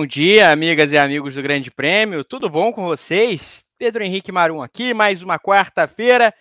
Bom 0.00 0.06
dia, 0.06 0.50
amigas 0.50 0.92
e 0.92 0.96
amigos 0.96 1.34
do 1.34 1.42
Grande 1.42 1.70
Prêmio, 1.70 2.24
tudo 2.24 2.48
bom 2.48 2.72
com 2.72 2.86
vocês? 2.86 3.62
Pedro 3.76 4.02
Henrique 4.02 4.32
Marum 4.32 4.62
aqui, 4.62 4.94
mais 4.94 5.20
uma 5.20 5.38
quarta-feira, 5.38 6.32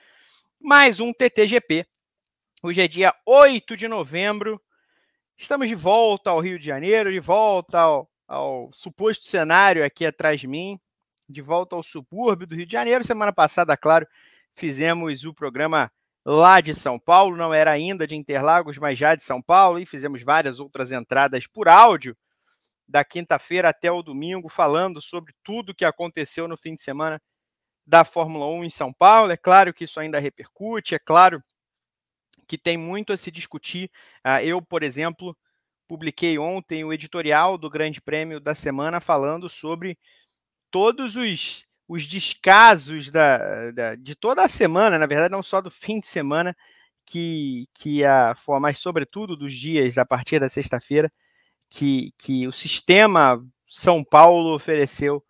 mais 0.61 1.01
um 1.01 1.11
TTGP. 1.11 1.85
Hoje 2.63 2.79
é 2.79 2.87
dia 2.87 3.13
8 3.25 3.75
de 3.75 3.85
novembro, 3.89 4.61
estamos 5.37 5.67
de 5.67 5.75
volta 5.75 6.29
ao 6.29 6.39
Rio 6.39 6.57
de 6.57 6.65
Janeiro, 6.65 7.11
de 7.11 7.19
volta 7.19 7.79
ao, 7.81 8.09
ao 8.25 8.69
suposto 8.71 9.25
cenário 9.25 9.83
aqui 9.83 10.05
atrás 10.05 10.39
de 10.39 10.47
mim, 10.47 10.79
de 11.27 11.41
volta 11.41 11.75
ao 11.75 11.83
subúrbio 11.83 12.47
do 12.47 12.55
Rio 12.55 12.65
de 12.65 12.71
Janeiro. 12.71 13.03
Semana 13.03 13.33
passada, 13.33 13.75
claro, 13.75 14.07
fizemos 14.55 15.25
o 15.25 15.33
programa 15.33 15.91
lá 16.25 16.61
de 16.61 16.73
São 16.73 16.97
Paulo, 16.97 17.35
não 17.35 17.53
era 17.53 17.71
ainda 17.71 18.07
de 18.07 18.15
Interlagos, 18.15 18.77
mas 18.77 18.97
já 18.97 19.15
de 19.15 19.23
São 19.23 19.41
Paulo, 19.41 19.79
e 19.79 19.85
fizemos 19.85 20.23
várias 20.23 20.61
outras 20.61 20.93
entradas 20.93 21.45
por 21.45 21.67
áudio 21.67 22.15
da 22.89 23.05
quinta-feira 23.05 23.69
até 23.69 23.91
o 23.91 24.01
domingo, 24.01 24.49
falando 24.49 24.99
sobre 24.99 25.31
tudo 25.43 25.75
que 25.75 25.85
aconteceu 25.85 26.47
no 26.47 26.57
fim 26.57 26.73
de 26.73 26.81
semana 26.81 27.21
da 27.85 28.03
Fórmula 28.03 28.47
1 28.47 28.65
em 28.65 28.69
São 28.69 28.91
Paulo. 28.91 29.31
É 29.31 29.37
claro 29.37 29.73
que 29.73 29.83
isso 29.83 29.99
ainda 29.99 30.19
repercute, 30.19 30.95
é 30.95 30.99
claro 30.99 31.41
que 32.47 32.57
tem 32.57 32.77
muito 32.77 33.13
a 33.13 33.17
se 33.17 33.29
discutir. 33.29 33.91
Ah, 34.23 34.43
eu, 34.43 34.59
por 34.59 34.81
exemplo, 34.81 35.37
publiquei 35.87 36.39
ontem 36.39 36.83
o 36.83 36.91
editorial 36.91 37.57
do 37.59 37.69
Grande 37.69 38.01
Prêmio 38.01 38.39
da 38.39 38.55
semana 38.55 38.99
falando 38.99 39.47
sobre 39.47 39.95
todos 40.71 41.15
os, 41.15 41.65
os 41.87 42.07
descasos 42.07 43.11
da, 43.11 43.71
da, 43.71 43.95
de 43.95 44.15
toda 44.15 44.43
a 44.43 44.47
semana, 44.47 44.97
na 44.97 45.05
verdade, 45.05 45.31
não 45.31 45.43
só 45.43 45.61
do 45.61 45.69
fim 45.69 45.99
de 45.99 46.07
semana, 46.07 46.55
que, 47.05 47.67
que 47.73 48.03
a, 48.03 48.35
mas 48.61 48.79
sobretudo 48.79 49.35
dos 49.35 49.53
dias 49.53 49.97
a 49.97 50.05
partir 50.05 50.39
da 50.39 50.49
sexta-feira, 50.49 51.11
que, 51.69 52.13
que 52.17 52.47
o 52.47 52.51
sistema 52.51 53.43
São 53.67 54.03
Paulo 54.03 54.55
ofereceu 54.55 55.23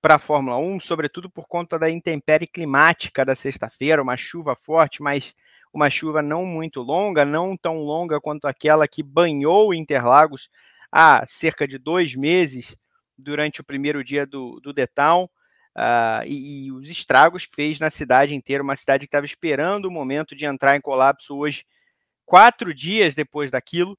para 0.00 0.16
a 0.16 0.18
Fórmula 0.18 0.56
1, 0.58 0.80
sobretudo 0.80 1.30
por 1.30 1.46
conta 1.46 1.78
da 1.78 1.90
intempérie 1.90 2.46
climática 2.46 3.24
da 3.24 3.34
sexta-feira, 3.34 4.02
uma 4.02 4.16
chuva 4.16 4.56
forte, 4.56 5.02
mas 5.02 5.34
uma 5.72 5.90
chuva 5.90 6.22
não 6.22 6.44
muito 6.44 6.80
longa, 6.80 7.24
não 7.24 7.56
tão 7.56 7.78
longa 7.78 8.20
quanto 8.20 8.46
aquela 8.46 8.88
que 8.88 9.02
banhou 9.02 9.74
Interlagos 9.74 10.48
há 10.90 11.24
cerca 11.26 11.68
de 11.68 11.78
dois 11.78 12.14
meses 12.14 12.76
durante 13.16 13.60
o 13.60 13.64
primeiro 13.64 14.02
dia 14.02 14.26
do, 14.26 14.58
do 14.60 14.72
The 14.72 14.86
Town, 14.86 15.24
uh, 15.76 16.24
e, 16.26 16.66
e, 16.66 16.72
os 16.72 16.88
estragos 16.88 17.46
que 17.46 17.54
fez 17.54 17.78
na 17.78 17.90
cidade 17.90 18.34
inteira, 18.34 18.62
uma 18.62 18.76
cidade 18.76 19.00
que 19.00 19.08
estava 19.08 19.26
esperando 19.26 19.84
o 19.84 19.90
momento 19.90 20.34
de 20.34 20.46
entrar 20.46 20.76
em 20.76 20.80
colapso 20.80 21.36
hoje, 21.36 21.64
quatro 22.24 22.72
dias 22.74 23.14
depois 23.14 23.50
daquilo, 23.50 23.96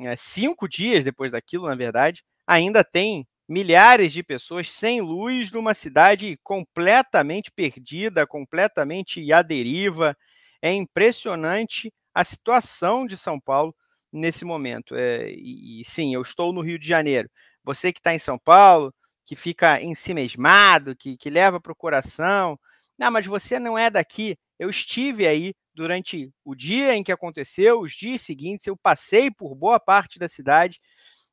é, 0.00 0.16
cinco 0.16 0.68
dias 0.68 1.04
depois 1.04 1.32
daquilo, 1.32 1.68
na 1.68 1.74
verdade, 1.74 2.22
ainda 2.46 2.82
tem 2.84 3.26
milhares 3.48 4.12
de 4.12 4.22
pessoas 4.22 4.70
sem 4.70 5.00
luz 5.00 5.50
numa 5.50 5.74
cidade 5.74 6.38
completamente 6.42 7.50
perdida, 7.50 8.26
completamente 8.26 9.32
à 9.32 9.42
deriva. 9.42 10.16
É 10.62 10.72
impressionante 10.72 11.92
a 12.14 12.24
situação 12.24 13.06
de 13.06 13.16
São 13.16 13.40
Paulo 13.40 13.74
nesse 14.12 14.44
momento. 14.44 14.94
É, 14.94 15.30
e, 15.30 15.80
e, 15.80 15.84
sim, 15.84 16.14
eu 16.14 16.22
estou 16.22 16.52
no 16.52 16.60
Rio 16.60 16.78
de 16.78 16.86
Janeiro. 16.86 17.28
Você 17.64 17.92
que 17.92 18.00
está 18.00 18.14
em 18.14 18.18
São 18.18 18.38
Paulo, 18.38 18.94
que 19.24 19.36
fica 19.36 19.82
ensimesmado, 19.82 20.96
que, 20.96 21.16
que 21.16 21.30
leva 21.30 21.60
para 21.60 21.72
o 21.72 21.76
coração. 21.76 22.58
Não, 22.98 23.10
mas 23.10 23.26
você 23.26 23.58
não 23.58 23.76
é 23.78 23.90
daqui. 23.90 24.36
Eu 24.60 24.68
estive 24.68 25.26
aí 25.26 25.54
durante 25.74 26.30
o 26.44 26.54
dia 26.54 26.94
em 26.94 27.02
que 27.02 27.10
aconteceu, 27.10 27.80
os 27.80 27.92
dias 27.92 28.20
seguintes, 28.20 28.66
eu 28.66 28.76
passei 28.76 29.30
por 29.30 29.54
boa 29.54 29.80
parte 29.80 30.18
da 30.18 30.28
cidade. 30.28 30.78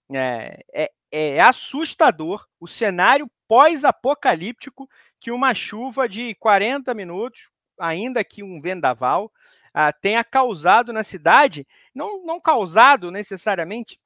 É, 0.10 0.64
é, 0.74 0.92
é 1.12 1.42
assustador 1.42 2.48
o 2.58 2.70
cenário 2.70 3.30
pós-apocalíptico 3.46 4.88
que 5.20 5.30
uma 5.30 5.54
chuva 5.54 6.08
de 6.08 6.36
40 6.36 6.94
minutos, 6.94 7.50
ainda 7.78 8.24
que 8.24 8.42
um 8.42 8.62
vendaval, 8.62 9.30
ah, 9.74 9.92
tenha 9.92 10.24
causado 10.24 10.94
na 10.94 11.04
cidade, 11.04 11.68
não, 11.94 12.24
não 12.24 12.40
causado 12.40 13.12
necessariamente, 13.12 14.00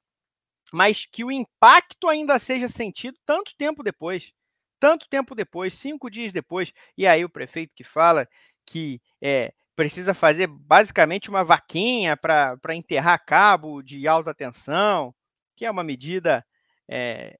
mas 0.72 1.06
que 1.06 1.22
o 1.22 1.30
impacto 1.30 2.08
ainda 2.08 2.40
seja 2.40 2.68
sentido 2.68 3.16
tanto 3.24 3.54
tempo 3.56 3.84
depois. 3.84 4.32
Tanto 4.80 5.08
tempo 5.08 5.32
depois, 5.36 5.74
cinco 5.74 6.10
dias 6.10 6.32
depois, 6.32 6.72
e 6.98 7.06
aí 7.06 7.24
o 7.24 7.30
prefeito 7.30 7.72
que 7.72 7.84
fala 7.84 8.28
que 8.66 9.00
é, 9.20 9.52
precisa 9.74 10.14
fazer 10.14 10.46
basicamente 10.46 11.28
uma 11.30 11.44
vaquinha 11.44 12.16
para 12.16 12.74
enterrar 12.74 13.24
cabo 13.24 13.82
de 13.82 14.06
alta 14.06 14.34
tensão, 14.34 15.14
que 15.56 15.64
é 15.64 15.70
uma 15.70 15.84
medida 15.84 16.44
é, 16.88 17.38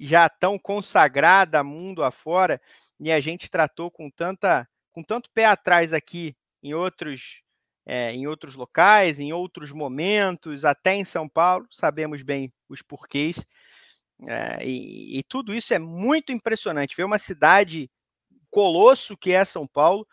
já 0.00 0.28
tão 0.28 0.58
consagrada 0.58 1.62
mundo 1.62 2.02
afora, 2.02 2.60
e 2.98 3.10
a 3.10 3.20
gente 3.20 3.50
tratou 3.50 3.90
com 3.90 4.10
tanta 4.10 4.66
com 4.92 5.02
tanto 5.02 5.30
pé 5.32 5.46
atrás 5.46 5.92
aqui 5.92 6.36
em 6.62 6.74
outros 6.74 7.42
é, 7.84 8.12
em 8.12 8.26
outros 8.26 8.54
locais, 8.54 9.18
em 9.18 9.32
outros 9.32 9.72
momentos, 9.72 10.64
até 10.64 10.94
em 10.94 11.04
São 11.04 11.28
Paulo, 11.28 11.66
sabemos 11.70 12.22
bem 12.22 12.52
os 12.68 12.80
porquês. 12.80 13.44
É, 14.28 14.64
e, 14.64 15.18
e, 15.18 15.22
tudo 15.24 15.52
isso 15.52 15.74
é 15.74 15.80
muito 15.80 16.30
impressionante. 16.30 16.96
Ver 16.96 17.04
uma 17.04 17.18
cidade 17.18 17.90
colosso 18.50 19.16
que 19.16 19.32
é 19.32 19.44
São 19.44 19.66
Paulo 19.66 20.06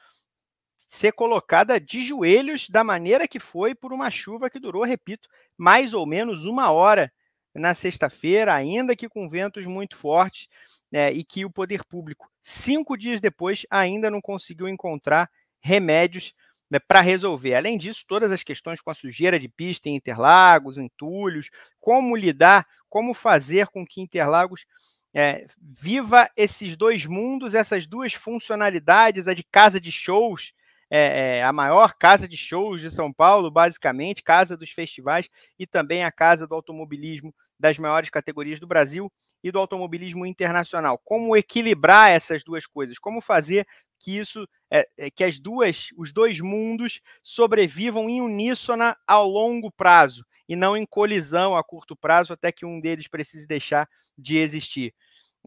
ser 0.89 1.11
colocada 1.13 1.79
de 1.79 2.03
joelhos 2.03 2.67
da 2.67 2.83
maneira 2.83 3.27
que 3.27 3.39
foi 3.39 3.75
por 3.75 3.93
uma 3.93 4.09
chuva 4.09 4.49
que 4.49 4.59
durou, 4.59 4.83
repito, 4.83 5.29
mais 5.55 5.93
ou 5.93 6.03
menos 6.03 6.45
uma 6.45 6.71
hora 6.71 7.13
na 7.53 7.75
sexta-feira, 7.75 8.55
ainda 8.55 8.95
que 8.95 9.07
com 9.07 9.29
ventos 9.29 9.67
muito 9.67 9.95
fortes, 9.95 10.47
né, 10.91 11.13
e 11.13 11.23
que 11.23 11.45
o 11.45 11.51
poder 11.51 11.85
público, 11.85 12.27
cinco 12.41 12.97
dias 12.97 13.21
depois, 13.21 13.67
ainda 13.69 14.09
não 14.09 14.19
conseguiu 14.19 14.67
encontrar 14.67 15.29
remédios 15.61 16.33
né, 16.71 16.79
para 16.79 17.01
resolver. 17.01 17.53
Além 17.53 17.77
disso, 17.77 18.03
todas 18.07 18.31
as 18.31 18.41
questões 18.41 18.81
com 18.81 18.89
a 18.89 18.95
sujeira 18.95 19.39
de 19.39 19.47
pista 19.47 19.89
em 19.89 19.95
Interlagos, 19.95 20.79
entulhos, 20.79 21.51
como 21.79 22.15
lidar, 22.15 22.65
como 22.89 23.13
fazer 23.13 23.67
com 23.67 23.85
que 23.85 24.01
Interlagos 24.01 24.65
é, 25.13 25.45
viva 25.79 26.27
esses 26.35 26.75
dois 26.75 27.05
mundos, 27.05 27.53
essas 27.53 27.85
duas 27.85 28.15
funcionalidades, 28.15 29.27
a 29.27 29.35
de 29.35 29.43
casa 29.43 29.79
de 29.79 29.91
shows 29.91 30.51
é, 30.89 31.37
é, 31.37 31.43
a 31.43 31.53
maior 31.53 31.93
casa 31.93 32.27
de 32.27 32.35
shows 32.35 32.81
de 32.81 32.89
São 32.89 33.13
Paulo, 33.13 33.51
basicamente, 33.51 34.23
casa 34.23 34.57
dos 34.57 34.71
festivais 34.71 35.29
e 35.57 35.67
também 35.67 36.03
a 36.03 36.11
casa 36.11 36.47
do 36.47 36.55
automobilismo 36.55 37.33
das 37.59 37.77
maiores 37.77 38.09
categorias 38.09 38.59
do 38.59 38.67
Brasil 38.67 39.11
e 39.43 39.51
do 39.51 39.59
automobilismo 39.59 40.25
internacional. 40.25 40.97
Como 41.03 41.35
equilibrar 41.35 42.09
essas 42.09 42.43
duas 42.43 42.65
coisas? 42.65 42.97
Como 42.97 43.21
fazer 43.21 43.67
que 43.99 44.17
isso, 44.17 44.47
é, 44.71 44.87
é 44.97 45.11
que 45.11 45.23
as 45.23 45.39
duas, 45.39 45.87
os 45.97 46.11
dois 46.11 46.39
mundos 46.39 47.01
sobrevivam 47.21 48.09
em 48.09 48.21
uníssona 48.21 48.95
ao 49.05 49.27
longo 49.27 49.69
prazo 49.71 50.25
e 50.47 50.55
não 50.55 50.75
em 50.75 50.85
colisão 50.85 51.55
a 51.55 51.63
curto 51.63 51.95
prazo 51.95 52.33
até 52.33 52.51
que 52.51 52.65
um 52.65 52.79
deles 52.79 53.07
precise 53.07 53.45
deixar 53.45 53.87
de 54.17 54.37
existir. 54.37 54.93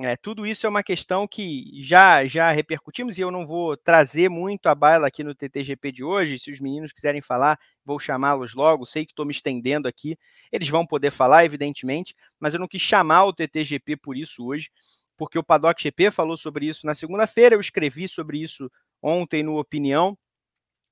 É, 0.04 0.16
tudo 0.16 0.44
isso 0.44 0.66
é 0.66 0.68
uma 0.68 0.82
questão 0.82 1.28
que 1.28 1.80
já 1.80 2.26
já 2.26 2.50
repercutimos 2.50 3.18
e 3.18 3.20
eu 3.20 3.30
não 3.30 3.46
vou 3.46 3.76
trazer 3.76 4.28
muito 4.28 4.66
a 4.66 4.74
baila 4.74 5.06
aqui 5.06 5.22
no 5.22 5.32
TTGP 5.32 5.92
de 5.92 6.02
hoje. 6.02 6.40
Se 6.40 6.50
os 6.50 6.58
meninos 6.58 6.92
quiserem 6.92 7.22
falar, 7.22 7.56
vou 7.84 8.00
chamá-los 8.00 8.52
logo. 8.52 8.84
Sei 8.84 9.04
que 9.06 9.12
estou 9.12 9.25
me 9.25 9.31
estendendo 9.31 9.87
aqui. 9.87 10.19
Eles 10.50 10.69
vão 10.69 10.84
poder 10.84 11.12
falar, 11.12 11.44
evidentemente, 11.44 12.16
mas 12.40 12.52
eu 12.52 12.58
não 12.58 12.66
quis 12.66 12.82
chamar 12.82 13.26
o 13.26 13.32
TTGP 13.32 13.96
por 13.96 14.16
isso 14.16 14.44
hoje, 14.44 14.70
porque 15.16 15.38
o 15.38 15.44
Paddock 15.44 15.81
GP 15.81 16.10
falou 16.10 16.37
sobre 16.37 16.66
isso 16.66 16.84
na 16.84 16.94
segunda-feira. 16.94 17.55
Eu 17.55 17.60
escrevi 17.60 18.08
sobre 18.08 18.43
isso 18.43 18.69
ontem 19.00 19.44
no 19.44 19.56
Opinião. 19.56 20.19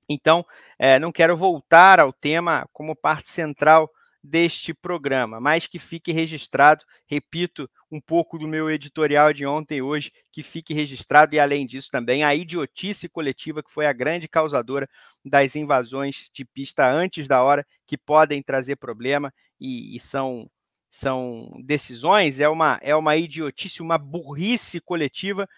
Então, 0.08 0.44
é, 0.78 1.00
não 1.00 1.10
quero 1.10 1.36
voltar 1.36 1.98
ao 1.98 2.12
tema 2.12 2.64
como 2.72 2.94
parte 2.94 3.30
central 3.30 3.90
deste 4.22 4.74
programa, 4.74 5.40
mas 5.40 5.66
que 5.66 5.78
fique 5.78 6.12
registrado, 6.12 6.84
repito, 7.06 7.68
um 7.90 8.00
pouco 8.00 8.38
do 8.38 8.46
meu 8.46 8.70
editorial 8.70 9.32
de 9.32 9.46
ontem 9.46 9.78
e 9.78 9.82
hoje, 9.82 10.12
que 10.30 10.42
fique 10.42 10.74
registrado, 10.74 11.34
e 11.34 11.40
além 11.40 11.66
disso 11.66 11.88
também 11.90 12.22
a 12.22 12.34
idiotice 12.34 13.08
coletiva, 13.08 13.62
que 13.62 13.72
foi 13.72 13.86
a 13.86 13.92
grande 13.92 14.28
causadora 14.28 14.88
das 15.24 15.56
invasões 15.56 16.28
de 16.32 16.44
pista 16.44 16.90
antes 16.90 17.26
da 17.26 17.42
hora, 17.42 17.66
que 17.86 17.96
podem 17.96 18.42
trazer 18.42 18.76
problema 18.76 19.32
e, 19.58 19.96
e 19.96 20.00
são, 20.00 20.50
são 20.90 21.50
decisões, 21.64 22.40
é 22.40 22.48
uma, 22.48 22.78
é 22.82 22.94
uma 22.94 23.16
idiotice, 23.16 23.82
uma 23.82 23.98
burrice 23.98 24.80
coletiva, 24.80 25.48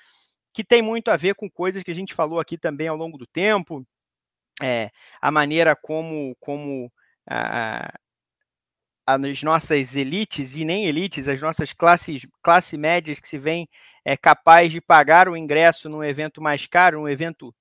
que 0.53 0.63
tem 0.63 0.83
muito 0.83 1.11
a 1.11 1.17
ver 1.17 1.35
com 1.35 1.51
coisas 1.51 1.83
que 1.83 1.91
a 1.91 1.95
gente 1.95 2.15
falou 2.15 2.39
aqui 2.39 2.57
também 2.57 2.89
ao 2.89 2.97
longo 2.97 3.19
do 3.19 3.27
tempo, 3.27 3.85
é, 4.63 4.91
a 5.21 5.31
maneira 5.31 5.75
como, 5.75 6.37
como 6.39 6.93
a, 7.29 7.93
as 9.07 9.43
nossas 9.43 9.97
elites 9.97 10.57
e 10.57 10.65
nem 10.65 10.87
elites, 10.87 11.29
as 11.29 11.41
nossas 11.41 11.73
classes 11.73 12.27
classe 12.43 12.77
médias 12.77 13.21
que 13.21 13.29
se 13.29 13.39
veem 13.39 13.69
é, 14.05 14.17
capaz 14.17 14.71
de 14.71 14.81
pagar 14.81 15.29
o 15.29 15.37
ingresso 15.37 15.89
num 15.89 16.03
evento 16.03 16.41
mais 16.41 16.67
caro, 16.67 17.01
um 17.01 17.09
evento 17.09 17.55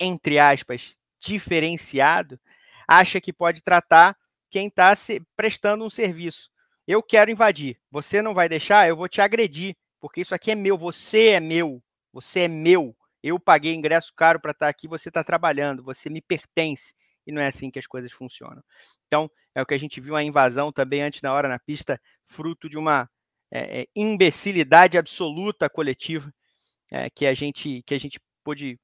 entre 0.00 0.38
aspas 0.38 0.94
diferenciado, 1.20 2.38
acha 2.86 3.20
que 3.20 3.32
pode 3.32 3.62
tratar 3.62 4.16
quem 4.50 4.68
está 4.68 4.92
prestando 5.36 5.84
um 5.84 5.90
serviço. 5.90 6.50
eu 6.86 7.02
quero 7.02 7.30
invadir. 7.30 7.78
Você 7.90 8.22
não 8.22 8.32
vai 8.32 8.48
deixar, 8.48 8.88
eu 8.88 8.96
vou 8.96 9.08
te 9.08 9.20
agredir, 9.20 9.76
porque 10.00 10.22
isso 10.22 10.34
aqui 10.34 10.50
é 10.50 10.54
meu, 10.54 10.78
você 10.78 11.30
é 11.30 11.40
meu, 11.40 11.82
você 12.12 12.40
é 12.40 12.48
meu. 12.48 12.96
Eu 13.22 13.38
paguei 13.38 13.74
ingresso 13.74 14.12
caro 14.16 14.40
para 14.40 14.52
estar 14.52 14.66
tá 14.66 14.70
aqui, 14.70 14.88
você 14.88 15.10
está 15.10 15.22
trabalhando, 15.22 15.82
você 15.82 16.08
me 16.08 16.22
pertence. 16.22 16.94
E 17.26 17.32
não 17.32 17.42
é 17.42 17.48
assim 17.48 17.70
que 17.70 17.78
as 17.78 17.86
coisas 17.86 18.10
funcionam. 18.10 18.62
Então, 19.08 19.30
é 19.54 19.60
o 19.60 19.66
que 19.66 19.74
a 19.74 19.78
gente 19.78 20.00
viu 20.00 20.14
a 20.14 20.22
invasão 20.22 20.70
também 20.70 21.02
antes 21.02 21.20
da 21.20 21.32
hora 21.32 21.48
na 21.48 21.58
pista, 21.58 22.00
fruto 22.26 22.68
de 22.68 22.78
uma 22.78 23.08
é, 23.50 23.88
imbecilidade 23.96 24.96
absoluta 24.96 25.68
coletiva 25.68 26.32
é, 26.90 27.10
que 27.10 27.26
a 27.26 27.34
gente 27.34 27.82
que 27.86 27.94
a 27.94 27.98
gente 27.98 28.20
pôde 28.44 28.78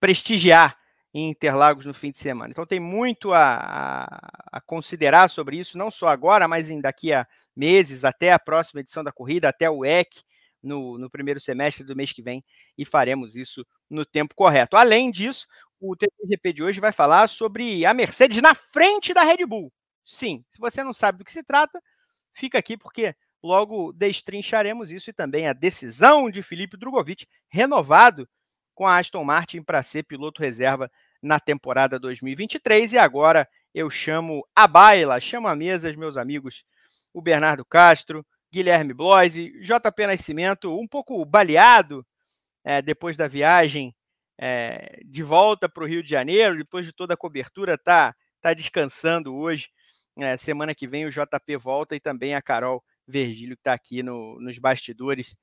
prestigiar 0.00 0.76
em 1.14 1.30
Interlagos 1.30 1.86
no 1.86 1.94
fim 1.94 2.10
de 2.10 2.18
semana. 2.18 2.50
Então 2.50 2.66
tem 2.66 2.80
muito 2.80 3.32
a, 3.32 3.56
a, 3.56 4.58
a, 4.58 4.60
considerar 4.60 5.30
sobre 5.30 5.58
isso, 5.58 5.78
não 5.78 5.90
só 5.90 6.08
agora, 6.08 6.46
mas 6.46 6.68
em 6.70 6.80
daqui 6.80 7.12
a 7.12 7.26
meses, 7.54 8.04
até 8.04 8.32
a 8.32 8.38
próxima 8.38 8.80
edição 8.80 9.02
da 9.02 9.10
corrida, 9.10 9.48
até 9.48 9.70
o 9.70 9.84
EC 9.84 10.08
no, 10.62 10.98
no 10.98 11.08
primeiro 11.08 11.40
semestre 11.40 11.84
do 11.84 11.96
mês 11.96 12.12
que 12.12 12.22
vem, 12.22 12.44
e 12.76 12.84
faremos 12.84 13.36
isso 13.36 13.66
no 13.88 14.04
tempo 14.04 14.34
correto. 14.34 14.76
Além 14.76 15.10
disso, 15.10 15.46
o 15.80 15.96
TGP 15.96 16.52
de 16.52 16.62
hoje 16.62 16.80
vai 16.80 16.92
falar 16.92 17.28
sobre 17.28 17.84
a 17.84 17.92
Mercedes 17.92 18.40
na 18.40 18.54
frente 18.54 19.12
da 19.12 19.22
Red 19.22 19.44
Bull. 19.46 19.72
Sim, 20.04 20.44
se 20.50 20.58
você 20.58 20.82
não 20.82 20.92
sabe 20.92 21.18
do 21.18 21.24
que 21.24 21.32
se 21.32 21.42
trata, 21.42 21.80
fica 22.32 22.58
aqui 22.58 22.76
porque 22.76 23.14
logo 23.42 23.92
destrincharemos 23.92 24.90
isso 24.90 25.10
e 25.10 25.12
também 25.12 25.48
a 25.48 25.52
decisão 25.52 26.30
de 26.30 26.42
Felipe 26.42 26.76
Drogovic, 26.76 27.26
renovado 27.48 28.28
com 28.74 28.86
a 28.86 28.98
Aston 28.98 29.24
Martin 29.24 29.62
para 29.62 29.82
ser 29.82 30.04
piloto 30.04 30.42
reserva 30.42 30.90
na 31.22 31.40
temporada 31.40 31.98
2023. 31.98 32.92
E 32.92 32.98
agora 32.98 33.48
eu 33.74 33.90
chamo 33.90 34.46
a 34.54 34.66
baila, 34.66 35.20
chamo 35.20 35.48
a 35.48 35.56
mesa 35.56 35.92
meus 35.96 36.16
amigos, 36.16 36.64
o 37.12 37.20
Bernardo 37.20 37.64
Castro, 37.64 38.24
Guilherme 38.52 38.94
Bloise, 38.94 39.52
JP 39.60 40.06
Nascimento, 40.06 40.78
um 40.78 40.86
pouco 40.86 41.24
baleado 41.24 42.06
é, 42.64 42.80
depois 42.80 43.16
da 43.16 43.28
viagem 43.28 43.94
é, 44.38 45.00
de 45.04 45.22
volta 45.22 45.68
para 45.68 45.84
o 45.84 45.86
Rio 45.86 46.02
de 46.02 46.10
Janeiro, 46.10 46.56
depois 46.56 46.84
de 46.84 46.92
toda 46.92 47.14
a 47.14 47.16
cobertura, 47.16 47.78
tá, 47.78 48.14
tá 48.40 48.52
descansando 48.54 49.34
hoje. 49.34 49.68
É, 50.18 50.36
semana 50.36 50.74
que 50.74 50.86
vem 50.86 51.04
o 51.04 51.10
JP 51.10 51.56
volta 51.58 51.94
e 51.94 52.00
também 52.00 52.34
a 52.34 52.42
Carol 52.42 52.82
Vergílio 53.06 53.56
que 53.56 53.60
está 53.60 53.74
aqui 53.74 54.02
no, 54.02 54.40
nos 54.40 54.58
bastidores 54.58 55.36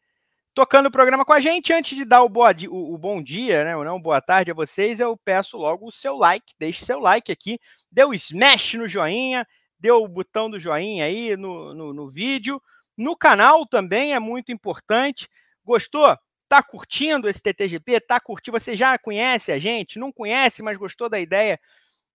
tocando 0.53 0.87
o 0.87 0.91
programa 0.91 1.25
com 1.25 1.33
a 1.33 1.39
gente. 1.39 1.73
Antes 1.73 1.97
de 1.97 2.05
dar 2.05 2.23
o, 2.23 2.29
boa, 2.29 2.53
o, 2.69 2.93
o, 2.93 2.97
bom 2.97 3.21
dia, 3.21 3.63
né, 3.63 3.75
ou 3.75 3.83
não, 3.83 4.01
boa 4.01 4.21
tarde 4.21 4.51
a 4.51 4.53
vocês, 4.53 4.99
eu 4.99 5.17
peço 5.17 5.57
logo 5.57 5.87
o 5.87 5.91
seu 5.91 6.15
like. 6.15 6.53
Deixe 6.59 6.85
seu 6.85 6.99
like 6.99 7.31
aqui, 7.31 7.59
dê 7.91 8.03
o 8.03 8.13
smash 8.13 8.75
no 8.75 8.87
joinha, 8.87 9.47
dê 9.79 9.91
o 9.91 10.07
botão 10.07 10.49
do 10.49 10.59
joinha 10.59 11.05
aí 11.05 11.35
no, 11.35 11.73
no, 11.73 11.93
no 11.93 12.09
vídeo. 12.09 12.61
No 12.97 13.17
canal 13.17 13.65
também 13.65 14.13
é 14.13 14.19
muito 14.19 14.51
importante. 14.51 15.27
Gostou? 15.65 16.15
Tá 16.53 16.61
curtindo 16.61 17.27
esse 17.27 17.41
TTGP? 17.41 17.99
Tá 18.01 18.19
curtindo? 18.19 18.59
Você 18.59 18.75
já 18.75 18.95
conhece 18.99 19.51
a 19.51 19.57
gente? 19.57 19.97
Não 19.97 20.11
conhece, 20.11 20.61
mas 20.61 20.77
gostou 20.77 21.09
da 21.09 21.19
ideia 21.19 21.59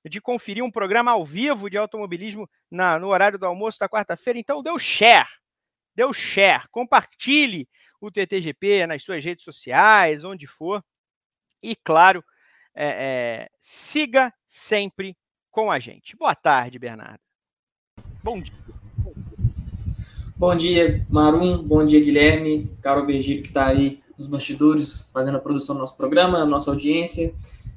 de 0.09 0.21
conferir 0.21 0.63
um 0.63 0.71
programa 0.71 1.11
ao 1.11 1.25
vivo 1.25 1.69
de 1.69 1.77
automobilismo 1.77 2.49
na, 2.71 3.01
no 3.01 3.09
horário 3.09 3.37
do 3.37 3.47
almoço 3.47 3.81
da 3.81 3.89
quarta-feira? 3.89 4.39
Então 4.39 4.63
dê 4.63 4.71
o 4.71 4.79
share. 4.79 5.27
Dê 5.93 6.05
o 6.05 6.13
share. 6.13 6.69
Compartilhe 6.71 7.69
o 8.01 8.13
TTGP 8.13 8.87
nas 8.87 9.03
suas 9.03 9.25
redes 9.25 9.43
sociais, 9.43 10.23
onde 10.23 10.47
for. 10.47 10.85
E, 11.61 11.75
claro, 11.75 12.25
é, 12.77 12.87
é, 12.87 13.49
siga 13.59 14.33
sempre 14.47 15.17
com 15.51 15.69
a 15.69 15.81
gente. 15.81 16.17
Boa 16.17 16.37
tarde, 16.37 16.79
Bernardo. 16.79 17.19
Bom 18.23 18.41
dia. 18.41 18.55
Bom 20.37 20.55
dia, 20.55 21.05
Marum. 21.11 21.61
Bom 21.61 21.85
dia, 21.85 21.99
Guilherme. 21.99 22.71
Carol 22.81 23.05
Virgílio, 23.05 23.43
que 23.43 23.49
está 23.49 23.67
aí 23.67 24.01
nos 24.19 24.27
bastidores, 24.27 25.09
fazendo 25.13 25.37
a 25.37 25.41
produção 25.41 25.75
do 25.75 25.81
nosso 25.81 25.97
programa, 25.97 26.45
nossa 26.45 26.71
audiência. 26.71 27.33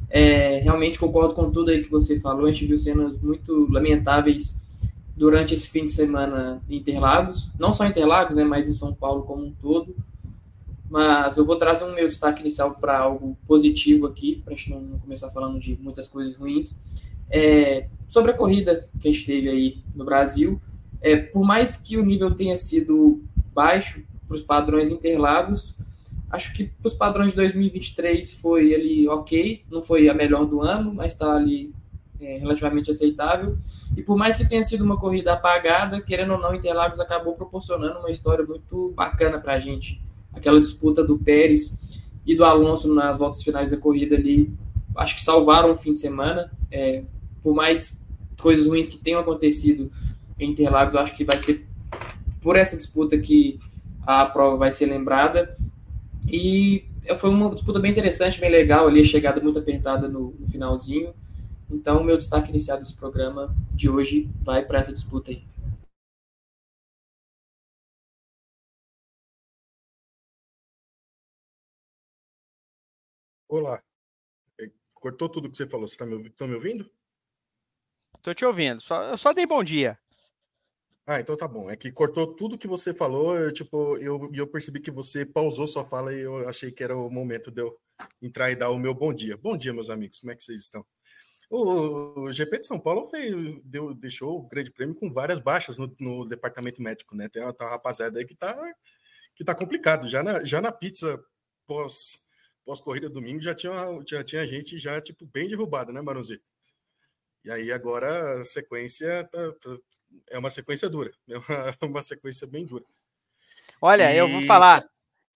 É, 0.10 0.60
realmente 0.60 1.00
concordo 1.00 1.34
com 1.34 1.50
tudo 1.50 1.72
aí 1.72 1.82
que 1.82 1.90
você 1.90 2.20
falou. 2.20 2.48
A 2.48 2.52
gente 2.52 2.66
viu 2.66 2.78
cenas 2.78 3.18
muito 3.18 3.72
lamentáveis 3.72 4.60
durante 5.16 5.54
esse 5.54 5.70
fim 5.70 5.86
de 5.86 5.92
semana 5.92 6.62
em 6.68 6.78
Interlagos. 6.78 7.52
Não 7.60 7.72
só 7.72 7.86
em 7.86 7.90
Interlagos, 7.90 8.36
né, 8.36 8.44
mas 8.44 8.68
em 8.68 8.74
São 8.74 8.94
Paulo 8.94 9.24
como 9.24 9.46
um 9.46 9.52
todo 9.54 9.96
mas 10.92 11.38
eu 11.38 11.46
vou 11.46 11.56
trazer 11.56 11.86
um 11.86 11.94
meu 11.94 12.06
destaque 12.06 12.42
inicial 12.42 12.76
para 12.76 13.00
algo 13.00 13.38
positivo 13.48 14.06
aqui, 14.06 14.42
para 14.44 14.54
a 14.54 14.58
gente 14.58 14.72
não 14.72 15.00
começar 15.00 15.32
falando 15.32 15.58
de 15.58 15.80
muitas 15.82 16.10
coisas 16.10 16.36
ruins. 16.36 16.76
É, 17.30 17.88
sobre 18.10 18.32
a 18.32 18.34
corrida 18.34 18.90
que 19.00 19.08
a 19.08 19.12
gente 19.12 19.26
teve 19.26 19.48
aí 19.48 19.82
no 19.96 20.04
Brasil, 20.04 20.62
é, 21.00 21.16
por 21.16 21.46
mais 21.46 21.78
que 21.78 21.96
o 21.96 22.04
nível 22.04 22.32
tenha 22.32 22.58
sido 22.58 23.24
baixo 23.54 24.04
para 24.28 24.36
os 24.36 24.42
padrões 24.42 24.90
Interlagos, 24.90 25.76
acho 26.32 26.54
que 26.54 26.66
para 26.66 26.88
os 26.88 26.94
padrões 26.94 27.32
de 27.32 27.36
2023 27.36 28.36
foi 28.36 28.74
ali 28.74 29.08
ok, 29.08 29.64
não 29.70 29.82
foi 29.82 30.10
a 30.10 30.14
melhor 30.14 30.46
do 30.46 30.62
ano, 30.62 30.94
mas 30.94 31.14
está 31.14 31.36
ali 31.36 31.74
é, 32.20 32.38
relativamente 32.38 32.90
aceitável. 32.90 33.58
E 33.96 34.02
por 34.02 34.18
mais 34.18 34.38
que 34.38 34.48
tenha 34.48 34.64
sido 34.64 34.84
uma 34.84 34.98
corrida 34.98 35.34
apagada, 35.34 36.02
querendo 36.02 36.34
ou 36.34 36.40
não, 36.40 36.54
Interlagos 36.54 37.00
acabou 37.00 37.34
proporcionando 37.36 38.00
uma 38.00 38.12
história 38.12 38.46
muito 38.46 38.94
bacana 38.96 39.40
para 39.40 39.54
a 39.54 39.60
gente 39.60 40.02
aquela 40.34 40.60
disputa 40.60 41.04
do 41.04 41.18
Pérez 41.18 41.76
e 42.26 42.36
do 42.36 42.46
Alonso 42.46 42.94
nas 42.94 43.18
voltas 43.18 43.44
finais 43.44 43.72
da 43.72 43.78
corrida 43.78 44.16
ali, 44.16 44.54
acho 44.96 45.16
que 45.16 45.22
salvaram 45.22 45.72
o 45.74 45.78
fim 45.78 45.92
de 45.92 46.00
semana. 46.00 46.52
É, 46.72 47.04
por 47.42 47.54
mais 47.54 47.98
coisas 48.40 48.66
ruins 48.66 48.88
que 48.88 48.98
tenham 48.98 49.20
acontecido 49.20 49.92
em 50.40 50.52
Interlagos, 50.52 50.94
eu 50.94 51.00
acho 51.00 51.16
que 51.16 51.26
vai 51.26 51.38
ser 51.38 51.68
por 52.40 52.56
essa 52.56 52.76
disputa 52.76 53.18
que 53.18 53.60
a 54.06 54.26
prova 54.26 54.58
vai 54.58 54.72
ser 54.72 54.86
lembrada. 54.86 55.56
E 56.30 56.90
foi 57.20 57.30
uma 57.30 57.54
disputa 57.54 57.80
bem 57.80 57.92
interessante, 57.92 58.40
bem 58.40 58.50
legal 58.50 58.88
ali, 58.88 59.02
a 59.02 59.04
chegada 59.04 59.42
muito 59.42 59.60
apertada 59.60 60.08
no, 60.08 60.32
no 60.32 60.46
finalzinho. 60.48 61.14
Então, 61.70 62.02
o 62.02 62.04
meu 62.04 62.18
destaque 62.18 62.50
inicial 62.50 62.78
desse 62.78 62.96
programa 62.96 63.56
de 63.74 63.90
hoje 63.90 64.30
vai 64.40 64.66
para 64.66 64.80
essa 64.80 64.92
disputa 64.92 65.32
aí. 65.32 65.46
Olá. 73.48 73.82
É, 74.60 74.70
cortou 74.94 75.30
tudo 75.30 75.50
que 75.50 75.58
você 75.58 75.68
falou. 75.68 75.88
Você 75.88 75.96
está 75.96 76.06
me, 76.06 76.18
me 76.18 76.56
ouvindo? 76.56 76.90
Estou 78.18 78.36
te 78.36 78.46
ouvindo. 78.46 78.82
Só, 78.82 79.02
eu 79.04 79.18
só 79.18 79.34
dei 79.34 79.46
bom 79.46 79.64
dia. 79.64 79.98
Ah, 81.08 81.20
então 81.20 81.36
tá 81.36 81.48
bom. 81.48 81.70
É 81.70 81.76
que 81.76 81.92
cortou 81.92 82.36
tudo 82.36 82.58
que 82.58 82.68
você 82.68 82.94
falou, 82.94 83.36
eu, 83.38 83.52
tipo, 83.52 83.98
eu, 83.98 84.30
eu 84.34 84.48
percebi 84.48 84.80
que 84.80 84.92
você 84.92 85.26
pausou 85.26 85.66
sua 85.68 85.84
fala 85.86 86.14
e 86.14 86.22
eu 86.22 86.48
achei 86.48 86.72
que 86.72 86.84
era 86.84 86.96
o 86.96 87.10
momento 87.10 87.52
de 87.52 87.62
eu 87.62 87.78
entrar 88.22 88.52
e 88.52 88.56
dar 88.56 88.70
o 88.70 88.80
meu 88.80 88.94
bom 88.94 89.14
dia. 89.14 89.36
Bom 89.38 89.58
dia, 89.58 89.74
meus 89.74 89.90
amigos. 89.90 90.20
Como 90.20 90.32
é 90.32 90.36
que 90.36 90.44
vocês 90.44 90.62
estão? 90.62 90.86
O, 91.50 92.26
o 92.28 92.34
GP 92.34 92.60
de 92.60 92.68
São 92.68 92.80
Paulo 92.80 93.10
fez, 93.10 93.64
deu, 93.64 93.94
deixou 93.96 94.40
o 94.40 94.48
grande 94.48 94.72
prêmio 94.72 94.96
com 94.96 95.12
várias 95.12 95.40
baixas 95.40 95.78
no, 95.78 95.94
no 96.00 96.28
departamento 96.28 96.82
médico, 96.82 97.16
né? 97.16 97.30
Tem 97.30 97.42
uma, 97.44 97.54
tem 97.54 97.68
uma 97.68 97.74
rapaziada 97.74 98.20
aí 98.20 98.26
que 98.26 98.36
tá, 98.36 98.56
que 99.36 99.44
tá 99.46 99.56
complicado. 99.56 100.10
Já 100.10 100.24
na, 100.24 100.44
já 100.46 100.62
na 100.62 100.72
pizza 100.72 101.24
pós 101.68 102.22
pós-corrida 102.66 103.10
domingo 103.10 103.42
já 103.42 103.56
tinha, 103.56 103.74
já 104.08 104.24
tinha 104.24 104.48
gente 104.48 104.80
já, 104.80 105.02
tipo, 105.02 105.26
bem 105.28 105.48
derrubada, 105.48 105.92
né, 105.94 106.02
Maronzito? 106.02 106.44
E 107.44 107.52
aí 107.52 107.72
agora 107.72 108.42
a 108.42 108.46
sequência 108.46 109.28
tá, 109.32 109.52
tá, 109.54 109.78
é 110.30 110.38
uma 110.38 110.50
sequência 110.50 110.90
dura, 110.90 111.12
é 111.30 111.38
uma, 111.38 111.78
uma 111.90 112.02
sequência 112.04 112.48
bem 112.48 112.66
dura. 112.66 112.86
Olha, 113.82 114.14
e... 114.14 114.18
eu 114.18 114.28
vou 114.28 114.46
falar, 114.46 114.84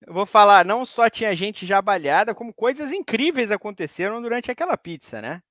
eu 0.06 0.14
vou 0.14 0.26
falar, 0.26 0.66
não 0.66 0.86
só 0.86 1.10
tinha 1.10 1.36
gente 1.36 1.66
já 1.66 1.82
balhada, 1.82 2.36
como 2.36 2.54
coisas 2.54 2.92
incríveis 2.92 3.52
aconteceram 3.52 4.22
durante 4.22 4.52
aquela 4.52 4.78
pizza, 4.78 5.22
né? 5.22 5.42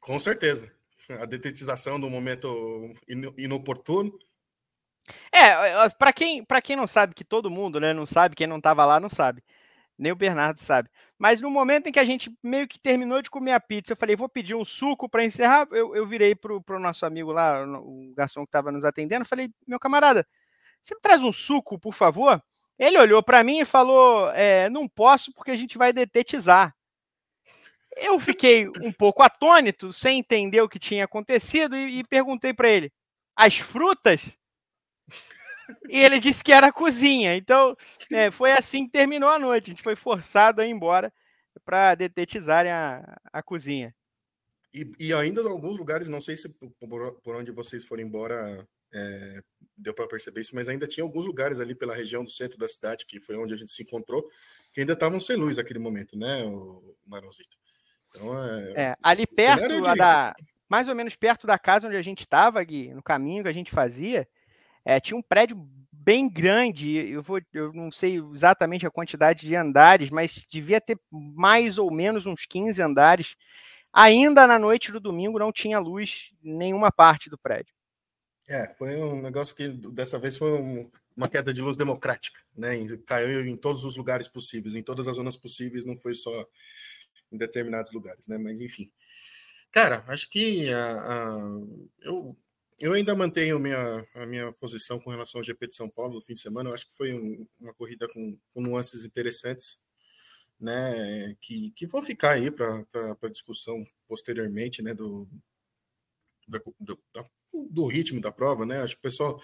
Com 0.00 0.18
certeza. 0.20 0.72
A 1.20 1.24
detetização 1.24 1.98
do 1.98 2.08
momento 2.10 2.94
inoportuno. 3.36 4.16
É, 5.32 5.88
para 5.98 6.12
quem, 6.12 6.46
quem 6.62 6.76
não 6.76 6.86
sabe, 6.86 7.14
que 7.14 7.24
todo 7.24 7.50
mundo 7.50 7.80
né, 7.80 7.94
não 7.94 8.04
sabe, 8.04 8.36
quem 8.36 8.46
não 8.46 8.58
estava 8.58 8.84
lá 8.84 9.00
não 9.00 9.08
sabe 9.08 9.42
nem 9.98 10.12
o 10.12 10.16
Bernardo 10.16 10.60
sabe. 10.60 10.88
Mas 11.18 11.40
no 11.40 11.50
momento 11.50 11.88
em 11.88 11.92
que 11.92 11.98
a 11.98 12.04
gente 12.04 12.32
meio 12.42 12.68
que 12.68 12.78
terminou 12.78 13.20
de 13.20 13.28
comer 13.28 13.52
a 13.52 13.60
pizza, 13.60 13.92
eu 13.92 13.96
falei, 13.96 14.14
vou 14.14 14.28
pedir 14.28 14.54
um 14.54 14.64
suco 14.64 15.08
para 15.08 15.24
encerrar. 15.24 15.66
Eu, 15.72 15.96
eu 15.96 16.06
virei 16.06 16.34
pro, 16.34 16.62
pro 16.62 16.78
nosso 16.78 17.04
amigo 17.04 17.32
lá, 17.32 17.64
o 17.80 18.12
garçom 18.14 18.42
que 18.42 18.48
estava 18.48 18.70
nos 18.70 18.84
atendendo, 18.84 19.24
falei, 19.24 19.50
meu 19.66 19.80
camarada, 19.80 20.26
você 20.80 20.94
me 20.94 21.00
traz 21.00 21.20
um 21.20 21.32
suco, 21.32 21.78
por 21.78 21.92
favor? 21.92 22.40
Ele 22.78 22.96
olhou 22.96 23.22
para 23.22 23.42
mim 23.42 23.58
e 23.58 23.64
falou, 23.64 24.30
é, 24.30 24.70
não 24.70 24.88
posso 24.88 25.32
porque 25.32 25.50
a 25.50 25.56
gente 25.56 25.76
vai 25.76 25.92
detetizar. 25.92 26.72
Eu 27.96 28.20
fiquei 28.20 28.68
um 28.80 28.92
pouco 28.92 29.22
atônito, 29.22 29.92
sem 29.92 30.20
entender 30.20 30.60
o 30.60 30.68
que 30.68 30.78
tinha 30.78 31.04
acontecido, 31.04 31.76
e, 31.76 31.98
e 31.98 32.04
perguntei 32.04 32.54
para 32.54 32.68
ele: 32.68 32.92
as 33.34 33.58
frutas? 33.58 34.36
E 35.88 35.98
ele 35.98 36.18
disse 36.18 36.42
que 36.42 36.52
era 36.52 36.68
a 36.68 36.72
cozinha. 36.72 37.36
Então, 37.36 37.76
é, 38.12 38.30
foi 38.30 38.52
assim 38.52 38.86
que 38.86 38.92
terminou 38.92 39.30
a 39.30 39.38
noite. 39.38 39.66
A 39.66 39.70
gente 39.70 39.82
foi 39.82 39.96
forçado 39.96 40.60
a 40.60 40.66
ir 40.66 40.70
embora 40.70 41.12
para 41.64 41.94
detetizarem 41.94 42.72
a, 42.72 43.20
a 43.32 43.42
cozinha. 43.42 43.94
E, 44.72 44.90
e, 44.98 45.12
ainda 45.14 45.40
em 45.40 45.48
alguns 45.48 45.78
lugares, 45.78 46.08
não 46.08 46.20
sei 46.20 46.36
se 46.36 46.48
por, 46.48 47.20
por 47.20 47.36
onde 47.36 47.50
vocês 47.50 47.84
foram 47.84 48.02
embora, 48.02 48.66
é, 48.92 49.42
deu 49.76 49.94
para 49.94 50.06
perceber 50.06 50.42
isso, 50.42 50.54
mas 50.54 50.68
ainda 50.68 50.86
tinha 50.86 51.04
alguns 51.04 51.26
lugares 51.26 51.58
ali 51.58 51.74
pela 51.74 51.94
região 51.94 52.22
do 52.22 52.30
centro 52.30 52.58
da 52.58 52.68
cidade, 52.68 53.06
que 53.06 53.20
foi 53.20 53.36
onde 53.36 53.54
a 53.54 53.56
gente 53.56 53.72
se 53.72 53.82
encontrou, 53.82 54.28
que 54.72 54.80
ainda 54.80 54.92
estavam 54.92 55.18
sem 55.20 55.36
luz 55.36 55.56
naquele 55.56 55.78
momento, 55.78 56.16
né, 56.18 56.44
o 56.44 56.96
Marãozito? 57.06 57.56
Então, 58.10 58.44
é, 58.44 58.72
é 58.76 58.96
ali 59.02 59.26
perto 59.26 59.68
de... 59.68 59.96
da, 59.96 60.34
mais 60.68 60.88
ou 60.88 60.94
menos 60.94 61.16
perto 61.16 61.46
da 61.46 61.58
casa 61.58 61.86
onde 61.86 61.96
a 61.96 62.02
gente 62.02 62.20
estava, 62.20 62.62
Gui, 62.62 62.92
no 62.92 63.02
caminho 63.02 63.42
que 63.42 63.48
a 63.48 63.54
gente 63.54 63.70
fazia, 63.70 64.28
é, 64.88 64.98
tinha 64.98 65.18
um 65.18 65.22
prédio 65.22 65.54
bem 65.92 66.26
grande. 66.26 66.96
Eu, 66.96 67.22
vou, 67.22 67.38
eu 67.52 67.74
não 67.74 67.92
sei 67.92 68.18
exatamente 68.32 68.86
a 68.86 68.90
quantidade 68.90 69.46
de 69.46 69.54
andares, 69.54 70.08
mas 70.08 70.46
devia 70.50 70.80
ter 70.80 70.98
mais 71.12 71.76
ou 71.76 71.92
menos 71.92 72.24
uns 72.24 72.46
15 72.46 72.80
andares. 72.80 73.36
Ainda 73.92 74.46
na 74.46 74.58
noite 74.58 74.90
do 74.90 74.98
domingo 74.98 75.38
não 75.38 75.52
tinha 75.52 75.78
luz 75.78 76.30
em 76.42 76.56
nenhuma 76.56 76.90
parte 76.90 77.28
do 77.28 77.36
prédio. 77.36 77.74
É, 78.48 78.74
foi 78.78 78.96
um 78.96 79.20
negócio 79.20 79.54
que 79.54 79.68
dessa 79.68 80.18
vez 80.18 80.38
foi 80.38 80.58
um, 80.58 80.90
uma 81.14 81.28
queda 81.28 81.52
de 81.52 81.60
luz 81.60 81.76
democrática, 81.76 82.40
né? 82.56 82.78
Caiu 83.04 83.46
em 83.46 83.58
todos 83.58 83.84
os 83.84 83.94
lugares 83.94 84.26
possíveis, 84.26 84.74
em 84.74 84.82
todas 84.82 85.06
as 85.06 85.16
zonas 85.16 85.36
possíveis, 85.36 85.84
não 85.84 85.98
foi 85.98 86.14
só 86.14 86.32
em 87.30 87.36
determinados 87.36 87.92
lugares, 87.92 88.26
né? 88.26 88.38
Mas 88.38 88.58
enfim. 88.58 88.90
Cara, 89.70 90.02
acho 90.08 90.30
que 90.30 90.72
a, 90.72 90.92
a, 90.92 91.38
eu, 92.00 92.34
eu 92.80 92.92
ainda 92.92 93.14
mantenho 93.14 93.58
minha, 93.58 94.06
a 94.14 94.26
minha 94.26 94.52
posição 94.52 95.00
com 95.00 95.10
relação 95.10 95.40
ao 95.40 95.44
GP 95.44 95.68
de 95.68 95.76
São 95.76 95.88
Paulo 95.88 96.14
no 96.14 96.22
fim 96.22 96.34
de 96.34 96.40
semana. 96.40 96.70
Eu 96.70 96.74
acho 96.74 96.86
que 96.86 96.96
foi 96.96 97.12
um, 97.12 97.46
uma 97.60 97.74
corrida 97.74 98.08
com, 98.08 98.38
com, 98.52 98.62
nuances 98.62 99.04
interessantes, 99.04 99.78
né? 100.60 101.36
Que, 101.40 101.72
que 101.72 101.86
vão 101.86 102.02
ficar 102.02 102.32
aí 102.32 102.50
para 102.50 103.28
discussão 103.32 103.82
posteriormente, 104.06 104.82
né? 104.82 104.94
Do, 104.94 105.28
do, 106.46 106.74
do, 106.78 106.98
do, 107.70 107.86
ritmo 107.86 108.20
da 108.20 108.30
prova, 108.32 108.64
né? 108.64 108.80
Acho 108.80 108.94
que 108.94 109.00
o 109.00 109.02
pessoal. 109.02 109.40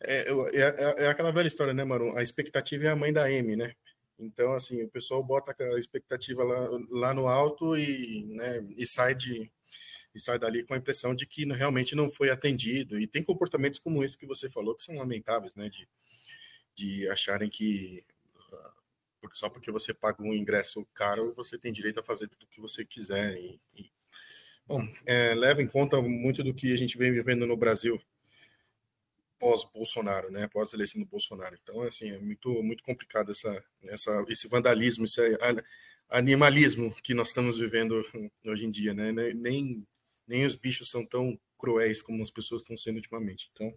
É, 0.00 0.30
é, 0.30 0.60
é, 0.60 1.04
é 1.04 1.08
aquela 1.08 1.32
velha 1.32 1.48
história, 1.48 1.74
né, 1.74 1.84
Maru? 1.84 2.16
A 2.16 2.22
expectativa 2.22 2.84
é 2.84 2.88
a 2.90 2.96
mãe 2.96 3.12
da 3.12 3.30
M, 3.30 3.56
né? 3.56 3.74
Então, 4.18 4.52
assim, 4.52 4.82
o 4.82 4.90
pessoal 4.90 5.22
bota 5.22 5.54
a 5.60 5.78
expectativa 5.78 6.42
lá, 6.42 6.68
lá 6.90 7.14
no 7.14 7.28
alto 7.28 7.76
e, 7.76 8.24
né, 8.34 8.60
e 8.76 8.84
sai 8.84 9.14
de, 9.14 9.50
e 10.18 10.20
sai 10.20 10.38
dali 10.38 10.64
com 10.64 10.74
a 10.74 10.76
impressão 10.76 11.14
de 11.14 11.24
que 11.26 11.44
realmente 11.44 11.94
não 11.94 12.10
foi 12.10 12.28
atendido. 12.28 12.98
E 12.98 13.06
tem 13.06 13.22
comportamentos 13.22 13.78
como 13.78 14.02
esse 14.02 14.18
que 14.18 14.26
você 14.26 14.50
falou 14.50 14.74
que 14.74 14.82
são 14.82 14.96
lamentáveis, 14.96 15.54
né? 15.54 15.68
De, 15.68 15.88
de 16.74 17.08
acharem 17.08 17.48
que 17.48 18.04
ah, 18.52 18.72
só 19.32 19.48
porque 19.48 19.70
você 19.70 19.94
paga 19.94 20.22
um 20.22 20.34
ingresso 20.34 20.84
caro, 20.92 21.32
você 21.34 21.56
tem 21.56 21.72
direito 21.72 22.00
a 22.00 22.02
fazer 22.02 22.28
tudo 22.28 22.42
o 22.42 22.48
que 22.48 22.60
você 22.60 22.84
quiser. 22.84 23.38
E, 23.38 23.60
e 23.76 23.90
bom, 24.66 24.80
é, 25.06 25.34
leva 25.34 25.62
em 25.62 25.66
conta 25.66 26.02
muito 26.02 26.42
do 26.42 26.52
que 26.52 26.72
a 26.72 26.76
gente 26.76 26.98
vem 26.98 27.12
vivendo 27.12 27.46
no 27.46 27.56
Brasil 27.56 28.00
pós-Bolsonaro, 29.38 30.30
né? 30.32 30.48
Pós-eleição 30.48 31.00
do 31.00 31.06
Bolsonaro. 31.06 31.56
Então, 31.62 31.82
assim, 31.82 32.10
é 32.10 32.18
muito, 32.18 32.60
muito 32.62 32.82
complicado 32.82 33.30
essa, 33.30 33.64
essa, 33.86 34.24
esse 34.28 34.48
vandalismo, 34.48 35.04
esse 35.04 35.20
animalismo 36.08 36.92
que 37.02 37.14
nós 37.14 37.28
estamos 37.28 37.58
vivendo 37.58 38.04
hoje 38.46 38.66
em 38.66 38.70
dia, 38.70 38.92
né? 38.92 39.12
Nem, 39.12 39.86
nem 40.28 40.44
os 40.44 40.54
bichos 40.54 40.90
são 40.90 41.04
tão 41.04 41.38
cruéis 41.56 42.00
como 42.02 42.22
as 42.22 42.30
pessoas 42.30 42.62
estão 42.62 42.76
sendo 42.76 42.96
ultimamente. 42.96 43.50
Então, 43.52 43.74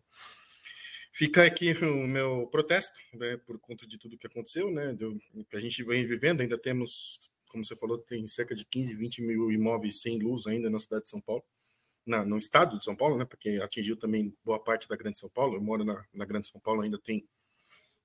fica 1.11 1.45
aqui 1.45 1.73
o 1.83 2.07
meu 2.07 2.47
protesto, 2.47 2.99
né, 3.13 3.37
por 3.37 3.59
conta 3.59 3.87
de 3.87 3.97
tudo 3.97 4.17
que 4.17 4.27
aconteceu, 4.27 4.71
né, 4.71 4.93
do, 4.93 5.19
que 5.49 5.55
a 5.55 5.61
gente 5.61 5.83
vem 5.83 6.05
vivendo. 6.05 6.41
Ainda 6.41 6.57
temos, 6.57 7.19
como 7.49 7.65
você 7.65 7.75
falou, 7.75 7.97
tem 7.97 8.27
cerca 8.27 8.53
de 8.53 8.65
15, 8.65 8.93
20 8.93 9.21
mil 9.21 9.51
imóveis 9.51 10.01
sem 10.01 10.19
luz 10.19 10.45
ainda 10.45 10.69
na 10.69 10.79
cidade 10.79 11.03
de 11.03 11.09
São 11.09 11.21
Paulo, 11.21 11.43
na, 12.05 12.25
no 12.25 12.37
estado 12.37 12.77
de 12.77 12.83
São 12.83 12.95
Paulo, 12.95 13.17
né, 13.17 13.25
porque 13.25 13.59
atingiu 13.63 13.97
também 13.97 14.35
boa 14.43 14.61
parte 14.63 14.87
da 14.87 14.95
Grande 14.95 15.17
São 15.17 15.29
Paulo. 15.29 15.55
Eu 15.55 15.61
moro 15.61 15.83
na, 15.83 16.05
na 16.13 16.25
Grande 16.25 16.47
São 16.47 16.59
Paulo, 16.59 16.81
ainda 16.81 16.99
tem 16.99 17.27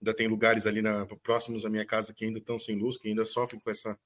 ainda 0.01 0.15
tem 0.15 0.29
lugares 0.29 0.67
ali 0.67 0.83
na, 0.83 1.07
próximos 1.23 1.65
à 1.65 1.71
minha 1.71 1.85
casa 1.85 2.13
que 2.13 2.25
ainda 2.25 2.39
estão 2.39 2.59
sem 2.59 2.77
luz, 2.77 2.99
que 2.99 3.09
ainda 3.09 3.25
sofrem 3.25 3.59
com 3.59 3.71
essa, 3.71 3.99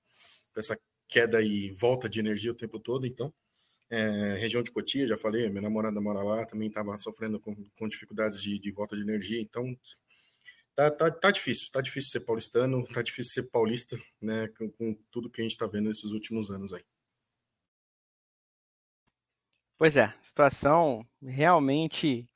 com 0.53 0.61
essa 0.61 0.79
queda 1.09 1.43
e 1.43 1.73
volta 1.73 2.09
de 2.09 2.21
energia 2.21 2.53
o 2.53 2.55
tempo 2.55 2.79
todo. 2.79 3.07
Então, 3.07 3.35
é, 3.91 4.37
região 4.37 4.63
de 4.63 4.71
Cotia, 4.71 5.07
já 5.07 5.19
falei, 5.19 5.49
minha 5.49 5.63
namorada 5.63 6.01
mora 6.01 6.23
lá, 6.23 6.47
também 6.47 6.69
estava 6.69 6.97
sofrendo 6.97 7.41
com, 7.41 7.55
com 7.77 7.89
dificuldades 7.89 8.41
de, 8.41 8.59
de, 8.59 8.71
volta 8.71 8.95
de 8.95 9.03
energia, 9.03 9.41
então 9.41 9.77
tá, 10.75 10.91
tá, 10.91 11.11
tá 11.11 11.31
difícil, 11.31 11.71
tá 11.73 11.81
difícil 11.81 12.11
ser 12.11 12.21
paulistano, 12.21 12.87
tá 12.87 13.03
difícil 13.03 13.43
ser 13.43 13.51
paulista, 13.51 13.99
né, 14.23 14.47
com, 14.57 14.71
com 14.71 14.95
tudo 15.11 15.29
que 15.29 15.41
a 15.41 15.45
gente 15.45 15.53
está 15.53 15.67
vendo 15.67 15.89
nesses 15.89 16.13
últimos 16.13 16.51
anos 16.51 16.73
aí. 16.73 16.85
Pois 19.77 19.97
é, 19.97 20.15
situação 20.23 21.05
realmente 21.21 22.29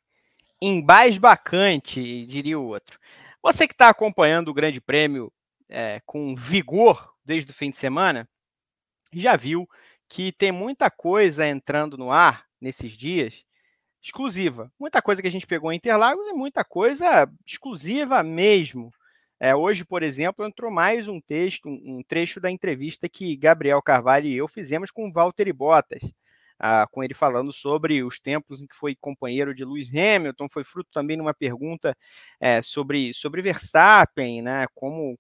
embasbacante, 0.61 2.27
diria 2.27 2.59
o 2.59 2.65
outro. 2.65 2.99
Você 3.43 3.69
que 3.69 3.75
está 3.75 3.91
acompanhando 3.91 4.49
o 4.49 4.55
Grande 4.55 4.81
Prêmio 4.81 5.31
é, 5.69 6.01
com 6.07 6.35
vigor 6.35 7.15
desde 7.25 7.51
o 7.51 7.55
fim 7.55 7.71
de 7.71 7.77
semana, 7.77 8.29
já 9.13 9.37
viu 9.37 9.69
que 10.15 10.31
tem 10.31 10.53
muita 10.53 10.89
coisa 10.89 11.45
entrando 11.45 11.99
no 11.99 12.13
ar 12.13 12.47
nesses 12.61 12.93
dias 12.93 13.45
exclusiva. 14.01 14.71
Muita 14.79 15.03
coisa 15.03 15.21
que 15.21 15.27
a 15.27 15.31
gente 15.31 15.45
pegou 15.45 15.73
em 15.73 15.77
Interlagos 15.77 16.25
e 16.29 16.33
muita 16.33 16.65
coisa 16.65 17.29
exclusiva 17.45 18.23
mesmo. 18.23 18.93
É, 19.41 19.57
hoje, 19.57 19.85
por 19.85 20.05
exemplo, 20.05 20.47
entrou 20.47 20.71
mais 20.71 21.09
um 21.09 21.21
texto, 21.21 21.69
um, 21.69 22.01
trecho 22.07 22.41
da 22.41 22.49
entrevista 22.49 23.09
que 23.09 23.35
Gabriel 23.35 23.83
Carvalho 23.83 24.29
e 24.29 24.37
eu 24.37 24.47
fizemos 24.47 24.93
com 24.93 25.11
Walter 25.11 25.53
Bottas, 25.53 26.15
ah, 26.61 26.87
com 26.93 27.03
ele 27.03 27.13
falando 27.13 27.53
sobre 27.53 28.05
os 28.05 28.21
tempos 28.21 28.63
em 28.63 28.69
que 28.69 28.77
foi 28.77 28.95
companheiro 28.95 29.53
de 29.53 29.65
Lewis 29.65 29.91
Hamilton, 29.93 30.49
foi 30.49 30.63
fruto 30.63 30.91
também 30.93 31.17
de 31.17 31.23
uma 31.23 31.35
pergunta 31.35 31.97
é, 32.39 32.63
sobre, 32.63 33.13
sobre 33.15 33.43
Verstappen, 33.43 34.43
né, 34.43 34.67
como, 34.77 35.19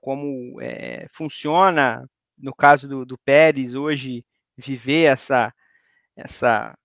como 0.00 0.60
é, 0.62 1.08
funciona 1.12 2.08
no 2.40 2.54
caso 2.54 2.88
do, 2.88 3.04
do 3.04 3.18
Pérez 3.18 3.74
hoje, 3.74 4.24
viver 4.56 5.04
essa, 5.04 5.52
essa, 6.16 6.76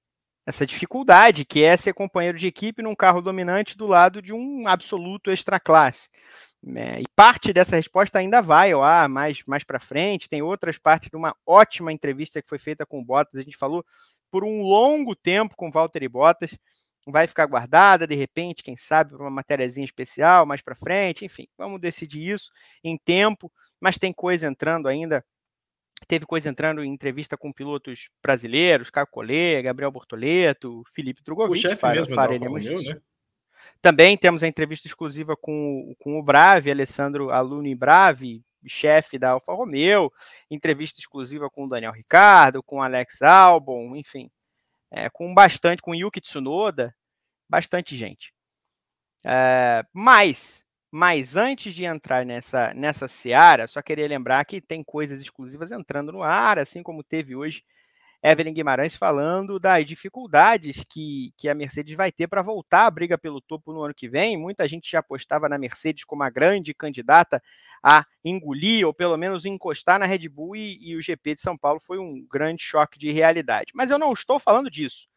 essa 0.45 0.65
dificuldade 0.65 1.45
que 1.45 1.63
é 1.63 1.75
ser 1.77 1.93
companheiro 1.93 2.37
de 2.37 2.47
equipe 2.47 2.81
num 2.81 2.95
carro 2.95 3.21
dominante 3.21 3.77
do 3.77 3.85
lado 3.85 4.21
de 4.21 4.33
um 4.33 4.67
absoluto 4.67 5.31
extra 5.31 5.59
classe. 5.59 6.09
É, 6.67 6.99
e 6.99 7.03
parte 7.15 7.53
dessa 7.53 7.75
resposta 7.75 8.17
ainda 8.17 8.41
vai 8.41 8.71
ao 8.71 8.81
mais, 9.07 9.43
mais 9.45 9.63
para 9.63 9.79
frente. 9.79 10.29
Tem 10.29 10.41
outras 10.41 10.79
partes 10.79 11.09
de 11.09 11.15
uma 11.15 11.35
ótima 11.45 11.93
entrevista 11.93 12.41
que 12.41 12.49
foi 12.49 12.57
feita 12.57 12.85
com 12.85 12.99
o 12.99 13.05
Bottas. 13.05 13.39
A 13.39 13.43
gente 13.43 13.57
falou 13.57 13.85
por 14.31 14.43
um 14.43 14.63
longo 14.63 15.15
tempo 15.15 15.55
com 15.55 15.69
Walter 15.69 16.01
e 16.01 16.09
Bottas. 16.09 16.57
Vai 17.07 17.27
ficar 17.27 17.45
guardada, 17.45 18.07
de 18.07 18.15
repente, 18.15 18.63
quem 18.63 18.75
sabe, 18.75 19.11
para 19.11 19.21
uma 19.21 19.29
matériazinha 19.29 19.85
especial 19.85 20.43
mais 20.43 20.61
para 20.61 20.73
frente. 20.73 21.23
Enfim, 21.23 21.47
vamos 21.55 21.79
decidir 21.79 22.31
isso 22.31 22.49
em 22.83 22.97
tempo. 22.97 23.51
Mas 23.79 23.99
tem 23.99 24.11
coisa 24.11 24.47
entrando 24.47 24.87
ainda 24.87 25.23
Teve 26.07 26.25
coisa 26.25 26.49
entrando 26.49 26.83
em 26.83 26.91
entrevista 26.91 27.37
com 27.37 27.51
pilotos 27.51 28.09
brasileiros, 28.21 28.89
Caio 28.89 29.07
Collet, 29.07 29.61
Gabriel 29.63 29.91
Bortoleto, 29.91 30.83
Felipe 30.93 31.23
Drogovic. 31.23 31.57
O 31.57 31.61
chefe 31.61 31.81
para, 31.81 31.95
mesmo 31.95 32.15
para 32.15 32.37
da 32.37 32.45
Alfa 32.45 32.49
Romeo, 32.49 32.81
né? 32.81 33.01
Também 33.81 34.17
temos 34.17 34.43
a 34.43 34.47
entrevista 34.47 34.87
exclusiva 34.87 35.35
com, 35.35 35.95
com 35.99 36.19
o 36.19 36.23
Brave, 36.23 36.71
Alessandro 36.71 37.29
Aluni 37.29 37.75
Brave, 37.75 38.43
chefe 38.67 39.19
da 39.19 39.31
Alfa 39.31 39.53
Romeo, 39.53 40.11
entrevista 40.49 40.99
exclusiva 40.99 41.49
com 41.49 41.65
o 41.65 41.69
Daniel 41.69 41.91
Ricardo, 41.91 42.63
com 42.63 42.77
o 42.77 42.81
Alex 42.81 43.21
Albon, 43.21 43.95
enfim, 43.95 44.29
é, 44.89 45.09
com 45.09 45.33
bastante, 45.33 45.81
com 45.81 45.93
Yuki 45.93 46.19
Tsunoda, 46.19 46.95
bastante 47.47 47.95
gente. 47.95 48.33
É, 49.23 49.83
mas 49.93 50.64
mas 50.97 51.35
antes 51.35 51.73
de 51.73 51.83
entrar 51.83 52.25
nessa, 52.25 52.73
nessa 52.73 53.05
seara, 53.05 53.67
só 53.67 53.81
queria 53.81 54.07
lembrar 54.07 54.45
que 54.45 54.61
tem 54.61 54.81
coisas 54.81 55.21
exclusivas 55.21 55.69
entrando 55.69 56.09
no 56.09 56.23
ar, 56.23 56.57
assim 56.57 56.81
como 56.81 57.03
teve 57.03 57.35
hoje 57.35 57.65
Evelyn 58.23 58.53
Guimarães 58.53 58.95
falando 58.95 59.59
das 59.59 59.85
dificuldades 59.85 60.85
que, 60.89 61.33
que 61.37 61.49
a 61.49 61.53
Mercedes 61.53 61.97
vai 61.97 62.13
ter 62.13 62.29
para 62.29 62.41
voltar 62.41 62.85
à 62.85 62.89
briga 62.89 63.17
pelo 63.17 63.41
topo 63.41 63.73
no 63.73 63.81
ano 63.81 63.93
que 63.93 64.07
vem. 64.07 64.37
Muita 64.37 64.65
gente 64.69 64.89
já 64.89 64.99
apostava 64.99 65.49
na 65.49 65.57
Mercedes 65.57 66.05
como 66.05 66.23
a 66.23 66.29
grande 66.29 66.73
candidata 66.73 67.43
a 67.83 68.05
engolir 68.23 68.87
ou 68.87 68.93
pelo 68.93 69.17
menos 69.17 69.43
encostar 69.43 69.99
na 69.99 70.05
Red 70.05 70.29
Bull 70.29 70.55
e, 70.55 70.79
e 70.81 70.95
o 70.95 71.01
GP 71.01 71.35
de 71.35 71.41
São 71.41 71.57
Paulo 71.57 71.81
foi 71.81 71.99
um 71.99 72.25
grande 72.31 72.63
choque 72.63 72.97
de 72.97 73.11
realidade. 73.11 73.73
Mas 73.75 73.91
eu 73.91 73.99
não 73.99 74.13
estou 74.13 74.39
falando 74.39 74.71
disso. 74.71 75.09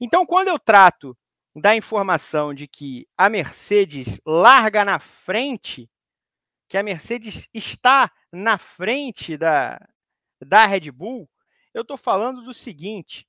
Então, 0.00 0.26
quando 0.26 0.48
eu 0.48 0.58
trato 0.58 1.16
da 1.54 1.76
informação 1.76 2.54
de 2.54 2.66
que 2.66 3.06
a 3.16 3.28
Mercedes 3.28 4.20
larga 4.26 4.84
na 4.84 4.98
frente, 4.98 5.90
que 6.68 6.78
a 6.78 6.82
Mercedes 6.82 7.48
está 7.52 8.10
na 8.32 8.56
frente 8.56 9.36
da, 9.36 9.78
da 10.40 10.66
Red 10.66 10.90
Bull, 10.90 11.28
eu 11.74 11.82
estou 11.82 11.96
falando 11.96 12.42
do 12.42 12.54
seguinte. 12.54 13.28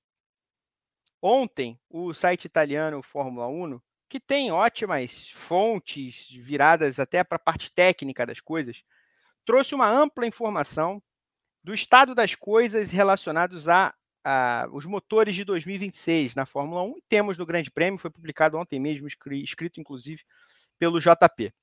Ontem, 1.22 1.80
o 1.90 2.14
site 2.14 2.46
italiano 2.46 3.02
Fórmula 3.02 3.48
1, 3.48 3.80
que 4.10 4.20
tem 4.20 4.52
ótimas 4.52 5.30
fontes 5.32 6.28
viradas 6.30 7.00
até 7.00 7.24
para 7.24 7.38
a 7.38 7.40
parte 7.40 7.72
técnica 7.72 8.26
das 8.26 8.40
coisas, 8.40 8.84
trouxe 9.46 9.74
uma 9.74 9.90
ampla 9.90 10.28
informação 10.28 11.02
do 11.64 11.74
estado 11.74 12.14
das 12.14 12.36
coisas 12.36 12.92
relacionados 12.92 13.70
à 13.70 13.94
os 14.72 14.86
motores 14.86 15.36
de 15.36 15.44
2026 15.44 16.36
na 16.36 16.46
Fórmula 16.46 16.82
1 16.84 16.96
temos 17.10 17.38
no 17.38 17.46
Grande 17.46 17.70
Prêmio, 17.70 18.00
foi 18.00 18.10
publicado 18.10 18.58
ontem 18.58 18.80
mesmo, 18.80 19.08
escrito 19.08 19.80
inclusive 19.80 20.22
pelo 20.80 21.00
JP. 21.00 21.54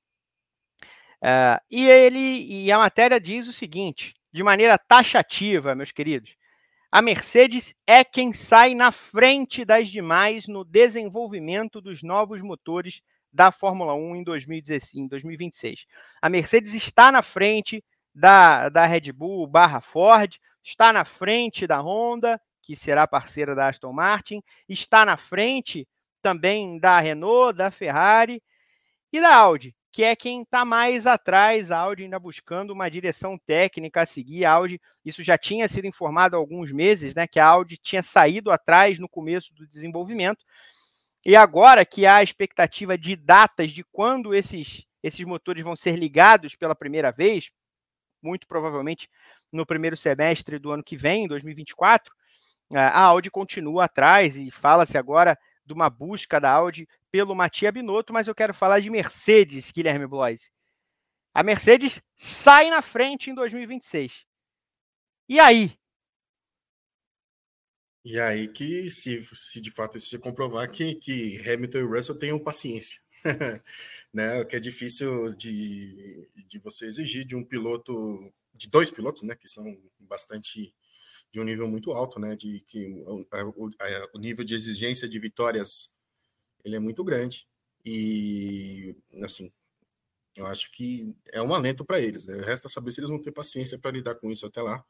Uh, 1.23 1.61
e 1.69 1.87
ele 1.87 2.63
e 2.63 2.71
a 2.71 2.79
matéria 2.79 3.19
diz 3.19 3.47
o 3.47 3.53
seguinte, 3.53 4.15
de 4.31 4.41
maneira 4.41 4.77
taxativa, 4.77 5.75
meus 5.75 5.91
queridos, 5.91 6.35
a 6.91 7.01
Mercedes 7.01 7.75
é 7.85 8.03
quem 8.03 8.33
sai 8.33 8.73
na 8.73 8.91
frente 8.91 9.63
das 9.63 9.87
demais 9.87 10.47
no 10.47 10.65
desenvolvimento 10.65 11.79
dos 11.79 12.01
novos 12.01 12.41
motores 12.41 13.01
da 13.31 13.51
Fórmula 13.51 13.93
1 13.93 14.17
em 14.17 14.23
2016, 14.23 15.07
2026. 15.07 15.85
A 16.21 16.29
Mercedes 16.29 16.73
está 16.73 17.11
na 17.11 17.21
frente 17.21 17.83
da, 18.13 18.67
da 18.67 18.85
Red 18.85 19.11
Bull 19.13 19.47
barra 19.47 19.79
Ford, 19.79 20.35
está 20.63 20.91
na 20.91 21.05
frente 21.05 21.65
da 21.65 21.79
Honda, 21.79 22.41
que 22.61 22.75
será 22.75 23.07
parceira 23.07 23.55
da 23.55 23.67
Aston 23.67 23.93
Martin, 23.93 24.41
está 24.67 25.05
na 25.05 25.17
frente 25.17 25.87
também 26.21 26.79
da 26.79 26.99
Renault, 26.99 27.57
da 27.57 27.71
Ferrari 27.71 28.41
e 29.11 29.19
da 29.19 29.35
Audi 29.35 29.75
que 29.91 30.03
é 30.03 30.15
quem 30.15 30.43
está 30.43 30.63
mais 30.63 31.05
atrás, 31.05 31.69
a 31.69 31.77
Audi 31.77 32.03
ainda 32.03 32.17
buscando 32.17 32.71
uma 32.71 32.89
direção 32.89 33.37
técnica 33.37 34.01
a 34.01 34.05
seguir. 34.05 34.45
A 34.45 34.51
Audi, 34.51 34.79
isso 35.03 35.21
já 35.21 35.37
tinha 35.37 35.67
sido 35.67 35.85
informado 35.85 36.35
há 36.35 36.39
alguns 36.39 36.71
meses, 36.71 37.13
né, 37.13 37.27
que 37.27 37.39
a 37.39 37.45
Audi 37.45 37.77
tinha 37.77 38.01
saído 38.01 38.51
atrás 38.51 38.99
no 38.99 39.09
começo 39.09 39.53
do 39.53 39.67
desenvolvimento. 39.67 40.45
E 41.25 41.35
agora 41.35 41.85
que 41.85 42.05
há 42.05 42.17
a 42.17 42.23
expectativa 42.23 42.97
de 42.97 43.15
datas 43.15 43.71
de 43.71 43.83
quando 43.91 44.33
esses, 44.33 44.85
esses 45.03 45.25
motores 45.25 45.63
vão 45.63 45.75
ser 45.75 45.97
ligados 45.97 46.55
pela 46.55 46.73
primeira 46.73 47.11
vez, 47.11 47.51
muito 48.23 48.47
provavelmente 48.47 49.09
no 49.51 49.65
primeiro 49.65 49.97
semestre 49.97 50.57
do 50.57 50.71
ano 50.71 50.83
que 50.83 50.95
vem, 50.95 51.27
2024, 51.27 52.13
a 52.79 52.99
Audi 53.01 53.29
continua 53.29 53.85
atrás 53.85 54.37
e 54.37 54.49
fala-se 54.51 54.97
agora 54.97 55.37
de 55.65 55.73
uma 55.73 55.89
busca 55.89 56.39
da 56.39 56.51
Audi 56.51 56.87
pelo 57.11 57.35
Matia 57.35 57.71
Binotto, 57.71 58.13
mas 58.13 58.27
eu 58.27 58.35
quero 58.35 58.53
falar 58.53 58.79
de 58.79 58.89
Mercedes, 58.89 59.71
Guilherme 59.71 60.07
Bloise. 60.07 60.49
A 61.33 61.43
Mercedes 61.43 62.01
sai 62.17 62.69
na 62.69 62.81
frente 62.81 63.29
em 63.29 63.35
2026. 63.35 64.25
E 65.29 65.39
aí? 65.39 65.77
E 68.03 68.19
aí 68.19 68.47
que, 68.47 68.89
se, 68.89 69.23
se 69.33 69.61
de 69.61 69.71
fato 69.71 69.97
isso 69.97 70.09
se 70.09 70.17
comprovar, 70.17 70.69
que, 70.69 70.95
que 70.95 71.37
Hamilton 71.47 71.77
e 71.77 71.83
Russell 71.83 72.17
tenham 72.17 72.39
paciência. 72.39 72.99
né? 74.13 74.43
Que 74.45 74.55
é 74.55 74.59
difícil 74.59 75.35
de, 75.35 76.27
de 76.47 76.59
você 76.59 76.85
exigir 76.85 77.25
de 77.25 77.35
um 77.35 77.43
piloto, 77.43 78.33
de 78.53 78.67
dois 78.67 78.89
pilotos, 78.89 79.21
né? 79.21 79.35
Que 79.35 79.47
são 79.47 79.63
bastante 79.99 80.73
de 81.31 81.39
um 81.39 81.43
nível 81.43 81.67
muito 81.67 81.91
alto, 81.91 82.19
né? 82.19 82.35
De 82.35 82.61
que 82.67 82.87
o, 82.87 83.25
o, 83.55 83.69
o 84.13 84.19
nível 84.19 84.43
de 84.43 84.55
exigência 84.55 85.07
de 85.07 85.19
vitórias 85.19 85.93
ele 86.63 86.75
é 86.75 86.79
muito 86.79 87.03
grande 87.03 87.47
e 87.83 88.95
assim 89.23 89.51
eu 90.35 90.45
acho 90.45 90.71
que 90.71 91.13
é 91.33 91.41
um 91.41 91.53
alento 91.53 91.83
para 91.83 91.99
eles. 91.99 92.27
Né? 92.27 92.41
Resta 92.41 92.69
saber 92.69 92.91
se 92.91 92.99
eles 92.99 93.09
vão 93.09 93.21
ter 93.21 93.31
paciência 93.31 93.77
para 93.77 93.91
lidar 93.91 94.15
com 94.15 94.31
isso 94.31 94.45
até 94.45 94.61
lá. 94.61 94.83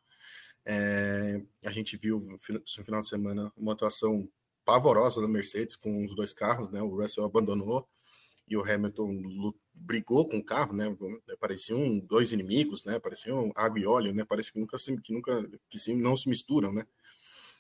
É, 0.66 1.42
a 1.66 1.72
gente 1.72 1.98
viu 1.98 2.20
no 2.20 2.38
final 2.86 3.02
de 3.02 3.08
semana 3.08 3.52
uma 3.58 3.74
atuação 3.74 4.30
pavorosa 4.64 5.20
da 5.20 5.28
Mercedes 5.28 5.76
com 5.76 6.06
os 6.06 6.16
dois 6.16 6.32
carros, 6.32 6.72
né? 6.72 6.82
O 6.82 6.96
Russell 6.96 7.26
abandonou 7.26 7.88
e 8.48 8.58
o 8.58 8.64
Hamilton 8.64 9.22
brigou 9.74 10.28
com 10.28 10.38
o 10.38 10.44
carro, 10.44 10.74
né? 10.74 10.96
Pareciam 11.40 12.00
dois 12.00 12.32
inimigos, 12.32 12.84
né? 12.84 13.00
Pareciam 13.00 13.52
água 13.56 13.80
e 13.80 13.86
óleo, 13.86 14.14
né? 14.14 14.26
Parece 14.26 14.52
que 14.52 14.60
nunca 14.60 14.78
se, 14.78 15.00
que 15.02 15.14
nunca 15.14 15.50
que 15.70 15.80
se, 15.80 15.94
não 15.94 16.16
se 16.16 16.30
misturam, 16.30 16.74
né? 16.74 16.86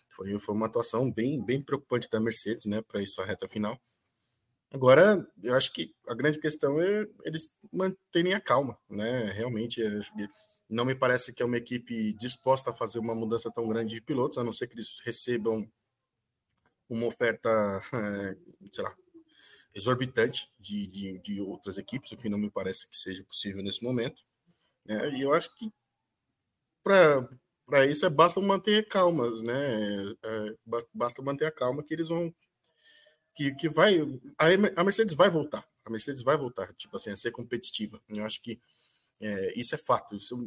Foi, 0.09 0.37
foi 0.39 0.55
uma 0.55 0.67
atuação 0.67 1.11
bem 1.11 1.43
bem 1.43 1.61
preocupante 1.61 2.09
da 2.09 2.19
Mercedes, 2.19 2.65
né? 2.65 2.81
Para 2.81 3.01
essa 3.01 3.23
reta 3.25 3.47
final. 3.47 3.79
Agora, 4.73 5.27
eu 5.43 5.53
acho 5.55 5.73
que 5.73 5.93
a 6.07 6.13
grande 6.13 6.39
questão 6.39 6.79
é 6.81 7.05
eles 7.25 7.51
manterem 7.73 8.33
a 8.33 8.39
calma, 8.39 8.77
né? 8.89 9.25
Realmente, 9.31 9.81
não 10.69 10.85
me 10.85 10.95
parece 10.95 11.33
que 11.33 11.43
é 11.43 11.45
uma 11.45 11.57
equipe 11.57 12.13
disposta 12.13 12.71
a 12.71 12.73
fazer 12.73 12.99
uma 12.99 13.13
mudança 13.13 13.51
tão 13.51 13.67
grande 13.67 13.95
de 13.95 14.01
pilotos, 14.01 14.37
a 14.37 14.43
não 14.43 14.53
ser 14.53 14.67
que 14.67 14.75
eles 14.75 15.01
recebam 15.03 15.69
uma 16.89 17.05
oferta, 17.07 17.49
é, 17.93 18.37
sei 18.71 18.83
lá, 18.83 18.95
exorbitante 19.73 20.49
de, 20.59 20.87
de, 20.87 21.19
de, 21.19 21.41
outras 21.41 21.77
equipes, 21.77 22.11
o 22.11 22.17
que 22.17 22.29
não 22.29 22.37
me 22.37 22.49
parece 22.49 22.87
que 22.87 22.97
seja 22.97 23.23
possível 23.23 23.63
nesse 23.63 23.83
momento. 23.83 24.23
Né? 24.85 25.09
E 25.11 25.21
eu 25.21 25.33
acho 25.33 25.55
que 25.55 25.71
para 26.83 27.85
isso 27.85 28.05
é 28.05 28.09
basta 28.09 28.41
manter 28.41 28.87
calmas, 28.87 29.41
né? 29.43 29.53
É, 30.23 30.55
basta 30.93 31.21
manter 31.21 31.45
a 31.45 31.51
calma 31.51 31.83
que 31.83 31.93
eles 31.93 32.07
vão 32.07 32.33
que, 33.35 33.53
que 33.55 33.69
vai. 33.69 33.97
A, 34.37 34.83
Mercedes 34.83 35.15
vai 35.15 35.29
voltar. 35.29 35.65
A 35.85 35.89
Mercedes 35.89 36.21
vai 36.21 36.37
voltar, 36.37 36.73
tipo 36.73 36.95
assim, 36.97 37.11
a 37.11 37.15
ser 37.15 37.31
competitiva. 37.31 38.01
Eu 38.09 38.25
acho 38.25 38.41
que 38.41 38.59
é, 39.21 39.59
isso 39.59 39.75
é 39.75 39.77
fato. 39.77 40.15
Isso, 40.15 40.37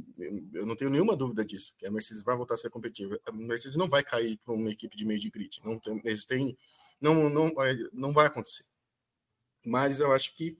eu 0.53 0.67
não 0.67 0.77
tenho 0.77 0.91
nenhuma 0.91 1.17
dúvida 1.17 1.45
disso. 1.45 1.75
Que 1.79 1.87
a 1.87 1.91
Mercedes 1.91 2.23
vai 2.23 2.37
voltar 2.37 2.55
a 2.55 2.57
ser 2.57 2.71
competitiva. 2.71 3.19
A 3.27 3.33
Mercedes 3.33 3.77
não 3.77 3.89
vai 3.89 4.03
cair 4.03 4.39
para 4.39 4.55
uma 4.55 4.71
equipe 4.71 4.97
de 4.97 5.05
meio 5.05 5.21
de 5.21 5.31
grid. 5.31 5.61
Não 5.65 5.79
tem, 5.79 6.01
eles 6.05 6.25
têm, 6.25 6.57
não, 7.01 7.29
não, 7.31 7.53
não 7.93 8.13
vai 8.13 8.27
acontecer. 8.27 8.65
Mas 9.65 10.01
eu 10.01 10.13
acho 10.13 10.35
que 10.37 10.59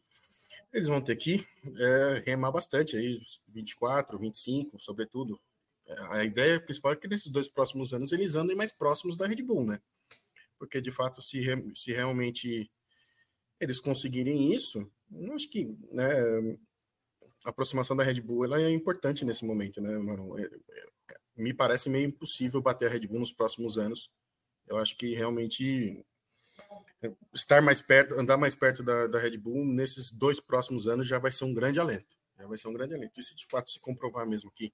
eles 0.73 0.89
vão 0.89 1.01
ter 1.01 1.17
que 1.17 1.47
é, 1.79 2.23
remar 2.27 2.51
bastante 2.51 2.97
aí, 2.97 3.21
24, 3.53 4.19
25, 4.19 4.81
sobretudo. 4.81 5.41
A 6.11 6.25
ideia 6.25 6.59
principal 6.59 6.93
é 6.93 6.97
que 6.97 7.07
nesses 7.07 7.31
dois 7.31 7.49
próximos 7.49 7.93
anos 7.93 8.13
eles 8.13 8.35
andem 8.35 8.57
mais 8.57 8.73
próximos 8.73 9.17
da 9.17 9.27
Red 9.27 9.43
Bull, 9.43 9.65
né? 9.67 9.81
porque 10.65 10.81
de 10.81 10.91
fato, 10.91 11.21
se, 11.21 11.45
se 11.75 11.93
realmente 11.93 12.71
eles 13.61 13.79
conseguirem 13.79 14.53
isso, 14.55 14.91
eu 15.13 15.35
acho 15.35 15.49
que 15.51 15.77
né, 15.93 16.59
a 17.45 17.51
aproximação 17.51 17.95
da 17.97 18.03
Red 18.03 18.21
Bull 18.21 18.45
ela 18.45 18.61
é 18.61 18.71
importante 18.71 19.25
nesse 19.25 19.45
momento, 19.45 19.81
né, 19.81 19.97
Maron? 19.99 20.39
É, 20.39 20.45
é, 20.45 21.17
me 21.37 21.53
parece 21.53 21.91
meio 21.91 22.07
impossível 22.07 22.63
bater 22.63 22.89
a 22.89 22.91
Red 22.91 23.07
Bull 23.07 23.21
nos 23.21 23.33
próximos 23.33 23.77
anos. 23.77 24.11
Eu 24.67 24.79
acho 24.79 24.97
que 24.97 25.15
realmente 25.15 26.05
estar 27.33 27.63
mais 27.63 27.81
perto, 27.83 28.15
andar 28.15 28.37
mais 28.37 28.55
perto 28.55 28.83
da, 28.83 29.07
da 29.07 29.19
Red 29.19 29.39
Bull 29.39 29.65
nesses 29.65 30.11
dois 30.11 30.41
próximos 30.41 30.87
anos 30.87 31.07
já 31.07 31.19
vai 31.19 31.33
ser 31.33 31.45
um 31.45 31.55
grande 31.55 31.81
alento. 31.81 32.17
Já 32.39 32.47
vai 32.47 32.59
ser 32.59 32.69
um 32.69 32.73
grande 32.73 32.95
alento. 32.95 33.19
E 33.19 33.23
se 33.23 33.35
de 33.35 33.47
fato 33.47 33.71
se 33.71 33.81
comprovar 33.81 34.27
mesmo 34.27 34.51
que, 34.51 34.73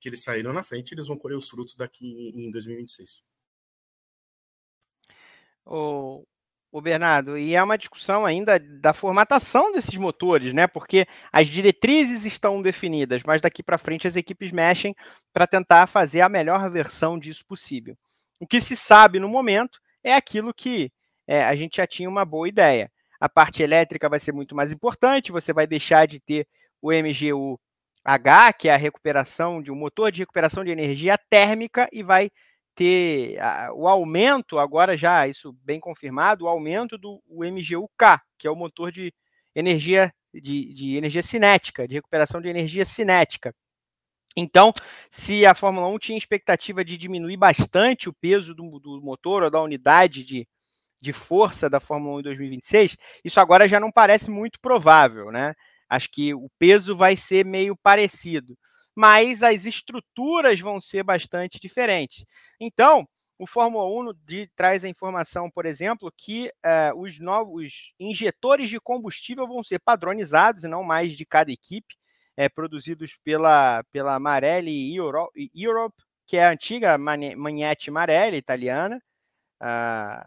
que 0.00 0.08
eles 0.08 0.22
saíram 0.22 0.52
na 0.52 0.62
frente, 0.62 0.92
eles 0.92 1.06
vão 1.06 1.16
colher 1.16 1.36
os 1.36 1.48
frutos 1.48 1.74
daqui 1.74 2.32
em 2.34 2.50
2026 2.50 3.22
o, 5.68 6.24
o 6.72 6.80
Bernardo, 6.80 7.36
e 7.36 7.54
é 7.54 7.62
uma 7.62 7.78
discussão 7.78 8.24
ainda 8.24 8.58
da 8.58 8.92
formatação 8.92 9.70
desses 9.72 9.96
motores, 9.96 10.52
né? 10.52 10.66
Porque 10.66 11.06
as 11.30 11.48
diretrizes 11.48 12.24
estão 12.24 12.60
definidas, 12.62 13.22
mas 13.24 13.42
daqui 13.42 13.62
para 13.62 13.78
frente 13.78 14.08
as 14.08 14.16
equipes 14.16 14.50
mexem 14.50 14.94
para 15.32 15.46
tentar 15.46 15.86
fazer 15.86 16.22
a 16.22 16.28
melhor 16.28 16.68
versão 16.70 17.18
disso 17.18 17.44
possível. 17.46 17.96
O 18.40 18.46
que 18.46 18.60
se 18.60 18.76
sabe 18.76 19.20
no 19.20 19.28
momento 19.28 19.78
é 20.02 20.14
aquilo 20.14 20.54
que 20.54 20.90
é, 21.28 21.44
a 21.44 21.54
gente 21.54 21.76
já 21.76 21.86
tinha 21.86 22.08
uma 22.08 22.24
boa 22.24 22.48
ideia. 22.48 22.90
A 23.20 23.28
parte 23.28 23.62
elétrica 23.62 24.08
vai 24.08 24.18
ser 24.18 24.32
muito 24.32 24.56
mais 24.56 24.72
importante, 24.72 25.30
você 25.30 25.52
vai 25.52 25.66
deixar 25.66 26.06
de 26.06 26.18
ter 26.18 26.48
o 26.80 26.90
MGU 26.90 27.60
H, 28.02 28.52
que 28.54 28.68
é 28.68 28.74
a 28.74 28.78
recuperação 28.78 29.62
de 29.62 29.70
um 29.70 29.76
motor 29.76 30.10
de 30.10 30.20
recuperação 30.20 30.64
de 30.64 30.70
energia 30.70 31.18
térmica, 31.28 31.86
e 31.92 32.02
vai 32.02 32.30
ter 32.74 33.38
a, 33.40 33.72
o 33.74 33.86
aumento, 33.86 34.58
agora 34.58 34.96
já 34.96 35.28
isso 35.28 35.52
bem 35.64 35.78
confirmado, 35.78 36.44
o 36.44 36.48
aumento 36.48 36.96
do 36.96 37.20
MGU-K, 37.28 38.22
que 38.38 38.46
é 38.46 38.50
o 38.50 38.56
motor 38.56 38.90
de 38.90 39.12
energia, 39.54 40.12
de, 40.32 40.72
de 40.72 40.96
energia 40.96 41.22
cinética, 41.22 41.86
de 41.86 41.94
recuperação 41.94 42.40
de 42.40 42.48
energia 42.48 42.84
cinética. 42.84 43.54
Então, 44.36 44.72
se 45.10 45.44
a 45.44 45.54
Fórmula 45.54 45.88
1 45.88 45.98
tinha 45.98 46.18
expectativa 46.18 46.84
de 46.84 46.96
diminuir 46.96 47.36
bastante 47.36 48.08
o 48.08 48.14
peso 48.14 48.54
do, 48.54 48.78
do 48.78 49.00
motor 49.02 49.42
ou 49.42 49.50
da 49.50 49.60
unidade 49.60 50.22
de, 50.24 50.46
de 51.00 51.12
força 51.12 51.68
da 51.70 51.80
Fórmula 51.80 52.16
1 52.16 52.20
em 52.20 52.22
2026, 52.22 52.96
isso 53.24 53.40
agora 53.40 53.68
já 53.68 53.78
não 53.78 53.92
parece 53.92 54.30
muito 54.30 54.60
provável, 54.60 55.30
né? 55.30 55.54
Acho 55.88 56.10
que 56.10 56.34
o 56.34 56.50
peso 56.58 56.96
vai 56.96 57.16
ser 57.16 57.44
meio 57.44 57.76
parecido 57.76 58.56
mas 58.98 59.44
as 59.44 59.64
estruturas 59.64 60.58
vão 60.58 60.80
ser 60.80 61.04
bastante 61.04 61.60
diferentes. 61.60 62.24
Então, 62.58 63.06
o 63.38 63.46
Fórmula 63.46 63.84
1 64.10 64.12
de, 64.24 64.50
traz 64.56 64.84
a 64.84 64.88
informação, 64.88 65.48
por 65.48 65.64
exemplo, 65.66 66.12
que 66.16 66.50
uh, 66.66 67.00
os 67.00 67.20
novos 67.20 67.92
injetores 68.00 68.68
de 68.68 68.80
combustível 68.80 69.46
vão 69.46 69.62
ser 69.62 69.78
padronizados 69.78 70.64
e 70.64 70.68
não 70.68 70.82
mais 70.82 71.16
de 71.16 71.24
cada 71.24 71.52
equipe, 71.52 71.94
é, 72.36 72.48
produzidos 72.48 73.16
pela, 73.22 73.84
pela 73.92 74.18
Marelli 74.18 74.92
Euro, 74.96 75.30
Europe, 75.54 75.94
que 76.26 76.36
é 76.36 76.46
a 76.46 76.50
antiga 76.50 76.98
Magnete 76.98 77.92
Marelli 77.92 78.36
italiana. 78.36 79.00
Uh, 79.62 80.26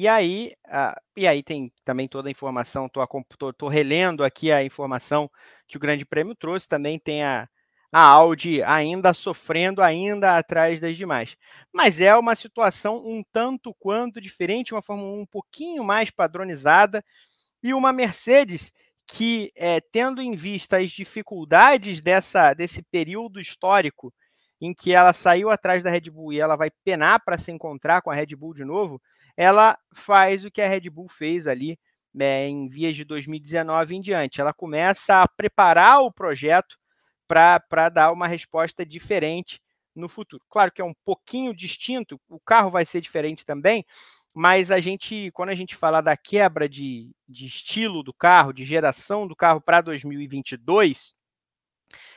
e 0.00 0.06
aí, 0.06 0.52
uh, 0.68 0.94
e 1.16 1.26
aí 1.26 1.42
tem 1.42 1.72
também 1.84 2.06
toda 2.06 2.28
a 2.28 2.30
informação, 2.30 2.86
estou 2.86 3.68
relendo 3.68 4.22
aqui 4.22 4.52
a 4.52 4.62
informação 4.62 5.28
que 5.66 5.76
o 5.76 5.80
Grande 5.80 6.04
Prêmio 6.04 6.36
trouxe, 6.36 6.68
também 6.68 7.00
tem 7.00 7.24
a, 7.24 7.48
a 7.90 8.00
Audi 8.02 8.62
ainda 8.62 9.12
sofrendo, 9.12 9.82
ainda 9.82 10.38
atrás 10.38 10.78
das 10.78 10.96
demais. 10.96 11.36
Mas 11.74 12.00
é 12.00 12.14
uma 12.14 12.36
situação 12.36 13.02
um 13.04 13.24
tanto 13.32 13.74
quanto 13.76 14.20
diferente, 14.20 14.72
uma 14.72 14.82
Fórmula 14.82 15.10
1 15.16 15.20
um 15.22 15.26
pouquinho 15.26 15.82
mais 15.82 16.12
padronizada 16.12 17.04
e 17.60 17.74
uma 17.74 17.92
Mercedes 17.92 18.72
que, 19.04 19.50
é, 19.56 19.80
tendo 19.80 20.22
em 20.22 20.36
vista 20.36 20.76
as 20.76 20.90
dificuldades 20.90 22.00
dessa, 22.00 22.54
desse 22.54 22.82
período 22.84 23.40
histórico 23.40 24.14
em 24.60 24.72
que 24.72 24.92
ela 24.92 25.12
saiu 25.12 25.50
atrás 25.50 25.82
da 25.82 25.90
Red 25.90 26.08
Bull 26.08 26.32
e 26.32 26.38
ela 26.38 26.54
vai 26.54 26.70
penar 26.84 27.24
para 27.24 27.36
se 27.36 27.50
encontrar 27.50 28.00
com 28.00 28.12
a 28.12 28.14
Red 28.14 28.36
Bull 28.36 28.54
de 28.54 28.64
novo, 28.64 29.02
ela 29.38 29.78
faz 29.94 30.44
o 30.44 30.50
que 30.50 30.60
a 30.60 30.68
Red 30.68 30.90
Bull 30.90 31.06
fez 31.06 31.46
ali 31.46 31.78
né, 32.12 32.48
em 32.48 32.68
vias 32.68 32.96
de 32.96 33.04
2019 33.04 33.94
em 33.94 34.00
diante. 34.00 34.40
Ela 34.40 34.52
começa 34.52 35.22
a 35.22 35.28
preparar 35.28 36.00
o 36.00 36.10
projeto 36.10 36.76
para 37.28 37.88
dar 37.88 38.10
uma 38.10 38.26
resposta 38.26 38.84
diferente 38.84 39.60
no 39.94 40.08
futuro. 40.08 40.42
Claro 40.50 40.72
que 40.72 40.82
é 40.82 40.84
um 40.84 40.94
pouquinho 41.04 41.54
distinto, 41.54 42.20
o 42.28 42.40
carro 42.40 42.68
vai 42.68 42.84
ser 42.84 43.00
diferente 43.00 43.46
também, 43.46 43.86
mas 44.34 44.72
a 44.72 44.80
gente, 44.80 45.30
quando 45.30 45.50
a 45.50 45.54
gente 45.54 45.76
fala 45.76 46.00
da 46.00 46.16
quebra 46.16 46.68
de, 46.68 47.12
de 47.28 47.46
estilo 47.46 48.02
do 48.02 48.12
carro, 48.12 48.52
de 48.52 48.64
geração 48.64 49.28
do 49.28 49.36
carro 49.36 49.60
para 49.60 49.80
2022, 49.82 51.14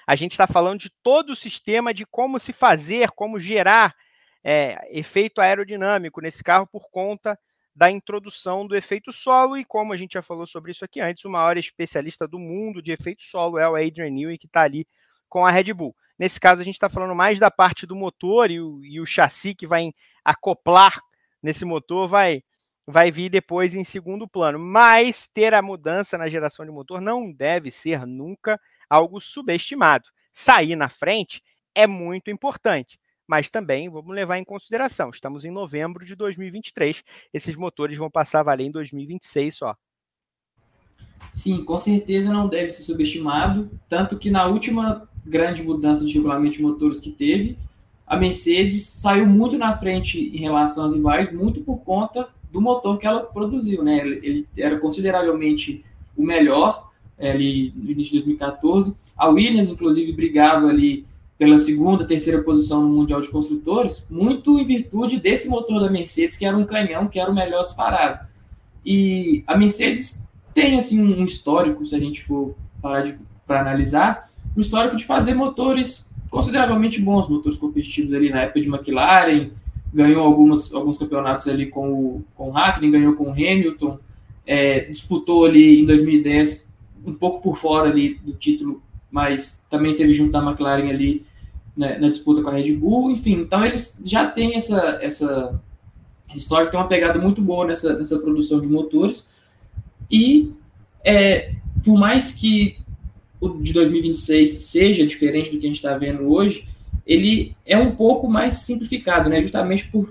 a 0.07 0.15
gente 0.15 0.31
está 0.31 0.47
falando 0.47 0.79
de 0.79 0.89
todo 1.03 1.31
o 1.31 1.35
sistema 1.35 1.93
de 1.93 2.03
como 2.03 2.39
se 2.39 2.51
fazer, 2.51 3.11
como 3.11 3.39
gerar 3.39 3.95
é, 4.43 4.87
efeito 4.91 5.39
aerodinâmico 5.39 6.21
nesse 6.21 6.43
carro 6.43 6.67
por 6.67 6.89
conta 6.89 7.37
da 7.75 7.89
introdução 7.89 8.67
do 8.67 8.75
efeito 8.75 9.11
solo 9.11 9.57
e 9.57 9.63
como 9.63 9.93
a 9.93 9.97
gente 9.97 10.13
já 10.13 10.21
falou 10.21 10.45
sobre 10.45 10.71
isso 10.71 10.83
aqui 10.83 10.99
antes, 10.99 11.23
o 11.23 11.29
maior 11.29 11.57
especialista 11.57 12.27
do 12.27 12.37
mundo 12.37 12.81
de 12.81 12.91
efeito 12.91 13.23
solo 13.23 13.57
é 13.57 13.67
o 13.67 13.75
Adrian 13.75 14.09
Newey 14.09 14.37
que 14.37 14.47
está 14.47 14.61
ali 14.61 14.85
com 15.29 15.45
a 15.45 15.51
Red 15.51 15.73
Bull. 15.73 15.95
Nesse 16.19 16.39
caso 16.39 16.61
a 16.61 16.65
gente 16.65 16.75
está 16.75 16.89
falando 16.89 17.15
mais 17.15 17.39
da 17.39 17.49
parte 17.49 17.85
do 17.85 17.95
motor 17.95 18.51
e 18.51 18.59
o, 18.59 18.83
e 18.83 18.99
o 18.99 19.05
chassi 19.05 19.55
que 19.55 19.65
vai 19.65 19.91
acoplar 20.23 20.99
nesse 21.41 21.65
motor 21.65 22.07
vai 22.07 22.43
vai 22.85 23.09
vir 23.09 23.29
depois 23.29 23.73
em 23.73 23.83
segundo 23.83 24.27
plano. 24.27 24.59
Mas 24.59 25.29
ter 25.33 25.53
a 25.53 25.61
mudança 25.61 26.17
na 26.17 26.27
geração 26.27 26.65
de 26.65 26.71
motor 26.71 26.99
não 26.99 27.31
deve 27.31 27.71
ser 27.71 28.05
nunca 28.05 28.59
algo 28.89 29.21
subestimado. 29.21 30.09
Sair 30.33 30.75
na 30.75 30.89
frente 30.89 31.41
é 31.73 31.87
muito 31.87 32.29
importante 32.29 32.99
mas 33.31 33.49
também 33.49 33.89
vamos 33.89 34.13
levar 34.13 34.37
em 34.39 34.43
consideração, 34.43 35.09
estamos 35.09 35.45
em 35.45 35.51
novembro 35.51 36.05
de 36.05 36.17
2023, 36.17 37.01
esses 37.33 37.55
motores 37.55 37.97
vão 37.97 38.11
passar 38.11 38.41
a 38.41 38.43
valer 38.43 38.65
em 38.65 38.71
2026 38.71 39.55
só. 39.55 39.73
Sim, 41.31 41.63
com 41.63 41.77
certeza 41.77 42.33
não 42.33 42.49
deve 42.49 42.71
ser 42.71 42.81
subestimado, 42.81 43.71
tanto 43.87 44.17
que 44.17 44.29
na 44.29 44.45
última 44.47 45.07
grande 45.25 45.63
mudança 45.63 46.03
de 46.03 46.11
regulamento 46.11 46.57
de 46.57 46.61
motores 46.61 46.99
que 46.99 47.09
teve, 47.09 47.57
a 48.05 48.17
Mercedes 48.17 48.85
saiu 48.85 49.25
muito 49.25 49.57
na 49.57 49.77
frente 49.77 50.19
em 50.19 50.39
relação 50.39 50.83
às 50.83 50.93
rivais, 50.93 51.31
muito 51.31 51.61
por 51.61 51.77
conta 51.77 52.27
do 52.51 52.59
motor 52.59 52.99
que 52.99 53.07
ela 53.07 53.21
produziu, 53.23 53.81
né? 53.81 53.99
Ele, 53.99 54.45
era 54.57 54.77
consideravelmente 54.77 55.85
o 56.17 56.21
melhor 56.21 56.91
é, 57.17 57.31
ali 57.31 57.71
no 57.77 57.91
início 57.91 58.11
de 58.11 58.17
2014. 58.17 58.97
A 59.15 59.29
Williams, 59.29 59.69
inclusive, 59.69 60.11
brigava 60.11 60.67
ali 60.67 61.05
pela 61.41 61.57
segunda, 61.57 62.05
terceira 62.05 62.43
posição 62.43 62.83
no 62.83 62.89
Mundial 62.89 63.19
de 63.19 63.27
Construtores, 63.27 64.05
muito 64.11 64.59
em 64.59 64.63
virtude 64.63 65.19
desse 65.19 65.49
motor 65.49 65.81
da 65.81 65.89
Mercedes, 65.89 66.37
que 66.37 66.45
era 66.45 66.55
um 66.55 66.67
canhão, 66.67 67.07
que 67.07 67.19
era 67.19 67.31
o 67.31 67.33
melhor 67.33 67.63
disparado. 67.63 68.27
E 68.85 69.43
a 69.47 69.57
Mercedes 69.57 70.23
tem 70.53 70.77
assim 70.77 71.01
um 71.01 71.23
histórico, 71.23 71.83
se 71.83 71.95
a 71.95 71.99
gente 71.99 72.23
for 72.23 72.53
parar 72.79 73.17
para 73.47 73.59
analisar, 73.59 74.29
um 74.55 74.61
histórico 74.61 74.95
de 74.95 75.03
fazer 75.03 75.33
motores 75.33 76.11
consideravelmente 76.29 77.01
bons, 77.01 77.27
motores 77.27 77.57
competitivos 77.57 78.13
ali 78.13 78.29
na 78.29 78.41
época 78.41 78.61
de 78.61 78.67
McLaren, 78.67 79.49
ganhou 79.91 80.23
algumas, 80.23 80.71
alguns 80.71 80.99
campeonatos 80.99 81.47
ali 81.47 81.65
com 81.65 81.91
o, 81.91 82.23
com 82.35 82.49
o 82.49 82.51
Hackney, 82.51 82.91
ganhou 82.91 83.15
com 83.15 83.23
o 83.23 83.31
Hamilton, 83.31 83.97
é, 84.45 84.81
disputou 84.81 85.45
ali 85.45 85.81
em 85.81 85.87
2010 85.87 86.71
um 87.03 87.15
pouco 87.15 87.41
por 87.41 87.57
fora 87.57 87.89
ali 87.89 88.19
do 88.23 88.33
título, 88.33 88.79
mas 89.09 89.65
também 89.71 89.95
teve 89.95 90.13
junto 90.13 90.31
da 90.31 90.39
McLaren 90.39 90.87
ali 90.87 91.30
né, 91.81 91.97
na 91.97 92.09
disputa 92.09 92.43
com 92.43 92.49
a 92.49 92.53
Red 92.53 92.75
Bull, 92.75 93.09
enfim, 93.09 93.41
então 93.41 93.65
eles 93.65 93.99
já 94.05 94.27
têm 94.29 94.55
essa, 94.55 94.99
essa, 95.01 95.59
essa 96.29 96.37
história, 96.37 96.69
tem 96.69 96.79
uma 96.79 96.87
pegada 96.87 97.17
muito 97.17 97.41
boa 97.41 97.65
nessa, 97.65 97.97
nessa 97.97 98.19
produção 98.19 98.61
de 98.61 98.67
motores, 98.67 99.33
e 100.09 100.53
é, 101.03 101.55
por 101.83 101.97
mais 101.97 102.33
que 102.33 102.77
o 103.39 103.49
de 103.49 103.73
2026 103.73 104.63
seja 104.63 105.07
diferente 105.07 105.49
do 105.49 105.57
que 105.57 105.65
a 105.65 105.69
gente 105.69 105.77
está 105.77 105.97
vendo 105.97 106.31
hoje, 106.31 106.67
ele 107.03 107.55
é 107.65 107.75
um 107.75 107.95
pouco 107.95 108.29
mais 108.29 108.53
simplificado, 108.53 109.27
né, 109.27 109.41
justamente 109.41 109.87
por, 109.87 110.07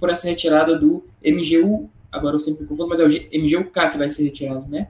por 0.00 0.10
essa 0.10 0.28
retirada 0.28 0.76
do 0.76 1.04
MGU, 1.24 1.88
agora 2.10 2.34
eu 2.34 2.40
sempre 2.40 2.66
confundo, 2.66 2.88
mas 2.88 2.98
é 2.98 3.04
o 3.04 3.40
MGUK 3.40 3.90
que 3.92 3.98
vai 3.98 4.10
ser 4.10 4.24
retirado, 4.24 4.66
né? 4.68 4.88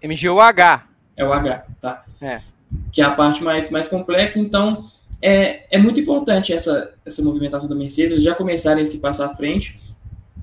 MGUH. 0.00 0.86
É 1.16 1.24
o 1.24 1.32
H, 1.32 1.66
tá. 1.80 2.04
É 2.20 2.53
que 2.92 3.02
é 3.02 3.04
a 3.04 3.10
parte 3.10 3.42
mais, 3.42 3.70
mais 3.70 3.88
complexa. 3.88 4.38
Então, 4.38 4.84
é, 5.20 5.66
é 5.70 5.78
muito 5.78 5.98
importante 5.98 6.52
essa, 6.52 6.92
essa 7.04 7.22
movimentação 7.22 7.68
da 7.68 7.74
Mercedes, 7.74 8.22
já 8.22 8.34
começarem 8.34 8.82
a 8.82 8.86
se 8.86 8.98
passar 8.98 9.26
à 9.26 9.34
frente, 9.34 9.80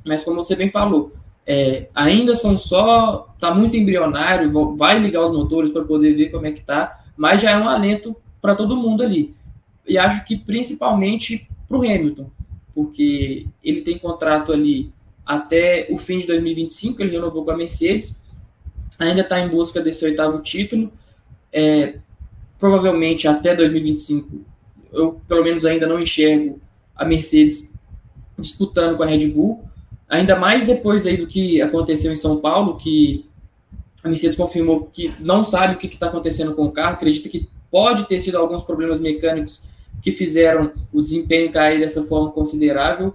mas 0.06 0.24
como 0.24 0.44
você 0.44 0.56
bem 0.56 0.70
falou, 0.70 1.13
é, 1.46 1.88
ainda 1.94 2.36
são 2.36 2.58
só, 2.58 3.32
está 3.36 3.54
muito 3.54 3.78
embrionário, 3.78 4.76
vai 4.76 4.98
ligar 5.00 5.22
os 5.22 5.32
motores 5.32 5.72
para 5.72 5.84
poder 5.84 6.13
ver 6.13 6.30
como 6.30 6.46
é 6.46 6.52
que 6.52 6.62
tá, 6.62 7.04
mas 7.15 7.41
já 7.41 7.52
é 7.52 7.58
um 7.58 7.70
alento 7.70 8.15
para 8.41 8.56
todo 8.56 8.78
mundo 8.78 9.04
ali. 9.04 9.36
E 9.88 9.98
acho 9.98 10.26
que 10.26 10.38
principalmente 10.38 11.48
para 11.67 11.78
o 11.78 11.82
Hamilton, 11.82 12.30
porque 12.74 13.48
ele 13.63 13.82
tem 13.82 13.98
contrato 13.98 14.52
ali 14.52 14.91
até 15.26 15.88
o 15.89 15.98
fim 15.98 16.20
de 16.20 16.28
2025, 16.28 17.02
ele 17.02 17.12
renovou 17.12 17.46
com 17.46 17.52
a 17.52 17.58
Mercedes, 17.58 18.20
ainda 18.98 19.22
está 19.22 19.39
em 19.39 19.50
busca 19.50 19.82
desse 19.82 20.04
oitavo 20.06 20.39
título. 20.39 20.91
É, 21.52 21.96
provavelmente 22.62 23.28
até 23.28 23.56
2025, 23.56 24.39
eu 24.93 25.19
pelo 25.28 25.43
menos 25.43 25.65
ainda 25.65 25.88
não 25.88 26.00
enxergo 26.00 26.62
a 26.95 27.04
Mercedes 27.04 27.74
disputando 28.38 28.95
com 28.95 29.02
a 29.02 29.06
Red 29.08 29.28
Bull, 29.30 29.63
ainda 30.08 30.36
mais 30.36 30.63
depois 30.63 31.02
daí 31.02 31.17
do 31.17 31.26
que 31.26 31.60
aconteceu 31.60 32.13
em 32.13 32.15
São 32.15 32.38
Paulo, 32.38 32.78
que 32.78 33.26
a 34.04 34.08
Mercedes 34.08 34.38
confirmou 34.38 34.88
que 34.93 35.12
não 35.19 35.43
sabe 35.43 35.74
o 35.74 35.78
que 35.80 35.88
está 35.88 36.06
acontecendo 36.06 36.54
com 36.54 36.65
o 36.65 36.71
carro, 36.71 36.93
acredita 36.93 37.30
que 37.30 37.50
pode 37.71 38.08
ter 38.08 38.19
sido 38.19 38.38
alguns 38.38 38.62
problemas 38.62 39.00
mecânicos 39.00 39.63
que 40.00 40.12
fizeram 40.12 40.71
o 40.93 41.02
desempenho 41.02 41.52
cair 41.52 41.80
dessa 41.80 42.04
forma 42.04 42.30
considerável 42.32 43.12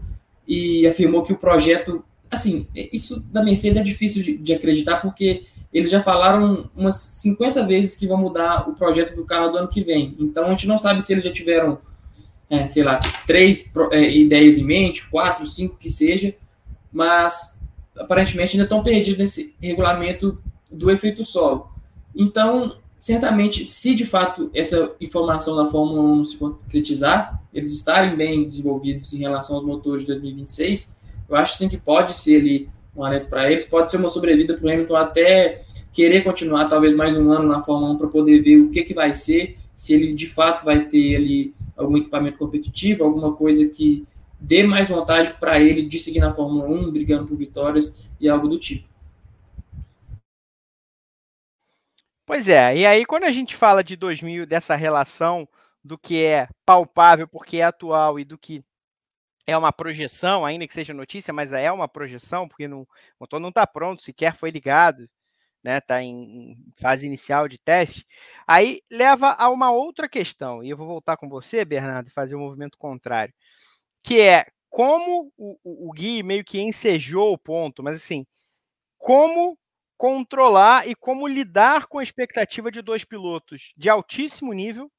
e 0.47 0.85
afirmou 0.89 1.23
que 1.23 1.33
o 1.33 1.39
projeto, 1.39 2.05
assim, 2.29 2.67
isso 2.75 3.21
da 3.33 3.45
Mercedes 3.45 3.79
é 3.79 3.83
difícil 3.83 4.25
de, 4.25 4.37
de 4.39 4.53
acreditar 4.53 4.97
porque 4.97 5.45
eles 5.77 5.91
já 5.91 6.01
falaram 6.01 6.71
umas 6.75 6.97
50 6.97 7.67
vezes 7.67 7.97
que 7.97 8.07
vão 8.07 8.17
mudar 8.17 8.67
o 8.67 8.73
projeto 8.73 9.15
do 9.15 9.27
carro 9.27 9.51
do 9.51 9.59
ano 9.59 9.69
que 9.69 9.85
vem. 9.85 10.17
Então 10.19 10.47
a 10.47 10.51
gente 10.53 10.67
não 10.67 10.79
sabe 10.79 11.03
se 11.03 11.13
eles 11.13 11.23
já 11.23 11.31
tiveram, 11.31 11.79
é, 12.49 12.67
sei 12.67 12.83
lá, 12.83 12.99
três 13.27 13.71
é, 13.91 14.11
ideias 14.11 14.57
em 14.57 14.65
mente, 14.65 15.07
quatro, 15.11 15.47
cinco 15.47 15.77
que 15.77 15.91
seja, 15.91 16.35
mas 16.91 17.61
aparentemente 17.95 18.57
ainda 18.57 18.65
estão 18.65 18.83
perdidos 18.83 19.19
nesse 19.19 19.55
regulamento 19.61 20.43
do 20.71 20.91
efeito 20.91 21.23
solo. 21.23 21.71
Então, 22.15 22.79
certamente, 22.99 23.63
se 23.63 23.95
de 23.95 24.07
fato 24.07 24.51
essa 24.55 24.95
informação 24.99 25.55
da 25.57 25.71
Fórmula 25.71 26.03
1 26.21 26.25
se 26.25 26.37
concretizar, 26.39 27.39
eles 27.53 27.75
estarem 27.75 28.17
bem 28.17 28.49
desenvolvidos 28.49 29.13
em 29.13 29.19
relação 29.19 29.57
aos 29.57 29.65
motores 29.65 30.07
de 30.07 30.07
2026, 30.07 30.97
eu 31.29 31.37
acho 31.37 31.59
sim 31.59 31.69
que 31.69 31.77
pode 31.77 32.15
ser 32.15 32.41
ali 32.41 32.71
um 32.97 33.05
alento 33.05 33.29
para 33.29 33.53
eles, 33.53 33.67
pode 33.67 33.91
ser 33.91 33.99
uma 33.99 34.09
sobrevida 34.09 34.55
para 34.55 34.67
o 34.67 34.73
Hamilton 34.73 34.97
até 34.97 35.66
querer 35.97 36.23
continuar 36.23 36.69
talvez 36.69 36.95
mais 36.95 37.17
um 37.17 37.33
ano 37.33 37.49
na 37.49 37.63
Fórmula 37.63 37.95
1 37.95 37.97
para 37.97 38.09
poder 38.09 38.43
ver 38.43 38.59
o 38.59 38.71
que, 38.71 38.85
que 38.85 38.93
vai 38.93 39.15
ser, 39.15 39.57
se 39.75 39.95
ele 39.95 40.13
de 40.13 40.27
fato 40.27 40.63
vai 40.63 40.85
ter 40.85 41.17
ali 41.17 41.55
algum 41.75 41.97
equipamento 41.97 42.37
competitivo, 42.37 43.03
alguma 43.03 43.35
coisa 43.35 43.67
que 43.67 44.07
dê 44.39 44.63
mais 44.63 44.91
vontade 44.91 45.33
para 45.41 45.59
ele 45.59 45.81
de 45.81 45.99
seguir 45.99 46.21
na 46.21 46.35
Fórmula 46.35 46.69
1, 46.69 46.93
brigando 46.93 47.27
por 47.27 47.39
vitórias 47.39 48.05
e 48.21 48.29
algo 48.29 48.47
do 48.47 48.59
tipo. 48.59 48.87
Pois 52.27 52.47
é, 52.47 52.77
e 52.77 52.85
aí 52.85 53.07
quando 53.07 53.25
a 53.25 53.31
gente 53.31 53.57
fala 53.57 53.83
de 53.83 53.97
2000, 53.97 54.45
dessa 54.45 54.77
relação 54.77 55.49
do 55.83 55.97
que 55.97 56.23
é 56.23 56.47
palpável 56.67 57.27
porque 57.27 57.57
é 57.57 57.63
atual 57.63 58.21
e 58.21 58.25
do 58.27 58.37
que 58.37 58.63
é 59.47 59.57
uma 59.57 59.73
projeção, 59.73 60.45
ainda 60.45 60.69
que 60.69 60.75
seja 60.75 60.93
notícia, 60.93 61.33
mas 61.33 61.55
é 61.55 61.73
uma 61.73 61.89
projeção, 61.89 62.47
porque 62.47 62.67
o 62.67 62.87
motor 63.19 63.41
não 63.41 63.49
está 63.49 63.67
pronto, 63.67 64.03
sequer 64.03 64.37
foi 64.37 64.51
ligado, 64.51 65.09
né, 65.67 65.81
tá 65.81 66.01
em 66.01 66.57
fase 66.81 67.07
inicial 67.07 67.49
de 67.49 67.59
teste, 67.59 68.07
aí 68.47 68.81
leva 68.91 69.33
a 69.33 69.51
uma 69.51 69.73
outra 69.73 70.09
questão, 70.09 70.63
e 70.63 70.71
eu 70.71 70.77
vou 70.77 70.87
voltar 70.87 71.17
com 71.17 71.29
você, 71.29 71.65
Bernardo, 71.65 72.09
e 72.09 72.13
fazer 72.13 72.37
o 72.37 72.39
um 72.39 72.43
movimento 72.43 72.79
contrário, 72.79 73.35
que 74.05 74.21
é 74.21 74.47
como 74.71 75.33
o, 75.37 75.59
o, 75.65 75.89
o 75.89 75.93
Gui 75.93 76.23
meio 76.23 76.45
que 76.45 76.61
ensejou 76.61 77.33
o 77.33 77.39
ponto, 77.39 77.83
mas 77.83 77.97
assim, 77.97 78.25
como 78.97 79.59
controlar 79.97 80.87
e 80.87 80.95
como 80.95 81.27
lidar 81.27 81.87
com 81.87 81.99
a 81.99 82.03
expectativa 82.03 82.71
de 82.71 82.83
dois 82.83 83.05
pilotos 83.05 83.73
de 83.77 83.89
altíssimo 83.89 84.53
nível. 84.53 84.91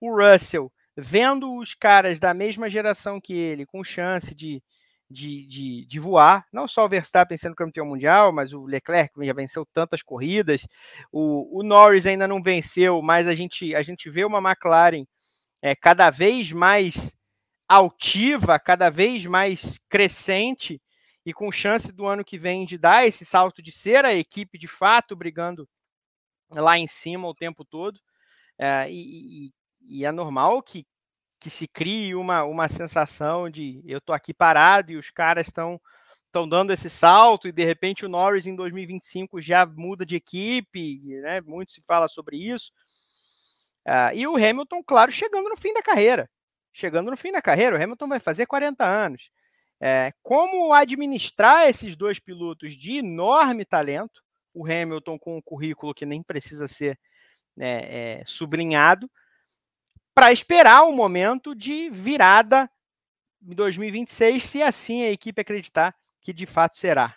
O 0.00 0.14
Russell 0.14 0.70
vendo 0.96 1.56
os 1.58 1.74
caras 1.74 2.20
da 2.20 2.34
mesma 2.34 2.68
geração 2.68 3.20
que 3.20 3.32
ele, 3.32 3.66
com 3.66 3.82
chance 3.82 4.34
de, 4.34 4.62
de, 5.10 5.46
de, 5.46 5.86
de, 5.86 6.00
voar, 6.00 6.46
não 6.52 6.66
só 6.66 6.84
o 6.84 6.88
Verstappen 6.88 7.36
sendo 7.36 7.54
campeão 7.54 7.86
mundial, 7.86 8.32
mas 8.32 8.52
o 8.52 8.64
Leclerc 8.64 9.12
já 9.24 9.32
venceu 9.32 9.66
tantas 9.72 10.02
corridas, 10.02 10.66
o, 11.12 11.60
o 11.60 11.62
Norris 11.62 12.06
ainda 12.06 12.26
não 12.26 12.42
venceu, 12.42 13.00
mas 13.02 13.28
a 13.28 13.34
gente, 13.34 13.74
a 13.74 13.82
gente 13.82 14.10
vê 14.10 14.24
uma 14.24 14.38
McLaren 14.38 15.04
é, 15.62 15.74
cada 15.74 16.10
vez 16.10 16.52
mais 16.52 17.14
altiva, 17.68 18.58
cada 18.58 18.90
vez 18.90 19.26
mais 19.26 19.78
crescente 19.88 20.80
e 21.24 21.32
com 21.32 21.50
chance 21.50 21.90
do 21.90 22.06
ano 22.06 22.24
que 22.24 22.38
vem 22.38 22.66
de 22.66 22.76
dar 22.76 23.06
esse 23.06 23.24
salto 23.24 23.62
de 23.62 23.72
ser 23.72 24.04
a 24.04 24.14
equipe 24.14 24.58
de 24.58 24.68
fato 24.68 25.16
brigando 25.16 25.68
lá 26.50 26.78
em 26.78 26.86
cima 26.86 27.28
o 27.28 27.34
tempo 27.34 27.64
todo. 27.64 27.98
É, 28.58 28.90
e, 28.90 29.52
e 29.80 30.04
é 30.04 30.12
normal 30.12 30.62
que, 30.62 30.86
que 31.44 31.50
se 31.50 31.68
crie 31.68 32.14
uma, 32.14 32.42
uma 32.42 32.68
sensação 32.70 33.50
de 33.50 33.82
eu 33.84 34.00
tô 34.00 34.14
aqui 34.14 34.32
parado 34.32 34.90
e 34.90 34.96
os 34.96 35.10
caras 35.10 35.46
estão 35.46 35.78
estão 36.24 36.48
dando 36.48 36.72
esse 36.72 36.88
salto 36.88 37.46
e 37.46 37.52
de 37.52 37.62
repente 37.62 38.02
o 38.02 38.08
Norris 38.08 38.46
em 38.46 38.56
2025 38.56 39.42
já 39.42 39.66
muda 39.66 40.06
de 40.06 40.16
equipe, 40.16 41.00
né? 41.20 41.42
Muito 41.42 41.72
se 41.72 41.82
fala 41.86 42.08
sobre 42.08 42.38
isso. 42.38 42.72
Uh, 43.86 44.14
e 44.14 44.26
o 44.26 44.36
Hamilton, 44.36 44.82
claro, 44.82 45.12
chegando 45.12 45.50
no 45.50 45.56
fim 45.58 45.74
da 45.74 45.82
carreira. 45.82 46.30
Chegando 46.72 47.10
no 47.10 47.16
fim 47.16 47.30
da 47.30 47.42
carreira, 47.42 47.76
o 47.76 47.82
Hamilton 47.82 48.08
vai 48.08 48.20
fazer 48.20 48.46
40 48.46 48.82
anos. 48.82 49.30
É, 49.78 50.14
como 50.22 50.72
administrar 50.72 51.68
esses 51.68 51.94
dois 51.94 52.18
pilotos 52.18 52.72
de 52.74 52.96
enorme 52.96 53.66
talento, 53.66 54.22
o 54.54 54.64
Hamilton 54.64 55.18
com 55.18 55.36
um 55.36 55.42
currículo 55.42 55.92
que 55.92 56.06
nem 56.06 56.22
precisa 56.22 56.66
ser 56.66 56.98
né, 57.54 57.82
é, 57.82 58.22
sublinhado, 58.24 59.10
para 60.14 60.32
esperar 60.32 60.84
o 60.84 60.90
um 60.90 60.96
momento 60.96 61.54
de 61.54 61.90
virada 61.90 62.70
em 63.46 63.54
2026, 63.54 64.42
se 64.42 64.62
assim 64.62 65.02
a 65.02 65.10
equipe 65.10 65.40
acreditar 65.40 65.94
que 66.22 66.32
de 66.32 66.46
fato 66.46 66.76
será. 66.76 67.14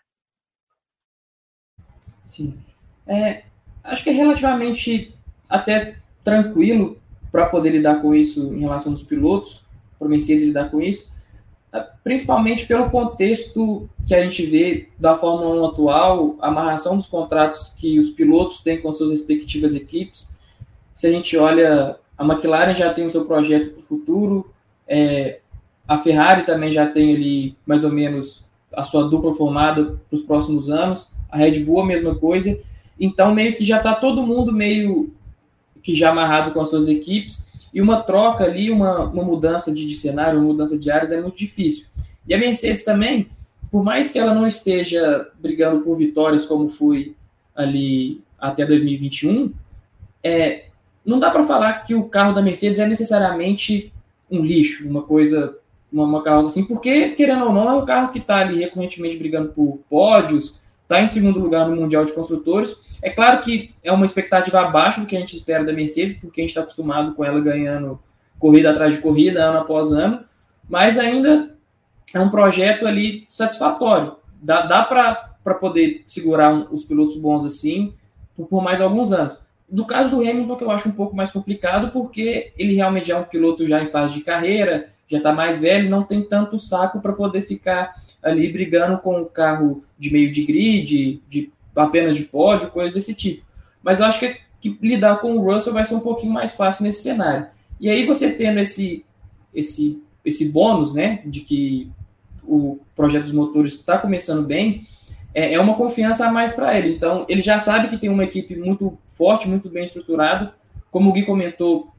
Sim. 2.26 2.60
É, 3.06 3.44
acho 3.84 4.04
que 4.04 4.10
é 4.10 4.14
relativamente 4.14 5.16
até 5.48 5.98
tranquilo 6.24 7.00
para 7.32 7.46
poder 7.46 7.70
lidar 7.70 8.02
com 8.02 8.14
isso 8.14 8.54
em 8.54 8.60
relação 8.60 8.92
aos 8.92 9.04
pilotos, 9.04 9.66
para 9.98 10.08
o 10.08 10.10
Mercedes 10.10 10.44
lidar 10.44 10.70
com 10.70 10.82
isso, 10.82 11.14
é, 11.72 11.80
principalmente 12.04 12.66
pelo 12.66 12.90
contexto 12.90 13.90
que 14.06 14.14
a 14.14 14.24
gente 14.24 14.46
vê 14.46 14.90
da 15.00 15.16
Fórmula 15.16 15.62
1 15.62 15.66
atual, 15.66 16.36
a 16.40 16.48
amarração 16.48 16.98
dos 16.98 17.08
contratos 17.08 17.70
que 17.70 17.98
os 17.98 18.10
pilotos 18.10 18.60
têm 18.60 18.82
com 18.82 18.92
suas 18.92 19.12
respectivas 19.12 19.76
equipes. 19.76 20.38
Se 20.94 21.08
a 21.08 21.12
gente 21.12 21.38
olha 21.38 21.98
a 22.18 22.26
McLaren 22.26 22.74
já 22.74 22.94
tem 22.94 23.06
o 23.06 23.10
seu 23.10 23.26
projeto 23.26 23.72
para 23.72 23.80
o 23.80 23.84
futuro, 23.84 24.52
é, 24.88 25.40
a 25.88 25.98
Ferrari 25.98 26.44
também 26.44 26.72
já 26.72 26.86
tem 26.88 27.16
ali 27.16 27.56
mais 27.66 27.84
ou 27.84 27.92
menos 27.92 28.46
a 28.74 28.84
sua 28.84 29.08
dupla 29.08 29.34
formada 29.34 30.00
para 30.10 30.16
os 30.18 30.22
próximos 30.22 30.70
anos, 30.70 31.12
a 31.30 31.38
Red 31.38 31.60
Bull 31.60 31.82
a 31.82 31.86
mesma 31.86 32.16
coisa. 32.16 32.58
Então, 33.00 33.34
meio 33.34 33.56
que 33.56 33.64
já 33.64 33.78
está 33.78 33.94
todo 33.94 34.26
mundo 34.26 34.52
meio 34.52 35.14
que 35.82 35.96
já 35.96 36.10
amarrado 36.10 36.52
com 36.52 36.60
as 36.60 36.70
suas 36.70 36.90
equipes, 36.90 37.48
e 37.74 37.82
uma 37.82 38.02
troca 38.02 38.44
ali, 38.44 38.72
uma, 38.72 39.02
uma 39.04 39.24
mudança 39.24 39.72
de, 39.72 39.86
de 39.86 39.96
cenário, 39.96 40.40
uma 40.40 40.48
mudança 40.48 40.78
de 40.78 40.90
áreas 40.90 41.12
é 41.12 41.22
muito 41.22 41.38
difícil. 41.38 41.88
E 42.28 42.34
a 42.34 42.38
Mercedes 42.38 42.84
também, 42.84 43.30
por 43.72 43.84
mais 43.84 44.12
que 44.12 44.20
ela 44.20 44.34
não 44.34 44.48
esteja 44.48 45.28
brigando 45.40 45.82
por 45.82 45.96
vitórias 45.96 46.46
como 46.46 46.70
foi 46.70 47.16
ali 47.56 48.22
até 48.40 48.66
2021, 48.66 49.54
é, 50.24 50.67
não 51.08 51.20
dá 51.20 51.32
para 51.32 51.44
falar 51.44 51.74
que 51.84 51.96
o 51.96 52.10
carro 52.10 52.34
da 52.34 52.42
Mercedes 52.42 52.80
é 52.80 52.86
necessariamente 52.86 53.94
um 54.30 54.44
lixo, 54.44 54.88
uma 54.88 55.02
coisa, 55.02 55.58
uma, 55.92 56.04
uma 56.04 56.46
assim, 56.46 56.66
porque, 56.66 57.12
querendo 57.12 57.46
ou 57.46 57.54
não, 57.54 57.70
é 57.70 57.74
um 57.74 57.86
carro 57.86 58.12
que 58.12 58.20
está 58.20 58.40
ali 58.40 58.60
recorrentemente 58.60 59.16
brigando 59.16 59.54
por 59.54 59.80
pódios, 59.90 60.60
está 60.84 61.02
em 61.02 61.08
segundo 61.08 61.40
lugar 61.40 61.66
no 61.68 61.78
Mundial 61.78 62.04
de 62.04 62.12
Construtores. 62.12 62.76
É 63.02 63.10
claro 63.10 63.40
que 63.40 63.74
é 63.82 63.92
uma 63.92 64.06
expectativa 64.06 64.60
abaixo 64.60 65.00
do 65.00 65.08
que 65.08 65.16
a 65.16 65.20
gente 65.20 65.36
espera 65.36 65.64
da 65.64 65.72
Mercedes, 65.72 66.18
porque 66.18 66.42
a 66.42 66.44
gente 66.44 66.50
está 66.50 66.62
acostumado 66.62 67.14
com 67.14 67.24
ela 67.24 67.40
ganhando 67.40 68.00
corrida 68.38 68.72
atrás 68.72 68.96
de 68.96 69.02
corrida, 69.02 69.44
ano 69.44 69.60
após 69.60 69.94
ano, 69.94 70.26
mas 70.70 71.00
ainda 71.00 71.56
é 72.14 72.20
um 72.20 72.30
projeto 72.30 72.86
ali 72.86 73.24
satisfatório. 73.30 74.18
Dá, 74.42 74.66
dá 74.66 74.84
para 74.84 75.56
poder 75.56 76.04
segurar 76.06 76.54
um, 76.54 76.68
os 76.70 76.84
pilotos 76.84 77.16
bons 77.16 77.46
assim 77.46 77.94
por, 78.36 78.48
por 78.48 78.62
mais 78.62 78.82
alguns 78.82 79.14
anos. 79.14 79.40
No 79.70 79.86
caso 79.86 80.10
do 80.10 80.22
Hamilton, 80.22 80.56
que 80.56 80.64
eu 80.64 80.72
acho 80.72 80.88
um 80.88 80.94
pouco 80.94 81.16
mais 81.16 81.32
complicado, 81.32 81.92
porque 81.92 82.54
ele 82.58 82.74
realmente 82.74 83.12
é 83.12 83.16
um 83.16 83.24
piloto 83.24 83.66
já 83.66 83.82
em 83.82 83.86
fase 83.86 84.14
de 84.14 84.24
carreira, 84.24 84.94
já 85.08 85.18
está 85.18 85.34
mais 85.34 85.60
velho, 85.60 85.90
não 85.90 86.04
tem 86.04 86.24
tanto 86.24 86.60
saco 86.60 87.02
para 87.02 87.14
poder 87.14 87.42
ficar 87.42 87.94
ali 88.22 88.52
brigando 88.52 88.98
com 89.00 89.22
o 89.22 89.26
carro 89.26 89.84
de 89.98 90.12
meio 90.12 90.32
de 90.32 90.44
grid, 90.44 91.22
de 91.28 91.52
apenas 91.76 92.16
de 92.16 92.24
pódio, 92.24 92.72
coisas 92.72 92.94
desse 92.94 93.14
tipo. 93.14 93.46
Mas 93.84 94.00
eu 94.00 94.06
acho 94.06 94.20
que, 94.20 94.38
que, 94.60 94.78
lidar 94.82 95.20
com 95.20 95.36
o 95.36 95.42
Russell 95.42 95.74
vai 95.74 95.86
ser 95.86 95.96
um 95.96 96.00
pouquinho 96.00 96.34
mais 96.34 96.54
fácil 96.54 96.84
nesse 96.84 97.04
cenário. 97.04 97.48
E 97.80 97.90
aí 97.90 98.06
você 98.06 98.32
tendo 98.32 98.60
esse 98.60 99.06
esse 99.54 100.02
esse 100.26 100.50
bônus, 100.50 100.94
né, 100.94 101.22
de 101.26 101.40
que 101.40 101.90
o 102.44 102.80
projeto 102.96 103.24
dos 103.24 103.32
motores 103.32 103.74
está 103.74 103.98
começando 103.98 104.46
bem, 104.46 104.86
é, 105.38 105.54
é 105.54 105.60
uma 105.60 105.76
confiança 105.76 106.26
a 106.26 106.32
mais 106.32 106.54
para 106.54 106.76
ele. 106.76 106.96
Então, 106.96 107.24
ele 107.30 107.42
já 107.42 107.60
sabe 107.60 107.90
que 107.90 107.98
tem 107.98 108.10
uma 108.10 108.24
equipe 108.24 108.56
muito 108.56 108.98
forte, 109.08 109.48
muito 109.48 109.70
bem 109.70 109.86
estruturada. 109.86 110.52
Como 110.90 111.12
o 111.12 111.14
Gui 111.14 111.22
comentou, 111.22 111.90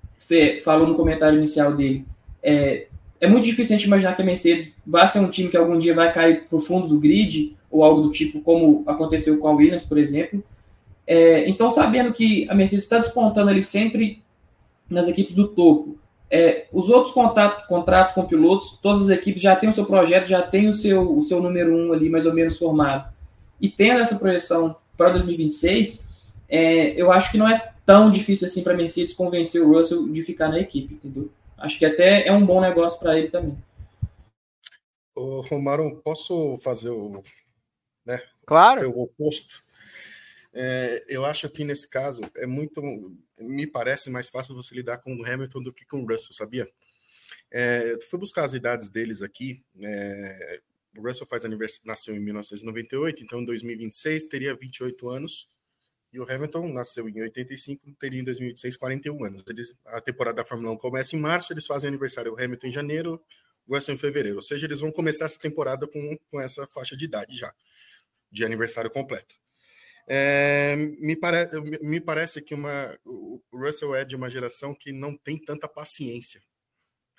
falou 0.65 0.89
no 0.89 0.97
comentário 0.97 1.39
inicial 1.39 1.73
dele, 1.73 2.05
é, 2.43 2.89
é 3.21 3.29
muito 3.29 3.45
difícil 3.45 3.77
a 3.77 3.79
gente 3.79 3.87
imaginar 3.87 4.17
que 4.17 4.23
a 4.23 4.25
Mercedes 4.25 4.75
vai 4.85 5.07
ser 5.07 5.21
um 5.21 5.31
time 5.31 5.49
que 5.49 5.57
algum 5.57 5.79
dia 5.79 5.95
vai 5.95 6.13
cair 6.13 6.49
para 6.49 6.59
o 6.59 6.61
fundo 6.61 6.89
do 6.89 6.99
grid 6.99 7.57
ou 7.71 7.85
algo 7.85 8.03
do 8.03 8.11
tipo, 8.11 8.41
como 8.41 8.83
aconteceu 8.89 9.39
com 9.39 9.47
a 9.47 9.53
Williams, 9.53 9.85
por 9.85 9.99
exemplo. 9.99 10.43
É, 11.07 11.49
então, 11.49 11.71
sabendo 11.71 12.13
que 12.13 12.45
a 12.51 12.57
Mercedes 12.57 12.83
está 12.83 12.99
despontando 12.99 13.51
ali 13.51 13.63
sempre 13.63 14.21
nas 14.91 15.07
equipes 15.07 15.33
do 15.33 15.47
topo, 15.47 15.97
é, 16.29 16.67
os 16.73 16.89
outros 16.89 17.15
contato, 17.15 17.69
contratos 17.69 18.15
com 18.15 18.25
pilotos, 18.25 18.81
todas 18.83 19.03
as 19.03 19.11
equipes 19.11 19.41
já 19.41 19.55
têm 19.55 19.69
o 19.69 19.73
seu 19.73 19.85
projeto, 19.85 20.27
já 20.27 20.43
têm 20.43 20.69
o 20.69 20.73
seu, 20.73 21.17
o 21.17 21.23
seu 21.23 21.41
número 21.41 21.73
um 21.73 21.93
ali 21.93 22.11
mais 22.11 22.27
ou 22.27 22.35
menos 22.35 22.59
formado 22.59 23.17
e 23.61 23.69
tendo 23.69 24.01
essa 24.01 24.17
projeção 24.17 24.77
para 24.97 25.11
2026, 25.11 26.01
é, 26.49 27.01
eu 27.01 27.13
acho 27.13 27.31
que 27.31 27.39
não 27.39 27.49
é 27.49 27.73
tão 27.85 28.11
difícil 28.11 28.47
assim 28.47 28.63
para 28.63 28.75
a 28.75 28.77
Mercedes 28.77 29.15
convencer 29.15 29.63
o 29.63 29.73
Russell 29.73 30.09
de 30.09 30.23
ficar 30.23 30.49
na 30.49 30.59
equipe, 30.59 30.95
entendeu? 30.95 31.31
Acho 31.57 31.79
que 31.79 31.85
até 31.85 32.27
é 32.27 32.33
um 32.33 32.45
bom 32.45 32.61
negócio 32.61 32.99
para 32.99 33.19
ele 33.19 33.29
também. 33.29 33.57
Ô, 35.17 35.41
Romaro, 35.41 36.01
posso 36.05 36.57
fazer 36.59 36.91
o, 36.91 37.23
né, 38.07 38.21
claro. 38.47 38.91
o 38.91 39.03
oposto? 39.03 39.63
É, 40.55 41.05
eu 41.09 41.25
acho 41.25 41.49
que 41.51 41.65
nesse 41.65 41.89
caso 41.89 42.23
é 42.37 42.47
muito, 42.47 42.81
me 43.39 43.67
parece 43.67 44.11
mais 44.11 44.29
fácil 44.29 44.55
você 44.55 44.75
lidar 44.75 44.99
com 44.99 45.15
o 45.15 45.25
Hamilton 45.25 45.63
do 45.63 45.73
que 45.73 45.85
com 45.85 46.03
o 46.03 46.07
Russell, 46.07 46.33
sabia? 46.33 46.69
É, 47.51 47.99
fui 48.09 48.19
buscar 48.19 48.45
as 48.45 48.55
idades 48.55 48.89
deles 48.89 49.23
aqui. 49.23 49.63
É, 49.81 50.61
o 50.99 51.07
Russell 51.07 51.27
faz 51.27 51.45
aniversário, 51.45 51.87
nasceu 51.87 52.15
em 52.15 52.21
1998, 52.21 53.23
então 53.23 53.41
em 53.41 53.45
2026 53.45 54.25
teria 54.25 54.55
28 54.55 55.09
anos. 55.09 55.49
E 56.13 56.19
o 56.19 56.25
Hamilton 56.29 56.73
nasceu 56.73 57.09
em 57.09 57.21
85, 57.21 57.95
teria 58.01 58.21
em 58.21 58.25
2026 58.25 58.77
41 58.77 59.25
anos. 59.25 59.45
Eles, 59.49 59.75
a 59.87 60.01
temporada 60.01 60.39
da 60.39 60.45
Fórmula 60.45 60.73
1 60.73 60.79
começa 60.79 61.15
em 61.15 61.21
março, 61.21 61.53
eles 61.53 61.67
fazem 61.67 61.89
aniversário 61.89 62.33
o 62.33 62.43
Hamilton 62.43 62.67
em 62.67 62.73
janeiro, 62.73 63.23
o 63.67 63.75
Russell 63.75 63.95
em 63.95 63.99
fevereiro. 63.99 64.37
Ou 64.37 64.43
seja, 64.43 64.67
eles 64.67 64.81
vão 64.81 64.91
começar 64.91 65.27
essa 65.27 65.39
temporada 65.39 65.87
com, 65.87 66.19
com 66.31 66.41
essa 66.41 66.67
faixa 66.67 66.97
de 66.97 67.05
idade 67.05 67.37
já, 67.37 67.55
de 68.33 68.45
aniversário 68.45 68.91
completo. 68.91 69.35
É, 70.09 70.75
me, 70.77 71.15
pare, 71.15 71.49
me 71.83 72.01
parece 72.01 72.41
que 72.41 72.55
uma, 72.55 72.99
o 73.05 73.43
Russell 73.53 73.95
é 73.95 74.05
de 74.07 74.17
uma 74.17 74.31
geração 74.31 74.75
que 74.75 74.91
não 74.91 75.15
tem 75.15 75.37
tanta 75.37 75.69
paciência, 75.69 76.43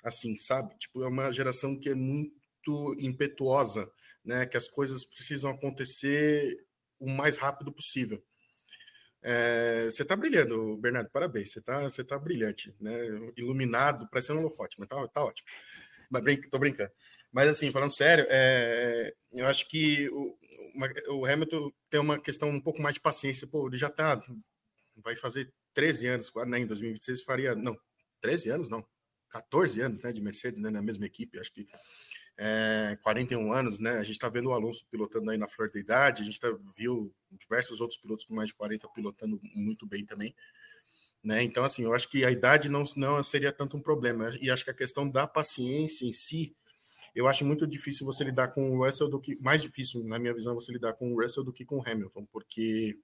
assim, 0.02 0.36
sabe? 0.36 0.76
Tipo, 0.76 1.04
é 1.04 1.08
uma 1.08 1.32
geração 1.32 1.78
que 1.78 1.90
é 1.90 1.94
muito 1.94 2.39
muito 2.70 3.04
impetuosa, 3.04 3.90
né? 4.24 4.46
Que 4.46 4.56
as 4.56 4.68
coisas 4.68 5.04
precisam 5.04 5.50
acontecer 5.50 6.56
o 6.98 7.08
mais 7.10 7.36
rápido 7.36 7.72
possível. 7.72 8.22
É, 9.22 9.84
você 9.84 10.02
está 10.02 10.16
brilhando, 10.16 10.76
Bernardo, 10.78 11.10
parabéns. 11.10 11.52
Você 11.52 11.58
está 11.58 11.80
você 11.82 12.04
tá 12.04 12.18
brilhante, 12.18 12.74
né? 12.80 12.92
Iluminado, 13.36 14.08
parecendo 14.08 14.38
um 14.38 14.42
holofote, 14.42 14.76
mas 14.78 14.88
tá, 14.88 15.08
tá 15.08 15.24
ótimo. 15.24 15.48
Mas 16.10 16.22
brin 16.22 16.40
tô 16.42 16.58
brincando. 16.58 16.90
Mas 17.32 17.48
assim, 17.48 17.70
falando 17.70 17.92
sério, 17.92 18.26
é, 18.28 19.14
eu 19.32 19.46
acho 19.46 19.68
que 19.68 20.08
o, 20.10 20.36
o, 21.10 21.26
Hamilton 21.26 21.70
tem 21.88 22.00
uma 22.00 22.18
questão 22.20 22.48
um 22.50 22.60
pouco 22.60 22.82
mais 22.82 22.94
de 22.94 23.00
paciência. 23.00 23.46
Pô, 23.46 23.68
ele 23.68 23.76
já 23.76 23.88
tá, 23.88 24.20
vai 24.96 25.14
fazer 25.14 25.52
13 25.74 26.06
anos, 26.08 26.32
né, 26.48 26.58
em 26.58 26.66
2026 26.66 27.22
faria, 27.22 27.54
não, 27.54 27.78
13 28.20 28.50
anos 28.50 28.68
não, 28.68 28.84
14 29.30 29.80
anos, 29.80 30.00
né, 30.02 30.12
de 30.12 30.20
Mercedes, 30.20 30.60
né, 30.60 30.70
na 30.70 30.82
mesma 30.82 31.06
equipe. 31.06 31.38
Acho 31.38 31.52
que 31.52 31.66
é, 32.38 32.96
41 33.02 33.52
anos, 33.52 33.78
né? 33.78 33.98
A 33.98 34.02
gente 34.02 34.12
está 34.12 34.28
vendo 34.28 34.48
o 34.48 34.52
Alonso 34.52 34.86
pilotando 34.90 35.30
aí 35.30 35.38
na 35.38 35.48
flor 35.48 35.70
da 35.70 35.78
idade, 35.78 36.22
a 36.22 36.24
gente 36.24 36.40
tá, 36.40 36.48
viu 36.76 37.14
diversos 37.30 37.80
outros 37.80 37.98
pilotos 37.98 38.24
com 38.24 38.34
mais 38.34 38.48
de 38.48 38.54
40 38.54 38.88
pilotando 38.88 39.38
muito 39.54 39.86
bem 39.86 40.04
também. 40.04 40.34
Né? 41.22 41.42
Então, 41.42 41.64
assim, 41.64 41.82
eu 41.82 41.92
acho 41.92 42.08
que 42.08 42.24
a 42.24 42.30
idade 42.30 42.68
não, 42.68 42.82
não 42.96 43.22
seria 43.22 43.52
tanto 43.52 43.76
um 43.76 43.82
problema. 43.82 44.32
E 44.40 44.50
acho 44.50 44.64
que 44.64 44.70
a 44.70 44.74
questão 44.74 45.08
da 45.08 45.26
paciência 45.26 46.06
em 46.06 46.12
si, 46.12 46.56
eu 47.14 47.28
acho 47.28 47.44
muito 47.44 47.66
difícil 47.66 48.06
você 48.06 48.24
lidar 48.24 48.48
com 48.48 48.70
o 48.70 48.84
Russell 48.84 49.08
do 49.08 49.20
que. 49.20 49.36
Mais 49.40 49.60
difícil, 49.60 50.02
na 50.04 50.18
minha 50.18 50.34
visão, 50.34 50.54
você 50.54 50.72
lidar 50.72 50.94
com 50.94 51.12
o 51.12 51.20
Russell 51.20 51.44
do 51.44 51.52
que 51.52 51.64
com 51.64 51.78
o 51.78 51.82
Hamilton, 51.86 52.26
porque 52.32 52.98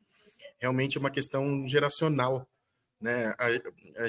realmente 0.59 0.97
é 0.97 1.01
uma 1.01 1.11
questão 1.11 1.67
geracional. 1.69 2.49
Né? 3.01 3.27
A, 3.39 3.47
a, 3.49 4.09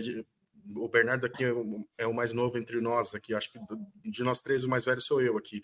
o 0.76 0.90
Bernardo 0.90 1.26
aqui 1.26 1.44
é 1.44 1.52
o, 1.52 1.88
é 1.98 2.08
o, 2.08 2.14
mais 2.14 2.34
novo 2.34 2.58
entre 2.58 2.82
nós 2.82 3.16
aqui, 3.16 3.34
acho 3.34 3.52
que 3.52 3.60
de 4.04 4.24
nós 4.24 4.42
três 4.42 4.64
o 4.64 4.70
mais 4.70 4.86
velho 4.86 5.02
sou 5.02 5.22
eu 5.22 5.38
aqui. 5.38 5.62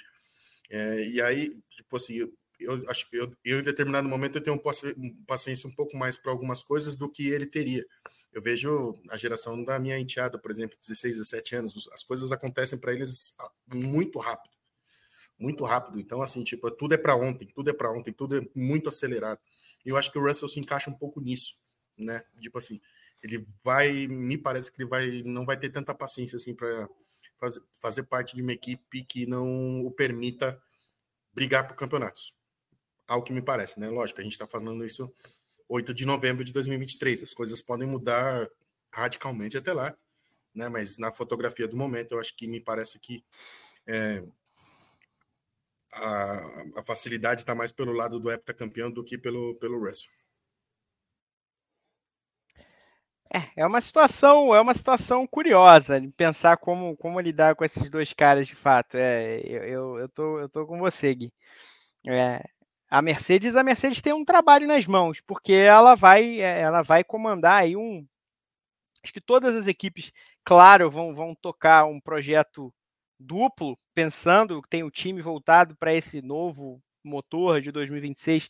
É, 0.69 1.05
e 1.05 1.21
aí, 1.21 1.61
tipo 1.69 1.97
assim, 1.97 2.27
eu, 2.59 2.83
acho 2.89 3.09
que 3.09 3.17
eu, 3.17 3.31
eu, 3.43 3.59
em 3.59 3.63
determinado 3.63 4.07
momento 4.07 4.37
eu 4.37 4.43
tenho 4.43 4.61
paciência 5.27 5.67
um 5.67 5.75
pouco 5.75 5.97
mais 5.97 6.17
para 6.17 6.31
algumas 6.31 6.63
coisas 6.63 6.95
do 6.95 7.09
que 7.09 7.29
ele 7.29 7.45
teria. 7.45 7.85
Eu 8.31 8.41
vejo 8.41 8.95
a 9.09 9.17
geração 9.17 9.63
da 9.63 9.77
minha 9.77 9.99
enteada, 9.99 10.39
por 10.39 10.49
exemplo, 10.49 10.77
16, 10.79 11.17
17 11.17 11.55
anos, 11.55 11.89
as 11.93 12.03
coisas 12.03 12.31
acontecem 12.31 12.79
para 12.79 12.93
eles 12.93 13.33
muito 13.71 14.19
rápido. 14.19 14.53
Muito 15.37 15.63
rápido. 15.63 15.99
Então, 15.99 16.21
assim, 16.21 16.43
tipo, 16.43 16.69
tudo 16.71 16.93
é 16.93 16.97
para 16.97 17.15
ontem, 17.15 17.47
tudo 17.53 17.69
é 17.69 17.73
para 17.73 17.91
ontem, 17.91 18.13
tudo 18.13 18.37
é 18.37 18.41
muito 18.55 18.89
acelerado. 18.89 19.39
E 19.85 19.89
eu 19.89 19.97
acho 19.97 20.11
que 20.11 20.17
o 20.17 20.25
Russell 20.25 20.47
se 20.47 20.59
encaixa 20.59 20.89
um 20.89 20.97
pouco 20.97 21.19
nisso, 21.19 21.55
né? 21.97 22.23
Tipo 22.39 22.57
assim, 22.57 22.79
ele 23.23 23.47
vai, 23.63 24.07
me 24.07 24.37
parece 24.37 24.71
que 24.71 24.81
ele 24.81 24.89
vai, 24.89 25.23
não 25.23 25.45
vai 25.45 25.57
ter 25.57 25.69
tanta 25.69 25.95
paciência 25.95 26.35
assim 26.35 26.53
para 26.53 26.89
fazer, 27.39 27.61
fazer 27.81 28.03
parte 28.03 28.35
de 28.35 28.41
uma 28.41 28.51
equipe 28.51 29.03
que 29.05 29.25
não 29.25 29.81
o 29.81 29.91
permita 29.91 30.61
brigar 31.33 31.67
por 31.67 31.75
campeonatos. 31.75 32.33
Ao 33.07 33.23
que 33.23 33.33
me 33.33 33.41
parece, 33.41 33.79
né? 33.79 33.89
Lógico, 33.89 34.19
a 34.19 34.23
gente 34.23 34.33
está 34.33 34.45
falando 34.45 34.85
isso 34.85 35.11
8 35.69 35.93
de 35.93 36.05
novembro 36.05 36.43
de 36.43 36.53
2023. 36.53 37.23
As 37.23 37.33
coisas 37.33 37.61
podem 37.61 37.87
mudar 37.87 38.49
radicalmente 38.93 39.57
até 39.57 39.73
lá, 39.73 39.95
né? 40.53 40.69
Mas 40.69 40.97
na 40.97 41.11
fotografia 41.11 41.67
do 41.67 41.77
momento, 41.77 42.13
eu 42.13 42.19
acho 42.19 42.35
que 42.35 42.47
me 42.47 42.59
parece 42.59 42.99
que 42.99 43.23
é, 43.87 44.23
a, 45.93 46.79
a, 46.79 46.83
facilidade 46.83 47.41
está 47.41 47.55
mais 47.55 47.71
pelo 47.71 47.91
lado 47.91 48.19
do 48.19 48.31
heptacampeão 48.31 48.91
do 48.91 49.03
que 49.03 49.17
pelo, 49.17 49.55
pelo 49.55 49.79
Russell. 49.79 50.09
É, 53.35 53.63
é 53.63 53.65
uma 53.65 53.81
situação, 53.81 54.53
é 54.53 54.61
uma 54.61 54.75
situação 54.75 55.25
curiosa 55.25 55.99
de 55.99 56.07
pensar 56.09 56.55
como, 56.57 56.95
como 56.95 57.19
lidar 57.19 57.55
com 57.55 57.65
esses 57.65 57.89
dois 57.89 58.13
caras 58.13 58.47
de 58.47 58.55
fato. 58.55 58.95
É, 58.95 59.39
eu, 59.39 59.63
eu, 59.63 59.99
eu, 59.99 60.09
tô, 60.09 60.39
eu 60.39 60.49
tô 60.49 60.67
com 60.67 60.77
você, 60.77 61.15
Gui. 61.15 61.33
É, 62.07 62.43
a 62.89 63.01
Mercedes, 63.01 63.55
a 63.55 63.63
Mercedes 63.63 64.01
tem 64.03 64.13
um 64.13 64.23
trabalho 64.23 64.67
nas 64.67 64.85
mãos, 64.85 65.19
porque 65.21 65.53
ela 65.53 65.95
vai, 65.95 66.41
é, 66.41 66.61
ela 66.61 66.83
vai 66.83 67.03
comandar 67.03 67.61
aí 67.61 67.75
um. 67.75 68.05
Acho 69.03 69.11
que 69.11 69.21
todas 69.21 69.55
as 69.55 69.65
equipes, 69.65 70.11
claro, 70.43 70.91
vão, 70.91 71.15
vão 71.15 71.35
tocar 71.35 71.85
um 71.85 71.99
projeto 71.99 72.71
duplo, 73.19 73.77
pensando 73.95 74.61
que 74.61 74.69
tem 74.69 74.83
o 74.83 74.91
time 74.91 75.21
voltado 75.23 75.75
para 75.75 75.93
esse 75.93 76.21
novo 76.21 76.79
motor 77.03 77.61
de 77.61 77.71
2026, 77.71 78.47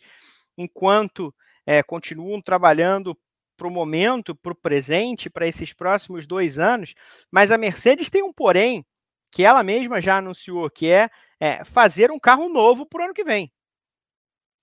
enquanto 0.57 1.33
é, 1.65 1.81
continuam 1.81 2.41
trabalhando 2.41 3.17
para 3.63 3.69
o 3.69 3.71
momento, 3.71 4.35
para 4.35 4.51
o 4.51 4.55
presente, 4.55 5.29
para 5.29 5.47
esses 5.47 5.71
próximos 5.71 6.27
dois 6.27 6.59
anos, 6.59 6.93
mas 7.31 7.49
a 7.49 7.57
Mercedes 7.57 8.09
tem 8.09 8.21
um 8.21 8.33
porém 8.33 8.85
que 9.31 9.41
ela 9.41 9.63
mesma 9.63 10.01
já 10.01 10.17
anunciou, 10.17 10.69
que 10.69 10.89
é, 10.89 11.09
é 11.39 11.63
fazer 11.63 12.11
um 12.11 12.19
carro 12.19 12.49
novo 12.49 12.85
para 12.85 13.01
o 13.01 13.05
ano 13.05 13.13
que 13.13 13.23
vem. 13.23 13.49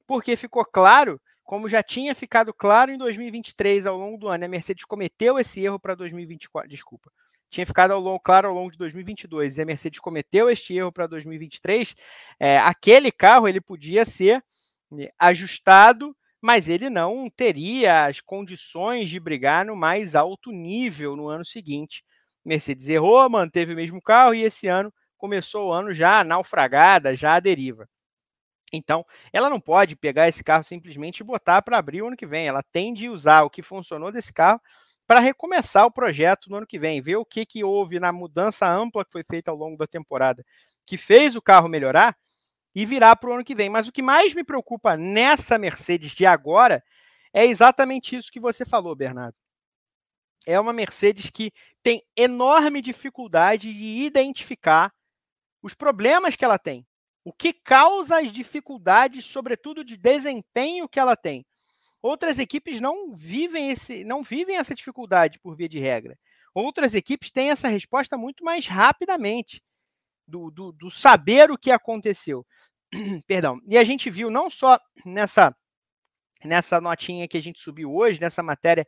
Porque 0.06 0.36
ficou 0.36 0.66
claro, 0.66 1.18
como 1.42 1.66
já 1.66 1.82
tinha 1.82 2.14
ficado 2.14 2.52
claro 2.52 2.92
em 2.92 2.98
2023 2.98 3.86
ao 3.86 3.96
longo 3.96 4.18
do 4.18 4.28
ano, 4.28 4.44
a 4.44 4.48
Mercedes 4.48 4.84
cometeu 4.84 5.38
esse 5.38 5.64
erro 5.64 5.80
para 5.80 5.94
2024, 5.94 6.68
desculpa. 6.68 7.10
Tinha 7.48 7.64
ficado 7.64 7.92
ao 7.92 8.00
longo, 8.00 8.20
claro 8.20 8.48
ao 8.48 8.54
longo 8.54 8.70
de 8.70 8.76
2022 8.76 9.56
e 9.56 9.62
a 9.62 9.64
Mercedes 9.64 9.98
cometeu 9.98 10.50
este 10.50 10.74
erro 10.74 10.92
para 10.92 11.06
2023. 11.06 11.94
É, 12.38 12.58
aquele 12.58 13.10
carro 13.10 13.48
ele 13.48 13.62
podia 13.62 14.04
ser 14.04 14.44
né, 14.90 15.08
ajustado 15.18 16.14
mas 16.40 16.68
ele 16.68 16.88
não 16.90 17.28
teria 17.30 18.06
as 18.06 18.20
condições 18.20 19.10
de 19.10 19.20
brigar 19.20 19.64
no 19.64 19.76
mais 19.76 20.14
alto 20.14 20.50
nível 20.52 21.16
no 21.16 21.28
ano 21.28 21.44
seguinte. 21.44 22.02
Mercedes 22.44 22.88
errou, 22.88 23.28
manteve 23.28 23.72
o 23.72 23.76
mesmo 23.76 24.00
carro 24.00 24.34
e 24.34 24.42
esse 24.42 24.66
ano 24.66 24.92
começou 25.18 25.68
o 25.68 25.72
ano 25.72 25.92
já 25.92 26.24
naufragada, 26.24 27.14
já 27.16 27.34
à 27.34 27.40
deriva. 27.40 27.86
Então, 28.72 29.04
ela 29.32 29.50
não 29.50 29.60
pode 29.60 29.96
pegar 29.96 30.28
esse 30.28 30.44
carro 30.44 30.62
simplesmente 30.64 31.20
e 31.20 31.24
botar 31.24 31.62
para 31.62 31.78
abrir 31.78 32.02
o 32.02 32.06
ano 32.06 32.16
que 32.16 32.26
vem. 32.26 32.46
Ela 32.46 32.62
tem 32.72 32.94
de 32.94 33.08
usar 33.08 33.42
o 33.42 33.50
que 33.50 33.62
funcionou 33.62 34.12
desse 34.12 34.32
carro 34.32 34.60
para 35.06 35.20
recomeçar 35.20 35.84
o 35.86 35.90
projeto 35.90 36.48
no 36.48 36.56
ano 36.56 36.66
que 36.66 36.78
vem, 36.78 37.02
ver 37.02 37.16
o 37.16 37.24
que, 37.24 37.44
que 37.44 37.64
houve 37.64 37.98
na 37.98 38.12
mudança 38.12 38.68
ampla 38.68 39.04
que 39.04 39.10
foi 39.10 39.24
feita 39.28 39.50
ao 39.50 39.56
longo 39.56 39.76
da 39.76 39.86
temporada, 39.86 40.44
que 40.86 40.96
fez 40.96 41.34
o 41.34 41.42
carro 41.42 41.68
melhorar 41.68 42.16
e 42.74 42.86
virar 42.86 43.16
para 43.16 43.30
o 43.30 43.32
ano 43.34 43.44
que 43.44 43.54
vem. 43.54 43.68
Mas 43.68 43.88
o 43.88 43.92
que 43.92 44.02
mais 44.02 44.34
me 44.34 44.44
preocupa 44.44 44.96
nessa 44.96 45.58
Mercedes 45.58 46.12
de 46.12 46.26
agora 46.26 46.82
é 47.32 47.44
exatamente 47.44 48.16
isso 48.16 48.30
que 48.30 48.40
você 48.40 48.64
falou, 48.64 48.94
Bernardo. 48.94 49.36
É 50.46 50.58
uma 50.58 50.72
Mercedes 50.72 51.30
que 51.30 51.52
tem 51.82 52.02
enorme 52.16 52.80
dificuldade 52.80 53.72
de 53.72 54.04
identificar 54.04 54.92
os 55.62 55.74
problemas 55.74 56.36
que 56.36 56.44
ela 56.44 56.58
tem. 56.58 56.86
O 57.24 57.32
que 57.32 57.52
causa 57.52 58.18
as 58.18 58.32
dificuldades, 58.32 59.26
sobretudo 59.26 59.84
de 59.84 59.96
desempenho 59.96 60.88
que 60.88 60.98
ela 60.98 61.16
tem. 61.16 61.44
Outras 62.02 62.38
equipes 62.38 62.80
não 62.80 63.14
vivem 63.14 63.70
esse, 63.70 64.04
não 64.04 64.22
vivem 64.22 64.56
essa 64.56 64.74
dificuldade 64.74 65.38
por 65.38 65.54
via 65.54 65.68
de 65.68 65.78
regra. 65.78 66.18
Outras 66.54 66.94
equipes 66.94 67.30
têm 67.30 67.50
essa 67.50 67.68
resposta 67.68 68.16
muito 68.16 68.42
mais 68.42 68.66
rapidamente 68.66 69.62
do, 70.26 70.50
do, 70.50 70.72
do 70.72 70.90
saber 70.90 71.50
o 71.50 71.58
que 71.58 71.70
aconteceu. 71.70 72.46
Perdão. 73.26 73.60
E 73.66 73.78
a 73.78 73.84
gente 73.84 74.10
viu 74.10 74.30
não 74.30 74.50
só 74.50 74.78
nessa 75.04 75.54
nessa 76.44 76.80
notinha 76.80 77.28
que 77.28 77.36
a 77.36 77.42
gente 77.42 77.60
subiu 77.60 77.94
hoje, 77.94 78.20
nessa 78.20 78.42
matéria 78.42 78.86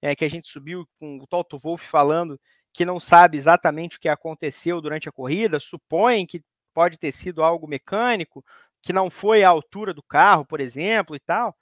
é, 0.00 0.14
que 0.14 0.24
a 0.24 0.30
gente 0.30 0.48
subiu 0.48 0.86
com 1.00 1.18
o 1.18 1.26
Toto 1.26 1.58
Wolff 1.58 1.84
falando 1.84 2.38
que 2.72 2.84
não 2.84 2.98
sabe 2.98 3.36
exatamente 3.36 3.96
o 3.96 4.00
que 4.00 4.08
aconteceu 4.08 4.80
durante 4.80 5.08
a 5.08 5.12
corrida, 5.12 5.60
supõe 5.60 6.26
que 6.26 6.42
pode 6.72 6.98
ter 6.98 7.12
sido 7.12 7.42
algo 7.42 7.68
mecânico, 7.68 8.44
que 8.80 8.92
não 8.92 9.10
foi 9.10 9.44
à 9.44 9.48
altura 9.50 9.92
do 9.92 10.02
carro, 10.02 10.44
por 10.46 10.60
exemplo, 10.60 11.14
e 11.14 11.20
tal. 11.20 11.54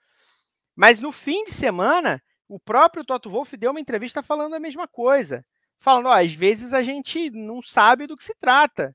Mas 0.77 1.01
no 1.01 1.11
fim 1.11 1.45
de 1.45 1.53
semana, 1.53 2.23
o 2.49 2.59
próprio 2.59 3.05
Toto 3.05 3.29
Wolff 3.31 3.57
deu 3.57 3.73
uma 3.73 3.81
entrevista 3.81 4.23
falando 4.23 4.55
a 4.55 4.61
mesma 4.61 4.87
coisa. 4.87 5.45
Falando, 5.79 6.07
ó, 6.07 6.13
às 6.13 6.33
vezes 6.33 6.73
a 6.73 6.83
gente 6.83 7.31
não 7.31 7.61
sabe 7.61 8.07
do 8.07 8.17
que 8.17 8.25
se 8.25 8.35
trata. 8.39 8.95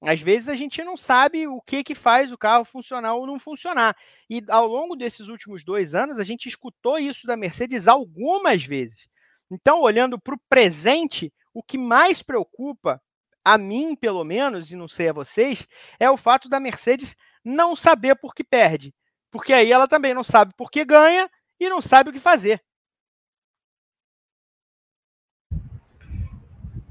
Às 0.00 0.20
vezes 0.20 0.48
a 0.48 0.54
gente 0.54 0.82
não 0.84 0.96
sabe 0.96 1.48
o 1.48 1.60
que, 1.60 1.82
que 1.82 1.94
faz 1.94 2.30
o 2.30 2.38
carro 2.38 2.64
funcionar 2.64 3.14
ou 3.14 3.26
não 3.26 3.38
funcionar. 3.38 3.96
E 4.30 4.42
ao 4.48 4.66
longo 4.66 4.94
desses 4.94 5.28
últimos 5.28 5.64
dois 5.64 5.94
anos, 5.94 6.18
a 6.18 6.24
gente 6.24 6.48
escutou 6.48 6.98
isso 6.98 7.26
da 7.26 7.36
Mercedes 7.36 7.88
algumas 7.88 8.64
vezes. 8.64 9.08
Então, 9.50 9.80
olhando 9.80 10.18
para 10.18 10.34
o 10.34 10.40
presente, 10.48 11.32
o 11.52 11.62
que 11.62 11.76
mais 11.76 12.22
preocupa, 12.22 13.02
a 13.44 13.58
mim 13.58 13.96
pelo 13.96 14.22
menos, 14.22 14.70
e 14.70 14.76
não 14.76 14.86
sei 14.86 15.08
a 15.08 15.12
vocês, 15.12 15.66
é 15.98 16.08
o 16.08 16.16
fato 16.16 16.48
da 16.48 16.60
Mercedes 16.60 17.16
não 17.44 17.74
saber 17.74 18.14
por 18.14 18.34
que 18.34 18.44
perde. 18.44 18.94
Porque 19.30 19.52
aí 19.52 19.72
ela 19.72 19.88
também 19.88 20.14
não 20.14 20.22
sabe 20.22 20.54
por 20.56 20.70
que 20.70 20.84
ganha 20.84 21.28
e 21.58 21.68
não 21.68 21.82
sabe 21.82 22.10
o 22.10 22.12
que 22.12 22.20
fazer. 22.20 22.62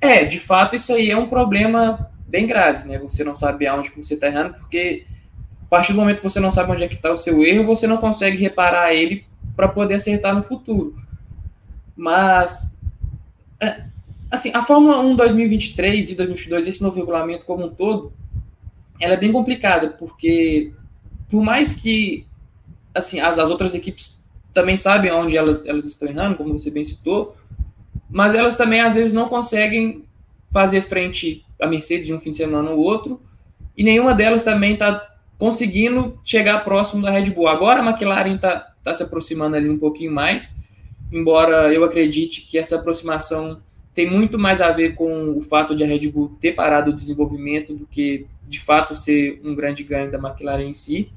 É, 0.01 0.26
de 0.26 0.39
fato, 0.39 0.76
isso 0.76 0.93
aí 0.93 1.10
é 1.10 1.18
um 1.18 1.30
problema 1.30 2.12
bem 2.28 2.45
grave, 2.45 2.88
né? 2.88 2.99
Você 2.99 3.23
não 3.23 3.34
sabe 3.34 3.65
aonde 3.65 3.91
você 3.95 4.15
está 4.15 4.28
errando, 4.28 4.55
porque 4.55 5.05
a 5.63 5.69
partir 5.69 5.93
do 5.93 5.99
momento 5.99 6.17
que 6.17 6.30
você 6.30 6.39
não 6.39 6.51
sabe 6.51 6.71
onde 6.71 6.84
é 6.84 6.88
que 6.88 6.95
está 6.95 7.11
o 7.11 7.17
seu 7.17 7.43
erro, 7.43 7.65
você 7.65 7.88
não 7.88 7.97
consegue 7.97 8.38
reparar 8.38 8.93
ele 8.93 9.25
para 9.55 9.67
poder 9.67 9.95
acertar 9.95 10.36
no 10.36 10.43
futuro. 10.43 10.95
Mas, 11.95 12.73
é, 13.59 13.84
assim, 14.30 14.51
a 14.53 14.61
Fórmula 14.61 14.99
1 14.99 15.15
2023 15.15 16.11
e 16.11 16.15
2022, 16.15 16.67
esse 16.67 16.82
novo 16.82 16.97
regulamento 16.97 17.45
como 17.45 17.65
um 17.65 17.69
todo, 17.69 18.13
ela 18.99 19.13
é 19.13 19.17
bem 19.17 19.32
complicada, 19.32 19.89
porque 19.89 20.73
por 21.30 21.43
mais 21.43 21.75
que, 21.75 22.25
assim, 22.93 23.19
as, 23.19 23.38
as 23.38 23.49
outras 23.49 23.73
equipes 23.73 24.17
também 24.53 24.78
sabem 24.78 25.11
onde 25.11 25.36
elas, 25.36 25.65
elas 25.65 25.86
estão 25.86 26.07
errando, 26.07 26.36
como 26.36 26.57
você 26.57 26.71
bem 26.71 26.84
citou, 26.84 27.36
mas 28.09 28.34
elas 28.34 28.55
também 28.55 28.80
às 28.80 28.95
vezes 28.95 29.13
não 29.13 29.28
conseguem 29.28 30.07
fazer 30.58 30.82
frente 30.82 31.45
a 31.62 31.68
Mercedes 31.68 32.08
de 32.08 32.14
um 32.16 32.20
fim 32.20 32.32
de 32.32 32.38
semana 32.38 32.72
ou 32.72 32.80
outro, 32.80 33.22
e 33.78 33.84
nenhuma 33.84 34.16
delas 34.16 34.43
também 34.43 34.74
está 34.74 35.08
conseguindo 35.38 36.20
chegar 36.24 36.64
próximo 36.64 37.03
da 37.03 37.12
Red 37.12 37.30
Bull. 37.30 37.47
Agora 37.47 37.80
a 37.80 37.86
McLaren 37.88 38.34
está 38.34 38.74
tá 38.84 38.95
se 38.95 39.03
aproximando 39.03 39.55
ali 39.55 39.70
um 39.70 39.78
pouquinho 39.78 40.12
mais, 40.12 40.55
embora 41.12 41.72
eu 41.72 41.84
acredite 41.84 42.41
que 42.41 42.58
essa 42.58 42.76
aproximação 42.76 43.62
tem 43.93 44.10
muito 44.10 44.39
mais 44.39 44.60
a 44.60 44.72
ver 44.72 44.95
com 44.95 45.38
o 45.38 45.41
fato 45.41 45.76
de 45.76 45.84
a 45.84 45.88
Red 45.88 46.10
Bull 46.10 46.36
ter 46.41 46.53
parado 46.53 46.89
o 46.89 46.95
desenvolvimento 46.95 47.76
do 47.76 47.86
que 47.86 48.26
de 48.47 48.60
fato 48.60 48.95
ser 48.95 49.39
um 49.43 49.53
grande 49.53 49.84
ganho 49.84 50.10
da 50.10 50.18
McLaren 50.18 50.64
em 50.64 50.74
si. 50.74 51.12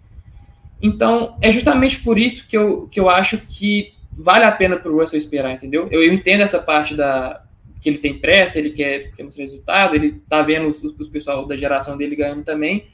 Então, 0.82 1.38
é 1.40 1.50
justamente 1.50 1.98
por 2.02 2.18
isso 2.18 2.46
que 2.46 2.58
eu, 2.58 2.88
que 2.90 3.00
eu 3.00 3.08
acho 3.08 3.38
que 3.38 3.94
vale 4.12 4.44
a 4.44 4.52
pena 4.52 4.76
para 4.76 4.92
o 4.92 4.98
Russell 4.98 5.16
esperar, 5.16 5.52
entendeu? 5.52 5.88
Eu, 5.90 6.02
eu, 6.02 6.12
entendo 6.12 6.42
essa 6.42 6.58
parte 6.58 6.94
da 6.94 7.42
que 7.80 7.88
ele 7.88 7.98
tem 7.98 8.18
pressa, 8.18 8.58
ele 8.58 8.70
quer, 8.70 9.12
quer 9.12 9.22
mostrar 9.22 9.42
resultado, 9.42 9.94
ele 9.94 10.20
tá 10.28 10.42
vendo 10.42 10.68
os, 10.68 10.82
os 10.82 11.08
pessoal 11.08 11.46
da 11.46 11.56
geração 11.56 11.96
dele 11.96 12.16
ganhando 12.16 12.44
também, 12.44 12.86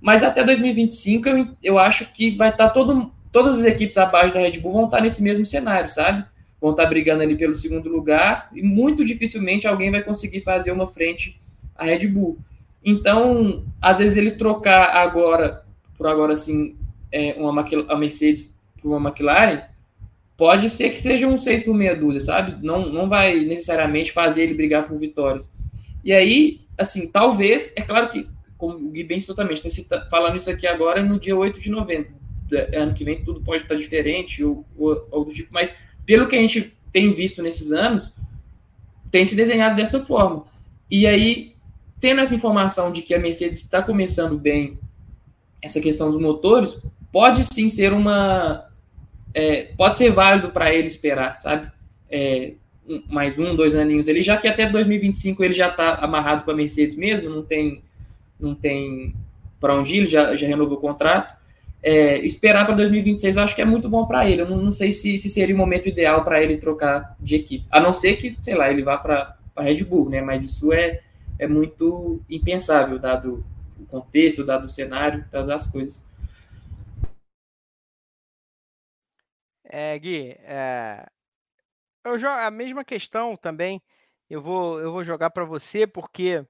mas 0.00 0.22
até 0.22 0.42
2025 0.44 1.28
eu, 1.28 1.48
eu 1.62 1.78
acho 1.78 2.12
que 2.12 2.36
vai 2.36 2.50
estar 2.50 2.68
tá 2.68 2.74
todo, 2.74 3.12
todas 3.30 3.60
as 3.60 3.64
equipes 3.64 3.96
abaixo 3.96 4.34
da 4.34 4.40
Red 4.40 4.58
Bull 4.58 4.72
vão 4.72 4.84
estar 4.86 4.98
tá 4.98 5.02
nesse 5.02 5.22
mesmo 5.22 5.46
cenário, 5.46 5.88
sabe? 5.88 6.24
vão 6.64 6.70
estar 6.70 6.86
brigando 6.86 7.22
ali 7.22 7.36
pelo 7.36 7.54
segundo 7.54 7.90
lugar 7.90 8.48
e 8.54 8.62
muito 8.62 9.04
dificilmente 9.04 9.66
alguém 9.66 9.90
vai 9.90 10.02
conseguir 10.02 10.40
fazer 10.40 10.72
uma 10.72 10.88
frente 10.88 11.38
à 11.74 11.84
Red 11.84 12.06
Bull. 12.08 12.38
Então, 12.82 13.66
às 13.82 13.98
vezes 13.98 14.16
ele 14.16 14.30
trocar 14.30 14.96
agora, 14.96 15.62
por 15.94 16.06
agora 16.06 16.32
assim, 16.32 16.74
é, 17.12 17.34
uma 17.36 17.66
a 17.90 17.96
Mercedes 17.96 18.50
por 18.80 18.96
uma 18.96 19.10
McLaren, 19.10 19.60
pode 20.36 20.68
ser 20.70 20.90
que 20.90 21.00
seja 21.00 21.26
um 21.26 21.36
6 21.36 21.64
por 21.64 21.74
meia 21.74 21.94
dúzia, 21.94 22.20
sabe? 22.20 22.64
Não, 22.64 22.90
não 22.90 23.08
vai 23.08 23.40
necessariamente 23.40 24.12
fazer 24.12 24.42
ele 24.42 24.54
brigar 24.54 24.86
por 24.86 24.98
vitórias. 24.98 25.52
E 26.04 26.12
aí, 26.12 26.60
assim, 26.76 27.06
talvez, 27.06 27.72
é 27.76 27.82
claro 27.82 28.08
que, 28.08 28.28
como 28.58 28.76
o 28.76 28.90
Gui 28.90 29.04
bem 29.04 29.20
totalmente, 29.20 29.66
está 29.66 30.06
falando 30.10 30.36
isso 30.36 30.50
aqui 30.50 30.66
agora 30.66 31.02
no 31.02 31.18
dia 31.18 31.36
8 31.36 31.60
de 31.60 31.70
novembro. 31.70 32.12
Ano 32.74 32.94
que 32.94 33.04
vem 33.04 33.24
tudo 33.24 33.40
pode 33.40 33.62
estar 33.62 33.74
diferente 33.74 34.44
ou, 34.44 34.64
ou, 34.76 35.08
ou 35.10 35.24
do 35.24 35.32
tipo, 35.32 35.48
mas 35.52 35.76
pelo 36.04 36.28
que 36.28 36.36
a 36.36 36.40
gente 36.40 36.74
tem 36.92 37.12
visto 37.12 37.42
nesses 37.42 37.72
anos, 37.72 38.12
tem 39.10 39.24
se 39.24 39.34
desenhado 39.34 39.76
dessa 39.76 40.04
forma. 40.04 40.44
E 40.90 41.06
aí, 41.06 41.54
tendo 42.00 42.20
essa 42.20 42.34
informação 42.34 42.92
de 42.92 43.02
que 43.02 43.14
a 43.14 43.18
Mercedes 43.18 43.60
está 43.60 43.82
começando 43.82 44.38
bem 44.38 44.78
essa 45.62 45.80
questão 45.80 46.10
dos 46.10 46.20
motores, 46.20 46.80
pode 47.10 47.44
sim 47.44 47.68
ser 47.68 47.92
uma. 47.92 48.68
É, 49.34 49.72
pode 49.76 49.98
ser 49.98 50.10
válido 50.10 50.50
para 50.50 50.72
ele 50.72 50.86
esperar, 50.86 51.38
sabe? 51.40 51.70
É, 52.08 52.52
um, 52.88 53.02
mais 53.08 53.38
um, 53.38 53.56
dois 53.56 53.74
aninhos 53.74 54.08
ali, 54.08 54.22
já 54.22 54.36
que 54.36 54.46
até 54.46 54.66
2025 54.66 55.42
ele 55.42 55.54
já 55.54 55.68
está 55.68 55.96
amarrado 55.96 56.44
com 56.44 56.50
a 56.52 56.54
Mercedes 56.54 56.96
mesmo, 56.96 57.28
não 57.28 57.42
tem, 57.42 57.82
não 58.38 58.54
tem 58.54 59.14
para 59.60 59.74
onde 59.74 59.94
ir, 59.94 59.98
ele 59.98 60.06
já, 60.06 60.36
já 60.36 60.46
renovou 60.46 60.78
o 60.78 60.80
contrato 60.80 61.34
é, 61.84 62.16
esperar 62.24 62.64
para 62.64 62.74
2026 62.76 63.36
eu 63.36 63.42
acho 63.42 63.54
que 63.54 63.60
é 63.60 63.64
muito 63.64 63.90
bom 63.90 64.06
para 64.06 64.28
ele. 64.28 64.40
Eu 64.40 64.48
não, 64.48 64.56
não 64.56 64.72
sei 64.72 64.90
se, 64.90 65.18
se, 65.18 65.28
seria 65.28 65.54
o 65.54 65.58
momento 65.58 65.86
ideal 65.86 66.24
para 66.24 66.42
ele 66.42 66.56
trocar 66.56 67.14
de 67.20 67.34
equipe. 67.34 67.66
A 67.70 67.78
não 67.78 67.92
ser 67.92 68.16
que, 68.16 68.38
sei 68.40 68.54
lá, 68.54 68.70
ele 68.70 68.82
vá 68.82 68.96
para 68.96 69.36
Red 69.58 69.84
Bull, 69.84 70.08
né? 70.08 70.22
Mas 70.22 70.42
isso 70.42 70.72
é, 70.72 71.00
é 71.38 71.46
muito 71.46 72.22
impensável, 72.30 72.98
dado 72.98 73.44
o 73.78 73.84
contexto, 73.84 74.42
dado 74.42 74.64
o 74.64 74.68
cenário, 74.68 75.26
dadas 75.30 75.50
as 75.50 75.70
coisas. 75.70 76.02
É, 79.76 79.98
Gui, 79.98 80.36
é, 80.42 81.04
eu 82.04 82.16
jogo 82.16 82.34
a 82.34 82.48
mesma 82.48 82.84
questão 82.84 83.36
também. 83.36 83.82
Eu 84.30 84.40
vou, 84.40 84.78
eu 84.78 84.92
vou 84.92 85.02
jogar 85.02 85.30
para 85.30 85.44
você 85.44 85.84
porque 85.84 86.46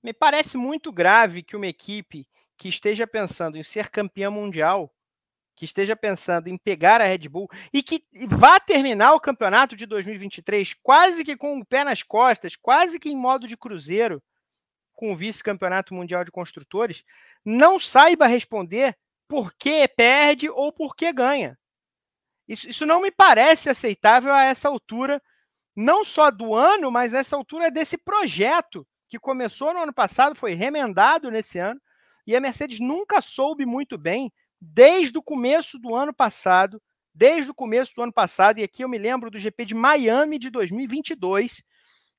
me 0.00 0.12
parece 0.12 0.56
muito 0.56 0.92
grave 0.92 1.42
que 1.42 1.56
uma 1.56 1.66
equipe 1.66 2.24
que 2.56 2.68
esteja 2.68 3.08
pensando 3.08 3.58
em 3.58 3.62
ser 3.64 3.90
campeão 3.90 4.30
mundial, 4.30 4.94
que 5.56 5.64
esteja 5.64 5.96
pensando 5.96 6.46
em 6.46 6.56
pegar 6.56 7.00
a 7.00 7.04
Red 7.04 7.28
Bull 7.28 7.48
e 7.72 7.82
que 7.82 8.04
vá 8.28 8.60
terminar 8.60 9.12
o 9.14 9.20
campeonato 9.20 9.74
de 9.74 9.84
2023 9.84 10.74
quase 10.84 11.24
que 11.24 11.36
com 11.36 11.58
o 11.58 11.66
pé 11.66 11.82
nas 11.82 12.04
costas, 12.04 12.54
quase 12.54 13.00
que 13.00 13.08
em 13.08 13.16
modo 13.16 13.48
de 13.48 13.56
cruzeiro, 13.56 14.22
com 14.94 15.12
o 15.12 15.16
vice-campeonato 15.16 15.92
mundial 15.92 16.24
de 16.24 16.30
construtores, 16.30 17.02
não 17.44 17.80
saiba 17.80 18.28
responder 18.28 18.96
por 19.26 19.52
que 19.54 19.88
perde 19.88 20.48
ou 20.48 20.72
por 20.72 20.94
que 20.94 21.12
ganha. 21.12 21.58
Isso, 22.48 22.68
isso 22.68 22.86
não 22.86 23.00
me 23.00 23.10
parece 23.10 23.68
aceitável 23.68 24.32
a 24.32 24.44
essa 24.44 24.68
altura, 24.68 25.22
não 25.74 26.04
só 26.04 26.30
do 26.30 26.54
ano, 26.54 26.90
mas 26.90 27.14
a 27.14 27.18
essa 27.18 27.36
altura 27.36 27.70
desse 27.70 27.98
projeto 27.98 28.86
que 29.08 29.18
começou 29.18 29.72
no 29.72 29.80
ano 29.80 29.92
passado, 29.92 30.34
foi 30.34 30.54
remendado 30.54 31.30
nesse 31.30 31.58
ano 31.58 31.80
e 32.26 32.34
a 32.34 32.40
Mercedes 32.40 32.80
nunca 32.80 33.20
soube 33.20 33.64
muito 33.64 33.96
bem, 33.96 34.32
desde 34.60 35.16
o 35.16 35.22
começo 35.22 35.78
do 35.78 35.94
ano 35.94 36.12
passado, 36.12 36.82
desde 37.14 37.50
o 37.50 37.54
começo 37.54 37.94
do 37.94 38.02
ano 38.02 38.12
passado, 38.12 38.58
e 38.58 38.64
aqui 38.64 38.82
eu 38.82 38.88
me 38.88 38.98
lembro 38.98 39.30
do 39.30 39.38
GP 39.38 39.64
de 39.64 39.74
Miami 39.74 40.38
de 40.38 40.50
2022, 40.50 41.62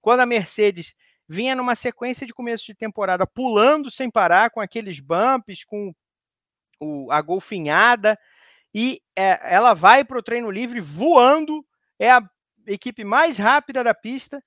quando 0.01 0.21
a 0.21 0.25
Mercedes 0.25 0.93
vinha 1.28 1.55
numa 1.55 1.75
sequência 1.75 2.25
de 2.25 2.34
começo 2.34 2.65
de 2.65 2.73
temporada 2.73 3.28
pulando 3.28 3.91
sem 3.91 4.09
parar, 4.09 4.49
com 4.49 4.61
aqueles 4.61 4.99
bumps, 4.99 5.65
com 5.65 5.93
o, 6.80 7.11
a 7.11 7.21
golfinhada, 7.21 8.17
e 8.80 9.01
é, 9.15 9.55
ela 9.55 9.73
vai 9.73 10.03
para 10.05 10.19
o 10.19 10.21
treino 10.21 10.51
livre 10.51 10.80
voando, 10.80 11.65
é 11.97 12.11
a 12.11 12.21
equipe 12.67 13.03
mais 13.03 13.38
rápida 13.39 13.84
da 13.84 13.95
pista, 13.95 14.39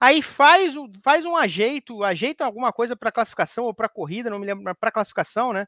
Aí 0.00 0.20
faz, 0.20 0.74
faz 1.02 1.24
um 1.24 1.36
ajeito, 1.36 2.02
ajeita 2.02 2.44
alguma 2.44 2.72
coisa 2.72 2.94
para 2.94 3.10
classificação 3.10 3.64
ou 3.64 3.72
para 3.72 3.88
corrida, 3.88 4.28
não 4.28 4.38
me 4.38 4.46
lembro, 4.46 4.74
para 4.74 4.90
classificação, 4.90 5.52
né? 5.52 5.66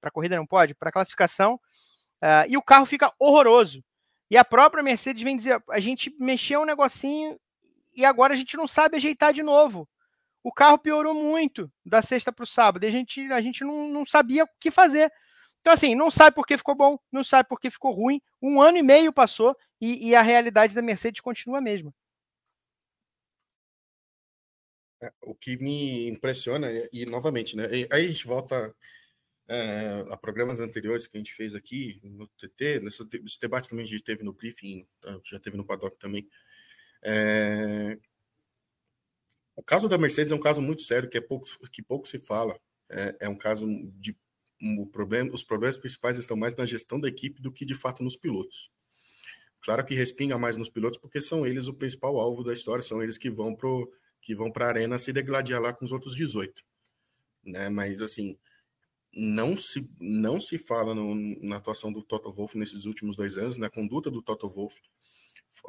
Para 0.00 0.10
corrida 0.10 0.36
não 0.36 0.46
pode, 0.46 0.74
para 0.74 0.92
classificação. 0.92 1.54
Uh, 2.22 2.44
e 2.48 2.56
o 2.56 2.62
carro 2.62 2.84
fica 2.84 3.12
horroroso. 3.18 3.82
E 4.30 4.36
a 4.36 4.44
própria 4.44 4.82
Mercedes 4.82 5.22
vem 5.22 5.36
dizer: 5.36 5.62
a 5.70 5.80
gente 5.80 6.14
mexeu 6.20 6.60
um 6.60 6.66
negocinho 6.66 7.38
e 7.94 8.04
agora 8.04 8.34
a 8.34 8.36
gente 8.36 8.56
não 8.56 8.68
sabe 8.68 8.96
ajeitar 8.96 9.32
de 9.32 9.42
novo. 9.42 9.88
O 10.44 10.52
carro 10.52 10.78
piorou 10.78 11.14
muito 11.14 11.70
da 11.86 12.02
sexta 12.02 12.32
para 12.32 12.42
o 12.42 12.46
sábado. 12.46 12.84
E 12.84 12.88
a 12.88 12.90
gente, 12.90 13.32
a 13.32 13.40
gente 13.40 13.64
não, 13.64 13.88
não 13.88 14.04
sabia 14.04 14.44
o 14.44 14.48
que 14.60 14.70
fazer. 14.70 15.10
Então, 15.62 15.72
assim, 15.72 15.94
não 15.94 16.10
sabe 16.10 16.34
por 16.34 16.44
que 16.44 16.58
ficou 16.58 16.74
bom, 16.74 16.98
não 17.10 17.22
sabe 17.22 17.48
por 17.48 17.60
que 17.60 17.70
ficou 17.70 17.92
ruim. 17.92 18.20
Um 18.42 18.60
ano 18.60 18.78
e 18.78 18.82
meio 18.82 19.12
passou 19.12 19.56
e, 19.80 20.08
e 20.08 20.14
a 20.14 20.20
realidade 20.20 20.74
da 20.74 20.82
Mercedes 20.82 21.20
continua 21.20 21.58
a 21.58 21.62
mesma. 21.62 21.94
É, 25.00 25.12
o 25.22 25.34
que 25.36 25.56
me 25.56 26.08
impressiona, 26.08 26.68
e, 26.92 27.06
novamente, 27.06 27.56
né? 27.56 27.66
aí 27.66 27.86
a 27.90 28.08
gente 28.08 28.26
volta 28.26 28.74
é, 29.48 30.04
a 30.10 30.16
programas 30.16 30.58
anteriores 30.58 31.06
que 31.06 31.16
a 31.16 31.20
gente 31.20 31.32
fez 31.32 31.54
aqui 31.54 32.00
no 32.02 32.26
TT, 32.26 32.80
nesse, 32.80 33.06
esse 33.24 33.38
debate 33.40 33.68
também 33.68 33.84
a 33.84 33.88
gente 33.88 34.02
teve 34.02 34.24
no 34.24 34.32
briefing, 34.32 34.84
tá? 35.00 35.16
já 35.24 35.38
teve 35.38 35.56
no 35.56 35.64
paddock 35.64 35.96
também. 35.96 36.28
É, 37.04 37.96
o 39.54 39.62
caso 39.62 39.88
da 39.88 39.96
Mercedes 39.96 40.32
é 40.32 40.34
um 40.34 40.40
caso 40.40 40.60
muito 40.60 40.82
sério 40.82 41.08
que, 41.08 41.18
é 41.18 41.20
pouco, 41.20 41.46
que 41.70 41.82
pouco 41.84 42.08
se 42.08 42.18
fala. 42.18 42.58
É, 42.90 43.16
é 43.20 43.28
um 43.28 43.36
caso 43.36 43.64
de 43.94 44.16
um, 44.62 44.86
problema, 44.86 45.30
os 45.32 45.42
problemas 45.42 45.76
principais 45.76 46.16
estão 46.16 46.36
mais 46.36 46.54
na 46.54 46.64
gestão 46.64 47.00
da 47.00 47.08
equipe 47.08 47.42
do 47.42 47.52
que 47.52 47.64
de 47.64 47.74
fato 47.74 48.02
nos 48.02 48.16
pilotos. 48.16 48.70
Claro 49.60 49.84
que 49.84 49.94
respinga 49.94 50.38
mais 50.38 50.56
nos 50.56 50.68
pilotos 50.68 50.98
porque 50.98 51.20
são 51.20 51.46
eles 51.46 51.68
o 51.68 51.74
principal 51.74 52.18
alvo 52.18 52.42
da 52.42 52.52
história, 52.52 52.82
são 52.82 53.02
eles 53.02 53.18
que 53.18 53.30
vão 53.30 53.54
pro 53.54 53.90
que 54.20 54.34
vão 54.36 54.52
para 54.52 54.66
a 54.66 54.68
arena 54.68 54.98
se 54.98 55.12
degladiar 55.12 55.60
lá 55.60 55.72
com 55.72 55.84
os 55.84 55.90
outros 55.90 56.14
18. 56.14 56.62
Né? 57.44 57.68
Mas, 57.68 58.00
assim, 58.00 58.38
não 59.12 59.58
se, 59.58 59.90
não 60.00 60.38
se 60.38 60.58
fala 60.58 60.94
no, 60.94 61.14
na 61.42 61.56
atuação 61.56 61.92
do 61.92 62.02
Toto 62.02 62.32
Wolff 62.32 62.56
nesses 62.56 62.84
últimos 62.84 63.16
dois 63.16 63.36
anos, 63.36 63.58
na 63.58 63.68
conduta 63.68 64.10
do 64.10 64.22
Toto 64.22 64.48
Wolff. 64.48 64.80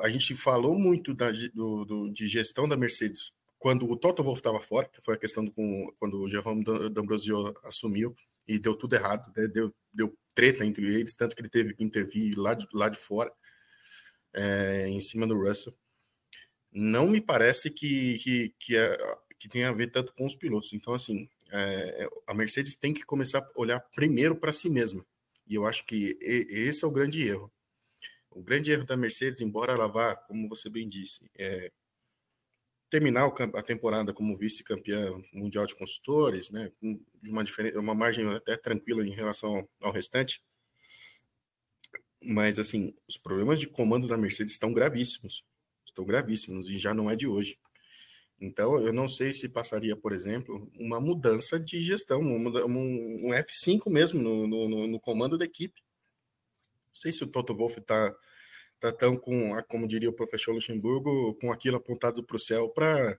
A 0.02 0.10
gente 0.10 0.36
falou 0.36 0.78
muito 0.78 1.16
da, 1.16 1.32
do, 1.54 1.84
do, 1.84 2.14
de 2.14 2.28
gestão 2.28 2.68
da 2.68 2.78
Mercedes 2.78 3.34
quando 3.58 3.90
o 3.90 3.98
Toto 3.98 4.24
Wolff 4.24 4.40
estava 4.40 4.60
fora, 4.60 4.88
que 4.88 5.02
foi 5.02 5.16
a 5.16 5.18
questão 5.18 5.44
do, 5.44 5.52
com, 5.52 5.88
quando 5.98 6.22
o 6.22 6.30
Jerome 6.30 6.64
D'Ambrosio 6.92 7.54
assumiu 7.64 8.16
e 8.48 8.60
deu 8.60 8.76
tudo 8.76 8.96
errado, 8.96 9.32
né? 9.36 9.48
deu, 9.48 9.74
deu 9.94 10.18
treta 10.34 10.66
entre 10.66 10.86
eles, 10.86 11.16
tanto 11.16 11.36
que 11.36 11.42
ele 11.42 11.50
teve 11.50 11.74
que 11.74 11.84
intervir 11.84 12.38
lá 12.38 12.54
de, 12.54 12.68
lá 12.74 12.90
de 12.90 12.98
fora, 12.98 13.32
é, 14.34 14.88
em 14.88 15.00
cima 15.00 15.28
do 15.28 15.38
Russell 15.38 15.76
não 16.74 17.08
me 17.08 17.22
parece 17.22 17.70
que, 17.70 18.18
que, 18.20 18.54
que, 18.60 18.76
é, 18.76 18.98
que 19.38 19.48
tem 19.48 19.64
a 19.64 19.72
ver 19.72 19.92
tanto 19.92 20.14
com 20.14 20.26
os 20.26 20.36
pilotos. 20.36 20.74
Então, 20.74 20.94
assim, 20.94 21.30
é, 21.52 22.08
a 22.28 22.34
Mercedes 22.34 22.76
tem 22.76 22.94
que 22.94 23.06
começar 23.06 23.40
a 23.40 23.60
olhar 23.60 23.80
primeiro 23.94 24.36
para 24.36 24.52
si 24.52 24.70
mesma. 24.70 25.06
E 25.48 25.56
eu 25.56 25.68
acho 25.68 25.86
que 25.86 26.18
esse 26.22 26.84
é 26.84 26.88
o 26.88 26.92
grande 26.92 27.26
erro. 27.28 27.52
O 28.32 28.42
grande 28.42 28.72
erro 28.72 28.86
da 28.86 28.98
Mercedes, 28.98 29.42
embora 29.42 29.74
ela 29.74 29.88
vá, 29.88 30.16
como 30.16 30.50
você 30.50 30.70
bem 30.70 30.90
disse, 30.90 31.30
é, 31.38 31.72
terminar 32.94 33.26
a 33.56 33.64
temporada 33.64 34.14
como 34.14 34.38
vice-campeã 34.38 35.12
mundial 35.34 35.66
de 35.66 35.76
construtores, 35.76 36.52
né, 36.52 36.72
de 36.80 37.30
uma, 37.32 37.44
uma 37.76 37.96
margem 37.96 38.28
até 38.30 38.56
tranquila 38.56 39.04
em 39.04 39.12
relação 39.12 39.68
ao 39.82 39.92
restante, 39.92 40.44
mas 42.22 42.60
assim, 42.60 42.94
os 43.10 43.18
problemas 43.18 43.60
de 43.60 43.66
comando 43.66 44.08
da 44.08 44.16
Mercedes 44.16 44.54
estão 44.54 44.72
gravíssimos 44.72 45.44
estão 45.94 46.06
gravíssimos 46.06 46.68
e 46.68 46.78
já 46.78 46.94
não 46.94 47.10
é 47.10 47.16
de 47.16 47.28
hoje. 47.28 47.58
Então, 48.42 48.86
eu 48.86 48.92
não 48.92 49.08
sei 49.08 49.32
se 49.32 49.48
passaria, 49.48 49.96
por 49.96 50.12
exemplo, 50.12 50.70
uma 50.78 51.00
mudança 51.00 51.60
de 51.60 51.82
gestão, 51.82 52.20
um, 52.20 52.48
um 52.48 53.30
F5 53.30 53.90
mesmo 53.90 54.22
no, 54.22 54.48
no, 54.48 54.88
no, 54.88 55.00
comando 55.00 55.38
da 55.38 55.46
equipe. 55.46 55.82
Não 56.88 56.96
sei 56.96 57.12
se 57.12 57.24
o 57.24 57.28
Toto 57.28 57.56
Wolff 57.56 57.80
está 57.80 58.14
tá 58.92 58.98
tão 58.98 59.16
com, 59.16 59.62
como 59.68 59.88
diria 59.88 60.10
o 60.10 60.14
professor 60.14 60.54
Luxemburgo, 60.54 61.36
com 61.36 61.52
aquilo 61.52 61.78
apontado 61.78 62.24
para 62.24 62.36
o 62.36 62.40
céu 62.40 62.70
para 62.70 63.18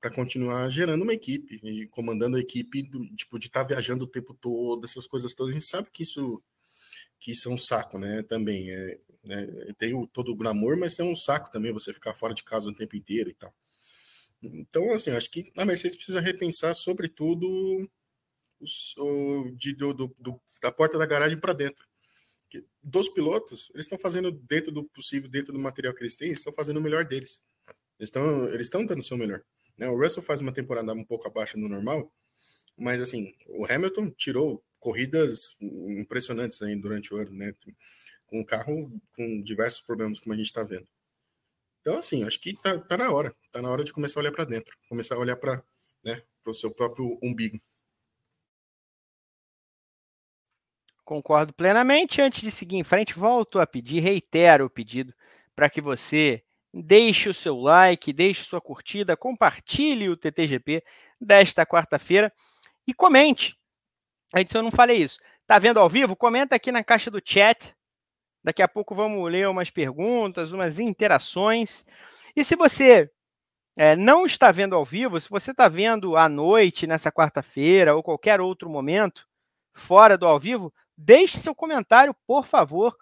para 0.00 0.12
continuar 0.12 0.70
gerando 0.70 1.02
uma 1.02 1.12
equipe 1.12 1.60
e 1.62 1.86
comandando 1.88 2.36
a 2.36 2.40
equipe 2.40 2.82
do, 2.82 3.04
tipo 3.16 3.38
de 3.38 3.46
estar 3.46 3.62
tá 3.62 3.68
viajando 3.68 4.04
o 4.04 4.08
tempo 4.08 4.32
todo, 4.34 4.84
essas 4.84 5.06
coisas 5.08 5.34
todas. 5.34 5.50
A 5.50 5.58
gente 5.58 5.66
sabe 5.66 5.88
que 5.92 6.02
isso 6.04 6.42
que 7.18 7.32
isso 7.32 7.48
é 7.48 7.52
um 7.52 7.58
saco, 7.58 7.98
né? 7.98 8.22
Também 8.22 8.70
é, 8.70 8.98
né? 9.24 9.46
tem 9.78 9.94
o, 9.94 10.06
todo 10.06 10.30
o 10.30 10.36
glamour, 10.36 10.76
mas 10.76 10.94
tem 10.94 11.04
um 11.04 11.16
saco 11.16 11.50
também 11.50 11.72
você 11.72 11.92
ficar 11.92 12.14
fora 12.14 12.32
de 12.32 12.44
casa 12.44 12.68
o 12.68 12.74
tempo 12.74 12.96
inteiro 12.96 13.30
e 13.30 13.34
tal. 13.34 13.52
Então, 14.40 14.92
assim, 14.92 15.10
acho 15.10 15.30
que 15.30 15.52
a 15.56 15.64
Mercedes 15.64 15.96
precisa 15.96 16.20
repensar, 16.20 16.74
sobretudo, 16.74 17.48
os, 18.60 18.96
o, 18.96 19.50
de, 19.56 19.74
do, 19.74 19.92
do, 19.92 20.40
da 20.62 20.70
porta 20.70 20.96
da 20.96 21.06
garagem 21.06 21.38
para 21.38 21.52
dentro. 21.52 21.87
Dos 22.90 23.10
pilotos, 23.10 23.70
eles 23.74 23.84
estão 23.84 23.98
fazendo 23.98 24.32
dentro 24.32 24.72
do 24.72 24.82
possível, 24.82 25.28
dentro 25.28 25.52
do 25.52 25.58
material 25.58 25.92
que 25.92 26.02
eles 26.02 26.16
têm, 26.16 26.32
estão 26.32 26.50
fazendo 26.50 26.78
o 26.78 26.82
melhor 26.82 27.04
deles. 27.04 27.42
Eles 27.98 28.08
estão 28.08 28.48
eles 28.48 28.66
estão 28.66 28.86
dando 28.86 29.00
o 29.00 29.02
seu 29.02 29.16
melhor. 29.16 29.42
Né? 29.76 29.86
O 29.90 29.98
Russell 30.00 30.22
faz 30.22 30.40
uma 30.40 30.52
temporada 30.52 30.94
um 30.94 31.04
pouco 31.04 31.26
abaixo 31.26 31.58
do 31.58 31.68
normal, 31.68 32.10
mas 32.78 33.02
assim, 33.02 33.34
o 33.46 33.70
Hamilton 33.70 34.10
tirou 34.12 34.64
corridas 34.80 35.54
impressionantes 35.60 36.62
aí 36.62 36.74
durante 36.76 37.12
o 37.12 37.18
ano, 37.18 37.32
né? 37.32 37.54
Com 38.26 38.40
o 38.40 38.46
carro 38.46 38.90
com 39.14 39.42
diversos 39.42 39.82
problemas, 39.82 40.18
como 40.18 40.32
a 40.32 40.36
gente 40.36 40.46
está 40.46 40.64
vendo. 40.64 40.88
Então, 41.82 41.98
assim, 41.98 42.24
acho 42.24 42.40
que 42.40 42.54
tá, 42.54 42.78
tá 42.78 42.96
na 42.96 43.10
hora. 43.12 43.34
Tá 43.52 43.60
na 43.60 43.70
hora 43.70 43.84
de 43.84 43.92
começar 43.92 44.20
a 44.20 44.22
olhar 44.22 44.32
para 44.32 44.44
dentro, 44.44 44.74
começar 44.88 45.14
a 45.16 45.18
olhar 45.18 45.36
para 45.36 45.62
né, 46.02 46.22
o 46.46 46.54
seu 46.54 46.70
próprio 46.70 47.18
umbigo. 47.22 47.60
Concordo 51.08 51.54
plenamente. 51.54 52.20
Antes 52.20 52.42
de 52.42 52.50
seguir 52.50 52.76
em 52.76 52.84
frente, 52.84 53.18
volto 53.18 53.58
a 53.58 53.66
pedir, 53.66 54.00
reitero 54.00 54.66
o 54.66 54.70
pedido 54.70 55.14
para 55.56 55.70
que 55.70 55.80
você 55.80 56.44
deixe 56.70 57.30
o 57.30 57.34
seu 57.34 57.56
like, 57.56 58.12
deixe 58.12 58.44
sua 58.44 58.60
curtida, 58.60 59.16
compartilhe 59.16 60.10
o 60.10 60.16
TTGP 60.18 60.84
desta 61.18 61.64
quarta-feira 61.64 62.30
e 62.86 62.92
comente. 62.92 63.56
Antes 64.34 64.52
eu 64.52 64.62
não 64.62 64.70
falei 64.70 64.98
isso. 64.98 65.18
Tá 65.46 65.58
vendo 65.58 65.80
ao 65.80 65.88
vivo? 65.88 66.14
Comenta 66.14 66.54
aqui 66.54 66.70
na 66.70 66.84
caixa 66.84 67.10
do 67.10 67.22
chat. 67.24 67.74
Daqui 68.44 68.60
a 68.60 68.68
pouco 68.68 68.94
vamos 68.94 69.32
ler 69.32 69.48
umas 69.48 69.70
perguntas, 69.70 70.52
umas 70.52 70.78
interações. 70.78 71.86
E 72.36 72.44
se 72.44 72.54
você 72.54 73.10
é, 73.78 73.96
não 73.96 74.26
está 74.26 74.52
vendo 74.52 74.76
ao 74.76 74.84
vivo, 74.84 75.18
se 75.18 75.30
você 75.30 75.52
está 75.52 75.70
vendo 75.70 76.18
à 76.18 76.28
noite, 76.28 76.86
nessa 76.86 77.10
quarta-feira, 77.10 77.96
ou 77.96 78.02
qualquer 78.02 78.42
outro 78.42 78.68
momento, 78.68 79.26
fora 79.72 80.18
do 80.18 80.26
ao 80.26 80.38
vivo, 80.38 80.70
deixe 80.98 81.38
seu 81.38 81.54
comentário, 81.54 82.14
por 82.26 82.44
favor. 82.46 82.94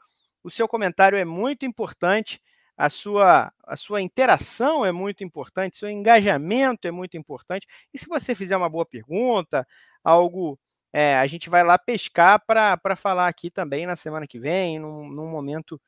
O 0.44 0.50
seu 0.50 0.68
comentário 0.68 1.18
é 1.18 1.24
muito 1.24 1.64
importante 1.64 2.40
a 2.76 2.90
sua, 2.90 3.50
a 3.64 3.74
sua 3.74 4.02
interação 4.02 4.84
é 4.84 4.92
muito 4.92 5.24
importante, 5.24 5.78
seu 5.78 5.88
engajamento 5.88 6.86
é 6.86 6.90
muito 6.90 7.16
importante. 7.16 7.66
E 7.92 7.98
se 7.98 8.06
você 8.06 8.34
fizer 8.34 8.56
uma 8.56 8.68
boa 8.68 8.84
pergunta, 8.84 9.66
algo, 10.04 10.58
é, 10.92 11.16
a 11.16 11.26
gente 11.26 11.48
vai 11.48 11.64
lá 11.64 11.78
pescar 11.78 12.44
para 12.46 12.96
falar 12.96 13.28
aqui 13.28 13.50
também 13.50 13.86
na 13.86 13.96
semana 13.96 14.26
que 14.26 14.38
vem, 14.38 14.78
num, 14.78 15.08
num 15.08 15.30
momento 15.30 15.80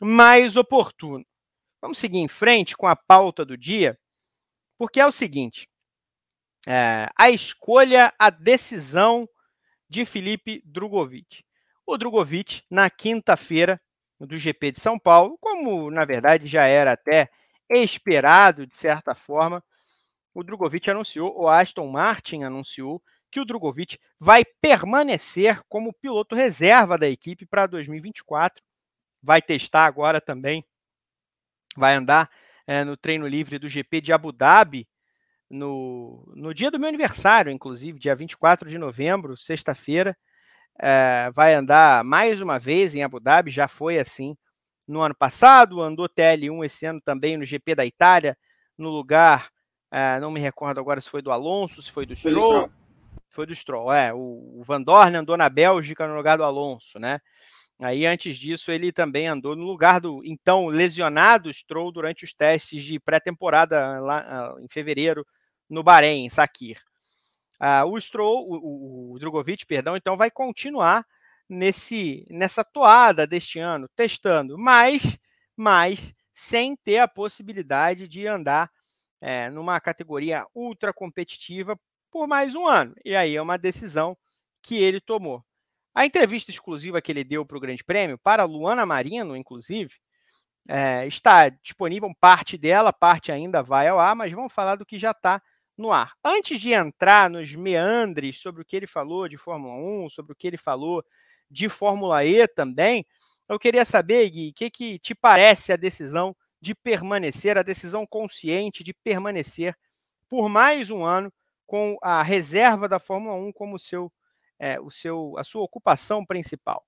mais 0.00 0.56
oportuno. 0.56 1.24
Vamos 1.82 1.98
seguir 1.98 2.18
em 2.18 2.28
frente 2.28 2.76
com 2.76 2.86
a 2.86 2.94
pauta 2.94 3.44
do 3.44 3.56
dia, 3.56 3.98
porque 4.78 5.00
é 5.00 5.06
o 5.06 5.12
seguinte: 5.12 5.68
é, 6.66 7.08
a 7.16 7.28
escolha, 7.30 8.14
a 8.18 8.30
decisão 8.30 9.28
de 9.90 10.06
Felipe 10.06 10.62
Drogovic. 10.64 11.44
O 11.84 11.98
Drogovic, 11.98 12.62
na 12.70 12.88
quinta-feira, 12.88 13.80
do 14.20 14.38
GP 14.38 14.72
de 14.72 14.80
São 14.80 14.96
Paulo, 14.98 15.36
como 15.40 15.90
na 15.90 16.04
verdade 16.04 16.46
já 16.46 16.64
era 16.64 16.92
até 16.92 17.28
esperado 17.68 18.66
de 18.66 18.76
certa 18.76 19.14
forma. 19.14 19.64
O 20.32 20.44
Drogovic 20.44 20.88
anunciou, 20.88 21.36
o 21.36 21.48
Aston 21.48 21.88
Martin 21.88 22.44
anunciou 22.44 23.02
que 23.32 23.40
o 23.40 23.44
Drogovic 23.44 23.98
vai 24.18 24.44
permanecer 24.44 25.60
como 25.68 25.92
piloto 25.92 26.36
reserva 26.36 26.96
da 26.96 27.08
equipe 27.08 27.44
para 27.44 27.66
2024. 27.66 28.62
Vai 29.20 29.42
testar 29.42 29.86
agora 29.86 30.20
também, 30.20 30.64
vai 31.76 31.94
andar 31.94 32.30
é, 32.66 32.84
no 32.84 32.96
treino 32.96 33.26
livre 33.26 33.58
do 33.58 33.68
GP 33.68 34.00
de 34.00 34.12
Abu 34.12 34.30
Dhabi 34.30 34.86
no, 35.50 36.22
no 36.34 36.54
dia 36.54 36.70
do 36.70 36.78
meu 36.78 36.88
aniversário, 36.88 37.50
inclusive, 37.50 37.98
dia 37.98 38.14
24 38.14 38.70
de 38.70 38.78
novembro, 38.78 39.36
sexta-feira 39.36 40.16
é, 40.80 41.30
vai 41.34 41.54
andar 41.54 42.04
mais 42.04 42.40
uma 42.40 42.58
vez 42.58 42.94
em 42.94 43.02
Abu 43.02 43.20
Dhabi, 43.20 43.50
já 43.50 43.68
foi 43.68 43.98
assim 43.98 44.36
no 44.86 45.00
ano 45.00 45.14
passado, 45.14 45.82
andou 45.82 46.08
TL1 46.08 46.64
esse 46.64 46.86
ano 46.86 47.00
também 47.00 47.36
no 47.36 47.44
GP 47.44 47.74
da 47.74 47.84
Itália, 47.84 48.36
no 48.78 48.88
lugar, 48.88 49.50
é, 49.90 50.18
não 50.20 50.30
me 50.30 50.40
recordo 50.40 50.80
agora 50.80 51.00
se 51.00 51.10
foi 51.10 51.20
do 51.20 51.30
Alonso, 51.30 51.82
se 51.82 51.90
foi 51.90 52.06
do 52.06 52.16
Stroll. 52.16 52.32
Foi 52.32 52.40
do 52.40 52.46
Stroll, 52.46 52.70
foi 53.28 53.46
do 53.46 53.54
Stroll 53.54 53.92
é. 53.92 54.14
O, 54.14 54.60
o 54.60 54.62
Van 54.64 54.82
Dorn 54.82 55.16
andou 55.16 55.36
na 55.36 55.48
Bélgica 55.48 56.06
no 56.06 56.16
lugar 56.16 56.38
do 56.38 56.44
Alonso, 56.44 56.98
né? 56.98 57.20
Aí, 57.78 58.04
antes 58.04 58.36
disso, 58.36 58.70
ele 58.70 58.92
também 58.92 59.26
andou 59.26 59.56
no 59.56 59.64
lugar 59.64 60.00
do 60.00 60.20
então 60.24 60.66
lesionado 60.66 61.52
Stroll 61.52 61.90
durante 61.90 62.24
os 62.24 62.34
testes 62.34 62.82
de 62.82 63.00
pré-temporada 63.00 64.00
lá 64.00 64.18
ah, 64.18 64.54
em 64.60 64.68
fevereiro 64.68 65.24
no 65.70 65.82
Bahrein, 65.82 66.26
em 66.26 66.28
Sakir. 66.28 66.82
Uh, 67.60 67.86
o 67.86 68.00
Stroll, 68.00 68.46
o, 68.48 69.12
o, 69.12 69.18
Drogovic, 69.18 69.64
perdão, 69.66 69.96
então 69.96 70.16
vai 70.16 70.30
continuar 70.30 71.06
nesse 71.48 72.26
nessa 72.30 72.64
toada 72.64 73.26
deste 73.26 73.58
ano, 73.58 73.88
testando, 73.94 74.56
mas, 74.58 75.18
mas 75.56 76.14
sem 76.32 76.74
ter 76.74 76.98
a 76.98 77.08
possibilidade 77.08 78.08
de 78.08 78.26
andar 78.26 78.70
é, 79.20 79.50
numa 79.50 79.78
categoria 79.80 80.46
ultra 80.54 80.92
competitiva 80.92 81.78
por 82.10 82.26
mais 82.26 82.54
um 82.54 82.66
ano. 82.66 82.94
E 83.04 83.14
aí 83.14 83.36
é 83.36 83.42
uma 83.42 83.58
decisão 83.58 84.16
que 84.62 84.76
ele 84.76 85.00
tomou. 85.00 85.44
A 85.94 86.06
entrevista 86.06 86.50
exclusiva 86.50 87.02
que 87.02 87.12
ele 87.12 87.24
deu 87.24 87.44
para 87.44 87.56
o 87.56 87.60
Grande 87.60 87.84
Prêmio, 87.84 88.18
para 88.18 88.44
Luana 88.44 88.86
Marino, 88.86 89.36
inclusive, 89.36 89.94
é, 90.68 91.06
está 91.06 91.48
disponível, 91.48 92.08
parte 92.20 92.56
dela, 92.56 92.92
parte 92.92 93.32
ainda 93.32 93.62
vai 93.62 93.88
ao 93.88 93.98
ar, 93.98 94.14
mas 94.14 94.32
vamos 94.32 94.52
falar 94.52 94.76
do 94.76 94.86
que 94.86 94.98
já 94.98 95.10
está 95.10 95.42
no 95.80 95.92
ar. 95.92 96.12
Antes 96.22 96.60
de 96.60 96.72
entrar 96.72 97.30
nos 97.30 97.54
meandres 97.54 98.38
sobre 98.38 98.62
o 98.62 98.64
que 98.64 98.76
ele 98.76 98.86
falou 98.86 99.28
de 99.28 99.38
Fórmula 99.38 99.74
1, 99.74 100.10
sobre 100.10 100.32
o 100.32 100.36
que 100.36 100.46
ele 100.46 100.58
falou 100.58 101.02
de 101.50 101.68
Fórmula 101.68 102.24
E 102.24 102.46
também, 102.46 103.04
eu 103.48 103.58
queria 103.58 103.84
saber, 103.84 104.28
Gui, 104.28 104.50
o 104.50 104.54
que, 104.54 104.70
que 104.70 104.98
te 104.98 105.14
parece 105.14 105.72
a 105.72 105.76
decisão 105.76 106.36
de 106.60 106.74
permanecer, 106.74 107.56
a 107.56 107.62
decisão 107.62 108.06
consciente 108.06 108.84
de 108.84 108.92
permanecer 108.92 109.74
por 110.28 110.48
mais 110.48 110.90
um 110.90 111.04
ano 111.04 111.32
com 111.66 111.96
a 112.02 112.22
reserva 112.22 112.88
da 112.88 112.98
Fórmula 112.98 113.34
1 113.34 113.52
como 113.52 113.78
seu, 113.78 114.12
é, 114.58 114.78
o 114.78 114.90
seu, 114.90 115.36
a 115.38 115.42
sua 115.42 115.62
ocupação 115.62 116.24
principal? 116.24 116.86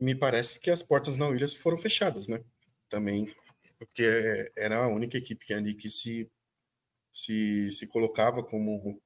Me 0.00 0.14
parece 0.14 0.60
que 0.60 0.70
as 0.70 0.82
portas 0.82 1.16
na 1.16 1.26
Williams 1.26 1.54
foram 1.54 1.76
fechadas, 1.76 2.28
né? 2.28 2.42
Também, 2.88 3.26
porque 3.78 4.50
era 4.56 4.84
a 4.84 4.88
única 4.88 5.18
equipe 5.18 5.52
ali 5.52 5.74
que 5.74 5.90
se 5.90 6.30
se, 7.14 7.70
se 7.70 7.86
colocava 7.86 8.42
como 8.42 9.00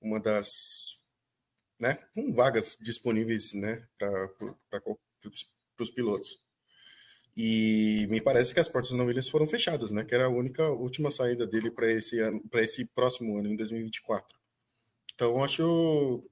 uma 0.00 0.18
das 0.18 0.98
né, 1.78 1.98
com 2.14 2.32
vagas 2.32 2.76
disponíveis 2.80 3.52
né, 3.52 3.86
para 3.98 4.82
os 5.78 5.90
pilotos. 5.90 6.42
E 7.36 8.06
me 8.08 8.20
parece 8.20 8.54
que 8.54 8.60
as 8.60 8.68
portas 8.68 8.92
não 8.92 9.06
Williams 9.06 9.28
foram 9.28 9.46
fechadas, 9.46 9.90
né? 9.90 10.04
Que 10.04 10.14
era 10.14 10.26
a 10.26 10.28
única 10.28 10.68
última 10.68 11.10
saída 11.10 11.44
dele 11.44 11.68
para 11.68 11.90
esse 11.90 12.20
ano, 12.20 12.40
para 12.48 12.62
esse 12.62 12.84
próximo 12.86 13.36
ano, 13.36 13.48
em 13.48 13.56
2024. 13.56 14.38
Então 15.14 15.42
acho 15.42 16.22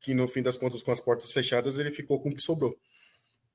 que 0.00 0.12
no 0.12 0.28
fim 0.28 0.42
das 0.42 0.58
contas, 0.58 0.82
com 0.82 0.92
as 0.92 1.00
portas 1.00 1.32
fechadas, 1.32 1.78
ele 1.78 1.90
ficou 1.90 2.20
com 2.20 2.28
o 2.28 2.34
que 2.34 2.42
sobrou. 2.42 2.78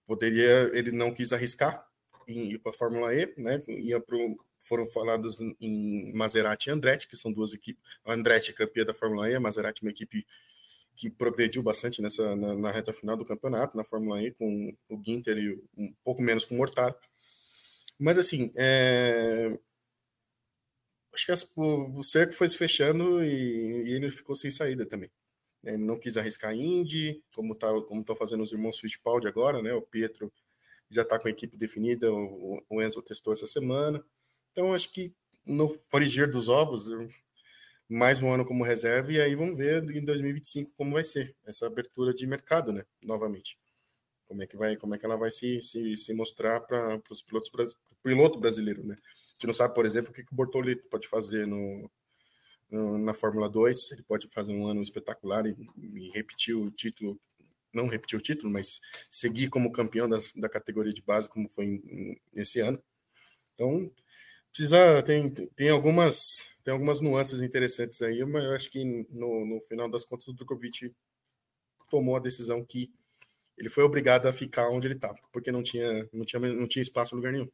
Poderia, 0.07 0.71
ele 0.73 0.91
não 0.91 1.13
quis 1.13 1.31
arriscar 1.31 1.88
em 2.27 2.53
ir 2.53 2.59
para 2.59 2.71
a 2.71 2.75
Fórmula 2.75 3.13
E, 3.13 3.31
né? 3.38 3.61
Ia 3.67 3.99
para 4.01 4.17
foram 4.68 4.86
falados 4.88 5.38
em 5.59 6.14
Maserati 6.14 6.70
e 6.70 6.72
Andretti, 6.72 7.07
que 7.07 7.18
são 7.18 7.32
duas 7.32 7.53
equipes. 7.53 7.84
A 8.05 8.14
Andretti 8.14 8.51
é 8.51 8.53
campeã 8.53 8.86
da 8.86 8.93
Fórmula 8.93 9.30
E, 9.30 9.36
a 9.36 9.39
Maserati 9.39 9.84
é 9.84 9.86
uma 9.86 9.91
equipe 9.91 10.26
que 10.95 11.09
progrediu 11.09 11.61
bastante 11.64 12.01
nessa, 12.01 12.36
na, 12.36 12.55
na, 12.55 12.72
reta 12.72 12.93
final 12.93 13.18
do 13.18 13.26
campeonato, 13.26 13.76
na 13.76 13.84
Fórmula 13.84 14.22
E, 14.22 14.32
com 14.32 14.76
o 14.89 15.01
Ginter 15.05 15.38
e 15.38 15.53
um 15.78 15.93
pouco 16.03 16.22
menos 16.22 16.45
com 16.45 16.55
o 16.55 16.57
Mortaro. 16.57 16.95
Mas, 17.99 18.18
assim, 18.18 18.51
é... 18.55 19.57
acho 21.14 21.26
que 21.26 21.32
as, 21.32 21.47
o, 21.55 22.03
cerco 22.03 22.34
foi 22.34 22.47
se 22.47 22.57
fechando 22.57 23.24
e, 23.24 23.89
e, 23.89 23.91
ele 23.95 24.11
ficou 24.11 24.36
sem 24.36 24.51
saída 24.51 24.86
também. 24.86 25.11
Ele 25.64 25.78
não 25.78 25.97
quis 25.99 26.18
arriscar 26.18 26.53
Indy, 26.53 27.24
como 27.36 27.55
tá, 27.55 27.68
como 27.88 28.03
fazendo 28.16 28.43
os 28.43 28.51
irmãos 28.51 28.80
Fittipaldi 28.80 29.28
agora, 29.28 29.61
né? 29.61 29.74
O 29.74 29.82
Pietro 29.82 30.32
já 30.89 31.01
está 31.03 31.18
com 31.20 31.28
a 31.28 31.32
equipe 31.32 31.57
definida, 31.57 32.11
o, 32.11 32.61
o 32.70 32.82
Enzo 32.82 33.01
testou 33.01 33.34
essa 33.34 33.47
semana. 33.47 34.03
Então, 34.54 34.72
acho 34.72 34.91
que 34.91 35.12
no 35.47 35.78
frigir 35.91 36.30
dos 36.32 36.47
ovos, 36.47 36.88
mais 37.89 38.22
um 38.22 38.32
ano 38.32 38.45
como 38.45 38.64
reserva, 38.64 39.12
e 39.12 39.20
aí 39.20 39.36
vamos 39.36 39.58
ver 39.58 39.84
em 39.89 40.06
2025 40.06 40.72
como 40.78 40.93
vai 40.93 41.04
ser 41.04 41.36
essa 41.43 41.66
abertura 41.66 42.14
de 42.14 42.28
mercado, 42.28 42.72
né? 42.72 42.86
Novamente. 43.04 43.58
Como 44.28 44.43
é 44.43 44.47
que 44.47 44.56
vai, 44.56 44.78
como 44.78 44.93
é 44.93 44.97
que 44.99 45.06
ela 45.06 45.18
vai 45.18 45.32
se, 45.32 45.62
se, 45.64 45.97
se 45.97 46.14
mostrar 46.14 46.60
para 46.62 47.01
os 47.10 47.22
pilotos 47.24 47.51
piloto 48.04 48.39
brasileiro, 48.39 48.84
né? 48.86 48.95
A 48.95 49.32
gente 49.32 49.47
não 49.47 49.54
sabe, 49.54 49.74
por 49.74 49.88
exemplo, 49.88 50.12
o 50.12 50.14
que, 50.14 50.24
que 50.24 50.32
o 50.32 50.36
Bortolli 50.36 50.76
pode 50.76 51.08
fazer 51.08 51.47
no, 51.47 51.89
no, 52.70 52.97
na 52.99 53.14
Fórmula 53.14 53.49
2, 53.49 53.91
ele 53.93 54.04
pode 54.04 54.28
fazer 54.28 54.54
um 54.54 54.68
ano 54.68 54.84
espetacular 54.84 55.47
e, 55.47 55.56
e, 55.78 56.12
repetir 56.12 56.56
o 56.56 56.70
título, 56.70 57.20
não 57.74 57.88
repetir 57.88 58.20
o 58.20 58.22
título, 58.22 58.51
mas 58.51 58.82
seguir 59.10 59.49
como 59.49 59.72
campeão 59.72 60.08
das, 60.08 60.32
da 60.34 60.47
categoria 60.47 60.93
de 60.93 61.01
base, 61.01 61.28
como 61.28 61.49
foi 61.49 61.82
nesse 62.34 62.60
ano. 62.60 62.82
Então, 63.54 63.91
precisa, 64.54 65.01
tem, 65.04 65.34
tem 65.34 65.70
algumas 65.70 66.54
tem 66.64 66.72
algumas 66.72 67.01
nuances 67.01 67.41
interessantes 67.41 68.01
aí, 68.01 68.24
mas 68.24 68.43
eu 68.43 68.51
acho 68.51 68.70
que 68.72 68.84
no, 69.10 69.45
no 69.45 69.60
final 69.62 69.89
das 69.89 70.06
contas 70.06 70.28
o 70.28 70.34
Drogovic 70.34 70.95
tomou 71.89 72.16
a 72.16 72.20
decisão 72.20 72.64
que 72.64 72.89
ele 73.58 73.70
foi 73.70 73.84
obrigado 73.84 74.28
a 74.28 74.34
ficar 74.34 74.70
onde 74.70 74.88
ele 74.88 74.95
estava, 74.95 75.20
porque 75.32 75.51
não 75.51 75.62
tinha, 75.62 76.08
não 76.14 76.24
tinha, 76.26 76.39
não 76.39 76.68
tinha 76.68 76.82
espaço 76.82 77.14
em 77.14 77.18
lugar 77.18 77.34
nenhum. 77.34 77.49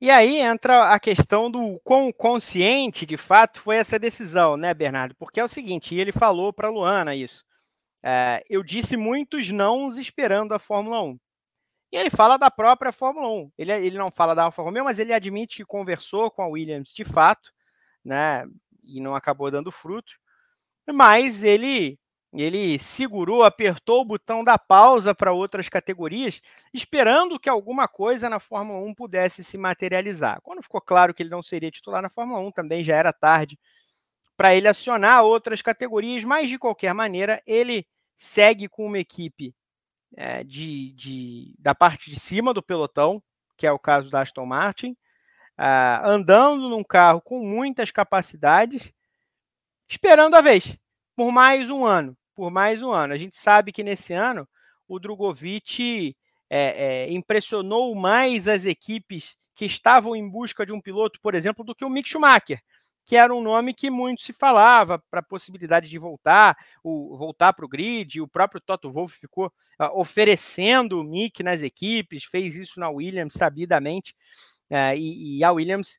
E 0.00 0.10
aí 0.10 0.38
entra 0.38 0.92
a 0.92 0.98
questão 0.98 1.48
do 1.50 1.78
quão 1.84 2.10
consciente, 2.12 3.06
de 3.06 3.16
fato, 3.16 3.60
foi 3.60 3.76
essa 3.76 3.98
decisão, 3.98 4.56
né, 4.56 4.74
Bernardo? 4.74 5.14
Porque 5.14 5.38
é 5.38 5.44
o 5.44 5.48
seguinte, 5.48 5.94
ele 5.94 6.10
falou 6.10 6.52
para 6.52 6.70
Luana 6.70 7.14
isso. 7.14 7.44
É, 8.02 8.42
eu 8.50 8.64
disse 8.64 8.96
muitos 8.96 9.50
nãos 9.50 9.98
esperando 9.98 10.54
a 10.54 10.58
Fórmula 10.58 11.00
1. 11.04 11.18
E 11.92 11.96
ele 11.96 12.08
fala 12.08 12.38
da 12.38 12.50
própria 12.50 12.90
Fórmula 12.90 13.28
1. 13.28 13.52
Ele, 13.58 13.72
ele 13.72 13.98
não 13.98 14.10
fala 14.10 14.34
da 14.34 14.44
Alfa 14.44 14.62
Romeo, 14.62 14.84
mas 14.84 14.98
ele 14.98 15.12
admite 15.12 15.58
que 15.58 15.64
conversou 15.64 16.30
com 16.30 16.42
a 16.42 16.48
Williams 16.48 16.94
de 16.94 17.04
fato, 17.04 17.52
né? 18.02 18.46
E 18.82 18.98
não 18.98 19.14
acabou 19.14 19.50
dando 19.50 19.70
frutos. 19.70 20.18
Mas 20.90 21.44
ele 21.44 21.98
ele 22.34 22.78
segurou, 22.78 23.44
apertou 23.44 24.00
o 24.00 24.04
botão 24.06 24.42
da 24.42 24.58
pausa 24.58 25.14
para 25.14 25.34
outras 25.34 25.68
categorias, 25.68 26.40
esperando 26.72 27.38
que 27.38 27.48
alguma 27.48 27.86
coisa 27.86 28.26
na 28.30 28.40
Fórmula 28.40 28.78
1 28.86 28.94
pudesse 28.94 29.44
se 29.44 29.58
materializar. 29.58 30.40
Quando 30.42 30.62
ficou 30.62 30.80
claro 30.80 31.12
que 31.12 31.22
ele 31.22 31.28
não 31.28 31.42
seria 31.42 31.70
titular 31.70 32.00
na 32.00 32.08
Fórmula 32.08 32.40
1, 32.40 32.52
também 32.52 32.82
já 32.82 32.96
era 32.96 33.12
tarde 33.12 33.58
para 34.34 34.54
ele 34.56 34.66
acionar 34.66 35.22
outras 35.24 35.60
categorias, 35.60 36.24
mas 36.24 36.48
de 36.48 36.58
qualquer 36.58 36.94
maneira, 36.94 37.42
ele 37.46 37.86
segue 38.16 38.66
com 38.66 38.86
uma 38.86 38.98
equipe 38.98 39.54
é, 40.16 40.44
de, 40.44 40.92
de, 40.92 41.54
da 41.58 41.74
parte 41.74 42.10
de 42.10 42.18
cima 42.18 42.52
do 42.54 42.62
pelotão, 42.62 43.22
que 43.56 43.66
é 43.66 43.72
o 43.72 43.78
caso 43.78 44.10
da 44.10 44.22
Aston 44.22 44.46
Martin, 44.46 44.92
uh, 45.58 46.04
andando 46.04 46.68
num 46.68 46.84
carro 46.84 47.20
com 47.20 47.40
muitas 47.40 47.90
capacidades, 47.90 48.92
esperando 49.88 50.34
a 50.34 50.40
vez, 50.40 50.76
por 51.14 51.30
mais 51.30 51.70
um 51.70 51.84
ano 51.84 52.16
por 52.34 52.50
mais 52.50 52.82
um 52.82 52.90
ano. 52.90 53.14
A 53.14 53.18
gente 53.18 53.36
sabe 53.36 53.72
que 53.72 53.82
nesse 53.82 54.12
ano 54.12 54.48
o 54.88 54.98
Drogovic 54.98 56.16
é, 56.50 57.04
é, 57.04 57.12
impressionou 57.12 57.94
mais 57.94 58.48
as 58.48 58.64
equipes 58.64 59.36
que 59.54 59.64
estavam 59.64 60.16
em 60.16 60.28
busca 60.28 60.64
de 60.64 60.72
um 60.72 60.80
piloto, 60.80 61.20
por 61.20 61.34
exemplo, 61.34 61.64
do 61.64 61.74
que 61.74 61.84
o 61.84 61.90
Mick 61.90 62.08
Schumacher, 62.08 62.60
que 63.04 63.16
era 63.16 63.34
um 63.34 63.42
nome 63.42 63.74
que 63.74 63.90
muito 63.90 64.22
se 64.22 64.32
falava 64.32 64.98
para 65.10 65.20
a 65.20 65.24
possibilidade 65.24 65.88
de 65.88 65.98
voltar, 65.98 66.56
o, 66.82 67.16
voltar 67.16 67.52
para 67.52 67.64
o 67.64 67.68
grid. 67.68 68.20
O 68.20 68.28
próprio 68.28 68.60
Toto 68.60 68.90
Wolff 68.92 69.18
ficou 69.18 69.46
uh, 69.46 69.98
oferecendo 69.98 71.00
o 71.00 71.04
Mick 71.04 71.42
nas 71.42 71.62
equipes, 71.62 72.24
fez 72.24 72.56
isso 72.56 72.78
na 72.78 72.88
Williams 72.88 73.34
sabidamente, 73.34 74.14
uh, 74.70 74.94
e, 74.96 75.38
e, 75.38 75.44
a 75.44 75.50
Williams 75.50 75.98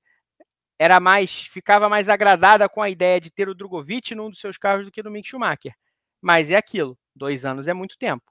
era 0.80 1.00
mais, 1.00 1.32
ficava 1.48 1.90
mais 1.90 2.10
agradada 2.10 2.68
com 2.70 2.82
a 2.82 2.90
ideia 2.90 3.20
de 3.20 3.32
ter 3.32 3.50
o 3.50 3.56
Drogovic 3.56 4.16
num 4.16 4.30
dos 4.30 4.40
seus 4.40 4.58
carros 4.58 4.86
do 4.86 4.92
que 4.92 5.04
no 5.04 5.12
Mick 5.12 5.28
Schumacher. 5.28 5.74
Mas 6.22 6.50
é 6.50 6.56
aquilo, 6.56 6.98
dois 7.14 7.46
anos 7.46 7.68
é 7.68 7.74
muito 7.74 7.98
tempo. 7.98 8.24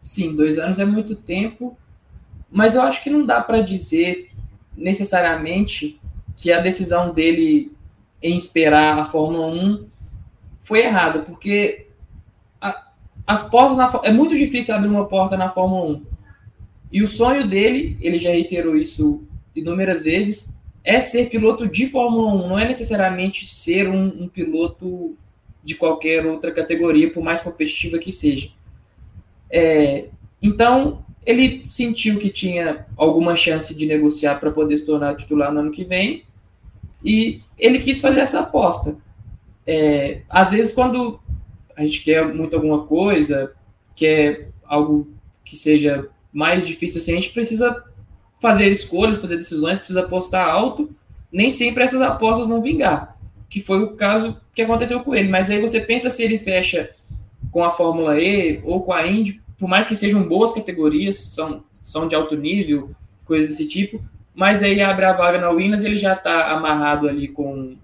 Sim, 0.00 0.34
dois 0.34 0.58
anos 0.58 0.78
é 0.78 0.84
muito 0.84 1.16
tempo, 1.16 1.78
mas 2.50 2.74
eu 2.74 2.82
acho 2.82 3.02
que 3.02 3.08
não 3.08 3.24
dá 3.24 3.40
para 3.40 3.62
dizer 3.62 4.30
necessariamente 4.76 6.00
que 6.36 6.52
a 6.52 6.60
decisão 6.60 7.12
dele 7.12 7.72
em 8.22 8.34
esperar 8.34 8.98
a 8.98 9.04
Fórmula 9.04 9.46
1 9.46 9.86
foi 10.62 10.80
errada, 10.80 11.20
porque 11.20 11.88
a, 12.60 12.90
as 13.26 13.42
portas 13.42 13.76
na, 13.76 14.00
é 14.02 14.10
muito 14.10 14.34
difícil 14.36 14.74
abrir 14.74 14.88
uma 14.88 15.06
porta 15.06 15.36
na 15.36 15.50
Fórmula 15.50 15.98
1. 15.98 16.06
E 16.90 17.02
o 17.02 17.08
sonho 17.08 17.46
dele, 17.46 17.98
ele 18.00 18.18
já 18.18 18.30
reiterou 18.30 18.76
isso 18.76 19.22
inúmeras 19.54 20.02
vezes, 20.02 20.54
é 20.82 21.00
ser 21.00 21.28
piloto 21.28 21.68
de 21.68 21.86
Fórmula 21.86 22.34
1, 22.44 22.48
não 22.48 22.58
é 22.58 22.66
necessariamente 22.66 23.46
ser 23.46 23.88
um, 23.88 24.24
um 24.24 24.28
piloto 24.28 25.16
de 25.62 25.74
qualquer 25.74 26.26
outra 26.26 26.52
categoria, 26.52 27.12
por 27.12 27.22
mais 27.22 27.40
competitiva 27.40 27.98
que 27.98 28.12
seja. 28.12 28.50
É, 29.50 30.06
então, 30.42 31.04
ele 31.26 31.64
sentiu 31.68 32.18
que 32.18 32.30
tinha 32.30 32.86
alguma 32.96 33.34
chance 33.34 33.74
de 33.74 33.86
negociar 33.86 34.36
para 34.36 34.50
poder 34.50 34.76
se 34.76 34.86
tornar 34.86 35.16
titular 35.16 35.52
no 35.52 35.60
ano 35.60 35.70
que 35.70 35.84
vem 35.84 36.24
e 37.02 37.42
ele 37.58 37.78
quis 37.78 38.00
fazer 38.00 38.20
essa 38.20 38.40
aposta. 38.40 38.96
É, 39.66 40.22
às 40.28 40.50
vezes, 40.50 40.72
quando 40.72 41.20
a 41.76 41.84
gente 41.84 42.02
quer 42.02 42.26
muito 42.34 42.54
alguma 42.54 42.86
coisa, 42.86 43.52
quer 43.96 44.50
algo 44.64 45.08
que 45.44 45.56
seja 45.56 46.08
mais 46.32 46.66
difícil 46.66 47.00
assim, 47.00 47.12
a 47.12 47.20
gente 47.20 47.32
precisa 47.32 47.84
fazer 48.40 48.66
escolhas, 48.70 49.18
fazer 49.18 49.36
decisões, 49.36 49.78
precisa 49.78 50.00
apostar 50.00 50.48
alto. 50.48 50.94
Nem 51.32 51.50
sempre 51.50 51.84
essas 51.84 52.00
apostas 52.00 52.46
vão 52.46 52.60
vingar 52.60 53.14
que 53.54 53.60
foi 53.60 53.84
o 53.84 53.92
caso 53.92 54.36
que 54.52 54.62
aconteceu 54.62 54.98
com 54.98 55.14
ele. 55.14 55.28
Mas 55.28 55.48
aí 55.48 55.60
você 55.60 55.78
pensa 55.78 56.10
se 56.10 56.24
ele 56.24 56.38
fecha 56.38 56.90
com 57.52 57.62
a 57.62 57.70
Fórmula 57.70 58.20
E 58.20 58.60
ou 58.64 58.82
com 58.82 58.92
a 58.92 59.06
Indy, 59.06 59.40
por 59.64 59.70
mais 59.70 59.86
que 59.86 59.96
sejam 59.96 60.22
boas 60.28 60.52
categorias, 60.52 61.16
são, 61.16 61.64
são 61.82 62.06
de 62.06 62.14
alto 62.14 62.36
nível, 62.36 62.90
coisas 63.24 63.48
desse 63.48 63.66
tipo, 63.66 64.04
mas 64.34 64.62
aí 64.62 64.78
abre 64.82 65.06
a 65.06 65.12
vaga 65.14 65.38
na 65.38 65.48
Williams, 65.48 65.82
ele 65.82 65.96
já 65.96 66.12
está 66.12 66.52
amarrado 66.52 67.08
ali 67.08 67.28
com, 67.28 67.74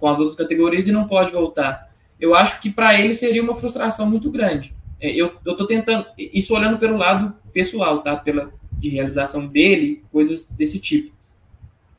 com 0.00 0.08
as 0.08 0.18
outras 0.18 0.36
categorias 0.36 0.88
e 0.88 0.90
não 0.90 1.06
pode 1.06 1.30
voltar. 1.30 1.92
Eu 2.18 2.34
acho 2.34 2.60
que 2.60 2.70
para 2.70 2.98
ele 2.98 3.14
seria 3.14 3.40
uma 3.40 3.54
frustração 3.54 4.10
muito 4.10 4.32
grande. 4.32 4.74
É, 5.00 5.08
eu 5.12 5.26
estou 5.46 5.64
tentando, 5.68 6.06
isso 6.18 6.52
olhando 6.52 6.76
pelo 6.76 6.96
lado 6.96 7.32
pessoal, 7.52 8.02
tá? 8.02 8.16
Pela 8.16 8.52
de 8.72 8.88
realização 8.88 9.46
dele, 9.46 10.02
coisas 10.10 10.48
desse 10.48 10.80
tipo. 10.80 11.14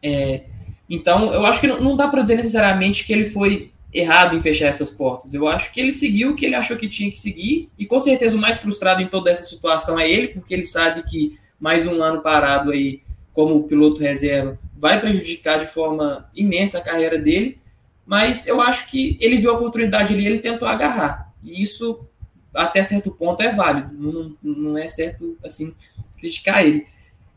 É, 0.03 0.43
então, 0.89 1.33
eu 1.33 1.45
acho 1.45 1.61
que 1.61 1.67
não 1.67 1.95
dá 1.95 2.09
para 2.09 2.23
dizer 2.23 2.35
necessariamente 2.35 3.07
que 3.07 3.13
ele 3.13 3.29
foi 3.29 3.71
errado 3.97 4.35
em 4.35 4.39
fechar 4.39 4.67
essas 4.67 4.91
portas. 4.91 5.33
Eu 5.33 5.47
acho 5.47 5.71
que 5.71 5.79
ele 5.79 5.91
seguiu 5.91 6.31
o 6.31 6.35
que 6.35 6.45
ele 6.45 6.55
achou 6.55 6.77
que 6.77 6.87
tinha 6.87 7.09
que 7.09 7.19
seguir, 7.19 7.69
e 7.77 7.85
com 7.85 7.99
certeza 7.99 8.37
o 8.37 8.41
mais 8.41 8.57
frustrado 8.57 9.01
em 9.01 9.07
toda 9.07 9.31
essa 9.31 9.43
situação 9.43 9.99
é 9.99 10.09
ele, 10.09 10.27
porque 10.29 10.53
ele 10.53 10.65
sabe 10.65 11.03
que 11.03 11.37
mais 11.59 11.87
um 11.87 12.01
ano 12.01 12.21
parado 12.21 12.71
aí 12.71 13.01
como 13.33 13.63
piloto 13.63 13.99
reserva 13.99 14.59
vai 14.77 14.99
prejudicar 14.99 15.59
de 15.59 15.67
forma 15.67 16.29
imensa 16.35 16.77
a 16.77 16.81
carreira 16.81 17.17
dele, 17.17 17.57
mas 18.05 18.45
eu 18.45 18.61
acho 18.61 18.89
que 18.89 19.17
ele 19.19 19.37
viu 19.37 19.51
a 19.51 19.55
oportunidade 19.55 20.13
ali, 20.13 20.25
ele 20.25 20.39
tentou 20.39 20.67
agarrar. 20.67 21.33
E 21.43 21.61
isso 21.61 22.07
até 22.53 22.83
certo 22.83 23.11
ponto 23.11 23.41
é 23.41 23.51
válido, 23.51 23.93
não, 23.93 24.35
não 24.41 24.77
é 24.77 24.87
certo 24.87 25.37
assim 25.43 25.73
criticar 26.17 26.65
ele. 26.65 26.85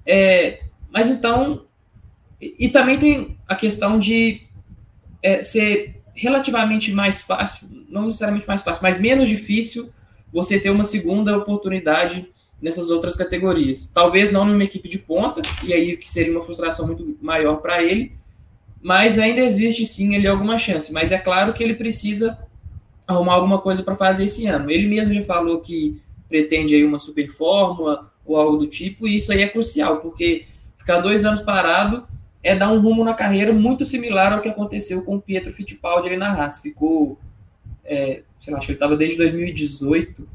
É, 0.06 0.60
mas 0.90 1.08
então 1.08 1.64
e, 2.40 2.68
também 2.68 2.98
tem 2.98 3.38
a 3.46 3.54
questão 3.54 3.98
de 3.98 4.42
é, 5.22 5.42
ser 5.42 5.99
relativamente 6.14 6.92
mais 6.92 7.20
fácil, 7.20 7.68
não 7.88 8.06
necessariamente 8.06 8.46
mais 8.46 8.62
fácil, 8.62 8.82
mas 8.82 9.00
menos 9.00 9.28
difícil 9.28 9.90
você 10.32 10.58
ter 10.58 10.70
uma 10.70 10.84
segunda 10.84 11.36
oportunidade 11.36 12.28
nessas 12.60 12.90
outras 12.90 13.16
categorias. 13.16 13.90
Talvez 13.92 14.30
não 14.30 14.44
numa 14.44 14.64
equipe 14.64 14.88
de 14.88 14.98
ponta, 14.98 15.40
e 15.64 15.72
aí 15.72 15.96
que 15.96 16.08
seria 16.08 16.32
uma 16.32 16.42
frustração 16.42 16.86
muito 16.86 17.16
maior 17.20 17.56
para 17.56 17.82
ele, 17.82 18.12
mas 18.82 19.18
ainda 19.18 19.40
existe 19.40 19.84
sim 19.84 20.14
ali 20.14 20.26
alguma 20.26 20.58
chance. 20.58 20.92
Mas 20.92 21.12
é 21.12 21.18
claro 21.18 21.52
que 21.52 21.62
ele 21.62 21.74
precisa 21.74 22.38
arrumar 23.06 23.34
alguma 23.34 23.58
coisa 23.58 23.82
para 23.82 23.96
fazer 23.96 24.24
esse 24.24 24.46
ano. 24.46 24.70
Ele 24.70 24.86
mesmo 24.86 25.12
já 25.12 25.22
falou 25.22 25.60
que 25.60 26.00
pretende 26.28 26.74
aí 26.74 26.84
uma 26.84 26.98
super 26.98 27.32
fórmula 27.32 28.10
ou 28.24 28.36
algo 28.36 28.56
do 28.56 28.66
tipo, 28.66 29.08
e 29.08 29.16
isso 29.16 29.32
aí 29.32 29.42
é 29.42 29.48
crucial, 29.48 29.96
porque 29.96 30.44
ficar 30.78 31.00
dois 31.00 31.24
anos 31.24 31.40
parado 31.40 32.06
é 32.42 32.56
dar 32.56 32.72
um 32.72 32.80
rumo 32.80 33.04
na 33.04 33.14
carreira 33.14 33.52
muito 33.52 33.84
similar 33.84 34.32
ao 34.32 34.40
que 34.40 34.48
aconteceu 34.48 35.04
com 35.04 35.16
o 35.16 35.20
Pietro 35.20 35.52
Fittipaldi 35.52 36.08
ali 36.08 36.16
na 36.16 36.32
Haas. 36.32 36.60
Ficou, 36.60 37.18
é, 37.84 38.22
sei 38.38 38.52
lá, 38.52 38.58
acho 38.58 38.66
que 38.66 38.72
ele 38.72 38.76
estava 38.76 38.96
desde 38.96 39.18
2018 39.18 40.26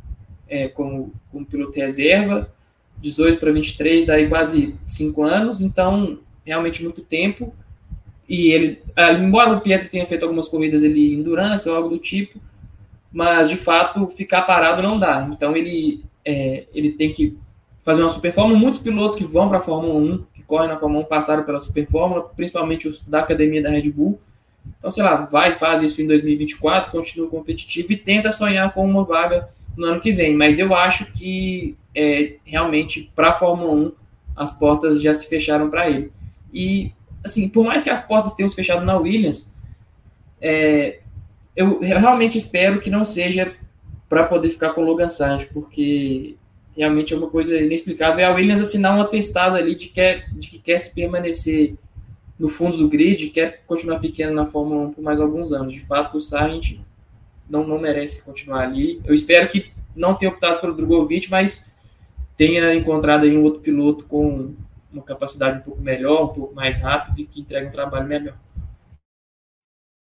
é, 0.48 0.68
como, 0.68 1.12
como 1.32 1.46
piloto 1.46 1.78
reserva, 1.78 2.54
18 3.00 3.40
para 3.40 3.52
23, 3.52 4.06
daí 4.06 4.30
quase 4.30 4.76
5 4.86 5.24
anos, 5.24 5.62
então 5.62 6.20
realmente 6.46 6.84
muito 6.84 7.02
tempo. 7.02 7.54
E 8.28 8.52
ele, 8.52 8.82
ah, 8.96 9.12
embora 9.14 9.52
o 9.52 9.62
Pietro 9.62 9.90
tenha 9.90 10.06
feito 10.06 10.24
algumas 10.24 10.48
corridas 10.48 10.84
ele 10.84 11.14
endurance 11.14 11.68
ou 11.68 11.76
algo 11.76 11.90
do 11.90 11.98
tipo, 11.98 12.40
mas 13.12 13.50
de 13.50 13.56
fato 13.56 14.08
ficar 14.08 14.44
parado 14.44 14.82
não 14.82 14.98
dá. 14.98 15.28
Então 15.32 15.56
ele, 15.56 16.04
é, 16.24 16.66
ele 16.74 16.92
tem 16.92 17.12
que 17.12 17.38
fazer 17.84 18.02
uma 18.02 18.10
super 18.10 18.34
fórmula. 18.34 18.60
Muitos 18.60 18.80
pilotos 18.80 19.18
que 19.18 19.24
vão 19.24 19.48
para 19.48 19.60
a 19.60 19.62
Fórmula 19.62 19.94
1 19.94 20.26
correm 20.48 20.70
na 20.70 20.78
Fórmula 20.78 21.04
1 21.04 21.08
passaram 21.08 21.44
pela 21.44 21.60
Super 21.60 21.88
Fórmula, 21.88 22.24
principalmente 22.36 22.88
os 22.88 23.02
da 23.02 23.20
academia 23.20 23.62
da 23.62 23.70
Red 23.70 23.90
Bull. 23.90 24.20
Então, 24.78 24.92
sei 24.92 25.04
lá, 25.04 25.16
vai, 25.16 25.54
faz 25.54 25.82
isso 25.84 26.02
em 26.02 26.08
2024, 26.08 26.92
continua 26.92 27.30
competitivo 27.30 27.92
e 27.92 27.98
tenta 27.98 28.32
sonhar 28.32 28.74
com 28.74 28.86
uma 28.86 29.04
vaga 29.04 29.50
no 29.78 29.86
ano 29.86 30.02
que 30.02 30.12
vem. 30.12 30.36
Mas 30.36 30.58
eu 30.60 30.74
acho 30.74 31.06
que 31.12 31.76
é, 31.94 32.36
realmente 32.44 33.12
para 33.16 33.30
a 33.30 33.34
Fórmula 33.34 33.72
1 33.72 33.92
as 34.36 34.52
portas 34.52 35.02
já 35.02 35.14
se 35.14 35.28
fecharam 35.28 35.70
para 35.70 35.90
ele. 35.90 36.12
E, 36.54 36.92
assim, 37.24 37.48
por 37.48 37.66
mais 37.66 37.84
que 37.84 37.90
as 37.90 38.06
portas 38.06 38.34
tenham 38.34 38.50
se 38.50 38.56
fechado 38.56 38.86
na 38.86 38.98
Williams, 38.98 39.54
é, 40.42 41.00
eu 41.56 41.80
realmente 41.80 42.38
espero 42.38 42.82
que 42.82 42.90
não 42.90 43.06
seja 43.06 43.56
para 44.10 44.24
poder 44.24 44.50
ficar 44.50 44.72
com 44.72 44.82
o 44.82 44.86
Logan 44.86 45.10
Sargent, 45.10 45.50
porque 45.54 46.36
realmente 46.76 47.14
é 47.14 47.18
uma 47.18 47.30
coisa 47.30 47.58
inexplicável. 47.58 48.20
É 48.20 48.26
a 48.26 48.34
Williams 48.34 48.62
assinar 48.62 48.98
um 48.98 49.02
atestado 49.02 49.56
ali 49.56 49.76
de 49.76 49.88
que, 49.88 49.94
quer, 49.94 50.30
de 50.34 50.48
que 50.48 50.60
quer 50.60 50.80
se 50.80 50.94
permanecer 50.94 51.76
no 52.38 52.50
fundo 52.50 52.78
do 52.78 52.90
grid, 52.90 53.30
quer 53.30 53.64
continuar 53.66 54.00
pequeno 54.00 54.34
na 54.34 54.46
Fórmula 54.46 54.88
1 54.88 54.94
por 54.94 55.02
mais 55.02 55.20
alguns 55.20 55.52
anos. 55.54 55.74
De 55.74 55.80
fato, 55.80 56.18
o 56.18 56.22
Sargent 56.22 56.80
não, 57.50 57.66
não 57.66 57.80
merece 57.80 58.24
continuar 58.24 58.64
ali. 58.64 59.02
Eu 59.06 59.14
espero 59.14 59.48
que 59.48 59.72
não 59.96 60.14
tenha 60.16 60.32
optado 60.32 60.60
pelo 60.60 60.76
Drogovic, 60.76 61.30
mas 61.30 61.66
tenha 62.36 62.76
encontrado 62.76 63.24
aí 63.24 63.36
um 63.36 63.44
outro 63.44 63.62
piloto 63.62 64.06
com 64.06 64.54
uma 64.92 65.04
capacidade 65.04 65.60
um 65.60 65.62
pouco 65.62 65.82
melhor, 65.82 66.32
um 66.32 66.34
pouco 66.34 66.56
mais 66.56 66.80
rápido 66.80 67.22
e 67.22 67.26
que 67.26 67.42
entregue 67.42 67.68
um 67.68 67.72
trabalho 67.72 68.08
melhor. 68.08 68.38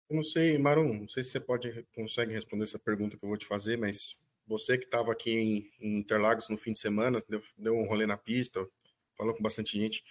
Eu 0.09 0.15
não 0.15 0.23
sei, 0.23 0.57
Marum, 0.57 1.01
não 1.01 1.07
sei 1.07 1.23
se 1.23 1.31
você 1.31 1.39
pode 1.39 1.85
consegue 1.95 2.33
responder 2.33 2.63
essa 2.63 2.79
pergunta 2.79 3.15
que 3.15 3.23
eu 3.23 3.29
vou 3.29 3.37
te 3.37 3.45
fazer, 3.45 3.77
mas 3.77 4.17
você 4.49 4.79
que 4.79 4.85
estava 4.85 5.11
aqui 5.11 5.31
em, 5.31 5.71
em, 5.79 5.99
Interlagos 5.99 6.49
no 6.49 6.57
fim 6.57 6.73
de 6.73 6.79
semana, 6.79 7.23
deu, 7.29 7.41
deu, 7.55 7.75
um 7.75 7.87
rolê 7.87 8.07
na 8.07 8.17
pista, 8.17 8.67
falou 9.15 9.35
com 9.35 9.43
bastante 9.43 9.77
gente. 9.77 10.03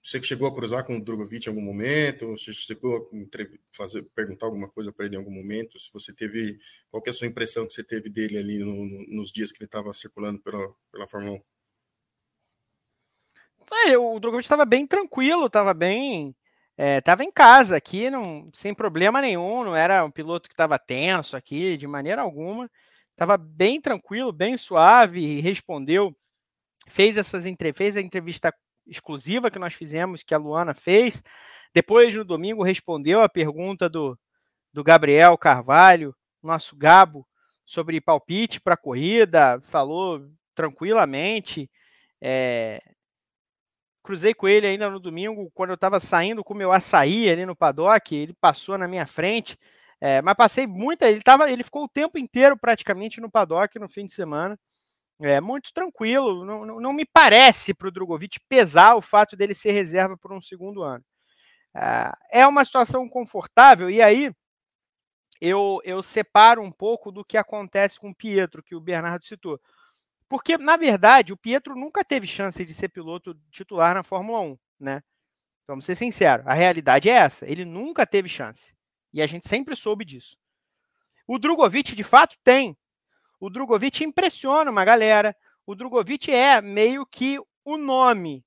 Você 0.00 0.20
que 0.20 0.26
chegou 0.26 0.46
a 0.46 0.54
cruzar 0.54 0.84
com 0.84 0.96
o 0.96 1.04
Drogovic 1.04 1.46
em 1.46 1.50
algum 1.50 1.60
momento, 1.60 2.28
você 2.28 2.52
chegou 2.52 2.96
a 2.96 3.76
fazer, 3.76 4.04
perguntar 4.14 4.46
alguma 4.46 4.68
coisa 4.68 4.92
para 4.92 5.06
ele 5.06 5.16
em 5.16 5.18
algum 5.18 5.32
momento, 5.32 5.80
se 5.80 5.92
você 5.92 6.14
teve, 6.14 6.60
qual 6.88 7.02
é 7.04 7.10
a 7.10 7.12
sua 7.12 7.26
impressão 7.26 7.66
que 7.66 7.72
você 7.72 7.82
teve 7.82 8.08
dele 8.08 8.38
ali 8.38 8.58
no, 8.60 8.72
no, 8.72 9.16
nos 9.16 9.32
dias 9.32 9.50
que 9.50 9.58
ele 9.58 9.66
estava 9.66 9.92
circulando 9.92 10.38
pela, 10.38 10.72
pela 10.92 11.08
Fórmula 11.08 11.36
1? 11.36 11.40
É, 13.90 13.98
o 13.98 14.20
Drogovic 14.20 14.44
estava 14.44 14.64
bem 14.64 14.86
tranquilo, 14.86 15.46
estava 15.46 15.74
bem 15.74 16.36
é, 16.78 17.02
em 17.20 17.32
casa 17.32 17.76
aqui, 17.76 18.08
não, 18.08 18.48
sem 18.52 18.72
problema 18.72 19.20
nenhum, 19.20 19.64
não 19.64 19.74
era 19.74 20.04
um 20.04 20.10
piloto 20.10 20.48
que 20.48 20.54
estava 20.54 20.78
tenso 20.78 21.36
aqui 21.36 21.76
de 21.76 21.86
maneira 21.88 22.22
alguma, 22.22 22.70
estava 23.16 23.38
bem 23.38 23.80
tranquilo, 23.80 24.30
bem 24.30 24.58
suave, 24.58 25.40
respondeu, 25.40 26.14
fez 26.86 27.16
essas 27.16 27.44
fez 27.74 27.96
a 27.96 28.00
entrevista 28.00 28.54
exclusiva 28.86 29.50
que 29.50 29.58
nós 29.58 29.72
fizemos, 29.72 30.22
que 30.22 30.34
a 30.34 30.38
Luana 30.38 30.74
fez, 30.74 31.22
depois 31.72 32.14
no 32.14 32.24
domingo 32.24 32.62
respondeu 32.62 33.22
a 33.22 33.28
pergunta 33.28 33.88
do, 33.88 34.18
do 34.70 34.84
Gabriel 34.84 35.36
Carvalho, 35.38 36.14
nosso 36.42 36.76
Gabo, 36.76 37.26
sobre 37.64 38.00
palpite 38.02 38.60
para 38.60 38.74
a 38.74 38.78
corrida, 38.78 39.60
falou 39.62 40.28
tranquilamente, 40.54 41.70
é, 42.20 42.82
cruzei 44.02 44.34
com 44.34 44.46
ele 44.46 44.66
ainda 44.66 44.90
no 44.90 45.00
domingo, 45.00 45.50
quando 45.54 45.70
eu 45.70 45.74
estava 45.74 45.98
saindo 46.00 46.44
com 46.44 46.54
meu 46.54 46.70
açaí 46.70 47.30
ali 47.30 47.46
no 47.46 47.56
paddock, 47.56 48.14
ele 48.14 48.34
passou 48.34 48.76
na 48.76 48.86
minha 48.86 49.06
frente, 49.06 49.58
é, 50.00 50.20
mas 50.22 50.34
passei 50.34 50.66
muita, 50.66 51.08
ele 51.08 51.22
tava, 51.22 51.50
ele 51.50 51.64
ficou 51.64 51.84
o 51.84 51.88
tempo 51.88 52.18
inteiro 52.18 52.56
praticamente 52.56 53.20
no 53.20 53.30
paddock 53.30 53.78
no 53.78 53.88
fim 53.88 54.06
de 54.06 54.12
semana, 54.12 54.58
é 55.20 55.40
muito 55.40 55.72
tranquilo, 55.72 56.44
não, 56.44 56.66
não, 56.66 56.80
não 56.80 56.92
me 56.92 57.06
parece 57.06 57.72
para 57.72 57.88
o 57.88 57.90
Drogovic 57.90 58.38
pesar 58.48 58.96
o 58.96 59.02
fato 59.02 59.34
dele 59.36 59.54
ser 59.54 59.72
reserva 59.72 60.16
por 60.16 60.32
um 60.32 60.40
segundo 60.40 60.82
ano. 60.82 61.02
É, 61.74 62.40
é 62.42 62.46
uma 62.46 62.64
situação 62.64 63.08
confortável, 63.08 63.90
e 63.90 64.02
aí 64.02 64.30
eu, 65.40 65.80
eu 65.84 66.02
separo 66.02 66.62
um 66.62 66.72
pouco 66.72 67.10
do 67.12 67.24
que 67.24 67.36
acontece 67.36 67.98
com 67.98 68.10
o 68.10 68.14
Pietro, 68.14 68.62
que 68.62 68.74
o 68.74 68.80
Bernardo 68.80 69.24
citou. 69.24 69.60
Porque, 70.28 70.58
na 70.58 70.76
verdade, 70.76 71.32
o 71.32 71.36
Pietro 71.36 71.76
nunca 71.76 72.04
teve 72.04 72.26
chance 72.26 72.64
de 72.64 72.74
ser 72.74 72.88
piloto 72.88 73.34
titular 73.50 73.94
na 73.94 74.02
Fórmula 74.02 74.40
1, 74.40 74.58
né? 74.80 75.02
Vamos 75.68 75.84
ser 75.84 75.96
sinceros, 75.96 76.46
a 76.46 76.54
realidade 76.54 77.08
é 77.10 77.14
essa. 77.14 77.46
Ele 77.48 77.64
nunca 77.64 78.06
teve 78.06 78.28
chance. 78.28 78.75
E 79.16 79.22
a 79.22 79.26
gente 79.26 79.48
sempre 79.48 79.74
soube 79.74 80.04
disso. 80.04 80.36
O 81.26 81.38
Drogovic, 81.38 81.96
de 81.96 82.04
fato, 82.04 82.36
tem. 82.44 82.76
O 83.40 83.48
Drogovic 83.48 84.04
impressiona 84.04 84.70
uma 84.70 84.84
galera. 84.84 85.34
O 85.64 85.74
Drogovic 85.74 86.30
é 86.30 86.60
meio 86.60 87.06
que 87.06 87.38
o 87.64 87.78
nome. 87.78 88.44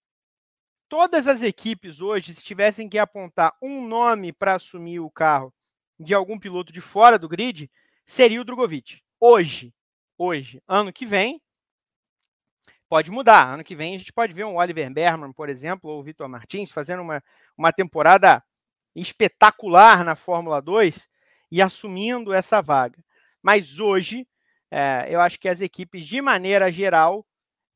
Todas 0.88 1.26
as 1.26 1.42
equipes 1.42 2.02
hoje, 2.02 2.36
se 2.36 2.44
tivessem 2.44 2.88
que 2.88 3.00
apontar 3.00 3.58
um 3.60 3.82
nome 3.82 4.32
para 4.32 4.54
assumir 4.54 5.00
o 5.00 5.10
carro 5.10 5.52
de 6.00 6.14
algum 6.14 6.38
piloto 6.38 6.72
de 6.72 6.82
fora 6.82 7.18
do 7.18 7.28
grid, 7.28 7.68
seria 8.06 8.40
o 8.40 8.46
Drogovic. 8.46 9.02
Hoje. 9.20 9.74
Hoje. 10.20 10.62
Ano 10.68 10.94
que 10.94 11.04
vem, 11.04 11.42
pode 12.88 13.10
mudar. 13.10 13.56
Ano 13.56 13.64
que 13.64 13.76
vem 13.76 13.96
a 13.96 13.98
gente 13.98 14.14
pode 14.14 14.34
ver 14.34 14.46
um 14.46 14.58
Oliver 14.58 14.94
Berman, 14.94 15.34
por 15.34 15.50
exemplo, 15.50 15.90
ou 15.90 16.00
o 16.00 16.04
Vitor 16.04 16.30
Martins 16.30 16.72
fazendo 16.72 17.02
uma, 17.02 17.24
uma 17.58 17.74
temporada 17.74 18.44
espetacular 18.96 20.04
na 20.04 20.16
Fórmula 20.16 20.62
2 20.62 21.08
e 21.52 21.62
assumindo 21.62 22.34
essa 22.34 22.62
vaga. 22.62 23.04
Mas 23.42 23.80
hoje, 23.80 24.28
é, 24.72 25.08
eu 25.10 25.20
acho 25.20 25.40
que 25.40 25.48
as 25.50 25.62
equipes, 25.62 26.06
de 26.06 26.22
maneira 26.22 26.72
geral, 26.72 27.26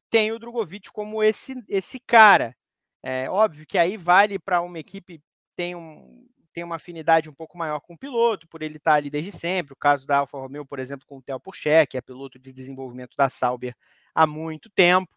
têm 0.09 0.31
o 0.31 0.39
Drogovic 0.39 0.91
como 0.91 1.23
esse, 1.23 1.63
esse 1.67 1.99
cara. 1.99 2.55
É 3.01 3.29
óbvio 3.29 3.65
que 3.65 3.77
aí 3.77 3.97
vale 3.97 4.39
para 4.39 4.61
uma 4.61 4.79
equipe 4.79 5.21
tem 5.55 5.75
um 5.75 6.27
tem 6.53 6.63
uma 6.63 6.75
afinidade 6.75 7.29
um 7.29 7.33
pouco 7.33 7.57
maior 7.57 7.79
com 7.79 7.95
o 7.95 7.97
piloto, 7.97 8.47
por 8.47 8.61
ele 8.61 8.77
estar 8.77 8.93
ali 8.93 9.09
desde 9.09 9.31
sempre. 9.31 9.73
O 9.73 9.75
caso 9.75 10.05
da 10.05 10.19
Alfa 10.19 10.37
Romeo, 10.37 10.63
por 10.63 10.77
exemplo, 10.77 11.05
com 11.07 11.17
o 11.17 11.21
Theo 11.21 11.39
Pourchaire, 11.39 11.87
que 11.87 11.97
é 11.97 12.01
piloto 12.01 12.37
de 12.37 12.53
desenvolvimento 12.53 13.15
da 13.17 13.27
Sauber 13.27 13.75
há 14.13 14.27
muito 14.27 14.69
tempo. 14.69 15.11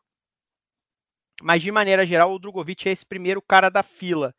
Mas, 1.43 1.63
de 1.63 1.71
maneira 1.71 2.07
geral, 2.07 2.33
o 2.33 2.39
Drogovic 2.39 2.89
é 2.89 2.93
esse 2.93 3.05
primeiro 3.05 3.43
cara 3.43 3.69
da 3.69 3.83
fila. 3.83 4.35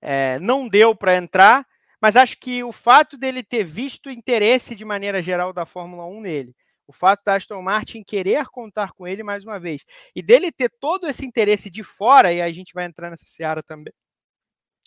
É, 0.00 0.38
não 0.38 0.68
deu 0.68 0.94
para 0.94 1.16
entrar, 1.16 1.66
mas 2.00 2.16
acho 2.16 2.38
que 2.38 2.64
o 2.64 2.72
fato 2.72 3.18
dele 3.18 3.42
ter 3.42 3.64
visto 3.64 4.06
o 4.06 4.10
interesse, 4.10 4.74
de 4.74 4.84
maneira 4.84 5.22
geral, 5.22 5.52
da 5.52 5.66
Fórmula 5.66 6.06
1 6.06 6.20
nele, 6.20 6.56
o 6.86 6.92
fato 6.92 7.22
da 7.24 7.34
Aston 7.34 7.60
Martin 7.62 8.02
querer 8.02 8.46
contar 8.46 8.92
com 8.92 9.06
ele 9.06 9.22
mais 9.22 9.44
uma 9.44 9.60
vez, 9.60 9.84
e 10.14 10.22
dele 10.22 10.50
ter 10.50 10.70
todo 10.80 11.06
esse 11.06 11.24
interesse 11.26 11.68
de 11.70 11.82
fora, 11.82 12.32
e 12.32 12.40
a 12.40 12.50
gente 12.52 12.72
vai 12.72 12.84
entrar 12.86 13.10
nessa 13.10 13.26
seara 13.26 13.62
também, 13.62 13.92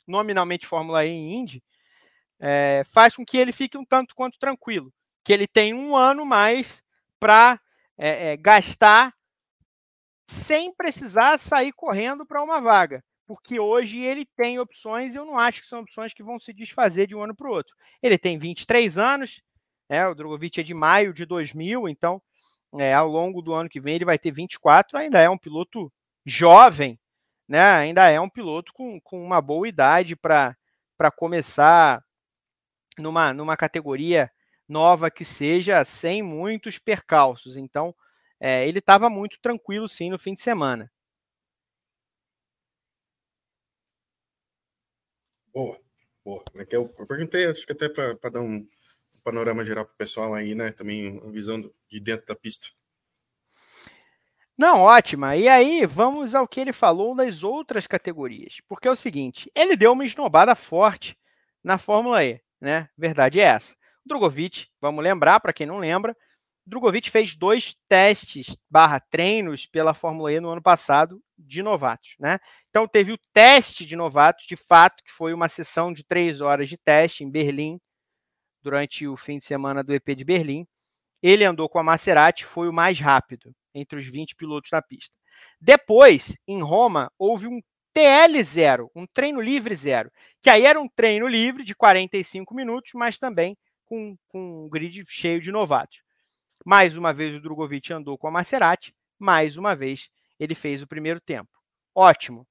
nominalmente 0.07 0.67
Fórmula 0.67 1.05
E 1.05 1.11
e 1.11 1.33
Indy, 1.35 1.63
é, 2.39 2.83
faz 2.91 3.15
com 3.15 3.23
que 3.23 3.37
ele 3.37 3.51
fique 3.51 3.77
um 3.77 3.85
tanto 3.85 4.15
quanto 4.15 4.39
tranquilo, 4.39 4.91
que 5.23 5.31
ele 5.31 5.47
tem 5.47 5.73
um 5.73 5.95
ano 5.95 6.25
mais 6.25 6.83
para 7.19 7.59
é, 7.97 8.33
é, 8.33 8.37
gastar 8.37 9.13
sem 10.27 10.73
precisar 10.73 11.37
sair 11.37 11.71
correndo 11.71 12.25
para 12.25 12.43
uma 12.43 12.59
vaga. 12.59 13.03
Porque 13.25 13.59
hoje 13.59 13.99
ele 13.99 14.25
tem 14.35 14.59
opções 14.59 15.13
e 15.13 15.17
eu 15.17 15.25
não 15.25 15.39
acho 15.39 15.61
que 15.61 15.67
são 15.67 15.81
opções 15.81 16.13
que 16.13 16.23
vão 16.23 16.39
se 16.39 16.53
desfazer 16.53 17.07
de 17.07 17.15
um 17.15 17.23
ano 17.23 17.35
para 17.35 17.47
o 17.47 17.53
outro. 17.53 17.73
Ele 18.01 18.17
tem 18.17 18.37
23 18.37 18.97
anos, 18.97 19.41
é, 19.89 20.05
o 20.07 20.13
Drogovic 20.13 20.59
é 20.59 20.63
de 20.63 20.73
maio 20.73 21.13
de 21.13 21.25
2000, 21.25 21.87
então 21.87 22.21
é, 22.79 22.93
ao 22.93 23.07
longo 23.07 23.41
do 23.41 23.53
ano 23.53 23.69
que 23.69 23.79
vem 23.79 23.95
ele 23.95 24.05
vai 24.05 24.17
ter 24.17 24.31
24, 24.31 24.97
ainda 24.97 25.19
é 25.19 25.29
um 25.29 25.37
piloto 25.37 25.91
jovem, 26.25 26.99
né? 27.47 27.61
ainda 27.61 28.09
é 28.09 28.19
um 28.19 28.29
piloto 28.29 28.73
com, 28.73 28.99
com 29.01 29.23
uma 29.23 29.41
boa 29.41 29.67
idade 29.67 30.15
para 30.15 30.55
começar 31.15 32.03
numa, 32.97 33.33
numa 33.33 33.55
categoria 33.57 34.31
nova 34.67 35.11
que 35.11 35.25
seja, 35.25 35.83
sem 35.85 36.21
muitos 36.21 36.79
percalços. 36.79 37.57
Então, 37.57 37.93
é, 38.39 38.67
ele 38.67 38.79
estava 38.79 39.09
muito 39.09 39.37
tranquilo, 39.41 39.87
sim, 39.87 40.09
no 40.09 40.19
fim 40.19 40.33
de 40.33 40.41
semana. 40.41 40.91
Boa, 45.53 45.79
boa. 46.25 46.43
É 46.57 46.65
eu, 46.71 46.87
perguntei, 46.89 47.45
acho 47.45 47.65
que 47.65 47.73
até 47.73 47.87
para 47.87 48.29
dar 48.31 48.41
um 48.41 48.67
panorama 49.23 49.63
geral 49.63 49.85
para 49.85 49.93
o 49.93 49.97
pessoal 49.97 50.33
aí, 50.33 50.55
né? 50.55 50.71
Também 50.71 51.19
uma 51.19 51.31
visão 51.31 51.61
de 51.89 51.99
dentro 51.99 52.25
da 52.25 52.35
pista. 52.35 52.67
Não, 54.57 54.81
ótima. 54.81 55.35
E 55.35 55.47
aí, 55.47 55.85
vamos 55.85 56.33
ao 56.33 56.47
que 56.47 56.59
ele 56.59 56.73
falou 56.73 57.15
das 57.15 57.43
outras 57.43 57.85
categorias. 57.85 58.61
Porque 58.67 58.87
é 58.87 58.91
o 58.91 58.95
seguinte, 58.95 59.51
ele 59.55 59.75
deu 59.75 59.91
uma 59.91 60.05
esnobada 60.05 60.55
forte 60.55 61.17
na 61.63 61.77
Fórmula 61.77 62.23
E, 62.23 62.41
né? 62.59 62.89
Verdade 62.97 63.39
é 63.39 63.43
essa. 63.43 63.75
Drogovic, 64.05 64.67
vamos 64.81 65.03
lembrar, 65.03 65.39
para 65.39 65.53
quem 65.53 65.65
não 65.65 65.77
lembra, 65.77 66.15
Drogovic 66.65 67.09
fez 67.09 67.35
dois 67.35 67.75
testes 67.89 68.55
barra 68.69 68.99
treinos 68.99 69.65
pela 69.65 69.93
Fórmula 69.93 70.31
E 70.31 70.39
no 70.39 70.49
ano 70.49 70.61
passado 70.61 71.21
de 71.37 71.61
novatos, 71.61 72.15
né? 72.19 72.39
Então 72.69 72.87
teve 72.87 73.11
o 73.11 73.19
teste 73.33 73.85
de 73.85 73.95
novatos, 73.95 74.45
de 74.45 74.55
fato, 74.55 75.03
que 75.03 75.11
foi 75.11 75.33
uma 75.33 75.49
sessão 75.49 75.91
de 75.91 76.03
três 76.05 76.39
horas 76.39 76.69
de 76.69 76.77
teste 76.77 77.23
em 77.23 77.29
Berlim, 77.29 77.79
durante 78.61 79.05
o 79.07 79.17
fim 79.17 79.37
de 79.37 79.45
semana 79.45 79.83
do 79.83 79.93
EP 79.93 80.15
de 80.15 80.23
Berlim. 80.23 80.65
Ele 81.21 81.43
andou 81.43 81.67
com 81.69 81.79
a 81.79 81.83
Maserati, 81.83 82.45
foi 82.45 82.69
o 82.69 82.73
mais 82.73 82.99
rápido 82.99 83.53
entre 83.75 83.99
os 83.99 84.05
20 84.07 84.35
pilotos 84.35 84.71
na 84.71 84.81
pista. 84.81 85.13
Depois, 85.59 86.37
em 86.47 86.61
Roma, 86.61 87.11
houve 87.17 87.47
um 87.47 87.59
TL 87.93 88.43
zero, 88.43 88.91
um 88.95 89.05
treino 89.05 89.39
livre 89.41 89.75
zero, 89.75 90.11
que 90.41 90.49
aí 90.49 90.65
era 90.65 90.79
um 90.79 90.87
treino 90.87 91.27
livre 91.27 91.63
de 91.63 91.75
45 91.75 92.55
minutos, 92.55 92.91
mas 92.95 93.17
também 93.17 93.55
com, 93.85 94.15
com 94.27 94.65
um 94.65 94.69
grid 94.69 95.03
cheio 95.07 95.41
de 95.41 95.51
novatos. 95.51 96.02
Mais 96.65 96.97
uma 96.97 97.13
vez 97.13 97.35
o 97.35 97.41
Drogovic 97.41 97.91
andou 97.91 98.17
com 98.17 98.27
a 98.27 98.31
Maserati, 98.31 98.93
mais 99.19 99.57
uma 99.57 99.75
vez 99.75 100.09
ele 100.39 100.55
fez 100.55 100.81
o 100.81 100.87
primeiro 100.87 101.19
tempo. 101.19 101.49
Ótimo. 101.95 102.47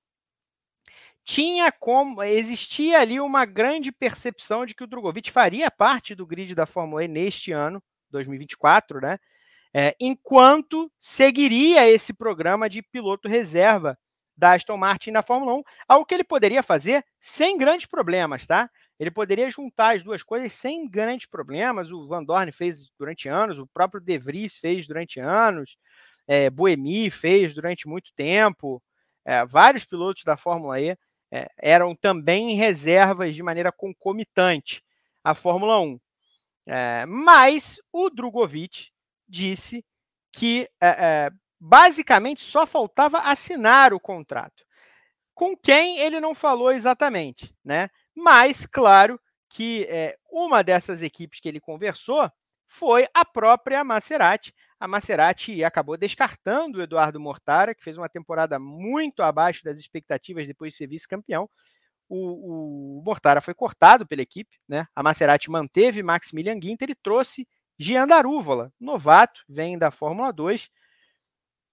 Tinha 1.25 1.71
como 1.71 2.23
existia 2.23 3.01
ali 3.01 3.21
uma 3.21 3.45
grande 3.45 3.93
percepção 3.93 4.67
de 4.67 4.75
que 4.75 4.83
o 4.83 4.87
Drogovic 4.87 5.31
faria 5.31 5.71
parte 5.71 6.15
do 6.15 6.27
grid 6.27 6.55
da 6.55 6.67
Fórmula 6.67 7.05
E 7.05 7.09
neste 7.09 7.53
ano, 7.53 7.83
2024, 8.11 9.01
né? 9.01 9.19
É, 9.75 9.97
enquanto 9.99 10.93
seguiria 10.99 11.89
esse 11.89 12.13
programa 12.13 12.69
de 12.69 12.83
piloto 12.83 13.29
reserva 13.29 13.97
da 14.37 14.55
Aston 14.55 14.77
Martin 14.77 15.13
na 15.13 15.23
Fórmula 15.23 15.55
1, 15.55 15.63
algo 15.89 16.05
que 16.05 16.15
ele 16.15 16.25
poderia 16.25 16.63
fazer 16.63 17.05
sem 17.21 17.57
grandes 17.57 17.87
problemas, 17.87 18.47
tá? 18.47 18.69
Ele 19.03 19.11
poderia 19.11 19.51
juntar 19.51 19.97
as 19.97 20.03
duas 20.05 20.23
coisas 20.23 20.53
sem 20.53 20.89
grandes 20.89 21.27
problemas. 21.27 21.91
O 21.91 22.07
Van 22.07 22.23
Dorn 22.23 22.53
fez 22.53 22.89
durante 22.97 23.29
anos, 23.29 23.59
o 23.59 23.67
próprio 23.67 24.01
De 24.01 24.17
Vries 24.17 24.59
fez 24.59 24.87
durante 24.87 25.19
anos, 25.19 25.77
é, 26.25 26.49
Buemi 26.49 27.11
fez 27.11 27.53
durante 27.53 27.89
muito 27.89 28.13
tempo. 28.15 28.81
É, 29.25 29.45
vários 29.45 29.85
pilotos 29.85 30.23
da 30.23 30.37
Fórmula 30.37 30.81
E 30.81 30.97
é, 31.33 31.51
eram 31.59 31.97
também 31.97 32.55
reservas 32.55 33.35
de 33.35 33.43
maneira 33.43 33.73
concomitante 33.73 34.81
à 35.25 35.35
Fórmula 35.35 35.81
1. 35.81 36.01
É, 36.67 37.05
mas 37.05 37.81
o 37.93 38.09
Drogovic 38.09 38.91
disse 39.29 39.85
que 40.31 40.71
basicamente 41.59 42.41
só 42.41 42.65
faltava 42.65 43.19
assinar 43.19 43.93
o 43.93 43.99
contrato. 43.99 44.65
Com 45.35 45.57
quem 45.57 45.99
ele 45.99 46.21
não 46.21 46.37
falou 46.37 46.71
exatamente, 46.71 47.53
né? 47.65 47.91
Mas, 48.15 48.67
claro, 48.67 49.21
que 49.49 49.85
é, 49.85 50.17
uma 50.31 50.63
dessas 50.63 51.03
equipes 51.03 51.41
que 51.41 51.49
ele 51.49 51.61
conversou 51.61 52.31
foi 52.67 53.07
a 53.13 53.25
própria 53.25 53.85
Maserati. 53.85 54.55
A 54.81 54.89
Maserati 54.89 55.63
acabou 55.63 55.97
descartando 55.97 56.79
o 56.79 56.83
Eduardo 56.83 57.21
Mortara, 57.21 57.75
que 57.75 57.85
fez 57.85 57.99
uma 57.99 58.09
temporada 58.09 58.59
muito 58.59 59.23
abaixo 59.23 59.63
das 59.63 59.79
expectativas 59.79 60.47
depois 60.47 60.73
de 60.73 60.79
ser 60.79 60.87
vice-campeão. 60.87 61.49
O, 62.09 62.99
o, 62.99 63.03
Mortara 63.05 63.41
foi 63.41 63.55
cortado 63.55 64.07
pela 64.07 64.23
equipe, 64.23 64.59
né? 64.69 64.87
A 64.95 65.03
Maserati 65.03 65.51
manteve 65.51 66.03
Maximilian 66.03 66.59
Guinter 66.59 66.91
e 66.91 66.95
trouxe 66.95 67.47
Gian 67.79 68.07
Darúvola, 68.07 68.73
novato, 68.81 69.43
vem 69.49 69.79
da 69.79 69.91
Fórmula 69.91 70.33
2, 70.33 70.71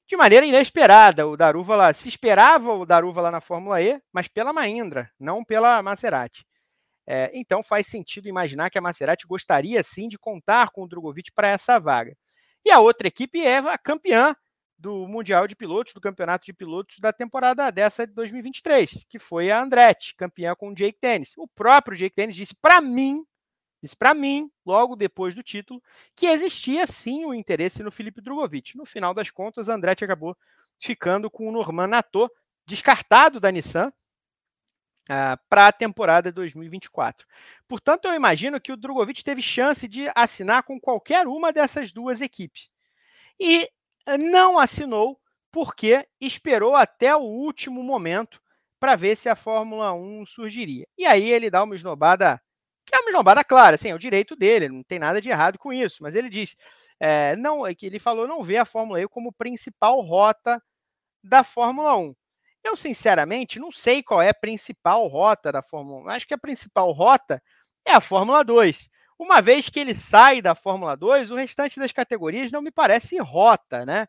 de 0.10 0.18
maneira 0.18 0.45
inesperada. 0.45 1.28
O 1.28 1.38
Darúvala 1.38 1.93
se 1.93 2.10
esperava 2.10 2.74
o 2.74 2.84
Darúvala 2.84 3.30
na 3.30 3.39
Fórmula 3.39 3.80
E, 3.80 4.01
mas 4.12 4.28
pela 4.28 4.51
Mahindra, 4.51 5.10
não 5.20 5.45
pela 5.45 5.84
Maserati. 5.84 6.43
É, 7.05 7.30
então 7.34 7.64
faz 7.64 7.88
sentido 7.88 8.28
imaginar 8.28 8.72
que 8.72 8.78
a 8.78 8.82
Maserati 8.82 9.28
gostaria 9.28 9.82
sim 9.84 10.10
de 10.10 10.18
contar 10.18 10.72
com 10.72 10.84
o 10.84 10.88
Drogovic 10.88 11.32
para 11.32 11.49
essa 11.49 11.80
vaga. 11.80 12.18
E 12.66 12.72
a 12.72 12.80
outra 12.80 13.07
equipe 13.07 13.39
é 13.39 13.57
a 13.60 13.78
campeã 13.78 14.36
do 14.78 15.07
Mundial 15.07 15.47
de 15.47 15.55
Pilotos, 15.55 15.93
do 15.93 16.01
Campeonato 16.01 16.45
de 16.45 16.53
Pilotos 16.53 16.97
da 16.99 17.14
temporada 17.14 17.70
dessa 17.70 18.07
de 18.07 18.14
2023, 18.14 19.05
que 19.07 19.20
foi 19.20 19.51
a 19.51 19.62
Andretti, 19.62 20.16
campeã 20.16 20.55
com 20.55 20.70
o 20.70 20.76
Jake 20.76 20.97
Dennis. 20.99 21.34
O 21.38 21.47
próprio 21.47 21.97
Jake 21.97 22.16
Dennis 22.16 22.36
disse 22.36 22.55
para 22.55 22.82
mim 22.82 23.24
Disse 23.82 23.95
para 23.95 24.13
mim, 24.13 24.51
logo 24.65 24.95
depois 24.95 25.34
do 25.34 25.41
título, 25.41 25.82
que 26.15 26.27
existia 26.27 26.86
sim 26.86 27.25
o 27.25 27.34
interesse 27.34 27.82
no 27.82 27.91
Felipe 27.91 28.21
Drogovic. 28.21 28.77
No 28.77 28.86
final 28.86 29.13
das 29.13 29.32
contas, 29.32 29.69
Andretti 29.69 30.03
acabou 30.03 30.36
ficando 30.77 31.30
com 31.30 31.47
o 31.47 31.51
Norman 31.51 31.88
Nato, 31.88 32.30
descartado 32.65 33.39
da 33.39 33.51
Nissan, 33.51 33.91
uh, 35.09 35.39
para 35.49 35.67
a 35.67 35.71
temporada 35.71 36.32
2024. 36.32 37.25
Portanto, 37.67 38.05
eu 38.05 38.13
imagino 38.13 38.59
que 38.59 38.71
o 38.71 38.77
Drogovic 38.77 39.23
teve 39.23 39.41
chance 39.41 39.88
de 39.88 40.09
assinar 40.15 40.63
com 40.63 40.80
qualquer 40.80 41.27
uma 41.27 41.51
dessas 41.51 41.91
duas 41.91 42.21
equipes. 42.21 42.69
E 43.39 43.69
não 44.19 44.59
assinou 44.59 45.19
porque 45.51 46.07
esperou 46.19 46.75
até 46.75 47.15
o 47.15 47.21
último 47.21 47.82
momento 47.84 48.41
para 48.80 48.95
ver 48.95 49.15
se 49.15 49.27
a 49.27 49.36
Fórmula 49.36 49.93
1 49.93 50.25
surgiria. 50.25 50.88
E 50.97 51.05
aí 51.05 51.30
ele 51.30 51.49
dá 51.49 51.63
uma 51.63 51.75
esnobada 51.75 52.41
que 52.89 52.95
é 52.95 52.99
uma 52.99 53.17
lombada 53.17 53.43
clara, 53.43 53.75
assim, 53.75 53.89
é 53.89 53.95
o 53.95 53.99
direito 53.99 54.35
dele, 54.35 54.69
não 54.69 54.83
tem 54.83 54.99
nada 54.99 55.21
de 55.21 55.29
errado 55.29 55.57
com 55.57 55.71
isso, 55.71 56.01
mas 56.01 56.15
ele 56.15 56.29
diz, 56.29 56.55
é, 56.99 57.35
não, 57.35 57.65
é 57.65 57.73
que 57.73 57.85
ele 57.85 57.99
falou 57.99 58.27
não 58.27 58.43
vê 58.43 58.57
a 58.57 58.65
Fórmula 58.65 59.01
E 59.01 59.07
como 59.07 59.31
principal 59.31 60.01
rota 60.01 60.61
da 61.23 61.43
Fórmula 61.43 61.95
1. 61.97 62.15
Eu, 62.63 62.75
sinceramente, 62.75 63.59
não 63.59 63.71
sei 63.71 64.03
qual 64.03 64.21
é 64.21 64.29
a 64.29 64.33
principal 64.33 65.07
rota 65.07 65.51
da 65.51 65.61
Fórmula 65.61 66.01
1. 66.01 66.09
Acho 66.09 66.27
que 66.27 66.33
a 66.33 66.37
principal 66.37 66.91
rota 66.91 67.41
é 67.85 67.91
a 67.93 68.01
Fórmula 68.01 68.43
2. 68.43 68.89
Uma 69.17 69.41
vez 69.41 69.69
que 69.69 69.79
ele 69.79 69.95
sai 69.95 70.41
da 70.41 70.55
Fórmula 70.55 70.95
2, 70.95 71.31
o 71.31 71.35
restante 71.35 71.79
das 71.79 71.91
categorias 71.91 72.51
não 72.51 72.61
me 72.61 72.71
parece 72.71 73.17
rota, 73.17 73.85
né? 73.85 74.07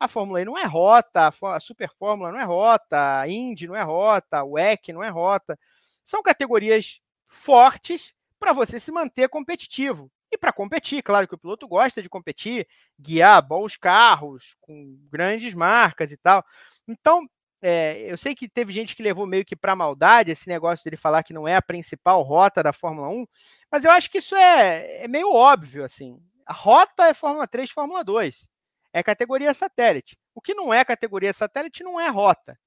A 0.00 0.08
Fórmula 0.08 0.40
E 0.40 0.44
não 0.44 0.56
é 0.56 0.64
rota, 0.64 1.28
a 1.28 1.60
Super 1.60 1.90
Fórmula 1.98 2.30
não 2.30 2.38
é 2.40 2.44
rota, 2.44 3.20
a 3.20 3.28
Indy 3.28 3.66
não 3.66 3.74
é 3.76 3.82
rota, 3.82 4.44
o 4.44 4.52
WEC 4.52 4.92
não 4.92 5.02
é 5.02 5.08
rota. 5.08 5.58
São 6.04 6.22
categorias 6.22 7.00
fortes 7.26 8.14
para 8.38 8.52
você 8.52 8.78
se 8.80 8.90
manter 8.92 9.28
competitivo. 9.28 10.10
E 10.30 10.36
para 10.36 10.52
competir, 10.52 11.02
claro 11.02 11.26
que 11.26 11.34
o 11.34 11.38
piloto 11.38 11.66
gosta 11.66 12.02
de 12.02 12.08
competir, 12.08 12.66
guiar 13.00 13.40
bons 13.46 13.76
carros 13.76 14.56
com 14.60 14.98
grandes 15.10 15.54
marcas 15.54 16.12
e 16.12 16.16
tal. 16.18 16.44
Então, 16.86 17.26
é, 17.62 18.10
eu 18.10 18.16
sei 18.16 18.34
que 18.34 18.48
teve 18.48 18.72
gente 18.72 18.94
que 18.94 19.02
levou 19.02 19.26
meio 19.26 19.44
que 19.44 19.56
para 19.56 19.74
maldade 19.74 20.30
esse 20.30 20.48
negócio 20.48 20.84
dele 20.84 20.96
falar 20.96 21.22
que 21.22 21.32
não 21.32 21.48
é 21.48 21.56
a 21.56 21.62
principal 21.62 22.22
rota 22.22 22.62
da 22.62 22.72
Fórmula 22.72 23.08
1, 23.08 23.26
mas 23.70 23.84
eu 23.84 23.90
acho 23.90 24.10
que 24.10 24.18
isso 24.18 24.36
é, 24.36 25.04
é 25.04 25.08
meio 25.08 25.32
óbvio, 25.32 25.84
assim. 25.84 26.20
A 26.46 26.52
rota 26.52 27.06
é 27.08 27.14
Fórmula 27.14 27.46
3, 27.48 27.70
Fórmula 27.70 28.04
2. 28.04 28.48
É 28.92 29.02
categoria 29.02 29.52
satélite. 29.54 30.16
O 30.34 30.40
que 30.40 30.54
não 30.54 30.72
é 30.72 30.84
categoria 30.84 31.32
satélite 31.32 31.82
não 31.82 32.00
é 32.00 32.08
rota. 32.08 32.58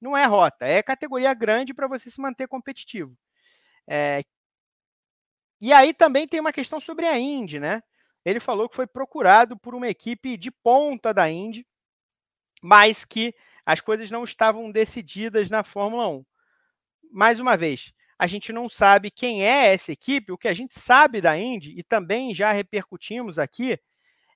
Não 0.00 0.16
é 0.16 0.26
rota, 0.26 0.66
é 0.66 0.82
categoria 0.82 1.32
grande 1.32 1.72
para 1.72 1.88
você 1.88 2.10
se 2.10 2.20
manter 2.20 2.46
competitivo. 2.48 3.16
É, 3.88 4.22
e 5.60 5.72
aí 5.72 5.94
também 5.94 6.28
tem 6.28 6.40
uma 6.40 6.52
questão 6.52 6.78
sobre 6.78 7.06
a 7.06 7.18
Indy, 7.18 7.58
né? 7.58 7.82
Ele 8.24 8.40
falou 8.40 8.68
que 8.68 8.76
foi 8.76 8.86
procurado 8.86 9.56
por 9.58 9.74
uma 9.74 9.88
equipe 9.88 10.36
de 10.36 10.50
ponta 10.50 11.14
da 11.14 11.30
Indy, 11.30 11.66
mas 12.62 13.04
que 13.04 13.34
as 13.64 13.80
coisas 13.80 14.10
não 14.10 14.24
estavam 14.24 14.70
decididas 14.70 15.48
na 15.48 15.64
Fórmula 15.64 16.08
1. 16.08 16.24
Mais 17.10 17.40
uma 17.40 17.56
vez, 17.56 17.92
a 18.18 18.26
gente 18.26 18.52
não 18.52 18.68
sabe 18.68 19.10
quem 19.10 19.46
é 19.46 19.72
essa 19.72 19.92
equipe. 19.92 20.32
O 20.32 20.38
que 20.38 20.48
a 20.48 20.54
gente 20.54 20.78
sabe 20.78 21.20
da 21.20 21.38
Indy, 21.38 21.78
e 21.78 21.82
também 21.82 22.34
já 22.34 22.52
repercutimos 22.52 23.38
aqui, 23.38 23.78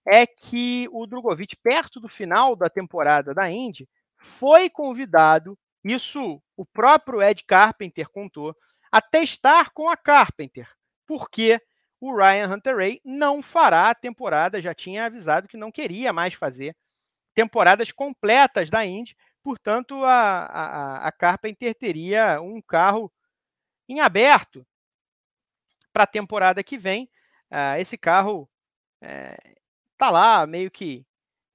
é 0.07 0.27
que 0.27 0.89
o 0.93 1.07
Drogovic, 1.07 1.57
perto 1.63 2.01
do 2.01 2.09
final 2.09 2.57
da 2.57 2.71
temporada 2.71 3.35
da 3.35 3.51
Indy, 3.51 3.89
foi 4.17 4.71
convidado, 4.71 5.59
isso 5.85 6.43
o 6.57 6.65
próprio 6.65 7.23
Ed 7.23 7.45
Carpenter 7.45 8.09
contou, 8.09 8.55
a 8.91 9.01
testar 9.01 9.71
com 9.73 9.89
a 9.89 9.97
Carpenter 9.97 10.69
porque 11.11 11.61
o 12.01 12.15
Ryan 12.15 12.55
Hunter-Ray 12.55 13.01
não 13.05 13.43
fará 13.43 13.91
a 13.91 13.95
temporada, 13.97 14.61
já 14.61 14.73
tinha 14.73 15.07
avisado 15.07 15.49
que 15.49 15.57
não 15.57 15.73
queria 15.73 16.13
mais 16.13 16.35
fazer 16.35 16.77
temporadas 17.35 17.91
completas 17.91 18.71
da 18.71 18.87
Indy, 18.87 19.17
portanto 19.43 20.05
a, 20.05 20.45
a, 20.45 21.09
a 21.09 21.11
Carpenter 21.11 21.75
teria 21.75 22.41
um 22.41 22.63
carro 22.63 23.13
em 23.89 23.99
aberto 23.99 24.65
para 25.93 26.05
a 26.05 26.07
temporada 26.07 26.63
que 26.63 26.79
vem. 26.79 27.11
Uh, 27.51 27.81
esse 27.81 27.99
carro 27.99 28.49
está 29.03 30.07
é, 30.07 30.11
lá 30.11 30.47
meio 30.47 30.71
que 30.71 31.05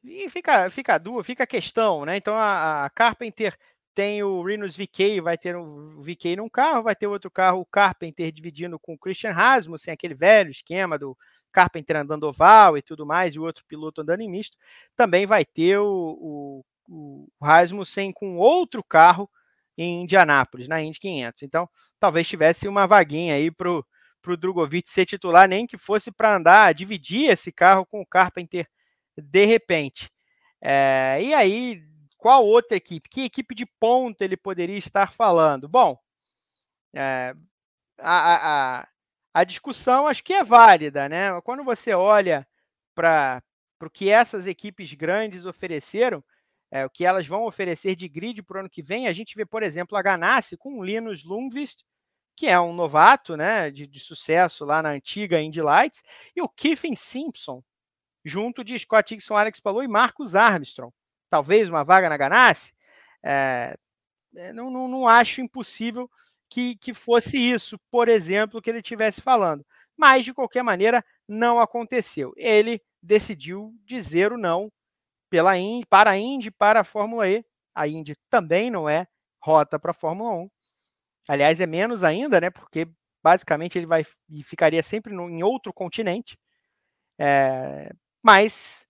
e 0.03 0.29
fica 0.29 0.69
fica 0.69 0.97
a 0.97 1.23
fica 1.23 1.45
a 1.45 1.47
questão, 1.47 2.03
né? 2.03 2.17
Então 2.17 2.35
a, 2.35 2.83
a 2.83 2.89
Carpenter 2.89 3.57
tem 3.95 4.21
o 4.21 4.43
Renus 4.43 4.75
VK, 4.75 5.21
vai 5.21 5.37
ter 5.37 5.55
um 5.55 6.01
VK 6.01 6.35
num 6.35 6.49
carro, 6.49 6.83
vai 6.83 6.95
ter 6.95 7.07
outro 7.07 7.31
carro, 7.31 7.61
o 7.61 7.65
Carpenter 7.65 8.29
dividindo 8.31 8.77
com 8.77 8.93
o 8.93 8.97
Christian 8.97 9.31
Rasmussen, 9.31 9.93
aquele 9.93 10.13
velho 10.13 10.51
esquema 10.51 10.99
do 10.99 11.17
Carpenter 11.51 11.95
andando 11.95 12.27
oval 12.27 12.77
e 12.77 12.81
tudo 12.81 13.05
mais, 13.05 13.33
e 13.33 13.39
o 13.39 13.43
outro 13.43 13.63
piloto 13.65 14.01
andando 14.01 14.19
em 14.19 14.29
misto. 14.29 14.57
Também 14.97 15.25
vai 15.25 15.45
ter 15.45 15.79
o, 15.79 15.85
o, 15.87 16.65
o 16.89 17.27
Rasmussen 17.41 18.11
com 18.11 18.37
outro 18.37 18.83
carro 18.83 19.29
em 19.77 20.03
Indianápolis, 20.03 20.67
na 20.67 20.81
Indy 20.81 20.99
500. 20.99 21.43
Então, 21.43 21.69
talvez 21.97 22.27
tivesse 22.27 22.67
uma 22.67 22.85
vaguinha 22.85 23.35
aí 23.35 23.49
para 23.49 23.71
o 23.71 24.37
Drogovic 24.37 24.89
ser 24.89 25.05
titular, 25.05 25.47
nem 25.47 25.65
que 25.65 25.77
fosse 25.77 26.11
para 26.11 26.35
andar, 26.35 26.73
dividir 26.73 27.29
esse 27.29 27.51
carro 27.51 27.85
com 27.85 28.01
o 28.01 28.05
Carpenter 28.05 28.67
de 29.17 29.45
repente. 29.45 30.11
É, 30.61 31.19
e 31.21 31.33
aí, 31.33 31.81
qual 32.25 32.43
outra 32.43 32.75
equipe? 32.75 33.07
Que 33.07 33.25
equipe 33.25 33.53
de 33.53 33.67
ponta 33.67 34.23
ele 34.23 34.35
poderia 34.35 34.79
estar 34.79 35.13
falando? 35.13 35.69
Bom, 35.69 35.95
é, 36.91 37.35
a, 37.99 38.79
a, 38.79 38.87
a 39.31 39.43
discussão 39.43 40.07
acho 40.07 40.23
que 40.23 40.33
é 40.33 40.43
válida, 40.43 41.07
né? 41.07 41.39
Quando 41.41 41.63
você 41.63 41.93
olha 41.93 42.47
para 42.95 43.43
o 43.79 43.91
que 43.91 44.09
essas 44.09 44.47
equipes 44.47 44.91
grandes 44.95 45.45
ofereceram, 45.45 46.23
é, 46.71 46.83
o 46.83 46.89
que 46.89 47.05
elas 47.05 47.27
vão 47.27 47.45
oferecer 47.45 47.95
de 47.95 48.07
grid 48.09 48.41
para 48.41 48.57
o 48.57 48.59
ano 48.61 48.71
que 48.71 48.81
vem, 48.81 49.07
a 49.07 49.13
gente 49.13 49.35
vê, 49.35 49.45
por 49.45 49.61
exemplo, 49.61 49.95
a 49.95 50.01
Ganassi 50.01 50.57
com 50.57 50.79
o 50.79 50.83
Linus 50.83 51.23
Lundqvist, 51.23 51.85
que 52.35 52.47
é 52.47 52.59
um 52.59 52.73
novato 52.73 53.37
né, 53.37 53.69
de, 53.69 53.85
de, 53.85 53.99
sucesso 53.99 54.65
lá 54.65 54.81
na 54.81 54.89
antiga 54.89 55.39
Indy 55.39 55.61
Lights, 55.61 56.01
e 56.35 56.41
o 56.41 56.49
Kiffin 56.49 56.95
Simpson, 56.95 57.63
junto 58.23 58.63
de 58.63 58.79
Scott 58.79 59.13
Dixon, 59.13 59.37
Alex 59.37 59.59
Palou 59.59 59.83
e 59.83 59.87
Marcos 59.87 60.33
Armstrong. 60.33 60.91
Talvez 61.29 61.69
uma 61.69 61.83
vaga 61.83 62.09
na 62.09 62.17
Ganassi. 62.17 62.73
É, 63.23 63.77
não, 64.53 64.69
não, 64.69 64.87
não, 64.87 65.07
acho 65.07 65.41
impossível 65.41 66.09
que, 66.49 66.75
que 66.75 66.93
fosse 66.93 67.37
isso, 67.37 67.79
por 67.89 68.07
exemplo, 68.07 68.61
que 68.61 68.69
ele 68.69 68.79
estivesse 68.79 69.21
falando. 69.21 69.65
Mas, 69.97 70.25
de 70.25 70.33
qualquer 70.33 70.63
maneira, 70.63 71.03
não 71.27 71.59
aconteceu. 71.59 72.33
Ele 72.35 72.81
decidiu 73.01 73.73
dizer 73.85 74.31
o 74.31 74.37
não 74.37 74.71
pela 75.29 75.57
Indy, 75.57 75.85
para 75.85 76.11
a 76.11 76.17
Indy, 76.17 76.51
para 76.51 76.81
a 76.81 76.83
Fórmula 76.83 77.27
E. 77.29 77.45
A 77.73 77.87
Indy 77.87 78.15
também 78.29 78.69
não 78.69 78.87
é 78.87 79.07
rota 79.41 79.79
para 79.79 79.91
a 79.91 79.93
Fórmula 79.93 80.31
1. 80.31 80.49
Aliás, 81.27 81.59
é 81.59 81.65
menos 81.65 82.03
ainda, 82.03 82.39
né? 82.39 82.49
Porque 82.49 82.87
basicamente 83.23 83.77
ele 83.77 83.87
vai 83.87 84.05
e 84.29 84.43
ficaria 84.43 84.83
sempre 84.83 85.13
no, 85.13 85.29
em 85.29 85.43
outro 85.43 85.73
continente. 85.73 86.37
É, 87.19 87.91
mas 88.23 88.87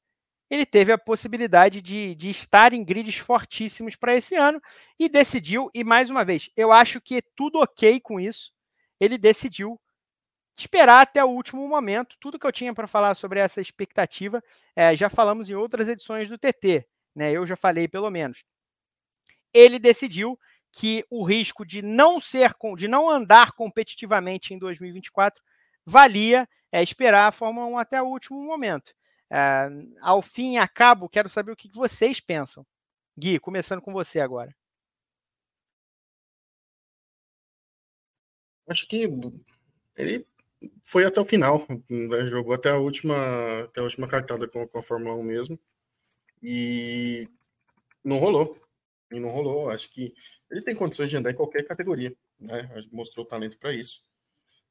ele 0.49 0.65
teve 0.65 0.91
a 0.91 0.97
possibilidade 0.97 1.81
de, 1.81 2.13
de 2.15 2.29
estar 2.29 2.73
em 2.73 2.83
grids 2.83 3.17
fortíssimos 3.17 3.95
para 3.95 4.15
esse 4.15 4.35
ano 4.35 4.61
e 4.99 5.09
decidiu, 5.09 5.69
e 5.73 5.83
mais 5.83 6.09
uma 6.09 6.23
vez, 6.23 6.49
eu 6.55 6.71
acho 6.71 7.01
que 7.01 7.17
é 7.17 7.21
tudo 7.35 7.59
ok 7.59 7.99
com 7.99 8.19
isso. 8.19 8.51
Ele 8.99 9.17
decidiu 9.17 9.79
esperar 10.57 11.01
até 11.01 11.23
o 11.23 11.29
último 11.29 11.67
momento. 11.67 12.15
Tudo 12.19 12.39
que 12.39 12.45
eu 12.45 12.51
tinha 12.51 12.73
para 12.73 12.87
falar 12.87 13.15
sobre 13.15 13.39
essa 13.39 13.59
expectativa, 13.59 14.41
é, 14.75 14.95
já 14.95 15.09
falamos 15.09 15.49
em 15.49 15.55
outras 15.55 15.87
edições 15.87 16.29
do 16.29 16.37
TT, 16.37 16.87
né? 17.15 17.31
Eu 17.31 17.45
já 17.45 17.55
falei 17.55 17.87
pelo 17.87 18.09
menos. 18.09 18.43
Ele 19.53 19.79
decidiu 19.79 20.37
que 20.71 21.05
o 21.09 21.23
risco 21.23 21.65
de 21.65 21.81
não 21.81 22.19
ser, 22.19 22.53
de 22.77 22.87
não 22.87 23.09
andar 23.09 23.53
competitivamente 23.53 24.53
em 24.53 24.59
2024 24.59 25.41
valia 25.85 26.47
é, 26.71 26.83
esperar 26.83 27.27
a 27.27 27.31
Fórmula 27.31 27.65
1 27.67 27.77
até 27.77 28.01
o 28.01 28.07
último 28.07 28.41
momento. 28.43 28.93
É, 29.31 29.67
ao 30.01 30.21
fim 30.21 30.53
e 30.53 30.57
a 30.57 30.67
cabo, 30.67 31.09
quero 31.09 31.29
saber 31.29 31.51
o 31.51 31.55
que 31.55 31.69
vocês 31.71 32.19
pensam. 32.19 32.65
Gui, 33.17 33.39
começando 33.39 33.81
com 33.81 33.93
você 33.93 34.19
agora. 34.19 34.55
Acho 38.67 38.87
que 38.87 39.07
ele 39.95 40.23
foi 40.83 41.05
até 41.05 41.19
o 41.19 41.25
final, 41.25 41.65
né? 41.89 42.27
jogou 42.27 42.53
até 42.53 42.71
a 42.71 42.77
última, 42.77 43.15
até 43.63 43.79
a 43.79 43.83
última 43.83 44.07
cartada 44.07 44.47
com, 44.47 44.67
com 44.67 44.79
a 44.79 44.83
Fórmula 44.83 45.15
1 45.15 45.23
mesmo. 45.23 45.59
E 46.41 47.29
não 48.03 48.17
rolou. 48.17 48.59
E 49.11 49.19
não 49.19 49.29
rolou. 49.29 49.69
Acho 49.69 49.91
que 49.91 50.13
ele 50.49 50.61
tem 50.61 50.75
condições 50.75 51.09
de 51.09 51.17
andar 51.17 51.31
em 51.31 51.35
qualquer 51.35 51.63
categoria. 51.63 52.15
Né? 52.39 52.69
Mostrou 52.91 53.25
talento 53.25 53.57
para 53.57 53.73
isso. 53.73 54.03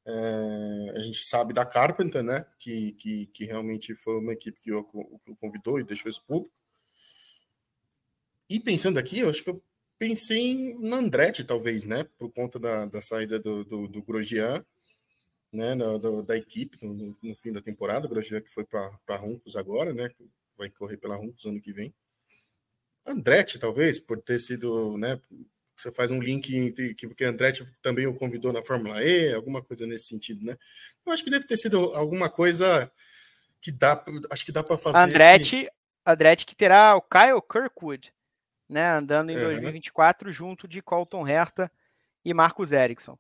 É, 0.06 0.90
a 0.96 0.98
gente 1.00 1.24
sabe 1.24 1.54
da 1.54 1.64
Carpenter, 1.64 2.22
né? 2.22 2.44
Que, 2.58 2.92
que, 2.92 3.26
que 3.26 3.44
realmente 3.44 3.94
foi 3.94 4.18
uma 4.18 4.32
equipe 4.32 4.60
que 4.60 4.72
o, 4.72 4.84
convidou 5.40 5.80
e 5.80 5.84
deixou 5.84 6.10
isso 6.10 6.24
público. 6.26 6.54
E 8.48 8.60
pensando 8.60 8.98
aqui, 8.98 9.20
eu 9.20 9.28
acho 9.28 9.42
que 9.42 9.50
eu 9.50 9.62
pensei 9.98 10.38
em 10.38 10.92
Andretti, 10.92 11.44
talvez, 11.44 11.84
né? 11.84 12.04
Por 12.18 12.30
conta 12.32 12.58
da, 12.58 12.84
da 12.86 13.00
saída 13.00 13.38
do, 13.38 13.64
do, 13.64 13.88
do 13.88 14.02
Grosjean, 14.02 14.64
né? 15.52 15.74
Da, 15.76 16.22
da 16.22 16.36
equipe 16.36 16.78
no, 16.82 17.16
no, 17.22 17.36
fim 17.36 17.52
da 17.52 17.62
temporada. 17.62 18.06
O 18.06 18.10
Grosjean 18.10 18.42
que 18.42 18.50
foi 18.50 18.64
para 18.64 19.16
Runcos 19.16 19.56
agora, 19.56 19.94
né? 19.94 20.10
Vai 20.58 20.68
correr 20.68 20.98
pela 20.98 21.16
Runcos 21.16 21.46
ano 21.46 21.60
que 21.60 21.72
vem. 21.72 21.94
Andretti, 23.06 23.58
talvez, 23.58 23.98
por 23.98 24.20
ter 24.20 24.38
sido, 24.38 24.96
né? 24.98 25.20
Você 25.76 25.92
faz 25.92 26.10
um 26.10 26.20
link 26.20 26.54
entre 26.56 26.94
que 26.94 27.06
porque 27.06 27.24
Andretti 27.24 27.64
também 27.82 28.06
o 28.06 28.14
convidou 28.14 28.52
na 28.52 28.62
Fórmula 28.62 29.02
E, 29.02 29.34
alguma 29.34 29.62
coisa 29.62 29.86
nesse 29.86 30.06
sentido, 30.06 30.44
né? 30.44 30.56
Eu 31.04 31.12
acho 31.12 31.24
que 31.24 31.30
deve 31.30 31.46
ter 31.46 31.56
sido 31.56 31.94
alguma 31.94 32.30
coisa 32.30 32.90
que 33.60 33.72
dá, 33.72 34.04
acho 34.30 34.44
que 34.44 34.52
dá 34.52 34.62
para 34.62 34.78
fazer. 34.78 34.98
Andretti, 34.98 35.56
esse... 35.56 35.70
Andretti 36.06 36.46
que 36.46 36.54
terá 36.54 36.96
o 36.96 37.02
Kyle 37.02 37.42
Kirkwood, 37.42 38.12
né, 38.68 38.90
andando 38.90 39.30
em 39.30 39.36
uhum. 39.36 39.44
2024 39.44 40.30
junto 40.30 40.68
de 40.68 40.80
Colton 40.80 41.26
Herta 41.26 41.70
e 42.24 42.32
Marcos 42.32 42.72
Ericsson. 42.72 43.18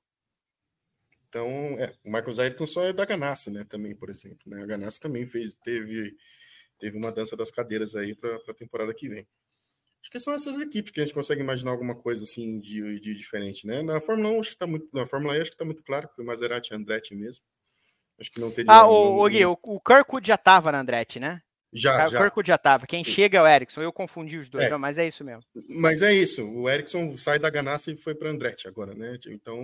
Então, 1.28 1.48
é, 1.78 1.92
o 2.04 2.10
Marcos 2.10 2.38
Ericsson 2.38 2.66
só 2.66 2.84
é 2.84 2.92
da 2.92 3.04
Ganassi, 3.04 3.50
né, 3.50 3.64
também, 3.64 3.94
por 3.94 4.08
exemplo, 4.08 4.38
né? 4.46 4.62
A 4.62 4.66
Ganassi 4.66 5.00
também 5.00 5.26
fez, 5.26 5.54
teve 5.56 6.16
teve 6.78 6.96
uma 6.96 7.12
dança 7.12 7.36
das 7.36 7.50
cadeiras 7.50 7.94
aí 7.94 8.14
para 8.14 8.36
a 8.48 8.54
temporada 8.54 8.92
que 8.92 9.08
vem. 9.08 9.26
Acho 10.04 10.10
que 10.10 10.20
são 10.20 10.34
essas 10.34 10.60
equipes 10.60 10.90
que 10.90 11.00
a 11.00 11.02
gente 11.02 11.14
consegue 11.14 11.40
imaginar 11.40 11.70
alguma 11.70 11.94
coisa 11.94 12.24
assim 12.24 12.60
de, 12.60 13.00
de 13.00 13.14
diferente, 13.14 13.66
né? 13.66 13.80
Na 13.80 14.02
Fórmula 14.02 14.28
1, 14.32 14.40
acho 14.40 14.50
que 14.50 14.58
tá 14.58 14.66
muito. 14.66 14.86
Na 14.92 15.06
Fórmula 15.06 15.34
E, 15.34 15.40
acho 15.40 15.50
que 15.50 15.56
tá 15.56 15.64
muito 15.64 15.82
claro 15.82 16.06
que 16.06 16.14
foi 16.14 16.22
Maserati 16.22 16.74
e 16.74 16.76
Andretti 16.76 17.14
mesmo. 17.14 17.42
Acho 18.20 18.30
que 18.30 18.38
não 18.38 18.50
teria. 18.50 18.70
Ah, 18.70 18.86
o, 18.86 19.24
o 19.24 19.28
Gui, 19.30 19.46
o, 19.46 19.58
o 19.62 19.80
Kirkwood 19.80 20.28
já 20.28 20.36
tava 20.36 20.70
na 20.70 20.80
Andretti, 20.80 21.18
né? 21.18 21.40
Já, 21.72 22.06
o 22.06 22.10
já. 22.10 22.20
Kirkwood 22.20 22.46
já 22.46 22.58
tava. 22.58 22.86
Quem 22.86 23.02
chega 23.02 23.38
é 23.38 23.42
o 23.42 23.46
Ericsson. 23.46 23.80
Eu 23.80 23.94
confundi 23.94 24.36
os 24.36 24.50
dois, 24.50 24.64
é. 24.64 24.76
mas 24.76 24.98
é 24.98 25.08
isso 25.08 25.24
mesmo. 25.24 25.42
Mas 25.80 26.02
é 26.02 26.12
isso. 26.12 26.46
O 26.50 26.68
Ericsson 26.68 27.16
sai 27.16 27.38
da 27.38 27.48
Ganassi 27.48 27.92
e 27.92 27.96
foi 27.96 28.14
para 28.14 28.28
Andretti 28.28 28.68
agora, 28.68 28.94
né? 28.94 29.18
Então, 29.28 29.58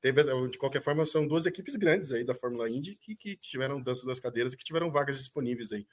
teve, 0.00 0.22
de 0.48 0.58
qualquer 0.58 0.80
forma, 0.80 1.04
são 1.04 1.26
duas 1.26 1.44
equipes 1.44 1.74
grandes 1.74 2.12
aí 2.12 2.22
da 2.22 2.36
Fórmula 2.36 2.70
Indy 2.70 2.94
que, 2.94 3.16
que 3.16 3.34
tiveram 3.34 3.82
dança 3.82 4.06
das 4.06 4.20
cadeiras 4.20 4.52
e 4.52 4.56
que 4.56 4.62
tiveram 4.62 4.92
vagas 4.92 5.18
disponíveis 5.18 5.72
aí. 5.72 5.84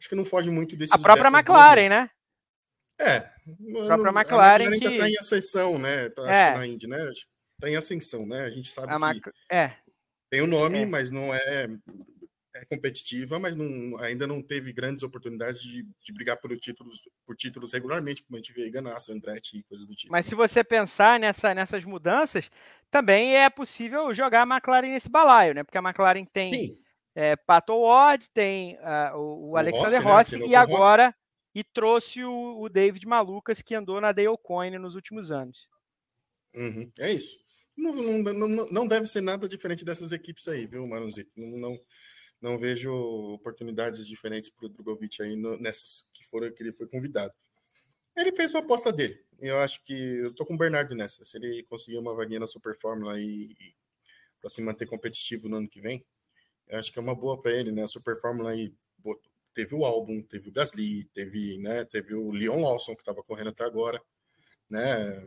Acho 0.00 0.08
que 0.08 0.14
não 0.14 0.24
foge 0.24 0.48
muito 0.48 0.74
desse. 0.74 0.94
A 0.94 0.98
própria 0.98 1.28
McLaren, 1.28 1.88
duas, 1.88 1.90
né? 1.90 2.10
É. 3.02 3.16
A 3.16 3.86
própria 3.86 4.20
McLaren, 4.20 4.64
a 4.64 4.70
McLaren 4.70 4.78
que... 4.78 4.98
tá 4.98 5.10
em 5.10 5.18
ascensão, 5.18 5.78
né? 5.78 6.08
Tá, 6.10 6.32
é. 6.32 6.56
na 6.56 6.66
Indy, 6.66 6.86
né? 6.86 6.98
Tá 7.60 7.68
em 7.68 7.76
ascensão, 7.76 8.26
né? 8.26 8.44
A 8.44 8.50
gente 8.50 8.70
sabe 8.70 8.92
a 8.92 8.98
Mac... 8.98 9.16
que 9.16 9.30
é. 9.50 9.72
tem 10.30 10.40
o 10.40 10.44
um 10.44 10.48
nome, 10.48 10.78
é. 10.78 10.86
mas 10.86 11.10
não 11.10 11.34
é, 11.34 11.68
é 12.54 12.64
competitiva, 12.66 13.38
mas 13.38 13.56
não, 13.56 13.98
ainda 13.98 14.26
não 14.26 14.42
teve 14.42 14.72
grandes 14.72 15.02
oportunidades 15.02 15.60
de, 15.60 15.86
de 16.02 16.12
brigar 16.12 16.36
por 16.36 16.56
títulos, 16.56 17.08
por 17.26 17.34
títulos 17.34 17.72
regularmente, 17.72 18.22
como 18.22 18.36
a 18.36 18.38
gente 18.38 18.52
vê 18.52 18.70
Ganassi, 18.70 19.12
Andretti 19.12 19.58
e 19.58 19.62
coisas 19.62 19.86
do 19.86 19.94
tipo. 19.94 20.12
Mas 20.12 20.26
se 20.26 20.34
você 20.34 20.62
pensar 20.62 21.18
nessa, 21.18 21.54
nessas 21.54 21.84
mudanças, 21.84 22.50
também 22.90 23.36
é 23.36 23.48
possível 23.48 24.12
jogar 24.14 24.42
a 24.42 24.54
McLaren 24.54 24.88
nesse 24.88 25.08
balaio, 25.08 25.54
né? 25.54 25.64
Porque 25.64 25.78
a 25.78 25.82
McLaren 25.82 26.26
tem 26.26 26.50
Sim. 26.50 26.78
é, 27.14 27.36
Pato 27.36 27.74
Ward, 27.74 28.28
tem 28.34 28.76
uh, 28.76 29.16
o, 29.16 29.50
o, 29.50 29.56
Alexander 29.56 30.02
Rossi, 30.02 30.36
né? 30.36 30.42
Rossi 30.42 30.50
e 30.50 30.54
agora 30.54 31.06
Rossi 31.06 31.21
e 31.54 31.62
trouxe 31.62 32.24
o, 32.24 32.60
o 32.60 32.68
David 32.68 33.06
Malucas, 33.06 33.60
que 33.60 33.74
andou 33.74 34.00
na 34.00 34.12
Dale 34.12 34.36
Coin 34.42 34.78
nos 34.78 34.94
últimos 34.94 35.30
anos. 35.30 35.68
Uhum, 36.54 36.90
é 36.98 37.12
isso. 37.12 37.38
Não, 37.76 37.94
não, 37.94 38.48
não, 38.48 38.70
não, 38.70 38.86
deve 38.86 39.06
ser 39.06 39.22
nada 39.22 39.48
diferente 39.48 39.84
dessas 39.84 40.12
equipes 40.12 40.46
aí, 40.48 40.66
viu, 40.66 40.86
Marunzito? 40.86 41.32
Não, 41.36 41.58
não, 41.58 41.80
não 42.40 42.58
vejo 42.58 42.92
oportunidades 43.32 44.06
diferentes 44.06 44.50
para 44.50 44.66
o 44.66 44.68
Drogovic 44.68 45.22
aí 45.22 45.36
no, 45.36 45.56
nessas 45.58 46.06
que 46.12 46.24
foram 46.24 46.52
que 46.52 46.62
ele 46.62 46.72
foi 46.72 46.86
convidado. 46.86 47.32
Ele 48.16 48.32
fez 48.32 48.54
a 48.54 48.58
aposta 48.58 48.92
dele. 48.92 49.18
Eu 49.40 49.58
acho 49.58 49.82
que 49.84 49.94
eu 49.94 50.34
tô 50.34 50.44
com 50.44 50.54
o 50.54 50.58
Bernardo 50.58 50.94
nessa. 50.94 51.24
Se 51.24 51.38
ele 51.38 51.62
conseguir 51.64 51.96
uma 51.96 52.14
vaguinha 52.14 52.40
na 52.40 52.46
Super 52.46 52.78
Fórmula 52.78 53.18
e, 53.18 53.52
e 53.52 53.74
para 54.40 54.50
se 54.50 54.60
manter 54.60 54.86
competitivo 54.86 55.48
no 55.48 55.56
ano 55.56 55.68
que 55.68 55.80
vem, 55.80 56.04
eu 56.68 56.78
acho 56.78 56.92
que 56.92 56.98
é 56.98 57.02
uma 57.02 57.14
boa 57.14 57.40
para 57.40 57.52
ele, 57.52 57.72
né? 57.72 57.84
A 57.84 57.88
Super 57.88 58.20
Fórmula 58.20 58.50
aí 58.50 58.74
teve 59.54 59.74
o 59.74 59.84
álbum, 59.84 60.22
teve 60.22 60.48
o 60.48 60.52
Gasly, 60.52 61.04
teve, 61.14 61.58
né, 61.58 61.84
teve 61.84 62.14
o 62.14 62.30
Leon 62.30 62.62
Lawson, 62.62 62.94
que 62.94 63.02
estava 63.02 63.22
correndo 63.22 63.50
até 63.50 63.64
agora, 63.64 64.02
né? 64.68 65.26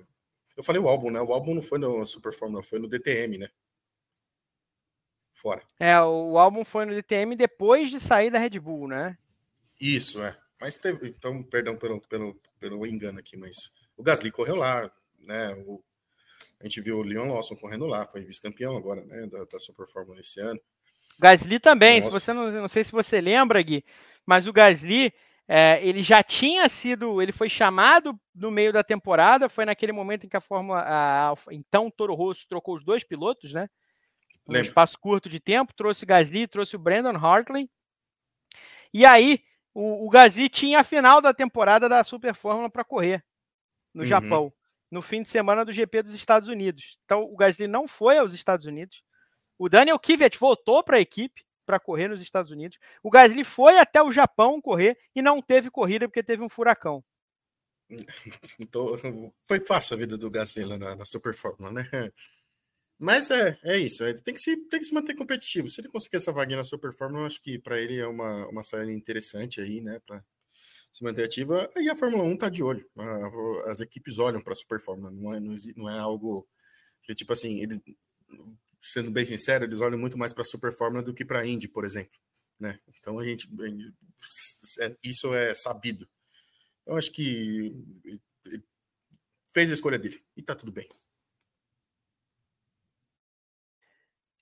Eu 0.55 0.63
falei 0.63 0.81
o 0.81 0.87
álbum, 0.87 1.11
né? 1.11 1.21
O 1.21 1.33
álbum 1.33 1.53
não 1.53 1.61
foi 1.61 1.77
no 1.77 2.05
Super 2.05 2.33
Fórmula, 2.33 2.63
foi 2.63 2.79
no 2.79 2.87
DTM, 2.87 3.37
né? 3.37 3.49
Fora. 5.31 5.61
É, 5.77 5.99
o 6.01 6.37
álbum 6.37 6.63
foi 6.63 6.85
no 6.85 6.95
DTM 6.95 7.35
depois 7.35 7.89
de 7.89 7.99
sair 7.99 8.31
da 8.31 8.39
Red 8.39 8.57
Bull, 8.59 8.87
né? 8.87 9.17
Isso, 9.79 10.23
é. 10.23 10.37
Mas 10.61 10.77
teve, 10.77 11.09
então, 11.09 11.43
perdão 11.43 11.77
pelo, 11.77 11.99
pelo, 12.01 12.39
pelo 12.57 12.87
engano 12.87 13.19
aqui, 13.19 13.35
mas 13.35 13.69
o 13.97 14.03
Gasly 14.03 14.31
correu 14.31 14.55
lá, 14.55 14.89
né? 15.19 15.53
O, 15.67 15.83
a 16.61 16.63
gente 16.63 16.79
viu 16.79 16.99
o 16.99 17.03
Leon 17.03 17.33
Lawson 17.33 17.57
correndo 17.57 17.85
lá, 17.85 18.07
foi 18.07 18.21
vice-campeão 18.23 18.77
agora, 18.77 19.03
né? 19.03 19.27
Da, 19.27 19.43
da 19.43 19.59
Super 19.59 19.85
Fórmula 19.87 20.21
esse 20.21 20.39
ano. 20.39 20.59
Gasly 21.19 21.59
também, 21.59 21.99
Nossa. 21.99 22.11
se 22.11 22.25
você 22.25 22.33
não, 22.33 22.49
não 22.51 22.67
sei 22.67 22.83
se 22.83 22.91
você 22.91 23.19
lembra, 23.19 23.61
Gui, 23.61 23.83
mas 24.25 24.47
o 24.47 24.53
Gasly, 24.53 25.13
é, 25.47 25.79
ele 25.85 26.01
já 26.01 26.23
tinha 26.23 26.67
sido, 26.67 27.21
ele 27.21 27.31
foi 27.31 27.47
chamado 27.47 28.19
no 28.33 28.49
meio 28.49 28.73
da 28.73 28.83
temporada, 28.83 29.47
foi 29.47 29.65
naquele 29.65 29.91
momento 29.91 30.25
em 30.25 30.29
que 30.29 30.37
a 30.37 30.41
Fórmula, 30.41 30.79
a, 30.79 31.31
a, 31.31 31.35
então 31.51 31.91
Toro 31.91 32.15
Rosso 32.15 32.47
trocou 32.47 32.75
os 32.75 32.83
dois 32.83 33.03
pilotos, 33.03 33.53
né? 33.53 33.69
Um 34.47 34.55
espaço 34.57 34.97
curto 34.99 35.27
de 35.27 35.39
tempo, 35.39 35.73
trouxe 35.73 36.05
Gasly, 36.05 36.47
trouxe 36.47 36.75
o 36.75 36.79
Brandon 36.79 37.17
Hartley. 37.17 37.69
E 38.93 39.05
aí, 39.05 39.43
o, 39.73 40.05
o 40.05 40.09
Gasly 40.09 40.49
tinha 40.49 40.79
a 40.79 40.83
final 40.83 41.19
da 41.21 41.33
temporada 41.33 41.89
da 41.89 42.03
Super 42.03 42.35
Fórmula 42.35 42.69
para 42.69 42.83
correr 42.83 43.23
no 43.93 44.03
uhum. 44.03 44.07
Japão, 44.07 44.53
no 44.91 45.01
fim 45.01 45.23
de 45.23 45.29
semana 45.29 45.65
do 45.65 45.71
GP 45.71 46.03
dos 46.03 46.13
Estados 46.13 46.47
Unidos. 46.47 46.97
Então, 47.05 47.23
o 47.23 47.35
Gasly 47.35 47.67
não 47.67 47.87
foi 47.87 48.17
aos 48.17 48.33
Estados 48.33 48.65
Unidos. 48.65 49.03
O 49.57 49.67
Daniel 49.69 49.99
Kvyat 49.99 50.37
voltou 50.37 50.83
para 50.83 50.97
a 50.97 51.01
equipe 51.01 51.44
para 51.65 51.79
correr 51.79 52.07
nos 52.07 52.21
Estados 52.21 52.51
Unidos. 52.51 52.77
O 53.03 53.09
Gasly 53.09 53.43
foi 53.43 53.77
até 53.79 54.01
o 54.01 54.11
Japão 54.11 54.61
correr 54.61 54.97
e 55.15 55.21
não 55.21 55.41
teve 55.41 55.69
corrida 55.69 56.07
porque 56.07 56.23
teve 56.23 56.43
um 56.43 56.49
furacão. 56.49 57.03
Então, 58.59 59.33
foi 59.47 59.59
fácil 59.59 59.95
a 59.95 59.99
vida 59.99 60.17
do 60.17 60.29
Gasly 60.29 60.63
lá 60.63 60.77
na, 60.77 60.95
na 60.95 61.05
Super 61.05 61.33
Fórmula, 61.33 61.71
né? 61.71 62.11
Mas 62.97 63.29
é, 63.29 63.57
é 63.63 63.77
isso. 63.77 64.03
Ele 64.03 64.21
tem 64.21 64.33
que, 64.33 64.39
se, 64.39 64.55
tem 64.67 64.79
que 64.79 64.85
se 64.85 64.93
manter 64.93 65.15
competitivo. 65.15 65.67
Se 65.67 65.81
ele 65.81 65.89
conseguir 65.89 66.17
essa 66.17 66.31
vaguinha 66.31 66.57
na 66.57 66.63
Super 66.63 66.93
Fórmula, 66.93 67.23
eu 67.23 67.27
acho 67.27 67.41
que 67.41 67.59
para 67.59 67.79
ele 67.79 67.99
é 67.99 68.07
uma, 68.07 68.47
uma 68.47 68.63
saída 68.63 68.91
interessante 68.91 69.59
aí, 69.59 69.81
né? 69.81 69.99
Para 70.05 70.23
se 70.93 71.03
manter 71.03 71.25
ativa. 71.25 71.69
E 71.75 71.89
a 71.89 71.95
Fórmula 71.95 72.23
1 72.23 72.37
tá 72.37 72.49
de 72.49 72.63
olho. 72.63 72.89
As 73.65 73.81
equipes 73.81 74.17
olham 74.17 74.41
para 74.41 74.53
a 74.53 74.55
Super 74.55 74.79
Fórmula. 74.81 75.11
Não 75.11 75.33
é, 75.33 75.39
não 75.75 75.89
é 75.89 75.99
algo 75.99 76.47
que, 77.03 77.13
tipo 77.13 77.33
assim, 77.33 77.61
ele, 77.61 77.81
sendo 78.91 79.11
bem 79.11 79.25
sincero, 79.25 79.65
eles 79.65 79.81
olham 79.81 79.97
muito 79.97 80.17
mais 80.17 80.33
para 80.33 80.41
a 80.41 80.45
Super 80.45 80.71
Fórmula 80.71 81.03
do 81.03 81.13
que 81.13 81.25
para 81.25 81.39
a 81.39 81.45
Indy, 81.45 81.67
por 81.67 81.85
exemplo. 81.85 82.17
Né? 82.59 82.79
Então 82.99 83.19
a 83.19 83.23
gente, 83.23 83.49
é, 84.79 84.95
isso 85.03 85.33
é 85.33 85.53
sabido. 85.53 86.07
Então 86.81 86.97
acho 86.97 87.11
que 87.11 87.73
fez 89.51 89.71
a 89.71 89.73
escolha 89.73 89.97
dele 89.97 90.21
e 90.35 90.41
tá 90.41 90.53
tudo 90.53 90.71
bem. 90.71 90.87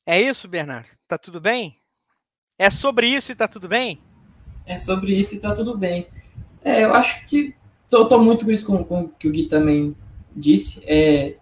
É 0.06 0.22
isso, 0.22 0.48
Bernardo? 0.48 0.90
Tá 1.08 1.18
tudo 1.18 1.40
bem? 1.40 1.80
É 2.58 2.70
sobre 2.70 3.08
isso 3.08 3.32
e 3.32 3.36
tá 3.36 3.48
tudo 3.48 3.70
bem? 3.70 4.02
É 4.66 4.78
sobre 4.78 5.16
isso 5.16 5.36
e 5.36 5.40
tá 5.40 5.54
tudo 5.54 5.78
bem. 5.78 6.08
É, 6.62 6.84
eu 6.84 6.94
acho 6.94 7.26
que 7.26 7.56
tô, 7.90 8.08
tô 8.08 8.22
muito 8.22 8.46
com 8.46 8.52
isso 8.52 8.66
com, 8.66 8.84
com 8.84 9.02
o 9.04 9.10
que 9.10 9.28
o 9.28 9.32
Gui 9.32 9.48
também 9.48 9.96
disse. 10.36 10.82
É, 10.86 11.38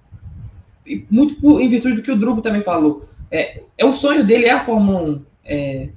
muito 1.10 1.60
em 1.60 1.70
virtude 1.70 1.96
do 1.96 2.02
que 2.02 2.12
o 2.12 2.18
Drugo 2.18 2.42
também 2.42 2.62
falou. 2.62 3.08
É, 3.30 3.64
é 3.78 3.86
o 3.86 3.94
sonho 3.94 4.26
dele 4.26 4.46
é 4.46 4.52
a 4.52 4.60
Fórmula 4.60 5.02
1. 5.02 5.26
É, 5.44 5.90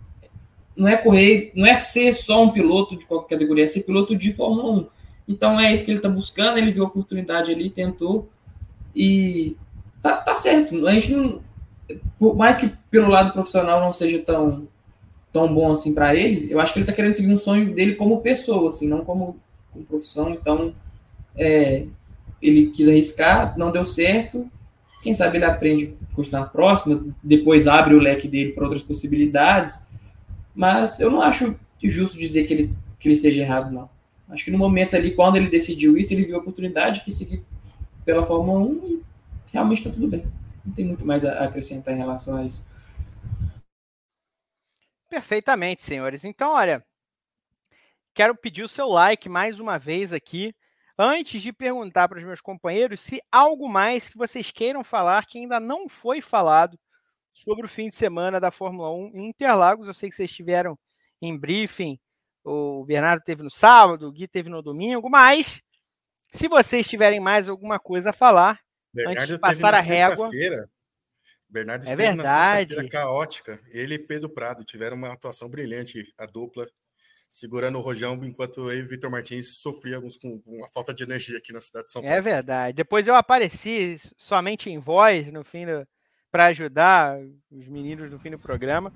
não 0.77 0.89
é 0.89 0.97
correr, 0.97 1.53
não 1.55 1.67
é 1.67 1.75
ser 1.75 2.13
só 2.13 2.43
um 2.43 2.51
piloto 2.51 2.97
de 2.97 3.05
qualquer 3.07 3.37
categoria, 3.37 3.65
é 3.65 3.69
ser 3.69 3.83
piloto 3.83 4.17
de 4.17 4.33
Fórmula 4.33 4.71
1. 4.81 4.87
Então 5.29 5.59
é 5.59 5.73
isso 5.73 5.85
que 5.85 5.91
ele 5.91 5.99
está 5.99 6.09
buscando, 6.09 6.59
ele 6.59 6.73
viu 6.73 6.85
a 6.85 6.89
oportunidade 6.89 7.53
ali, 7.53 7.71
tentou 7.71 8.29
e 8.95 9.57
tá, 10.03 10.17
tá 10.19 10.35
certo. 10.35 10.87
A 10.87 10.93
gente 10.93 11.13
não, 11.13 11.41
por 12.19 12.37
mais 12.37 12.59
que 12.59 12.71
pelo 12.91 13.09
lado 13.09 13.33
profissional 13.33 13.81
não 13.81 13.93
seja 13.93 14.19
tão, 14.21 14.69
tão 15.33 15.53
bom 15.53 15.73
assim 15.73 15.95
para 15.95 16.15
ele, 16.15 16.53
eu 16.53 16.61
acho 16.61 16.73
que 16.73 16.79
ele 16.79 16.85
está 16.85 16.93
querendo 16.93 17.15
seguir 17.15 17.33
um 17.33 17.37
sonho 17.37 17.75
dele 17.75 17.95
como 17.95 18.21
pessoa, 18.21 18.69
assim, 18.69 18.89
não 18.89 19.05
como, 19.05 19.37
como 19.73 19.85
profissão. 19.85 20.31
Então, 20.31 20.75
é, 21.37 21.87
ele 22.41 22.71
quis 22.71 22.89
arriscar, 22.89 23.57
não 23.59 23.71
deu 23.71 23.85
certo. 23.85 24.51
Quem 25.05 25.15
sabe 25.15 25.37
ele 25.37 25.45
aprende 25.45 25.95
continuar 26.15 26.47
próximo, 26.47 27.15
depois 27.23 27.67
abre 27.67 27.95
o 27.95 27.99
leque 27.99 28.27
dele 28.27 28.53
para 28.53 28.65
outras 28.65 28.81
possibilidades. 28.81 29.87
Mas 30.55 30.99
eu 30.99 31.11
não 31.11 31.21
acho 31.21 31.61
justo 31.83 32.17
dizer 32.17 32.47
que 32.47 32.55
ele, 32.55 32.75
que 32.99 33.07
ele 33.07 33.15
esteja 33.15 33.43
errado, 33.43 33.71
não. 33.71 33.91
Acho 34.31 34.47
que 34.47 34.51
no 34.51 34.57
momento 34.57 34.97
ali, 34.97 35.15
quando 35.15 35.37
ele 35.37 35.51
decidiu 35.51 35.99
isso, 35.99 36.15
ele 36.15 36.25
viu 36.25 36.37
a 36.37 36.39
oportunidade 36.39 37.03
que 37.03 37.11
seguir 37.11 37.45
pela 38.03 38.25
Fórmula 38.25 38.61
1 38.61 38.87
e 38.87 39.03
realmente 39.53 39.79
está 39.79 39.91
tudo 39.91 40.09
bem. 40.09 40.25
Não 40.65 40.73
tem 40.73 40.87
muito 40.87 41.05
mais 41.05 41.23
a 41.23 41.45
acrescentar 41.45 41.93
em 41.93 41.99
relação 41.99 42.39
a 42.39 42.45
isso. 42.47 42.65
Perfeitamente, 45.11 45.83
senhores. 45.83 46.25
Então, 46.25 46.55
olha, 46.55 46.83
quero 48.15 48.35
pedir 48.35 48.63
o 48.63 48.69
seu 48.69 48.89
like 48.89 49.29
mais 49.29 49.61
uma 49.61 49.77
vez 49.77 50.15
aqui, 50.15 50.55
antes 50.99 51.43
de 51.43 51.53
perguntar 51.53 52.09
para 52.09 52.19
os 52.19 52.25
meus 52.25 52.41
companheiros 52.41 53.01
se 53.01 53.21
algo 53.31 53.69
mais 53.69 54.09
que 54.09 54.17
vocês 54.17 54.51
queiram 54.51 54.85
falar 54.85 55.27
que 55.27 55.39
ainda 55.39 55.59
não 55.59 55.89
foi 55.89 56.21
falado 56.21 56.79
sobre 57.33 57.67
o 57.67 57.69
fim 57.69 57.89
de 57.89 57.97
semana 57.97 58.39
da 58.41 58.51
Fórmula 58.51 58.93
1 58.93 59.13
em 59.15 59.29
Interlagos. 59.29 59.87
Eu 59.87 59.95
sei 59.95 60.09
que 60.09 60.17
vocês 60.17 60.31
estiveram 60.31 60.79
em 61.21 61.37
briefing, 61.37 61.99
o 62.45 62.85
Bernardo 62.85 63.23
teve 63.25 63.43
no 63.43 63.51
sábado, 63.51 64.07
o 64.07 64.13
Gui 64.13 64.29
teve 64.29 64.49
no 64.49 64.63
domingo, 64.63 65.09
mas 65.09 65.63
se 66.29 66.49
vocês 66.49 66.87
tiverem 66.87 67.21
mais 67.21 67.49
alguma 67.49 67.79
coisa 67.79 68.11
a 68.11 68.13
falar, 68.13 68.61
Bernardo 68.93 69.19
antes 69.19 69.35
de 69.35 69.41
passar 69.41 69.75
a 69.75 69.81
régua. 69.81 70.29
Bernardo 71.49 71.87
é 71.87 71.95
verdade. 71.95 72.75
na 72.75 72.89
caótica. 72.89 73.61
Ele 73.69 73.95
e 73.95 73.99
Pedro 73.99 74.29
Prado 74.29 74.65
tiveram 74.65 74.97
uma 74.97 75.13
atuação 75.13 75.49
brilhante, 75.49 76.13
a 76.19 76.27
dupla, 76.27 76.69
segurando 77.29 77.79
o 77.79 77.81
rojão, 77.81 78.15
enquanto 78.25 78.71
eu 78.71 78.79
e 78.79 78.83
Vitor 78.83 79.11
Martins 79.11 79.59
sofríamos 79.59 80.17
com, 80.17 80.41
com 80.41 80.65
a 80.65 80.69
falta 80.69 80.95
de 80.95 81.03
energia 81.03 81.39
aqui 81.39 81.53
na 81.53 81.61
cidade 81.61 81.87
de 81.87 81.93
São 81.93 82.01
é 82.01 82.05
Paulo. 82.05 82.17
É 82.17 82.21
verdade. 82.21 82.77
Depois 82.77 83.07
eu 83.07 83.15
apareci 83.15 83.99
somente 84.17 84.71
em 84.71 84.79
voz 84.79 85.33
no 85.33 85.45
fim 85.45 85.67
para 86.31 86.47
ajudar 86.47 87.19
os 87.51 87.69
meninos 87.69 88.11
no 88.11 88.19
fim 88.19 88.31
do 88.31 88.39
programa. 88.39 88.93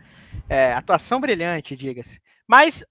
É, 0.49 0.73
atuação 0.73 1.21
brilhante, 1.21 1.77
diga-se. 1.77 2.21
Mas 2.47 2.85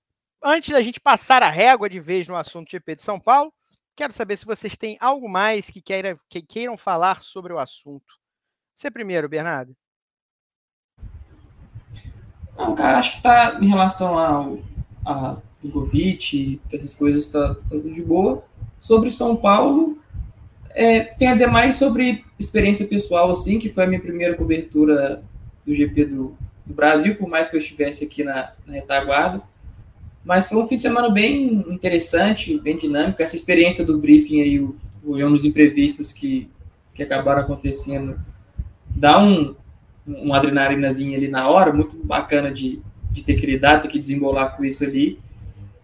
antes 0.44 0.70
da 0.72 0.82
gente 0.82 1.00
passar 1.00 1.44
a 1.44 1.50
régua 1.50 1.90
de 1.90 2.00
vez 2.00 2.28
no 2.28 2.36
assunto 2.36 2.72
GP 2.72 2.96
de 2.96 3.02
São 3.02 3.20
Paulo, 3.20 3.52
Quero 3.98 4.14
saber 4.14 4.38
se 4.38 4.46
vocês 4.46 4.78
têm 4.78 4.96
algo 5.02 5.28
mais 5.28 5.72
que, 5.72 5.82
queira, 5.82 6.20
que 6.30 6.40
queiram 6.40 6.78
falar 6.78 7.24
sobre 7.24 7.52
o 7.52 7.58
assunto. 7.58 8.06
Você 8.76 8.92
primeiro, 8.92 9.28
Bernardo. 9.28 9.76
Não, 12.56 12.76
cara, 12.76 13.00
acho 13.00 13.18
que 13.18 13.24
tá 13.24 13.58
em 13.60 13.68
relação 13.68 14.20
ao 14.20 14.60
a 15.08 15.38
Drogovic, 15.62 16.60
essas 16.72 16.94
coisas, 16.94 17.28
tá, 17.28 17.56
tá, 17.56 17.62
tudo 17.70 17.94
de 17.94 18.02
boa. 18.02 18.44
Sobre 18.78 19.10
São 19.10 19.36
Paulo, 19.38 19.98
é, 20.72 21.00
tem 21.00 21.30
a 21.30 21.34
dizer 21.34 21.48
mais 21.48 21.76
sobre 21.76 22.26
experiência 22.38 22.86
pessoal, 22.86 23.32
assim, 23.32 23.58
que 23.58 23.70
foi 23.70 23.86
a 23.86 23.88
minha 23.88 24.02
primeira 24.02 24.36
cobertura 24.36 25.24
do 25.66 25.74
GP 25.74 26.06
do, 26.06 26.38
do 26.66 26.74
Brasil, 26.74 27.16
por 27.16 27.30
mais 27.30 27.50
que 27.50 27.56
eu 27.56 27.60
estivesse 27.60 28.04
aqui 28.04 28.24
na, 28.24 28.52
na 28.66 28.74
retaguarda. 28.74 29.42
Mas 30.26 30.48
foi 30.48 30.62
um 30.62 30.68
fim 30.68 30.76
de 30.76 30.84
semana 30.84 31.10
bem 31.10 31.66
interessante, 31.70 32.60
bem 32.60 32.78
dinâmico. 32.78 33.22
Essa 33.22 33.38
experiência 33.38 33.86
do 33.86 33.98
briefing 33.98 34.42
aí, 34.42 34.60
o, 34.60 34.76
o 35.04 35.18
nos 35.30 35.46
imprevistos 35.46 36.12
que, 36.12 36.50
que 36.94 37.02
acabaram 37.02 37.42
acontecendo, 37.42 38.20
dá 38.90 39.24
um, 39.24 39.56
uma 40.06 40.38
adrenalinazinha 40.38 41.18
ali 41.18 41.30
na 41.30 41.48
hora, 41.48 41.72
muito 41.72 41.96
bacana 42.04 42.52
de, 42.52 42.82
de 43.12 43.24
ter 43.24 43.36
que 43.36 43.46
lidar, 43.46 43.82
ter 43.82 43.88
que 43.88 44.00
desembolar 44.00 44.56
com 44.56 44.64
isso 44.64 44.84
ali. 44.84 45.20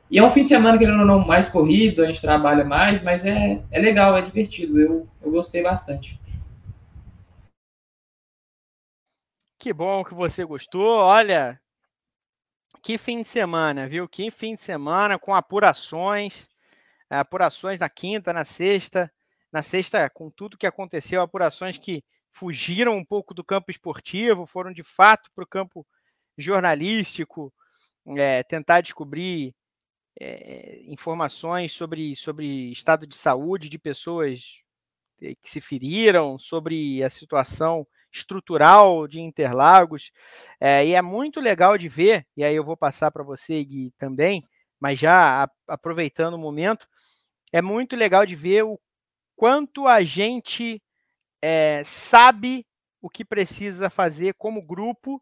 E 0.09 0.19
é 0.19 0.24
um 0.24 0.30
fim 0.30 0.43
de 0.43 0.49
semana 0.49 0.78
que 0.78 0.86
não, 0.86 1.05
não 1.05 1.26
mais 1.26 1.49
corrido, 1.49 2.03
a 2.03 2.05
gente 2.05 2.21
trabalha 2.21 2.63
mais, 2.63 3.01
mas 3.01 3.26
é, 3.26 3.63
é 3.71 3.80
legal, 3.80 4.15
é 4.15 4.21
divertido. 4.21 4.80
Eu, 4.80 5.07
eu 5.21 5.32
gostei 5.32 5.63
bastante. 5.63 6.19
Que 9.57 9.74
bom 9.74 10.03
que 10.03 10.13
você 10.13 10.43
gostou. 10.43 10.97
Olha, 10.97 11.59
que 12.84 12.97
fim 12.97 13.21
de 13.21 13.28
semana, 13.28 13.88
viu? 13.88 14.07
Que 14.09 14.30
fim 14.30 14.55
de 14.55 14.61
semana 14.61 15.17
com 15.17 15.34
apurações, 15.34 16.49
apurações 17.09 17.80
na 17.80 17.89
quinta, 17.89 18.34
na 18.34 18.43
sexta, 18.43 19.09
na 19.51 19.63
sexta 19.63 20.09
com 20.09 20.30
tudo 20.30 20.57
que 20.57 20.67
aconteceu, 20.67 21.21
apurações 21.21 21.78
que 21.78 22.03
fugiram 22.30 22.97
um 22.97 23.05
pouco 23.05 23.34
do 23.34 23.43
campo 23.43 23.71
esportivo, 23.71 24.45
foram 24.45 24.74
de 24.74 24.84
fato 24.84 25.30
para 25.34 25.43
o 25.43 25.47
campo 25.47 25.88
jornalístico, 26.38 27.53
é, 28.18 28.43
tentar 28.43 28.81
descobrir 28.81 29.53
é, 30.19 30.81
informações 30.88 31.72
sobre, 31.72 32.15
sobre 32.15 32.72
estado 32.72 33.07
de 33.07 33.15
saúde 33.15 33.69
de 33.69 33.80
pessoas 33.80 34.61
que 35.41 35.49
se 35.49 35.61
feriram, 35.61 36.38
sobre 36.38 37.01
a 37.03 37.10
situação 37.10 37.88
estrutural 38.11 39.07
de 39.07 39.19
Interlagos. 39.19 40.11
É, 40.60 40.85
e 40.85 40.93
é 40.93 41.01
muito 41.01 41.39
legal 41.39 41.77
de 41.77 41.88
ver, 41.88 42.27
e 42.38 42.43
aí 42.43 42.55
eu 42.55 42.64
vou 42.64 42.77
passar 42.77 43.11
para 43.11 43.23
você, 43.23 43.64
Gui, 43.64 43.91
também, 43.97 44.43
mas 44.80 44.99
já 44.99 45.43
a, 45.43 45.49
aproveitando 45.68 46.35
o 46.35 46.39
momento, 46.39 46.88
é 47.51 47.61
muito 47.61 47.95
legal 47.95 48.26
de 48.26 48.35
ver 48.35 48.64
o 48.64 48.80
quanto 49.35 49.88
a 49.88 50.03
gente 50.03 50.81
é, 51.41 51.84
sabe 51.85 52.65
o 53.01 53.10
que 53.10 53.26
precisa 53.26 53.89
fazer 53.89 54.34
como 54.35 54.65
grupo 54.65 55.22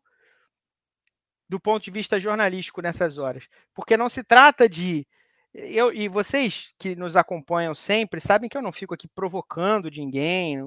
do 1.51 1.59
ponto 1.59 1.83
de 1.83 1.91
vista 1.91 2.17
jornalístico 2.17 2.81
nessas 2.81 3.17
horas. 3.17 3.45
Porque 3.75 3.97
não 3.97 4.07
se 4.07 4.23
trata 4.23 4.69
de 4.69 5.05
eu, 5.53 5.93
e 5.93 6.07
vocês 6.07 6.71
que 6.79 6.95
nos 6.95 7.17
acompanham 7.17 7.75
sempre 7.75 8.21
sabem 8.21 8.49
que 8.49 8.55
eu 8.55 8.61
não 8.61 8.71
fico 8.71 8.93
aqui 8.93 9.05
provocando 9.09 9.89
ninguém, 9.89 10.57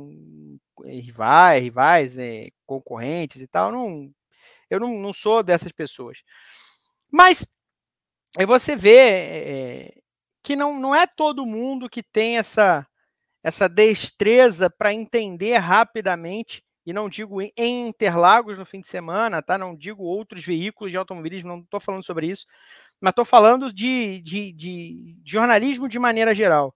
rivais, 0.84 1.62
rivais 1.62 2.18
é, 2.18 2.50
concorrentes 2.66 3.40
e 3.40 3.46
tal. 3.46 3.72
Não, 3.72 4.12
eu 4.68 4.78
não, 4.78 4.98
não 4.98 5.14
sou 5.14 5.42
dessas 5.42 5.72
pessoas. 5.72 6.18
Mas 7.10 7.46
você 8.46 8.76
vê 8.76 8.98
é, 8.98 9.94
que 10.42 10.54
não, 10.54 10.78
não 10.78 10.94
é 10.94 11.06
todo 11.06 11.46
mundo 11.46 11.88
que 11.88 12.02
tem 12.02 12.36
essa, 12.36 12.86
essa 13.42 13.70
destreza 13.70 14.68
para 14.68 14.92
entender 14.92 15.56
rapidamente, 15.56 16.62
e 16.86 16.92
não 16.92 17.08
digo 17.08 17.40
em 17.40 17.88
Interlagos 17.88 18.58
no 18.58 18.66
fim 18.66 18.80
de 18.80 18.88
semana, 18.88 19.42
tá? 19.42 19.56
Não 19.56 19.74
digo 19.74 20.02
outros 20.02 20.44
veículos 20.44 20.90
de 20.90 20.96
automobilismo, 20.96 21.48
não 21.48 21.60
estou 21.60 21.80
falando 21.80 22.04
sobre 22.04 22.26
isso, 22.26 22.46
mas 23.00 23.10
estou 23.10 23.24
falando 23.24 23.72
de, 23.72 24.20
de, 24.20 24.52
de, 24.52 25.16
jornalismo 25.24 25.88
de 25.88 25.98
maneira 25.98 26.34
geral. 26.34 26.74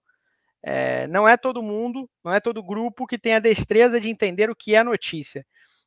É, 0.63 1.07
não 1.07 1.27
é 1.27 1.37
todo 1.37 1.61
mundo, 1.61 2.09
não 2.23 2.33
é 2.33 2.39
todo 2.39 2.63
grupo 2.63 3.07
que 3.07 3.17
tem 3.17 3.33
a 3.35 3.39
destreza 3.39 3.99
de 4.01 4.09
entender 4.09 4.49
o 4.49 4.55
que 4.55 4.75
é 4.75 4.83
notícia. 4.83 5.45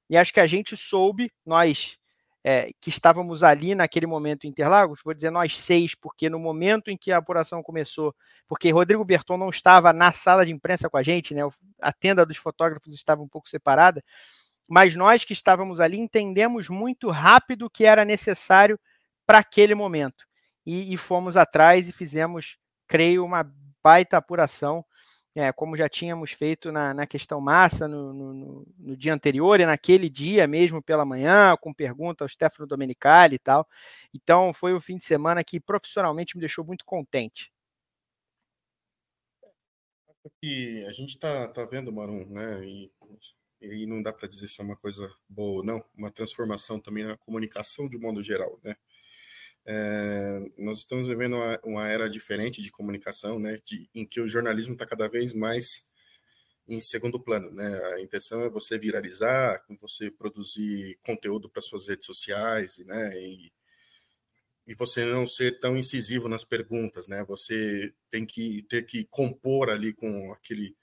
E 0.09 0.17
acho 0.17 0.33
que 0.33 0.41
a 0.41 0.47
gente 0.47 0.77
soube, 0.77 1.31
nós 1.45 1.99
é, 2.45 2.71
que 2.81 2.91
estávamos 2.91 3.45
ali 3.45 3.75
naquele 3.75 4.07
momento 4.07 4.45
em 4.47 4.51
Interlagos, 4.51 5.01
vou 5.05 5.15
dizer 5.15 5.31
nós 5.31 5.57
seis, 5.59 5.95
porque 5.95 6.29
no 6.29 6.39
momento 6.39 6.91
em 6.91 6.97
que 6.97 7.13
a 7.13 7.19
apuração 7.19 7.63
começou, 7.63 8.15
porque 8.49 8.71
Rodrigo 8.71 9.05
Berton 9.05 9.37
não 9.37 9.49
estava 9.49 9.93
na 9.93 10.13
sala 10.13 10.45
de 10.45 10.53
imprensa 10.53 10.91
com 10.91 10.97
a 10.97 11.03
gente, 11.03 11.35
né, 11.35 11.43
a 11.81 11.93
tenda 11.93 12.27
dos 12.27 12.37
fotógrafos 12.37 12.93
estava 12.95 13.23
um 13.23 13.29
pouco 13.29 13.49
separada, 13.49 14.03
mas 14.69 14.97
nós 14.97 15.25
que 15.25 15.33
estávamos 15.33 15.81
ali 15.81 15.99
entendemos 15.99 16.69
muito 16.69 17.11
rápido 17.11 17.67
o 17.67 17.71
que 17.71 17.85
era 17.85 18.05
necessário 18.05 18.79
para 19.27 19.39
aquele 19.39 19.75
momento. 19.75 20.25
E, 20.65 20.95
e, 20.95 20.97
fomos 20.97 21.37
atrás 21.37 21.89
e 21.89 21.93
fizemos, 21.93 22.57
creio, 22.87 23.25
uma 23.25 23.51
baita 23.83 24.17
apuração 24.17 24.85
é, 25.35 25.51
como 25.53 25.77
já 25.77 25.89
tínhamos 25.89 26.33
feito 26.33 26.71
na, 26.71 26.93
na 26.93 27.07
questão 27.07 27.41
massa 27.41 27.89
no, 27.89 28.13
no, 28.13 28.67
no, 28.79 28.97
dia 28.97 29.15
anterior 29.15 29.61
e 29.61 29.67
naquele 29.67 30.11
dia 30.11 30.47
mesmo 30.47 30.83
pela 30.83 31.05
manhã, 31.05 31.57
com 31.59 31.73
pergunta 31.73 32.25
ao 32.25 32.29
Stefano 32.29 32.67
Domenicali 32.67 33.37
e 33.37 33.39
tal. 33.39 33.67
Então, 34.13 34.53
foi 34.53 34.75
um 34.75 34.81
fim 34.81 34.99
de 34.99 35.05
semana 35.07 35.43
que 35.43 35.59
profissionalmente 35.59 36.37
me 36.37 36.41
deixou 36.41 36.65
muito 36.65 36.85
contente. 36.85 37.51
E 40.43 40.85
a 40.87 40.93
gente 40.93 41.11
está 41.11 41.49
tá 41.49 41.65
vendo, 41.65 41.93
Marum, 41.93 42.27
né? 42.29 42.65
E, 42.65 42.93
e 43.61 43.87
não 43.87 44.03
dá 44.03 44.13
para 44.13 44.29
dizer 44.29 44.49
se 44.49 44.61
é 44.61 44.65
uma 44.65 44.77
coisa 44.77 45.13
boa 45.29 45.61
ou 45.61 45.65
não, 45.65 45.83
uma 45.97 46.11
transformação 46.11 46.79
também 46.79 47.05
na 47.05 47.17
comunicação 47.17 47.89
de 47.89 47.99
modo 47.99 48.23
geral, 48.23 48.61
né? 48.63 48.77
É, 49.65 50.41
nós 50.59 50.79
estamos 50.79 51.09
vivendo 51.09 51.37
uma, 51.37 51.61
uma, 51.65 51.89
era 51.89 52.11
diferente 52.11 52.61
de 52.61 52.71
comunicação, 52.71 53.39
né, 53.39 53.59
de, 53.65 53.89
em 53.95 54.05
que 54.05 54.21
o 54.21 54.27
jornalismo 54.29 54.73
está 54.73 54.85
cada 54.85 55.09
vez 55.09 55.33
mais 55.33 55.85
em 56.69 56.81
segundo 56.81 57.21
plano, 57.21 57.51
né? 57.53 57.81
A 57.95 58.01
intenção 58.01 58.43
é 58.43 58.49
você 58.51 58.79
viralizar, 58.79 59.63
você 59.81 60.11
produzir 60.11 60.99
conteúdo 61.05 61.49
para 61.51 61.61
suas 61.63 61.89
redes 61.89 62.07
sociais, 62.07 62.79
né? 62.79 63.21
E, 63.21 63.53
e 64.67 64.75
você 64.75 65.05
não 65.07 65.27
ser 65.27 65.59
tão 65.61 65.77
incisivo 65.77 66.29
nas 66.29 66.45
perguntas, 66.45 67.09
né? 67.09 67.25
Você 67.25 67.93
tem 68.11 68.25
que 68.25 68.63
ter 68.69 68.87
que 68.87 69.05
compor 69.07 69.71
ali 69.71 69.93
com 69.93 70.33
aquele 70.33 70.77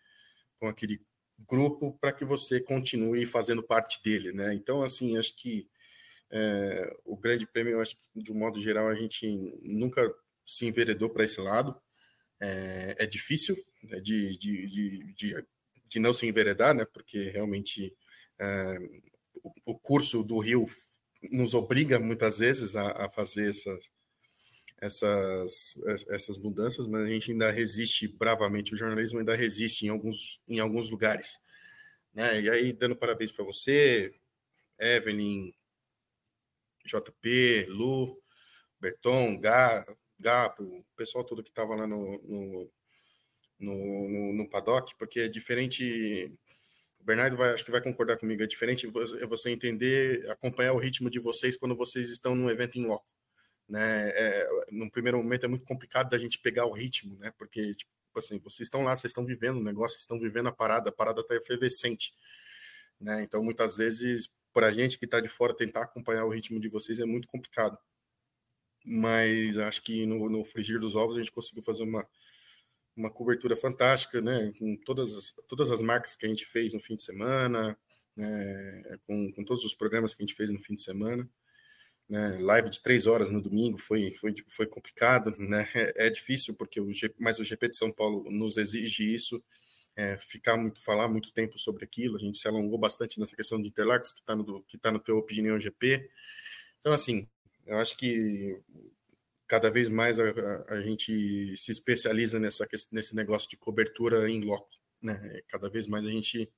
com 0.60 0.68
aquele 0.68 1.00
grupo 1.48 1.98
para 2.00 2.12
que 2.12 2.26
você 2.26 2.60
continue 2.62 3.26
fazendo 3.26 3.64
parte 3.64 4.02
dele, 4.04 4.34
né? 4.34 4.54
Então, 4.54 4.84
assim, 4.84 5.18
acho 5.18 5.36
que 5.38 5.70
é, 6.32 6.96
o 7.06 7.18
Grande 7.18 7.48
Prêmio, 7.48 7.74
eu 7.74 7.82
acho 7.82 7.96
que, 7.96 8.22
de 8.22 8.32
um 8.32 8.36
modo 8.36 8.62
geral, 8.62 8.88
a 8.88 8.96
gente 8.96 9.28
nunca 9.64 10.14
se 10.46 10.66
enveredou 10.66 11.10
para 11.10 11.24
esse 11.24 11.40
lado. 11.42 11.76
É, 12.40 12.96
é 13.00 13.06
difícil 13.06 13.56
né, 13.84 14.00
de, 14.00 14.38
de, 14.38 14.68
de, 14.68 15.14
de, 15.14 15.46
de, 15.88 16.00
não 16.00 16.14
se 16.14 16.26
enveredar, 16.26 16.74
né, 16.74 16.86
porque 16.86 17.24
realmente 17.30 17.94
é, 18.40 18.78
o, 19.44 19.74
o, 19.74 19.78
curso 19.78 20.24
do 20.24 20.40
Rio 20.40 20.66
nos 21.32 21.54
obriga 21.54 22.00
muitas 22.00 22.40
vezes 22.40 22.76
a, 22.76 23.06
a 23.06 23.10
fazer 23.10 23.50
essas, 23.50 23.92
essas, 24.82 25.78
essas 26.10 26.38
mudanças, 26.38 26.88
mas 26.88 27.02
a 27.02 27.08
gente 27.08 27.32
ainda 27.32 27.52
resiste 27.52 28.08
bravamente. 28.08 28.74
O 28.74 28.78
jornalismo 28.78 29.20
ainda 29.20 29.36
resiste 29.36 29.86
em 29.86 29.90
alguns, 29.90 30.42
em 30.48 30.60
alguns 30.60 30.90
lugares. 30.90 31.38
Né? 32.14 32.42
E 32.42 32.50
aí, 32.50 32.74
dando 32.74 32.96
parabéns 32.96 33.32
para 33.32 33.44
você, 33.44 34.14
Evelyn, 34.80 35.54
JP, 36.86 37.68
Lu, 37.70 38.22
Berton, 38.80 39.40
Gá, 39.40 39.86
Gapo, 40.20 40.64
o 40.64 40.86
pessoal 40.96 41.24
todo 41.24 41.44
que 41.44 41.50
estava 41.50 41.76
lá 41.76 41.88
no, 41.88 41.98
no, 41.98 42.72
no, 43.60 44.34
no, 44.34 44.50
paddock, 44.50 44.96
porque 44.98 45.22
é 45.22 45.28
diferente. 45.28 46.32
O 47.00 47.04
Bernardo 47.04 47.38
vai, 47.38 47.54
acho 47.54 47.64
que 47.64 47.72
vai 47.72 47.82
concordar 47.82 48.18
comigo, 48.18 48.44
é 48.44 48.48
diferente 48.48 48.86
é 49.22 49.26
você 49.26 49.50
entender, 49.50 50.30
acompanhar 50.30 50.74
o 50.74 50.78
ritmo 50.78 51.10
de 51.10 51.20
vocês 51.20 51.56
quando 51.56 51.76
vocês 51.76 52.10
estão 52.10 52.36
num 52.36 52.50
evento 52.50 52.78
em 52.78 52.86
loco. 52.86 53.10
Né? 53.68 54.10
É, 54.10 54.48
num 54.72 54.90
primeiro 54.90 55.18
momento 55.18 55.46
é 55.46 55.48
muito 55.48 55.64
complicado 55.64 56.10
da 56.10 56.18
gente 56.18 56.40
pegar 56.40 56.66
o 56.66 56.72
ritmo, 56.72 57.18
né? 57.18 57.32
Porque, 57.38 57.74
tipo 57.76 57.92
assim, 58.16 58.40
vocês 58.40 58.66
estão 58.66 58.84
lá, 58.84 58.96
vocês 58.96 59.12
estão 59.12 59.26
vivendo 59.26 59.58
o 59.58 59.64
negócio, 59.64 59.96
vocês 59.96 60.04
estão 60.04 60.20
vivendo 60.20 60.48
a 60.48 60.52
parada, 60.52 60.90
a 60.90 60.94
parada 60.94 61.22
está 61.22 61.36
efervescente. 61.36 62.14
Né? 63.00 63.24
Então, 63.24 63.44
muitas 63.44 63.78
vezes, 63.78 64.30
para 64.60 64.68
a 64.68 64.74
gente 64.74 65.00
que 65.00 65.06
está 65.06 65.22
de 65.22 65.30
fora 65.30 65.56
tentar 65.56 65.84
acompanhar 65.84 66.26
o 66.26 66.30
ritmo 66.30 66.60
de 66.60 66.68
vocês 66.68 67.00
é 67.00 67.06
muito 67.06 67.30
complicado. 67.30 67.78
Mas 68.86 69.58
acho 69.58 69.82
que 69.82 70.06
no, 70.06 70.30
no 70.30 70.44
frigir 70.44 70.82
dos 70.82 70.96
ovos 70.98 71.16
a 71.16 71.20
gente 71.20 71.32
conseguiu 71.32 71.64
fazer 71.64 71.84
uma, 71.84 72.06
uma 72.94 73.10
cobertura 73.10 73.56
fantástica, 73.56 74.20
né? 74.20 74.52
Com 74.60 74.76
todas 74.84 75.14
as, 75.14 75.34
todas 75.48 75.72
as 75.72 75.80
marcas 75.80 76.14
que 76.14 76.26
a 76.26 76.30
gente 76.30 76.46
fez 76.46 76.74
no 76.74 76.80
fim 76.82 76.96
de 76.96 77.04
semana, 77.04 77.78
né? 78.18 79.00
com, 79.08 79.32
com 79.32 79.46
todos 79.46 79.64
os 79.64 79.74
programas 79.74 80.14
que 80.14 80.22
a 80.24 80.26
gente 80.26 80.36
fez 80.36 80.50
no 80.50 80.60
fim 80.60 80.76
de 80.76 80.84
semana. 80.84 81.26
Né? 82.10 82.38
Live 82.40 82.70
de 82.70 82.82
três 82.82 83.08
horas 83.08 83.32
no 83.32 83.42
domingo 83.42 83.78
foi, 83.78 84.12
foi, 84.16 84.36
foi 84.50 84.68
complicado, 84.68 85.34
né? 85.38 85.70
É, 85.74 86.08
é 86.08 86.10
difícil 86.10 86.54
porque 86.54 86.82
o 86.82 86.92
G, 86.92 87.16
mas 87.18 87.40
o 87.40 87.46
GP 87.46 87.70
de 87.70 87.78
São 87.78 87.94
Paulo 87.94 88.30
nos 88.30 88.58
exige 88.58 89.16
isso 89.16 89.42
é, 90.00 90.18
ficar 90.18 90.56
muito, 90.56 90.82
falar 90.82 91.10
muito 91.10 91.34
tempo 91.34 91.60
sobre 91.60 91.84
aquilo. 91.84 92.16
A 92.16 92.20
gente 92.20 92.38
se 92.38 92.48
alongou 92.48 92.78
bastante 92.78 93.20
nessa 93.20 93.36
questão 93.36 93.62
de 93.62 93.68
Interlagos, 93.68 94.14
que 94.14 94.22
está 94.22 94.34
no, 94.34 94.64
que 94.64 94.78
tá 94.78 94.92
no 94.94 95.00
teu 95.00 95.18
opinião 95.18 95.60
GP. 95.60 96.10
Então, 96.80 96.94
assim, 96.94 97.28
eu 97.66 97.78
acho 97.78 97.98
que 97.98 98.58
cada 99.46 99.70
vez 99.70 99.90
mais 99.90 100.18
a, 100.18 100.24
a, 100.24 100.74
a 100.76 100.82
gente 100.82 101.56
se 101.58 101.72
especializa 101.72 102.40
nessa, 102.40 102.66
nesse 102.94 103.14
negócio 103.14 103.50
de 103.50 103.58
cobertura 103.58 104.30
em 104.30 104.42
loco. 104.42 104.70
Né? 105.04 105.42
Cada 105.50 105.70
vez 105.70 105.86
mais 105.86 106.06
a 106.06 106.10
gente 106.10 106.50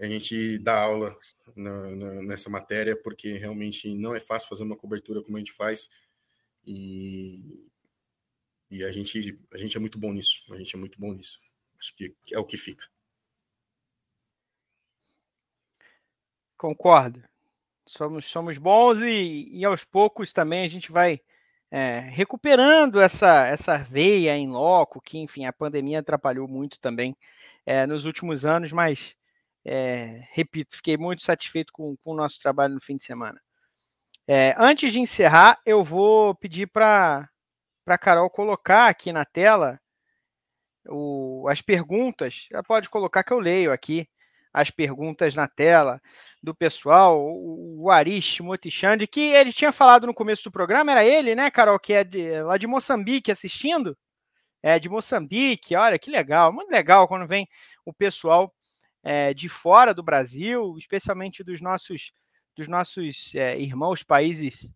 a 0.00 0.06
gente 0.06 0.58
dá 0.60 0.80
aula 0.80 1.14
na, 1.56 1.90
na, 1.90 2.22
nessa 2.22 2.48
matéria, 2.48 2.96
porque 2.96 3.36
realmente 3.36 3.92
não 3.94 4.14
é 4.14 4.20
fácil 4.20 4.48
fazer 4.48 4.62
uma 4.62 4.76
cobertura 4.76 5.22
como 5.22 5.36
a 5.36 5.40
gente 5.40 5.52
faz. 5.52 5.90
E, 6.64 7.68
e 8.70 8.84
a, 8.84 8.92
gente, 8.92 9.36
a 9.52 9.58
gente 9.58 9.76
é 9.76 9.80
muito 9.80 9.98
bom 9.98 10.12
nisso. 10.12 10.44
A 10.52 10.56
gente 10.56 10.74
é 10.74 10.78
muito 10.78 11.00
bom 11.00 11.12
nisso. 11.12 11.40
Acho 11.78 11.94
que 11.94 12.14
é 12.32 12.38
o 12.38 12.44
que 12.44 12.56
fica. 12.56 12.86
Concordo. 16.56 17.22
Somos, 17.86 18.26
somos 18.26 18.58
bons 18.58 19.00
e, 19.00 19.48
e 19.50 19.64
aos 19.64 19.84
poucos 19.84 20.32
também 20.32 20.64
a 20.64 20.68
gente 20.68 20.92
vai 20.92 21.20
é, 21.70 22.00
recuperando 22.00 23.00
essa, 23.00 23.46
essa 23.46 23.78
veia 23.78 24.36
em 24.36 24.48
loco, 24.48 25.00
que, 25.00 25.18
enfim, 25.18 25.44
a 25.44 25.52
pandemia 25.52 26.00
atrapalhou 26.00 26.48
muito 26.48 26.80
também 26.80 27.16
é, 27.64 27.86
nos 27.86 28.04
últimos 28.04 28.44
anos, 28.44 28.72
mas, 28.72 29.14
é, 29.64 30.22
repito, 30.32 30.76
fiquei 30.76 30.96
muito 30.96 31.22
satisfeito 31.22 31.72
com, 31.72 31.96
com, 31.98 32.12
o 32.12 32.16
nosso 32.16 32.40
trabalho 32.40 32.74
no 32.74 32.80
fim 32.80 32.96
de 32.96 33.04
semana. 33.04 33.40
É, 34.26 34.54
antes 34.58 34.92
de 34.92 35.00
encerrar, 35.00 35.60
eu 35.64 35.84
vou 35.84 36.34
pedir 36.34 36.66
para 36.66 37.28
a 37.86 37.98
Carol 37.98 38.28
colocar 38.30 38.88
aqui 38.88 39.12
na 39.12 39.24
tela 39.24 39.80
o, 40.88 41.46
as 41.48 41.60
perguntas, 41.60 42.46
já 42.50 42.62
pode 42.62 42.88
colocar 42.88 43.22
que 43.22 43.32
eu 43.32 43.40
leio 43.40 43.72
aqui 43.72 44.08
as 44.52 44.70
perguntas 44.70 45.34
na 45.34 45.46
tela 45.46 46.00
do 46.42 46.54
pessoal, 46.54 47.20
o, 47.20 47.84
o 47.84 47.90
Arish 47.90 48.40
Motichande, 48.40 49.06
que 49.06 49.20
ele 49.20 49.52
tinha 49.52 49.72
falado 49.72 50.06
no 50.06 50.14
começo 50.14 50.44
do 50.44 50.52
programa, 50.52 50.92
era 50.92 51.04
ele, 51.04 51.34
né, 51.34 51.50
Carol, 51.50 51.78
que 51.78 51.92
é 51.92 52.04
de, 52.04 52.42
lá 52.42 52.56
de 52.56 52.66
Moçambique 52.66 53.30
assistindo? 53.30 53.96
É, 54.62 54.78
de 54.78 54.88
Moçambique, 54.88 55.76
olha 55.76 55.98
que 55.98 56.10
legal, 56.10 56.52
muito 56.52 56.70
legal 56.70 57.06
quando 57.06 57.28
vem 57.28 57.48
o 57.84 57.92
pessoal 57.92 58.52
é, 59.04 59.32
de 59.32 59.48
fora 59.48 59.94
do 59.94 60.02
Brasil, 60.02 60.76
especialmente 60.78 61.44
dos 61.44 61.60
nossos, 61.60 62.12
dos 62.56 62.66
nossos 62.66 63.34
é, 63.34 63.58
irmãos 63.58 64.02
países 64.02 64.72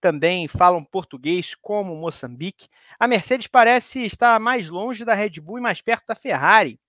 também 0.00 0.48
falam 0.48 0.84
português, 0.84 1.54
como 1.54 1.94
Moçambique. 1.94 2.68
A 2.98 3.06
Mercedes 3.06 3.46
parece 3.46 4.04
estar 4.04 4.38
mais 4.40 4.68
longe 4.68 5.04
da 5.04 5.14
Red 5.14 5.40
Bull 5.40 5.58
e 5.58 5.62
mais 5.62 5.80
perto 5.80 6.06
da 6.06 6.14
Ferrari. 6.14 6.80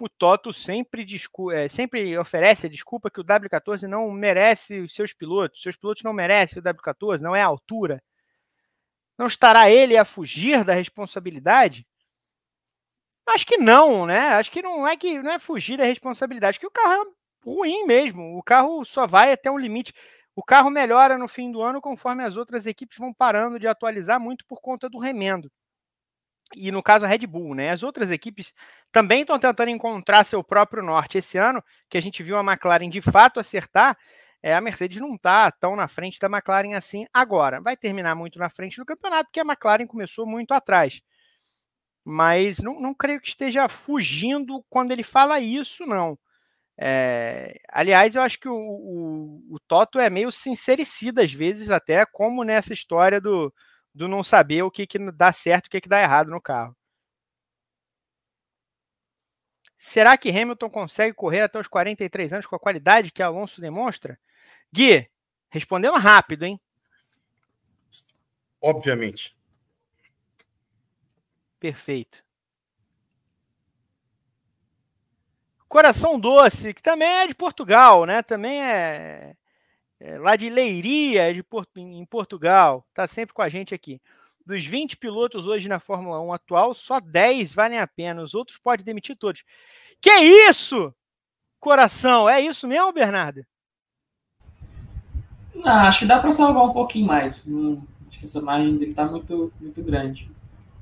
O 0.00 0.08
Toto 0.08 0.52
sempre, 0.52 1.06
é, 1.52 1.68
sempre 1.68 2.18
oferece 2.18 2.66
a 2.66 2.70
desculpa 2.70 3.10
que 3.10 3.20
o 3.20 3.24
W14 3.24 3.82
não 3.82 4.10
merece 4.10 4.80
os 4.80 4.94
seus 4.94 5.12
pilotos. 5.12 5.62
Seus 5.62 5.76
pilotos 5.76 6.02
não 6.02 6.12
merecem 6.12 6.60
o 6.60 6.64
W14, 6.64 7.20
não 7.20 7.36
é 7.36 7.42
a 7.42 7.46
altura. 7.46 8.02
Não 9.16 9.26
estará 9.26 9.70
ele 9.70 9.96
a 9.96 10.04
fugir 10.04 10.64
da 10.64 10.74
responsabilidade? 10.74 11.86
Acho 13.26 13.46
que 13.46 13.56
não, 13.56 14.04
né? 14.06 14.18
Acho 14.34 14.50
que 14.50 14.62
não 14.62 14.86
é 14.86 14.96
que 14.96 15.22
não 15.22 15.32
é 15.32 15.38
fugir 15.38 15.78
da 15.78 15.84
responsabilidade, 15.84 16.58
que 16.58 16.66
o 16.66 16.70
carro 16.70 17.02
é 17.02 17.06
ruim 17.44 17.86
mesmo. 17.86 18.36
O 18.36 18.42
carro 18.42 18.84
só 18.84 19.06
vai 19.06 19.32
até 19.32 19.50
um 19.50 19.58
limite. 19.58 19.94
O 20.34 20.42
carro 20.42 20.70
melhora 20.70 21.18
no 21.18 21.28
fim 21.28 21.52
do 21.52 21.62
ano 21.62 21.80
conforme 21.80 22.24
as 22.24 22.36
outras 22.36 22.66
equipes 22.66 22.96
vão 22.96 23.12
parando 23.12 23.58
de 23.58 23.66
atualizar 23.66 24.18
muito 24.18 24.46
por 24.46 24.60
conta 24.60 24.88
do 24.88 24.98
remendo. 24.98 25.50
E 26.54 26.70
no 26.70 26.82
caso 26.82 27.04
a 27.04 27.08
Red 27.08 27.26
Bull, 27.26 27.54
né? 27.54 27.70
As 27.70 27.82
outras 27.82 28.10
equipes 28.10 28.52
também 28.90 29.22
estão 29.22 29.38
tentando 29.38 29.70
encontrar 29.70 30.24
seu 30.24 30.42
próprio 30.42 30.82
norte. 30.82 31.18
Esse 31.18 31.38
ano, 31.38 31.62
que 31.88 31.96
a 31.96 32.02
gente 32.02 32.22
viu 32.22 32.36
a 32.36 32.44
McLaren 32.44 32.88
de 32.88 33.00
fato 33.00 33.40
acertar, 33.40 33.96
é, 34.42 34.54
a 34.54 34.60
Mercedes 34.60 35.00
não 35.00 35.14
está 35.14 35.50
tão 35.50 35.76
na 35.76 35.88
frente 35.88 36.18
da 36.18 36.28
McLaren 36.28 36.74
assim 36.76 37.06
agora. 37.12 37.60
Vai 37.60 37.76
terminar 37.76 38.14
muito 38.14 38.38
na 38.38 38.50
frente 38.50 38.76
do 38.76 38.84
campeonato, 38.84 39.26
porque 39.26 39.40
a 39.40 39.44
McLaren 39.44 39.86
começou 39.86 40.26
muito 40.26 40.52
atrás. 40.52 41.00
Mas 42.04 42.58
não, 42.58 42.80
não 42.80 42.94
creio 42.94 43.20
que 43.20 43.28
esteja 43.28 43.68
fugindo 43.68 44.64
quando 44.68 44.92
ele 44.92 45.02
fala 45.02 45.40
isso, 45.40 45.86
não. 45.86 46.18
É, 46.78 47.60
aliás, 47.68 48.14
eu 48.14 48.22
acho 48.22 48.38
que 48.38 48.48
o, 48.48 48.54
o, 48.54 49.54
o, 49.54 49.60
Toto 49.60 49.98
é 49.98 50.08
meio 50.08 50.30
sincericida 50.30 51.22
às 51.22 51.32
vezes, 51.32 51.70
até 51.70 52.04
como 52.06 52.42
nessa 52.44 52.72
história 52.72 53.20
do, 53.20 53.52
do 53.94 54.08
não 54.08 54.22
saber 54.22 54.62
o 54.62 54.70
que, 54.70 54.86
que 54.86 54.98
dá 55.12 55.32
certo 55.32 55.66
e 55.66 55.68
o 55.68 55.70
que, 55.70 55.80
que 55.82 55.88
dá 55.88 56.00
errado 56.00 56.30
no 56.30 56.40
carro. 56.40 56.76
Será 59.78 60.16
que 60.16 60.30
Hamilton 60.30 60.70
consegue 60.70 61.14
correr 61.14 61.40
até 61.40 61.58
os 61.58 61.66
43 61.66 62.32
anos 62.32 62.46
com 62.46 62.54
a 62.54 62.60
qualidade 62.60 63.10
que 63.10 63.22
Alonso 63.22 63.60
demonstra? 63.60 64.18
Gui, 64.72 65.10
respondendo 65.50 65.98
rápido, 65.98 66.44
hein? 66.44 66.60
Obviamente. 68.62 69.36
Perfeito. 71.58 72.24
Coração 75.72 76.20
Doce, 76.20 76.74
que 76.74 76.82
também 76.82 77.08
é 77.08 77.26
de 77.26 77.34
Portugal, 77.34 78.04
né? 78.04 78.22
Também 78.22 78.62
é, 78.62 79.34
é 79.98 80.18
lá 80.18 80.36
de 80.36 80.50
Leiria, 80.50 81.32
de 81.32 81.42
Porto, 81.42 81.78
em 81.78 82.04
Portugal. 82.04 82.86
Tá 82.92 83.06
sempre 83.06 83.32
com 83.32 83.40
a 83.40 83.48
gente 83.48 83.74
aqui. 83.74 83.98
Dos 84.44 84.66
20 84.66 84.98
pilotos 84.98 85.46
hoje 85.46 85.70
na 85.70 85.80
Fórmula 85.80 86.20
1 86.20 86.34
atual, 86.34 86.74
só 86.74 87.00
10 87.00 87.54
valem 87.54 87.78
a 87.78 87.86
pena. 87.86 88.22
Os 88.22 88.34
outros 88.34 88.58
pode 88.58 88.84
demitir 88.84 89.16
todos. 89.16 89.44
Que 89.98 90.10
isso? 90.46 90.94
Coração, 91.58 92.28
é 92.28 92.38
isso 92.38 92.68
mesmo, 92.68 92.92
Bernardo? 92.92 93.42
Não, 95.54 95.72
acho 95.72 96.00
que 96.00 96.04
dá 96.04 96.18
para 96.18 96.32
salvar 96.32 96.66
um 96.66 96.72
pouquinho 96.74 97.06
mais. 97.06 97.46
Não, 97.46 97.82
acho 98.10 98.18
que 98.18 98.26
essa 98.26 98.42
margem 98.42 98.76
dele 98.76 98.92
tá 98.92 99.06
muito, 99.06 99.50
muito 99.58 99.82
grande. 99.82 100.30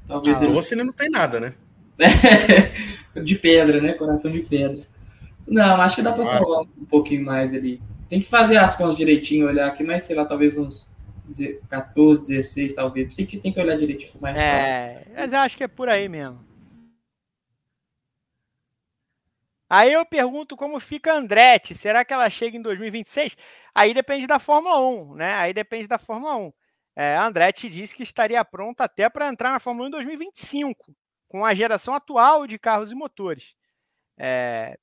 Talvez 0.09 0.37
ah, 0.37 0.45
ele... 0.45 0.53
doce 0.53 0.75
ele 0.75 0.83
não 0.83 0.93
tem 0.93 1.09
nada, 1.09 1.39
né? 1.39 1.55
de 3.23 3.35
pedra, 3.37 3.81
né? 3.81 3.93
Coração 3.93 4.31
de 4.31 4.41
pedra. 4.41 4.83
Não, 5.47 5.81
acho 5.81 5.97
que 5.97 6.03
dá 6.03 6.13
para 6.13 6.25
salvar 6.25 6.61
um 6.63 6.85
pouquinho 6.85 7.25
mais 7.25 7.53
ali. 7.55 7.81
Tem 8.09 8.21
que 8.21 8.27
fazer 8.27 8.57
as 8.57 8.77
contas 8.77 8.97
direitinho, 8.97 9.47
olhar 9.47 9.69
aqui, 9.69 9.83
mas 9.83 10.03
sei 10.05 10.17
lá, 10.17 10.25
talvez 10.25 10.57
uns 10.57 10.91
14, 11.69 12.27
16, 12.27 12.75
talvez. 12.75 13.15
Tem 13.15 13.27
que, 13.27 13.39
tem 13.39 13.53
que 13.53 13.61
olhar 13.61 13.77
direitinho 13.77 14.13
mais. 14.21 14.39
É, 14.39 15.05
mas 15.15 15.33
eu 15.33 15.39
acho 15.39 15.57
que 15.57 15.65
é 15.65 15.69
por 15.69 15.89
aí 15.89 16.09
mesmo. 16.09 16.51
Aí 19.69 19.93
eu 19.93 20.05
pergunto 20.05 20.57
como 20.57 20.81
fica 20.81 21.13
a 21.13 21.17
Andretti. 21.17 21.77
Será 21.77 22.05
que 22.05 22.13
ela 22.13 22.29
chega 22.29 22.57
em 22.57 22.63
2026? 22.63 23.37
Aí 23.73 23.95
depende 23.95 24.27
da 24.27 24.41
Fórmula 24.41 24.81
1, 24.81 25.15
né? 25.15 25.35
Aí 25.35 25.55
depende 25.55 25.87
da 25.87 25.97
Fórmula 25.97 26.37
1. 26.37 26.53
É, 26.97 27.17
a 27.17 27.25
Andretti 27.25 27.69
disse 27.69 27.95
que 27.95 28.03
estaria 28.03 28.45
pronta 28.45 28.85
até 28.85 29.09
para 29.09 29.29
entrar 29.29 29.53
na 29.53 29.61
Fórmula 29.61 29.87
1 29.87 29.89
em 29.89 29.93
2025, 29.93 30.93
com 31.31 31.45
a 31.45 31.55
geração 31.55 31.95
atual 31.95 32.45
de 32.45 32.59
carros 32.59 32.91
e 32.91 32.95
motores. 32.95 33.55
É, 34.19 34.77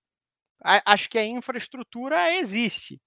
acho 0.64 1.10
que 1.10 1.18
a 1.18 1.26
infraestrutura 1.26 2.34
existe, 2.38 3.02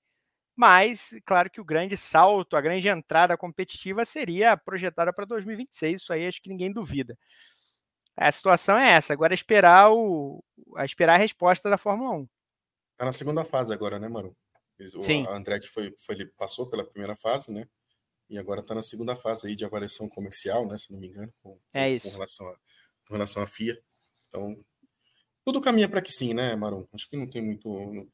mas 0.54 1.16
claro 1.24 1.50
que 1.50 1.58
o 1.58 1.64
grande 1.64 1.96
salto, 1.96 2.54
a 2.54 2.60
grande 2.60 2.86
entrada 2.86 3.38
competitiva 3.38 4.04
seria 4.04 4.58
projetada 4.58 5.10
para 5.10 5.24
2026. 5.24 6.02
Isso 6.02 6.12
aí 6.12 6.26
acho 6.26 6.42
que 6.42 6.50
ninguém 6.50 6.70
duvida. 6.70 7.18
A 8.14 8.30
situação 8.30 8.76
é 8.76 8.90
essa. 8.90 9.14
Agora 9.14 9.32
é 9.32 9.34
esperar 9.36 9.90
o, 9.90 10.44
a 10.76 10.84
esperar 10.84 11.14
a 11.14 11.18
resposta 11.18 11.70
da 11.70 11.78
Fórmula 11.78 12.18
1. 12.18 12.28
Tá 12.98 13.06
na 13.06 13.12
segunda 13.14 13.42
fase 13.42 13.72
agora, 13.72 13.98
né, 13.98 14.06
Manu? 14.06 14.36
O, 14.96 15.00
Sim. 15.00 15.26
A 15.28 15.32
Andretti 15.32 15.66
foi, 15.66 15.94
foi, 15.98 16.14
ele 16.14 16.26
passou 16.26 16.68
pela 16.68 16.84
primeira 16.84 17.16
fase, 17.16 17.50
né? 17.50 17.66
E 18.28 18.38
agora 18.38 18.60
está 18.60 18.74
na 18.74 18.82
segunda 18.82 19.16
fase 19.16 19.48
aí 19.48 19.56
de 19.56 19.64
avaliação 19.64 20.10
comercial, 20.10 20.66
né? 20.68 20.76
Se 20.76 20.92
não 20.92 21.00
me 21.00 21.08
engano, 21.08 21.32
com, 21.42 21.58
é 21.72 21.90
isso. 21.90 22.06
com 22.06 22.12
relação 22.12 22.46
a, 22.46 22.56
com 23.10 23.14
relação 23.16 23.42
à 23.42 23.46
FIA. 23.46 23.76
Então, 24.28 24.56
tudo 25.44 25.60
caminha 25.60 25.88
para 25.88 26.00
que 26.00 26.12
sim, 26.12 26.32
né, 26.32 26.54
Marum? 26.54 26.86
Acho 26.94 27.10
que 27.10 27.16
não 27.16 27.28
tem 27.28 27.42
muito. 27.42 28.08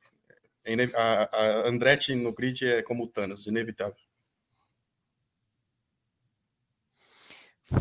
É 0.64 0.74
a, 0.96 1.22
a 1.24 1.68
Andretti 1.68 2.14
no 2.14 2.32
grid 2.32 2.66
é 2.66 2.82
como 2.82 3.04
o 3.04 3.06
Thanos, 3.06 3.46
inevitável. 3.46 3.94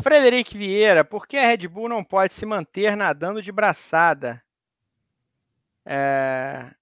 Frederic 0.02 0.56
Vieira, 0.56 1.04
por 1.04 1.26
que 1.26 1.36
a 1.36 1.46
Red 1.46 1.66
Bull 1.68 1.88
não 1.88 2.04
pode 2.04 2.34
se 2.34 2.44
manter 2.44 2.96
nadando 2.96 3.40
de 3.40 3.50
braçada? 3.50 4.42
É 5.84 6.74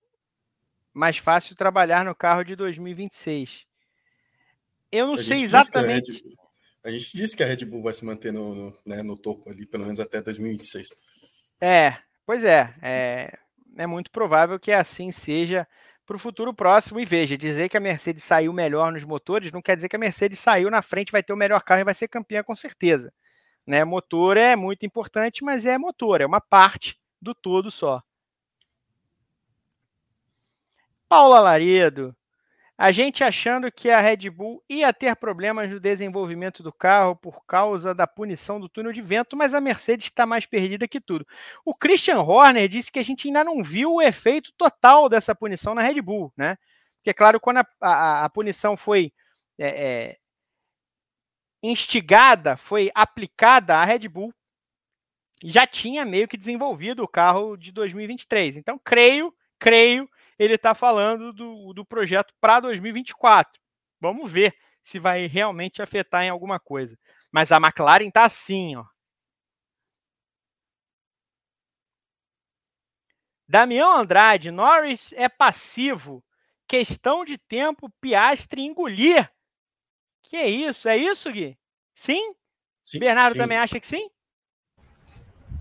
mais 0.92 1.18
fácil 1.18 1.56
trabalhar 1.56 2.04
no 2.04 2.14
carro 2.14 2.44
de 2.44 2.54
2026. 2.54 3.66
Eu 4.92 5.08
não 5.08 5.16
sei 5.16 5.42
exatamente. 5.42 6.22
A, 6.84 6.90
gente 6.90 7.16
disse 7.16 7.36
que 7.36 7.42
a 7.42 7.46
Red 7.46 7.64
Bull 7.64 7.82
vai 7.82 7.94
se 7.94 8.04
manter 8.04 8.32
no, 8.32 8.54
no, 8.54 8.76
né, 8.84 9.02
no 9.02 9.16
topo 9.16 9.50
ali, 9.50 9.66
pelo 9.66 9.84
menos 9.84 9.98
até 9.98 10.20
2026. 10.20 10.88
É, 11.60 11.96
pois 12.26 12.44
é, 12.44 12.72
é. 12.82 13.38
É 13.76 13.86
muito 13.86 14.10
provável 14.10 14.58
que 14.60 14.70
assim 14.70 15.10
seja 15.10 15.66
para 16.06 16.16
o 16.16 16.18
futuro 16.18 16.52
próximo. 16.54 17.00
E 17.00 17.04
veja, 17.04 17.36
dizer 17.36 17.68
que 17.68 17.76
a 17.76 17.80
Mercedes 17.80 18.24
saiu 18.24 18.52
melhor 18.52 18.92
nos 18.92 19.04
motores 19.04 19.52
não 19.52 19.62
quer 19.62 19.76
dizer 19.76 19.88
que 19.88 19.96
a 19.96 19.98
Mercedes 19.98 20.38
saiu 20.38 20.70
na 20.70 20.82
frente, 20.82 21.12
vai 21.12 21.22
ter 21.22 21.32
o 21.32 21.36
melhor 21.36 21.62
carro 21.62 21.80
e 21.80 21.84
vai 21.84 21.94
ser 21.94 22.08
campeã 22.08 22.42
com 22.42 22.54
certeza. 22.54 23.12
Né? 23.66 23.84
Motor 23.84 24.36
é 24.36 24.54
muito 24.54 24.84
importante, 24.84 25.42
mas 25.42 25.66
é 25.66 25.78
motor, 25.78 26.20
é 26.20 26.26
uma 26.26 26.40
parte 26.40 26.98
do 27.20 27.34
todo 27.34 27.70
só. 27.70 28.02
Paula 31.08 31.40
Laredo, 31.40 32.14
a 32.76 32.90
gente 32.90 33.22
achando 33.22 33.70
que 33.70 33.88
a 33.88 34.00
Red 34.00 34.28
Bull 34.30 34.62
ia 34.68 34.92
ter 34.92 35.14
problemas 35.14 35.70
no 35.70 35.78
desenvolvimento 35.78 36.62
do 36.62 36.72
carro 36.72 37.14
por 37.14 37.44
causa 37.46 37.94
da 37.94 38.06
punição 38.06 38.58
do 38.58 38.68
túnel 38.68 38.92
de 38.92 39.00
vento, 39.00 39.36
mas 39.36 39.54
a 39.54 39.60
Mercedes 39.60 40.06
está 40.06 40.26
mais 40.26 40.44
perdida 40.44 40.88
que 40.88 41.00
tudo. 41.00 41.24
O 41.64 41.74
Christian 41.74 42.20
Horner 42.20 42.68
disse 42.68 42.90
que 42.90 42.98
a 42.98 43.04
gente 43.04 43.28
ainda 43.28 43.44
não 43.44 43.62
viu 43.62 43.94
o 43.94 44.02
efeito 44.02 44.52
total 44.56 45.08
dessa 45.08 45.34
punição 45.34 45.74
na 45.74 45.82
Red 45.82 46.00
Bull, 46.00 46.32
né? 46.36 46.58
Porque, 46.96 47.10
é 47.10 47.14
claro, 47.14 47.38
quando 47.38 47.58
a, 47.58 47.66
a, 47.80 48.24
a 48.24 48.30
punição 48.30 48.76
foi 48.76 49.12
é, 49.56 49.68
é, 49.68 50.16
instigada, 51.62 52.56
foi 52.56 52.90
aplicada 52.92 53.76
à 53.76 53.84
Red 53.84 54.08
Bull, 54.08 54.34
já 55.44 55.66
tinha 55.66 56.04
meio 56.04 56.26
que 56.26 56.36
desenvolvido 56.36 57.04
o 57.04 57.08
carro 57.08 57.56
de 57.56 57.70
2023. 57.70 58.56
Então, 58.56 58.80
creio, 58.82 59.32
creio 59.58 60.08
ele 60.38 60.54
está 60.54 60.74
falando 60.74 61.32
do, 61.32 61.72
do 61.72 61.84
projeto 61.84 62.32
para 62.40 62.60
2024. 62.60 63.60
Vamos 64.00 64.30
ver 64.30 64.54
se 64.82 64.98
vai 64.98 65.26
realmente 65.26 65.80
afetar 65.80 66.24
em 66.24 66.28
alguma 66.28 66.60
coisa. 66.60 66.98
Mas 67.32 67.50
a 67.50 67.56
McLaren 67.56 68.08
está 68.08 68.24
assim, 68.24 68.76
ó. 68.76 68.84
Damião 73.48 73.96
Andrade, 73.96 74.50
Norris 74.50 75.12
é 75.12 75.28
passivo. 75.28 76.24
Questão 76.66 77.24
de 77.24 77.36
tempo, 77.36 77.90
Piastre 78.00 78.62
engolir. 78.62 79.30
Que 80.22 80.36
é 80.36 80.48
isso? 80.48 80.88
É 80.88 80.96
isso, 80.96 81.30
Gui? 81.30 81.58
Sim? 81.94 82.34
sim 82.82 82.98
Bernardo 82.98 83.34
sim. 83.34 83.38
também 83.38 83.58
acha 83.58 83.78
que 83.78 83.86
sim? 83.86 84.08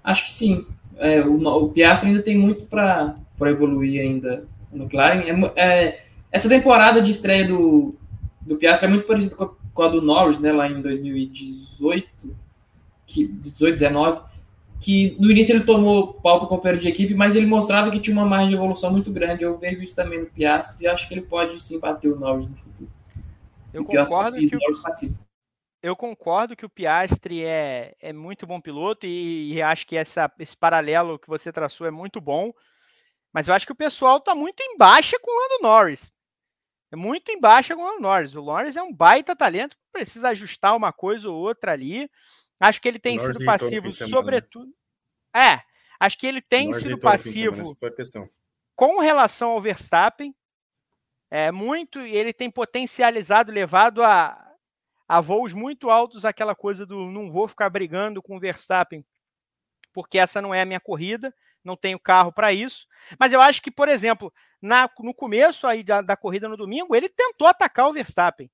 Acho 0.04 0.24
que 0.24 0.30
sim. 0.30 0.68
É, 0.98 1.22
o, 1.22 1.36
o 1.36 1.72
Piastri 1.72 2.10
ainda 2.10 2.24
tem 2.24 2.38
muito 2.38 2.66
para 2.66 3.16
evoluir 3.42 4.02
ainda 4.02 4.48
McLaren. 4.76 5.52
É, 5.56 5.62
é, 5.62 6.06
essa 6.32 6.50
temporada 6.50 7.02
de 7.02 7.12
estreia 7.12 7.48
do, 7.48 7.96
do 8.42 8.58
Piastri 8.58 8.88
é 8.88 8.90
muito 8.90 9.06
parecida 9.06 9.36
com 9.36 9.44
a, 9.44 9.50
com 9.74 9.82
a 9.82 9.88
do 9.88 10.02
Norris, 10.02 10.40
né, 10.40 10.52
lá 10.52 10.68
em 10.68 10.82
2018, 10.82 12.08
que, 13.06 13.28
18, 13.28 13.74
19, 13.74 14.22
que 14.80 15.16
no 15.20 15.32
início 15.32 15.56
ele 15.56 15.64
tomou 15.64 16.14
pau 16.16 16.40
para 16.40 16.46
o 16.46 16.50
companheiro 16.50 16.82
de 16.82 16.90
equipe, 16.90 17.14
mas 17.14 17.36
ele 17.36 17.46
mostrava 17.46 17.90
que 17.90 18.00
tinha 18.00 18.16
uma 18.16 18.26
margem 18.26 18.50
de 18.50 18.56
evolução 18.56 18.92
muito 18.92 19.12
grande. 19.12 19.44
Eu 19.44 19.58
vejo 19.58 19.82
isso 19.82 19.96
também 19.96 20.20
no 20.20 20.26
Piastri 20.26 20.86
e 20.86 20.88
acho 20.88 21.08
que 21.08 21.14
ele 21.14 21.22
pode 21.22 21.60
sim 21.62 21.80
bater 21.80 22.12
o 22.12 22.20
Norris 22.20 22.50
no 22.50 22.56
futuro. 22.56 22.90
Eu 23.74 23.86
concordo 23.86 24.38
que, 24.38 24.56
o, 24.56 24.60
eu 25.82 25.96
concordo 25.96 26.56
que 26.56 26.66
o 26.66 26.70
Piastri 26.70 27.44
é, 27.44 27.94
é 28.00 28.14
muito 28.14 28.46
bom 28.46 28.62
piloto 28.62 29.06
e, 29.06 29.54
e 29.54 29.62
acho 29.62 29.88
que 29.88 29.98
essa, 29.98 30.32
esse 30.40 30.56
paralelo 30.56 31.18
que 31.18 31.28
você 31.28 31.52
traçou 31.52 31.88
é 31.88 31.92
muito 31.92 32.22
bom. 32.22 32.54
Mas 33.34 33.48
eu 33.48 33.54
acho 33.54 33.66
que 33.66 33.72
o 33.72 33.76
pessoal 33.76 34.18
está 34.18 34.36
muito 34.36 34.62
em 34.62 34.78
baixa 34.78 35.18
com 35.20 35.32
o 35.32 35.42
Lando 35.42 35.64
Norris. 35.64 36.14
É 36.92 36.96
muito 36.96 37.32
em 37.32 37.40
baixa 37.40 37.76
com 37.76 37.82
o 37.82 37.86
Lando 37.86 38.02
Norris. 38.02 38.36
O 38.36 38.44
Norris 38.44 38.76
é 38.76 38.84
um 38.84 38.94
baita 38.94 39.36
talento, 39.36 39.76
precisa 39.92 40.30
ajustar 40.30 40.76
uma 40.76 40.94
coisa 40.94 41.28
ou 41.30 41.36
outra 41.36 41.72
ali. 41.72 42.10
Acho 42.60 42.80
que 42.80 42.88
ele 42.88 43.00
tem 43.00 43.18
sido 43.18 43.44
passivo, 43.44 43.92
sobretudo. 43.92 44.72
É, 45.36 45.62
acho 46.00 46.18
que 46.20 46.28
ele 46.28 46.42
tem 46.42 46.72
sido 46.76 47.00
passivo 47.00 47.76
com 48.76 49.00
relação 49.00 49.50
ao 49.50 49.62
Verstappen. 49.62 50.36
É 51.32 51.52
muito, 51.52 52.00
ele 52.00 52.32
tem 52.32 52.52
potencializado, 52.52 53.52
levado 53.52 54.04
a, 54.04 54.56
a 55.08 55.20
voos 55.20 55.52
muito 55.52 55.90
altos 55.90 56.26
aquela 56.26 56.54
coisa 56.54 56.86
do 56.86 57.06
não 57.06 57.32
vou 57.32 57.48
ficar 57.48 57.72
brigando 57.72 58.22
com 58.22 58.38
o 58.38 58.40
Verstappen, 58.40 59.04
porque 59.92 60.20
essa 60.20 60.40
não 60.40 60.54
é 60.54 60.62
a 60.62 60.66
minha 60.66 60.80
corrida 60.80 61.34
não 61.64 61.76
tenho 61.78 62.00
carro 62.00 62.32
para 62.32 62.54
isso. 62.54 62.88
Mas 63.20 63.34
eu 63.34 63.42
acho 63.42 63.62
que, 63.62 63.72
por 63.72 63.88
exemplo, 63.88 64.34
na, 64.62 64.90
no 65.00 65.14
começo 65.14 65.68
aí 65.68 65.84
da, 65.84 66.02
da 66.02 66.16
corrida 66.16 66.48
no 66.48 66.58
domingo, 66.58 66.96
ele 66.96 67.10
tentou 67.10 67.48
atacar 67.48 67.90
o 67.90 67.94
Verstappen. 67.94 68.50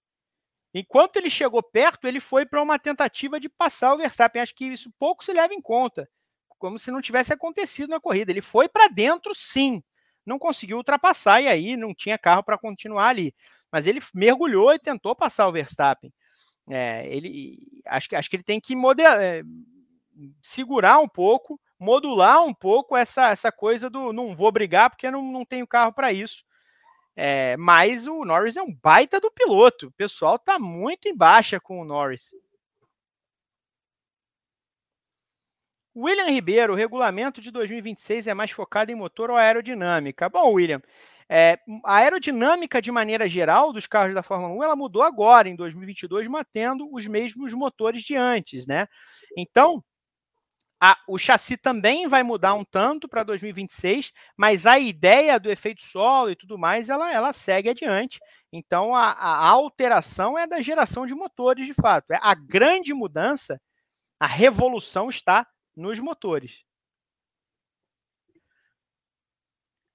Enquanto 0.74 1.18
ele 1.18 1.30
chegou 1.30 1.64
perto, 1.64 2.08
ele 2.08 2.20
foi 2.20 2.46
para 2.46 2.62
uma 2.62 2.78
tentativa 2.78 3.40
de 3.40 3.50
passar 3.50 3.94
o 3.94 3.98
Verstappen. 3.98 4.42
Acho 4.42 4.56
que 4.56 4.66
isso 4.66 4.92
pouco 5.00 5.24
se 5.24 5.34
leva 5.34 5.54
em 5.54 5.62
conta, 5.62 6.08
como 6.48 6.78
se 6.78 6.92
não 6.92 7.02
tivesse 7.02 7.34
acontecido 7.34 7.90
na 7.90 8.00
corrida. 8.00 8.32
Ele 8.32 8.42
foi 8.42 8.70
para 8.70 8.88
dentro, 8.88 9.34
sim, 9.34 9.84
não 10.26 10.38
conseguiu 10.38 10.78
ultrapassar 10.78 11.42
e 11.42 11.48
aí 11.48 11.76
não 11.76 11.94
tinha 11.94 12.18
carro 12.18 12.44
para 12.44 12.58
continuar 12.58 13.08
ali. 13.08 13.34
Mas 13.72 13.88
ele 13.88 14.00
mergulhou 14.14 14.74
e 14.74 14.80
tentou 14.80 15.16
passar 15.16 15.48
o 15.48 15.52
Verstappen. 15.52 16.14
É, 16.70 17.08
ele 17.08 17.58
acho 17.88 18.08
que 18.08 18.16
acho 18.16 18.30
que 18.30 18.36
ele 18.36 18.44
tem 18.44 18.60
que 18.60 18.76
é, 18.76 19.42
segurar 20.42 21.00
um 21.00 21.08
pouco, 21.08 21.60
modular 21.80 22.44
um 22.44 22.54
pouco 22.54 22.96
essa, 22.98 23.30
essa 23.30 23.52
coisa 23.52 23.90
do 23.90 24.12
não 24.12 24.36
vou 24.36 24.52
brigar 24.52 24.90
porque 24.90 25.10
não, 25.10 25.24
não 25.24 25.46
tenho 25.46 25.66
carro 25.66 25.94
para 25.94 26.12
isso. 26.12 26.44
É, 27.16 27.58
mas 27.58 28.08
o 28.08 28.24
Norris 28.24 28.56
é 28.56 28.62
um 28.62 28.74
baita 28.74 29.20
do 29.20 29.32
piloto. 29.32 29.88
O 29.88 29.92
pessoal 29.92 30.36
está 30.36 30.58
muito 30.60 31.08
em 31.08 31.16
baixa 31.16 31.60
com 31.60 31.82
o 31.82 31.86
Norris. 31.86 32.32
William 35.96 36.30
Ribeiro, 36.30 36.74
o 36.74 36.76
regulamento 36.76 37.42
de 37.42 37.52
2026 37.52 38.28
é 38.28 38.34
mais 38.34 38.52
focado 38.52 38.92
em 38.92 38.96
motor 38.96 39.30
ou 39.32 39.36
aerodinâmica? 39.36 40.30
Bom, 40.30 40.54
William, 40.54 40.82
é, 41.28 41.60
a 41.84 41.98
aerodinâmica 41.98 42.82
de 42.82 42.92
maneira 42.92 43.28
geral 43.28 43.74
dos 43.74 43.86
carros 43.86 44.16
da 44.16 44.24
Fórmula 44.24 44.54
1 44.54 44.64
ela 44.64 44.76
mudou 44.76 45.04
agora, 45.04 45.50
em 45.50 45.56
2022, 45.56 46.28
mantendo 46.28 46.88
os 46.92 47.06
mesmos 47.06 47.54
motores 47.54 48.02
de 48.04 48.16
antes, 48.16 48.66
né? 48.66 48.88
Então, 49.38 49.84
a, 50.82 50.98
o 51.08 51.18
chassi 51.18 51.58
também 51.58 52.08
vai 52.08 52.24
mudar 52.24 52.54
um 52.54 52.64
tanto 52.64 53.08
para 53.08 53.24
2026, 53.24 54.14
mas 54.38 54.66
a 54.66 54.80
ideia 54.80 55.40
do 55.40 55.52
efeito 55.52 55.84
solo 55.84 56.32
e 56.32 56.36
tudo 56.36 56.58
mais, 56.58 56.90
ela, 56.90 57.12
ela 57.12 57.34
segue 57.34 57.70
adiante. 57.70 58.20
Então, 58.52 58.96
a, 58.96 59.12
a 59.12 59.48
alteração 59.48 60.38
é 60.38 60.48
da 60.48 60.62
geração 60.62 61.06
de 61.06 61.14
motores, 61.14 61.68
de 61.68 61.74
fato. 61.74 62.12
É 62.12 62.20
a 62.22 62.34
grande 62.34 62.94
mudança, 62.94 63.60
a 64.20 64.28
revolução 64.28 65.10
está 65.10 65.46
nos 65.76 66.00
motores. 66.00 66.64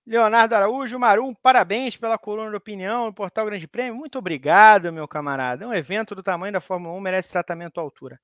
Leonardo 0.06 0.54
Araújo, 0.54 0.98
Marum, 0.98 1.34
parabéns 1.34 1.96
pela 1.96 2.18
coluna 2.18 2.50
de 2.50 2.56
opinião 2.56 3.06
no 3.06 3.14
Portal 3.14 3.46
Grande 3.46 3.66
Prêmio. 3.66 3.94
Muito 3.94 4.18
obrigado, 4.18 4.92
meu 4.92 5.08
camarada. 5.08 5.66
Um 5.66 5.72
evento 5.72 6.14
do 6.14 6.22
tamanho 6.22 6.52
da 6.52 6.60
Fórmula 6.60 6.94
1 6.94 7.00
merece 7.00 7.32
tratamento 7.32 7.78
à 7.78 7.82
altura. 7.82 8.20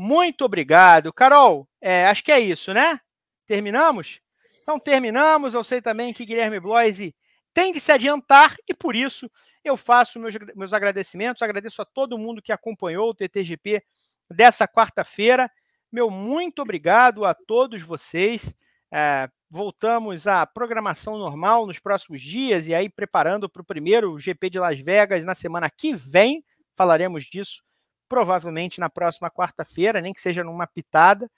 Muito 0.00 0.44
obrigado. 0.44 1.12
Carol, 1.12 1.68
é, 1.80 2.06
acho 2.06 2.22
que 2.22 2.30
é 2.30 2.38
isso, 2.38 2.72
né? 2.72 3.00
Terminamos? 3.48 4.20
Então 4.62 4.78
terminamos. 4.78 5.54
Eu 5.54 5.64
sei 5.64 5.82
também 5.82 6.14
que 6.14 6.24
Guilherme 6.24 6.60
Bloise 6.60 7.12
tem 7.52 7.72
de 7.72 7.80
se 7.80 7.90
adiantar 7.90 8.54
e 8.68 8.72
por 8.72 8.94
isso 8.94 9.28
eu 9.64 9.76
faço 9.76 10.20
meus, 10.20 10.36
meus 10.54 10.72
agradecimentos. 10.72 11.42
Agradeço 11.42 11.82
a 11.82 11.84
todo 11.84 12.16
mundo 12.16 12.40
que 12.40 12.52
acompanhou 12.52 13.10
o 13.10 13.14
TTGP 13.14 13.82
dessa 14.30 14.68
quarta-feira. 14.68 15.50
Meu 15.90 16.08
muito 16.08 16.62
obrigado 16.62 17.24
a 17.24 17.34
todos 17.34 17.82
vocês. 17.82 18.54
É, 18.92 19.28
voltamos 19.50 20.28
à 20.28 20.46
programação 20.46 21.18
normal 21.18 21.66
nos 21.66 21.80
próximos 21.80 22.22
dias 22.22 22.68
e 22.68 22.74
aí 22.74 22.88
preparando 22.88 23.48
para 23.48 23.62
o 23.62 23.66
primeiro 23.66 24.16
GP 24.16 24.48
de 24.48 24.60
Las 24.60 24.78
Vegas 24.78 25.24
na 25.24 25.34
semana 25.34 25.68
que 25.68 25.92
vem. 25.92 26.44
Falaremos 26.76 27.24
disso 27.24 27.66
provavelmente 28.08 28.80
na 28.80 28.88
próxima 28.88 29.30
quarta-feira, 29.30 30.00
nem 30.00 30.12
que 30.12 30.20
seja 30.20 30.42
numa 30.42 30.66
pitada. 30.66 31.30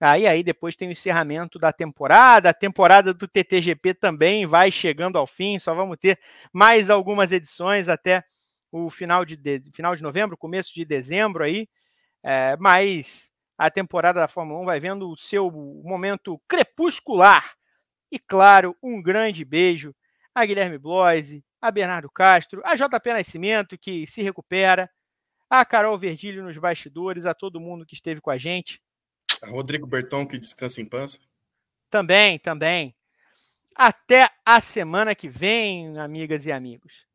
Aí, 0.00 0.26
aí 0.26 0.42
depois 0.42 0.76
tem 0.76 0.88
o 0.88 0.92
encerramento 0.92 1.58
da 1.58 1.72
temporada. 1.72 2.50
A 2.50 2.54
temporada 2.54 3.14
do 3.14 3.26
TTGP 3.26 3.94
também 3.94 4.46
vai 4.46 4.70
chegando 4.70 5.16
ao 5.16 5.26
fim. 5.26 5.58
Só 5.58 5.74
vamos 5.74 5.96
ter 5.98 6.18
mais 6.52 6.90
algumas 6.90 7.32
edições 7.32 7.88
até 7.88 8.22
o 8.70 8.90
final 8.90 9.24
de, 9.24 9.36
de 9.36 9.70
final 9.72 9.96
de 9.96 10.02
novembro, 10.02 10.36
começo 10.36 10.74
de 10.74 10.84
dezembro 10.84 11.44
aí. 11.44 11.66
É, 12.22 12.56
mas 12.58 13.30
a 13.56 13.70
temporada 13.70 14.20
da 14.20 14.28
Fórmula 14.28 14.60
1 14.60 14.64
vai 14.66 14.80
vendo 14.80 15.10
o 15.10 15.16
seu 15.16 15.50
momento 15.50 16.40
crepuscular. 16.46 17.54
E 18.12 18.18
claro, 18.18 18.76
um 18.82 19.02
grande 19.02 19.44
beijo 19.44 19.94
a 20.34 20.44
Guilherme 20.44 20.76
Bloise, 20.76 21.42
a 21.62 21.70
Bernardo 21.70 22.10
Castro, 22.10 22.60
a 22.62 22.74
JP 22.74 23.12
Nascimento, 23.14 23.78
que 23.78 24.06
se 24.06 24.20
recupera, 24.20 24.90
a 25.48 25.64
Carol 25.64 25.98
Verdilho 25.98 26.42
nos 26.42 26.56
bastidores, 26.56 27.26
a 27.26 27.34
todo 27.34 27.60
mundo 27.60 27.86
que 27.86 27.94
esteve 27.94 28.20
com 28.20 28.30
a 28.30 28.38
gente. 28.38 28.82
A 29.42 29.48
Rodrigo 29.48 29.86
Berton, 29.86 30.26
que 30.26 30.38
descansa 30.38 30.80
em 30.80 30.86
pança. 30.86 31.18
Também, 31.90 32.38
também. 32.38 32.94
Até 33.74 34.30
a 34.44 34.60
semana 34.60 35.14
que 35.14 35.28
vem, 35.28 35.98
amigas 35.98 36.46
e 36.46 36.52
amigos. 36.52 37.05